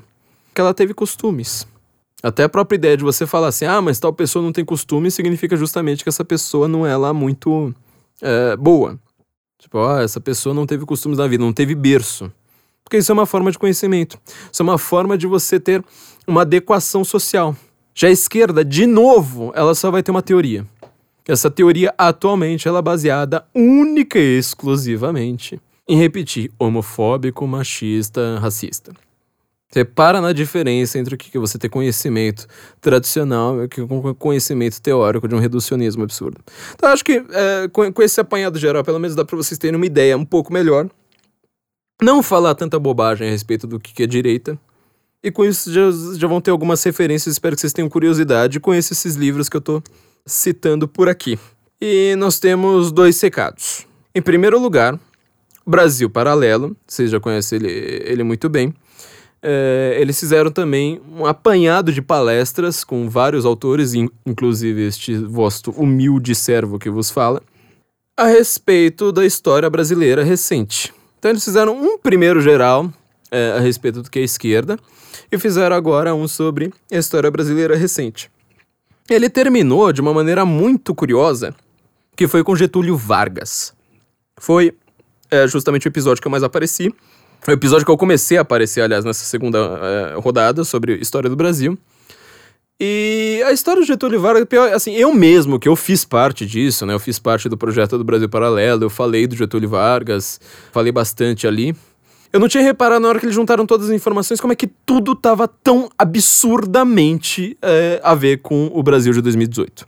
Que 0.56 0.62
ela 0.62 0.74
teve 0.74 0.94
costumes. 0.94 1.68
Até 2.22 2.44
a 2.44 2.50
própria 2.50 2.78
ideia 2.78 2.96
de 2.96 3.04
você 3.04 3.28
falar 3.28 3.48
assim, 3.50 3.66
ah, 3.66 3.82
mas 3.82 4.00
tal 4.00 4.14
pessoa 4.14 4.42
não 4.42 4.54
tem 4.54 4.64
costume, 4.64 5.12
significa 5.12 5.58
justamente 5.58 6.04
que 6.04 6.10
essa 6.10 6.24
pessoa 6.24 6.70
não 6.70 6.88
é 6.88 6.96
lá 6.96 7.14
muito 7.14 7.76
é, 8.22 8.56
boa. 8.56 8.98
Tipo, 9.60 9.80
ah, 9.80 10.02
essa 10.02 10.22
pessoa 10.22 10.56
não 10.56 10.66
teve 10.66 10.86
costumes 10.86 11.18
na 11.18 11.28
vida, 11.28 11.44
não 11.44 11.52
teve 11.52 11.76
berço. 11.76 12.32
Porque 12.82 12.98
isso 12.98 13.12
é 13.12 13.14
uma 13.14 13.26
forma 13.26 13.52
de 13.52 13.60
conhecimento. 13.60 14.18
Isso 14.50 14.62
é 14.62 14.64
uma 14.64 14.78
forma 14.78 15.18
de 15.18 15.28
você 15.28 15.60
ter 15.60 15.84
uma 16.26 16.44
adequação 16.44 17.04
social. 17.04 17.54
Já 17.94 18.08
a 18.08 18.12
esquerda, 18.12 18.64
de 18.64 18.86
novo, 18.86 19.52
ela 19.54 19.76
só 19.76 19.92
vai 19.92 20.02
ter 20.02 20.12
uma 20.12 20.22
teoria. 20.22 20.66
Essa 21.28 21.50
teoria, 21.50 21.94
atualmente, 21.98 22.68
ela 22.68 22.80
é 22.80 22.82
baseada 22.82 23.45
única 23.56 24.20
e 24.20 24.38
exclusivamente 24.38 25.60
em 25.88 25.98
repetir 25.98 26.52
homofóbico, 26.60 27.48
machista, 27.48 28.38
racista. 28.40 28.94
Você 29.74 29.84
para 29.84 30.22
na 30.22 30.34
diferença 30.34 31.00
entre 31.00 31.16
o 31.16 31.18
que 31.18 31.40
você 31.40 31.58
ter 31.58 31.68
conhecimento 31.68 32.45
tradicional 32.80 33.56
e 33.64 33.82
o 33.82 34.14
conhecimento 34.14 34.80
teórico 34.80 35.28
de 35.28 35.34
um 35.34 35.40
reducionismo 35.40 36.04
absurdo. 36.04 36.40
Então, 36.76 36.90
acho 36.90 37.04
que 37.04 37.14
é, 37.32 37.68
com, 37.70 37.91
com, 37.91 38.04
esse 38.04 38.22
apanhado 38.22 38.60
geral, 38.60 38.84
pelo 38.84 39.00
menos 39.00 39.16
dá 39.16 39.26
para 39.26 39.36
vocês 39.36 39.58
terem 39.58 39.76
uma 39.76 39.86
ideia 39.86 40.16
um 40.16 40.26
pouco 40.26 40.54
melhor. 40.54 40.88
Não 42.00 42.22
falar 42.22 42.54
tanta 42.54 42.78
bobagem 42.78 43.28
a 43.28 43.32
respeito 43.32 43.66
do 43.66 43.80
que 43.80 44.04
é 44.04 44.06
direita. 44.06 44.60
E 45.24 45.32
com 45.32 45.44
isso 45.44 45.72
já, 45.74 45.90
já 46.18 46.28
vão 46.28 46.40
ter 46.40 46.52
algumas 46.52 46.84
referências. 46.84 47.34
Espero 47.34 47.56
que 47.56 47.62
vocês 47.62 47.74
tenham 47.74 47.90
curiosidade 47.90 48.60
com 48.60 48.76
esses 48.76 49.16
livros 49.16 49.50
que 49.50 49.58
eu 49.58 49.62
tô 49.62 49.82
citando 50.26 50.88
por 50.88 51.10
aqui. 51.10 51.38
E 51.80 52.16
nós 52.18 52.40
temos 52.40 52.91
dois 52.91 53.20
recados. 53.20 53.86
Em 54.16 54.22
primeiro 54.22 54.60
lugar, 54.60 55.00
Brasil 55.66 56.10
Paralelo, 56.10 56.76
vocês 56.88 57.12
já 57.12 57.20
conhecem 57.20 57.58
ele, 57.58 57.72
ele 58.06 58.24
muito 58.24 58.50
bem. 58.50 58.74
É, 59.41 59.98
eles 60.00 60.18
fizeram 60.18 60.50
também 60.50 61.02
um 61.12 61.26
apanhado 61.26 61.91
de 61.91 62.02
palestras 62.02 62.84
com 62.84 63.10
vários 63.10 63.45
autores, 63.45 63.94
inclusive 64.26 64.88
este 64.88 65.18
vosso 65.18 65.72
humilde 65.72 66.34
servo 66.34 66.80
que 66.80 66.90
vos 66.90 67.10
fala, 67.10 67.41
a 68.16 68.26
respeito 68.26 69.12
da 69.12 69.26
história 69.26 69.70
brasileira 69.70 70.24
recente. 70.24 70.94
Então 71.20 71.32
eles 71.32 71.44
fizeram 71.44 71.76
um 71.76 71.98
primeiro 71.98 72.41
geral 72.41 72.90
é, 73.32 73.54
a 73.58 73.60
respeito 73.60 74.02
do 74.02 74.10
que 74.10 74.20
é 74.20 74.24
esquerda 74.24 74.78
e 75.32 75.38
fizeram 75.38 75.76
agora 75.76 76.14
um 76.14 76.28
sobre 76.28 76.72
a 76.91 76.98
história 76.98 77.30
brasileira 77.30 77.76
recente. 77.76 78.32
Ele 79.10 79.30
terminou 79.30 79.92
de 79.92 80.02
uma 80.02 80.14
maneira 80.14 80.46
muito 80.46 80.96
curiosa, 80.96 81.54
que 82.16 82.28
foi 82.28 82.44
com 82.44 82.56
Getúlio 82.56 82.96
Vargas. 82.96 83.74
Foi 84.38 84.76
é, 85.30 85.48
justamente 85.48 85.88
o 85.88 85.90
episódio 85.90 86.22
que 86.22 86.28
eu 86.28 86.32
mais 86.32 86.44
apareci. 86.44 86.94
O 87.48 87.52
episódio 87.52 87.86
que 87.86 87.92
eu 87.92 87.98
comecei 87.98 88.38
a 88.38 88.42
aparecer, 88.42 88.82
aliás, 88.82 89.04
nessa 89.04 89.26
segunda 89.26 89.58
é, 89.58 90.20
rodada 90.20 90.64
sobre 90.64 90.96
história 90.96 91.30
do 91.30 91.36
Brasil. 91.36 91.78
E 92.80 93.42
a 93.46 93.52
história 93.52 93.82
do 93.82 93.86
Getúlio 93.86 94.20
Vargas, 94.20 94.48
assim, 94.74 94.94
eu 94.96 95.14
mesmo, 95.14 95.60
que 95.60 95.68
eu 95.68 95.76
fiz 95.76 96.06
parte 96.06 96.46
disso, 96.46 96.86
né? 96.86 96.94
Eu 96.94 97.00
fiz 97.00 97.20
parte 97.20 97.48
do 97.48 97.58
projeto 97.58 97.98
do 97.98 98.04
Brasil 98.04 98.28
Paralelo, 98.28 98.84
eu 98.84 98.90
falei 98.90 99.28
do 99.28 99.36
Getúlio 99.36 99.70
Vargas, 99.70 100.40
falei 100.72 100.92
bastante 100.92 101.48
ali. 101.48 101.76
Eu 102.34 102.39
não 102.39 102.47
tinha 102.47 102.64
reparado 102.64 102.99
na 102.99 103.10
hora 103.10 103.19
que 103.19 103.27
eles 103.27 103.35
juntaram 103.35 103.64
todas 103.64 103.91
as 103.91 103.95
informações 103.95 104.41
como 104.41 104.51
é 104.51 104.55
que 104.55 104.65
tudo 104.65 105.14
tava 105.14 105.47
tão 105.47 105.88
absurdamente 105.95 107.55
é, 107.61 108.01
a 108.03 108.15
ver 108.15 108.39
com 108.39 108.72
o 108.73 108.81
Brasil 108.81 109.14
de 109.14 109.22
2018. 109.22 109.88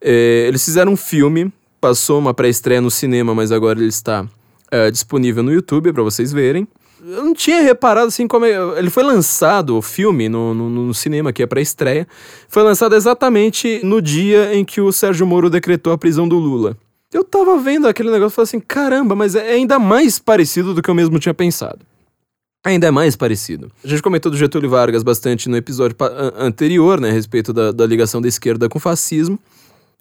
É, 0.00 0.44
eles 0.46 0.64
fizeram 0.64 0.92
um 0.92 0.96
filme, 0.96 1.52
passou 1.80 2.20
uma 2.20 2.32
pré-estreia 2.32 2.80
no 2.80 2.92
cinema, 2.92 3.34
mas 3.34 3.50
agora 3.50 3.80
ele 3.80 3.88
está 3.88 4.24
é, 4.70 4.88
disponível 4.88 5.42
no 5.42 5.52
YouTube 5.52 5.92
para 5.92 6.04
vocês 6.04 6.30
verem. 6.30 6.68
Eu 7.04 7.24
não 7.24 7.34
tinha 7.34 7.60
reparado 7.60 8.06
assim 8.06 8.28
como. 8.28 8.44
É, 8.44 8.78
ele 8.78 8.88
foi 8.88 9.02
lançado, 9.02 9.76
o 9.76 9.82
filme, 9.82 10.28
no, 10.28 10.54
no, 10.54 10.70
no 10.70 10.94
cinema, 10.94 11.32
que 11.32 11.42
é 11.42 11.46
pré-estreia. 11.46 12.06
Foi 12.48 12.62
lançado 12.62 12.94
exatamente 12.94 13.80
no 13.82 14.00
dia 14.00 14.54
em 14.54 14.64
que 14.64 14.80
o 14.80 14.92
Sérgio 14.92 15.26
Moro 15.26 15.50
decretou 15.50 15.92
a 15.92 15.98
prisão 15.98 16.28
do 16.28 16.36
Lula. 16.36 16.76
Eu 17.12 17.22
tava 17.22 17.58
vendo 17.58 17.86
aquele 17.86 18.10
negócio 18.10 18.34
e 18.34 18.36
falei 18.36 18.44
assim: 18.44 18.60
caramba, 18.60 19.14
mas 19.14 19.34
é 19.34 19.52
ainda 19.52 19.78
mais 19.78 20.18
parecido 20.18 20.74
do 20.74 20.82
que 20.82 20.88
eu 20.88 20.94
mesmo 20.94 21.18
tinha 21.18 21.34
pensado. 21.34 21.80
Ainda 22.64 22.86
é 22.86 22.90
mais 22.90 23.16
parecido. 23.16 23.70
A 23.84 23.88
gente 23.88 24.00
comentou 24.00 24.30
do 24.30 24.38
Getúlio 24.38 24.70
Vargas 24.70 25.02
bastante 25.02 25.48
no 25.48 25.56
episódio 25.56 25.96
anterior, 26.36 27.00
né, 27.00 27.10
a 27.10 27.12
respeito 27.12 27.52
da, 27.52 27.72
da 27.72 27.84
ligação 27.84 28.20
da 28.22 28.28
esquerda 28.28 28.68
com 28.68 28.78
o 28.78 28.80
fascismo. 28.80 29.38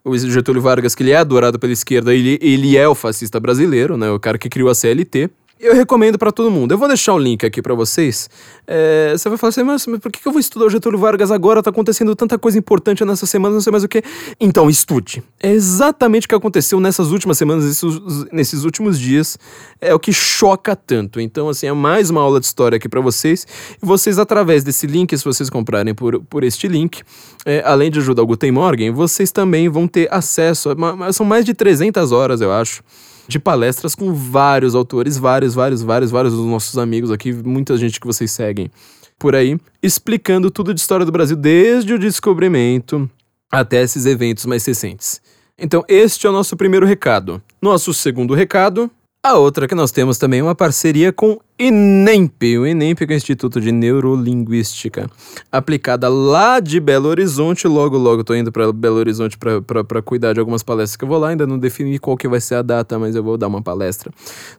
O 0.03 0.15
Getúlio 0.15 0.61
Vargas, 0.61 0.93
que 0.93 1.03
ele 1.03 1.11
é 1.11 1.17
adorado 1.17 1.57
pela 1.59 1.73
esquerda, 1.73 2.13
ele, 2.13 2.39
ele 2.41 2.77
é 2.77 2.87
o 2.87 2.95
fascista 2.95 3.39
brasileiro, 3.39 3.97
né, 3.97 4.11
o 4.11 4.19
cara 4.19 4.37
que 4.37 4.47
criou 4.47 4.69
a 4.69 4.75
CLT 4.75 5.29
eu 5.61 5.75
recomendo 5.75 6.17
para 6.17 6.31
todo 6.31 6.49
mundo. 6.49 6.73
Eu 6.73 6.77
vou 6.77 6.87
deixar 6.87 7.13
o 7.13 7.19
link 7.19 7.45
aqui 7.45 7.61
para 7.61 7.75
vocês. 7.75 8.29
É, 8.67 9.13
você 9.15 9.29
vai 9.29 9.37
falar 9.37 9.49
assim, 9.49 9.63
mas, 9.63 9.85
mas 9.85 9.99
por 9.99 10.11
que 10.11 10.25
eu 10.27 10.31
vou 10.31 10.39
estudar 10.39 10.65
o 10.65 10.69
Getúlio 10.69 10.97
Vargas 10.97 11.31
agora? 11.31 11.61
Tá 11.61 11.69
acontecendo 11.69 12.15
tanta 12.15 12.37
coisa 12.37 12.57
importante 12.57 13.05
nessa 13.05 13.25
semana, 13.25 13.53
não 13.53 13.61
sei 13.61 13.71
mais 13.71 13.83
o 13.83 13.87
que. 13.87 14.03
Então, 14.39 14.69
estude. 14.69 15.23
É 15.39 15.51
exatamente 15.51 16.25
o 16.25 16.29
que 16.29 16.35
aconteceu 16.35 16.79
nessas 16.79 17.11
últimas 17.11 17.37
semanas, 17.37 17.65
nesses, 17.65 18.25
nesses 18.31 18.63
últimos 18.63 18.99
dias. 18.99 19.37
É 19.79 19.93
o 19.93 19.99
que 19.99 20.11
choca 20.11 20.75
tanto. 20.75 21.19
Então, 21.19 21.47
assim, 21.47 21.67
é 21.67 21.73
mais 21.73 22.09
uma 22.09 22.21
aula 22.21 22.39
de 22.39 22.47
história 22.47 22.77
aqui 22.77 22.89
para 22.89 23.01
vocês. 23.01 23.45
E 23.81 23.85
vocês, 23.85 24.17
através 24.17 24.63
desse 24.63 24.87
link, 24.87 25.15
se 25.15 25.23
vocês 25.23 25.49
comprarem 25.49 25.93
por, 25.93 26.19
por 26.23 26.43
este 26.43 26.67
link, 26.67 27.03
é, 27.45 27.61
além 27.65 27.91
de 27.91 27.99
ajudar 27.99 28.23
o 28.23 28.25
Guten 28.25 28.51
Morgen, 28.51 28.91
vocês 28.91 29.31
também 29.31 29.69
vão 29.69 29.87
ter 29.87 30.11
acesso. 30.11 30.69
A, 30.71 31.13
são 31.13 31.25
mais 31.25 31.45
de 31.45 31.53
300 31.53 32.11
horas, 32.11 32.41
eu 32.41 32.51
acho 32.51 32.81
de 33.27 33.39
palestras 33.39 33.95
com 33.95 34.13
vários 34.13 34.75
autores, 34.75 35.17
vários, 35.17 35.53
vários, 35.53 35.81
vários, 35.81 36.11
vários 36.11 36.33
dos 36.33 36.45
nossos 36.45 36.77
amigos 36.77 37.11
aqui, 37.11 37.33
muita 37.33 37.77
gente 37.77 37.99
que 37.99 38.07
vocês 38.07 38.31
seguem 38.31 38.71
por 39.17 39.35
aí, 39.35 39.59
explicando 39.83 40.49
tudo 40.49 40.73
de 40.73 40.79
história 40.79 41.05
do 41.05 41.11
Brasil 41.11 41.37
desde 41.37 41.93
o 41.93 41.99
descobrimento 41.99 43.09
até 43.51 43.81
esses 43.81 44.05
eventos 44.05 44.45
mais 44.45 44.65
recentes. 44.65 45.21
Então, 45.57 45.83
este 45.87 46.25
é 46.25 46.29
o 46.29 46.33
nosso 46.33 46.57
primeiro 46.57 46.85
recado. 46.85 47.41
Nosso 47.61 47.93
segundo 47.93 48.33
recado 48.33 48.89
a 49.23 49.35
outra 49.35 49.67
que 49.67 49.75
nós 49.75 49.91
temos 49.91 50.17
também 50.17 50.39
é 50.39 50.43
uma 50.43 50.55
parceria 50.55 51.13
com 51.13 51.39
INEMP, 51.63 52.57
o 52.57 52.65
INEMP 52.65 53.03
é 53.03 53.05
o 53.05 53.13
Instituto 53.13 53.61
de 53.61 53.71
Neurolinguística, 53.71 55.07
aplicada 55.51 56.09
lá 56.09 56.59
de 56.59 56.79
Belo 56.79 57.07
Horizonte. 57.07 57.67
Logo, 57.67 57.99
logo 57.99 58.23
tô 58.23 58.33
indo 58.33 58.51
para 58.51 58.73
Belo 58.73 58.95
Horizonte 58.95 59.37
para 59.37 60.01
cuidar 60.01 60.33
de 60.33 60.39
algumas 60.39 60.63
palestras 60.63 60.95
que 60.95 61.03
eu 61.03 61.07
vou 61.07 61.19
lá. 61.19 61.29
Ainda 61.29 61.45
não 61.45 61.59
defini 61.59 61.99
qual 61.99 62.17
que 62.17 62.27
vai 62.27 62.41
ser 62.41 62.55
a 62.55 62.63
data, 62.63 62.97
mas 62.97 63.15
eu 63.15 63.23
vou 63.23 63.37
dar 63.37 63.45
uma 63.45 63.61
palestra. 63.61 64.11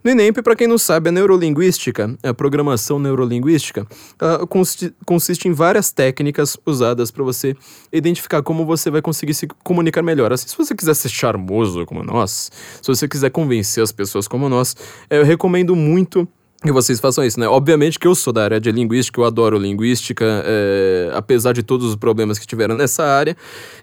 No 0.05 0.12
INEMP, 0.12 0.43
para 0.43 0.55
quem 0.55 0.69
não 0.69 0.79
sabe, 0.79 1.09
a 1.09 1.12
neurolinguística, 1.12 2.16
a 2.23 2.33
programação 2.33 3.01
neurolinguística, 3.01 3.85
consiste, 4.49 4.95
consiste 5.05 5.49
em 5.49 5.53
várias 5.53 5.91
técnicas 5.91 6.57
usadas 6.65 7.11
para 7.11 7.24
você 7.24 7.57
identificar 7.93 8.45
como 8.45 8.65
você 8.65 8.93
vai 8.93 9.03
conseguir 9.03 9.35
se 9.35 9.49
comunicar 9.65 10.03
melhor. 10.03 10.33
Assim, 10.33 10.47
se 10.47 10.57
você 10.57 10.73
quiser 10.73 10.95
ser 10.95 11.09
charmoso 11.09 11.85
como 11.85 12.05
nós, 12.05 12.53
se 12.81 12.87
você 12.87 13.09
quiser 13.09 13.31
convencer 13.31 13.83
as 13.83 13.91
pessoas 13.91 14.29
como 14.29 14.49
nós, 14.49 14.77
eu 15.11 15.24
recomendo 15.24 15.74
muito 15.74 16.29
que 16.62 16.72
vocês 16.72 17.01
façam 17.01 17.24
isso, 17.24 17.39
né? 17.39 17.48
Obviamente 17.48 17.98
que 17.98 18.06
eu 18.06 18.14
sou 18.14 18.32
da 18.32 18.44
área 18.44 18.60
de 18.60 18.70
linguística, 18.70 19.20
eu 19.20 19.24
adoro 19.24 19.59
linguística, 19.59 20.24
é, 20.44 21.10
apesar 21.14 21.52
de 21.52 21.62
todos 21.62 21.86
os 21.89 21.97
problemas 21.97 22.39
que 22.39 22.47
tiveram 22.47 22.76
nessa 22.76 23.05
área, 23.05 23.36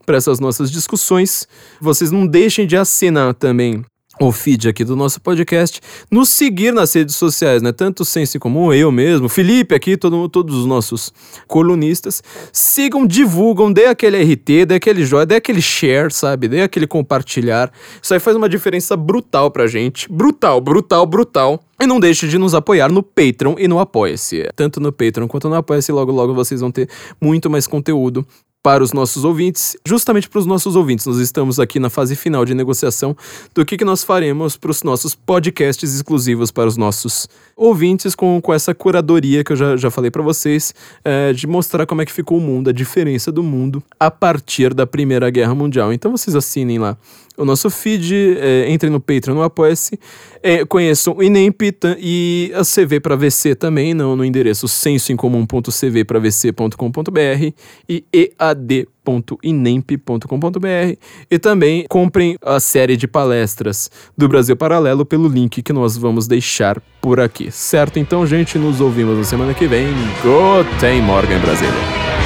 para 0.07 0.17
essas 0.17 0.39
nossas 0.39 0.71
discussões. 0.71 1.45
Vocês 1.81 2.11
não 2.11 2.25
deixem 2.25 2.65
de 2.65 2.77
assinar 2.77 3.34
também 3.34 3.84
o 4.19 4.31
feed 4.31 4.67
aqui 4.67 4.84
do 4.84 4.95
nosso 4.95 5.21
podcast, 5.21 5.79
nos 6.09 6.29
seguir 6.29 6.73
nas 6.73 6.91
redes 6.93 7.15
sociais, 7.15 7.61
né? 7.61 7.71
Tanto 7.71 8.01
o 8.01 8.05
Sense 8.05 8.39
como 8.39 8.73
eu 8.73 8.91
mesmo, 8.91 9.29
Felipe 9.29 9.75
aqui, 9.75 9.95
todo, 9.95 10.27
todos 10.27 10.55
os 10.55 10.65
nossos 10.65 11.13
colunistas. 11.45 12.23
Sigam, 12.51 13.05
divulgam, 13.05 13.71
dê 13.71 13.85
aquele 13.85 14.17
RT, 14.23 14.65
dê 14.65 14.75
aquele 14.75 15.05
joia, 15.05 15.25
dê 15.25 15.35
aquele 15.35 15.61
share, 15.61 16.11
sabe? 16.11 16.47
Dê 16.47 16.61
aquele 16.61 16.88
compartilhar. 16.88 17.71
Isso 18.01 18.11
aí 18.11 18.19
faz 18.19 18.35
uma 18.35 18.49
diferença 18.49 18.97
brutal 18.97 19.51
pra 19.51 19.67
gente. 19.67 20.11
Brutal, 20.11 20.59
brutal, 20.59 21.05
brutal. 21.05 21.59
E 21.79 21.85
não 21.85 21.99
deixe 21.99 22.27
de 22.27 22.39
nos 22.39 22.55
apoiar 22.55 22.91
no 22.91 23.03
Patreon 23.03 23.53
e 23.59 23.67
no 23.67 23.77
Apoia-se. 23.77 24.49
Tanto 24.55 24.79
no 24.79 24.91
Patreon 24.91 25.27
quanto 25.27 25.47
no 25.47 25.53
Apoia-se, 25.53 25.91
logo 25.91 26.11
logo 26.11 26.34
vocês 26.34 26.59
vão 26.59 26.71
ter 26.71 26.89
muito 27.21 27.51
mais 27.51 27.67
conteúdo 27.67 28.25
para 28.68 28.84
os 28.84 28.91
nossos 28.91 29.23
ouvintes, 29.23 29.77
justamente 29.88 30.27
para 30.27 30.39
os 30.39 30.45
nossos 30.45 30.76
ouvintes. 30.76 31.06
Nós 31.06 31.19
estamos 31.19 31.57
aqui 31.57 31.80
na 31.80 31.89
fase 31.89 32.18
final 32.18 32.44
de 32.44 32.53
negociação 32.53 33.15
do 33.56 33.65
que, 33.65 33.77
que 33.77 33.85
nós 33.85 34.03
faremos 34.03 34.57
para 34.57 34.69
os 34.69 34.84
nossos 34.84 35.15
podcasts 35.15 35.95
exclusivos 35.95 36.52
para 36.52 36.68
os 36.68 36.76
nossos 36.76 37.30
ouvintes, 37.56 38.14
com, 38.14 38.41
com 38.41 38.53
essa 38.53 38.76
curadoria 38.76 39.41
que 39.41 39.53
eu 39.53 39.56
já, 39.56 39.77
já 39.77 39.89
falei 39.89 40.11
para 40.11 40.22
vocês, 40.22 40.76
é, 41.02 41.31
de 41.31 41.48
mostrar 41.48 41.85
como 41.85 42.02
é 42.02 42.06
que 42.06 42.11
ficou 42.11 42.39
o 42.39 42.41
mundo, 42.41 42.69
a 42.69 42.73
diferença 42.73 43.31
do 43.31 43.41
mundo 43.41 43.81
a 43.98 44.11
partir 44.11 44.73
da 44.73 44.85
Primeira 44.85 45.30
Guerra 45.30 45.56
Mundial. 45.56 45.94
Então 45.94 46.11
vocês 46.11 46.35
assinem 46.35 46.77
lá 46.77 46.98
o 47.38 47.45
nosso 47.45 47.69
feed, 47.69 48.38
é, 48.39 48.69
entrem 48.69 48.91
no 48.91 48.99
Patreon, 48.99 49.35
no 49.35 49.43
Apoia-se, 49.43 49.97
é, 50.41 50.65
conheçam 50.65 51.15
o 51.15 51.23
INEMP 51.23 51.72
e 51.99 52.51
a 52.55 52.64
CV 52.64 52.99
para 52.99 53.15
VC 53.15 53.55
também, 53.55 53.93
no, 53.93 54.15
no 54.15 54.26
endereço 54.26 54.68
sensoincomum.cv 54.68 56.03
para 56.03 56.19
vc.com.br 56.19 57.53
e 57.88 58.03
ead.inemp.com.br 58.11 60.97
e 61.30 61.39
também 61.39 61.85
comprem 61.88 62.38
a 62.41 62.59
série 62.59 62.97
de 62.97 63.07
palestras 63.07 63.91
do 64.18 64.27
Brasil 64.27 64.55
Paralelo 64.55 65.05
pelo 65.05 65.27
link 65.27 65.61
que 65.61 65.73
nós 65.73 65.95
vamos 65.95 66.27
deixar 66.27 66.81
por 66.99 67.19
aqui, 67.19 67.51
certo? 67.51 67.99
Então, 67.99 68.26
gente, 68.26 68.57
nos 68.57 68.81
ouvimos 68.81 69.18
na 69.18 69.23
semana 69.23 69.53
que 69.53 69.68
vem. 69.68 69.88
Guten 70.23 71.03
Morgen, 71.03 71.39
Brasília! 71.39 72.16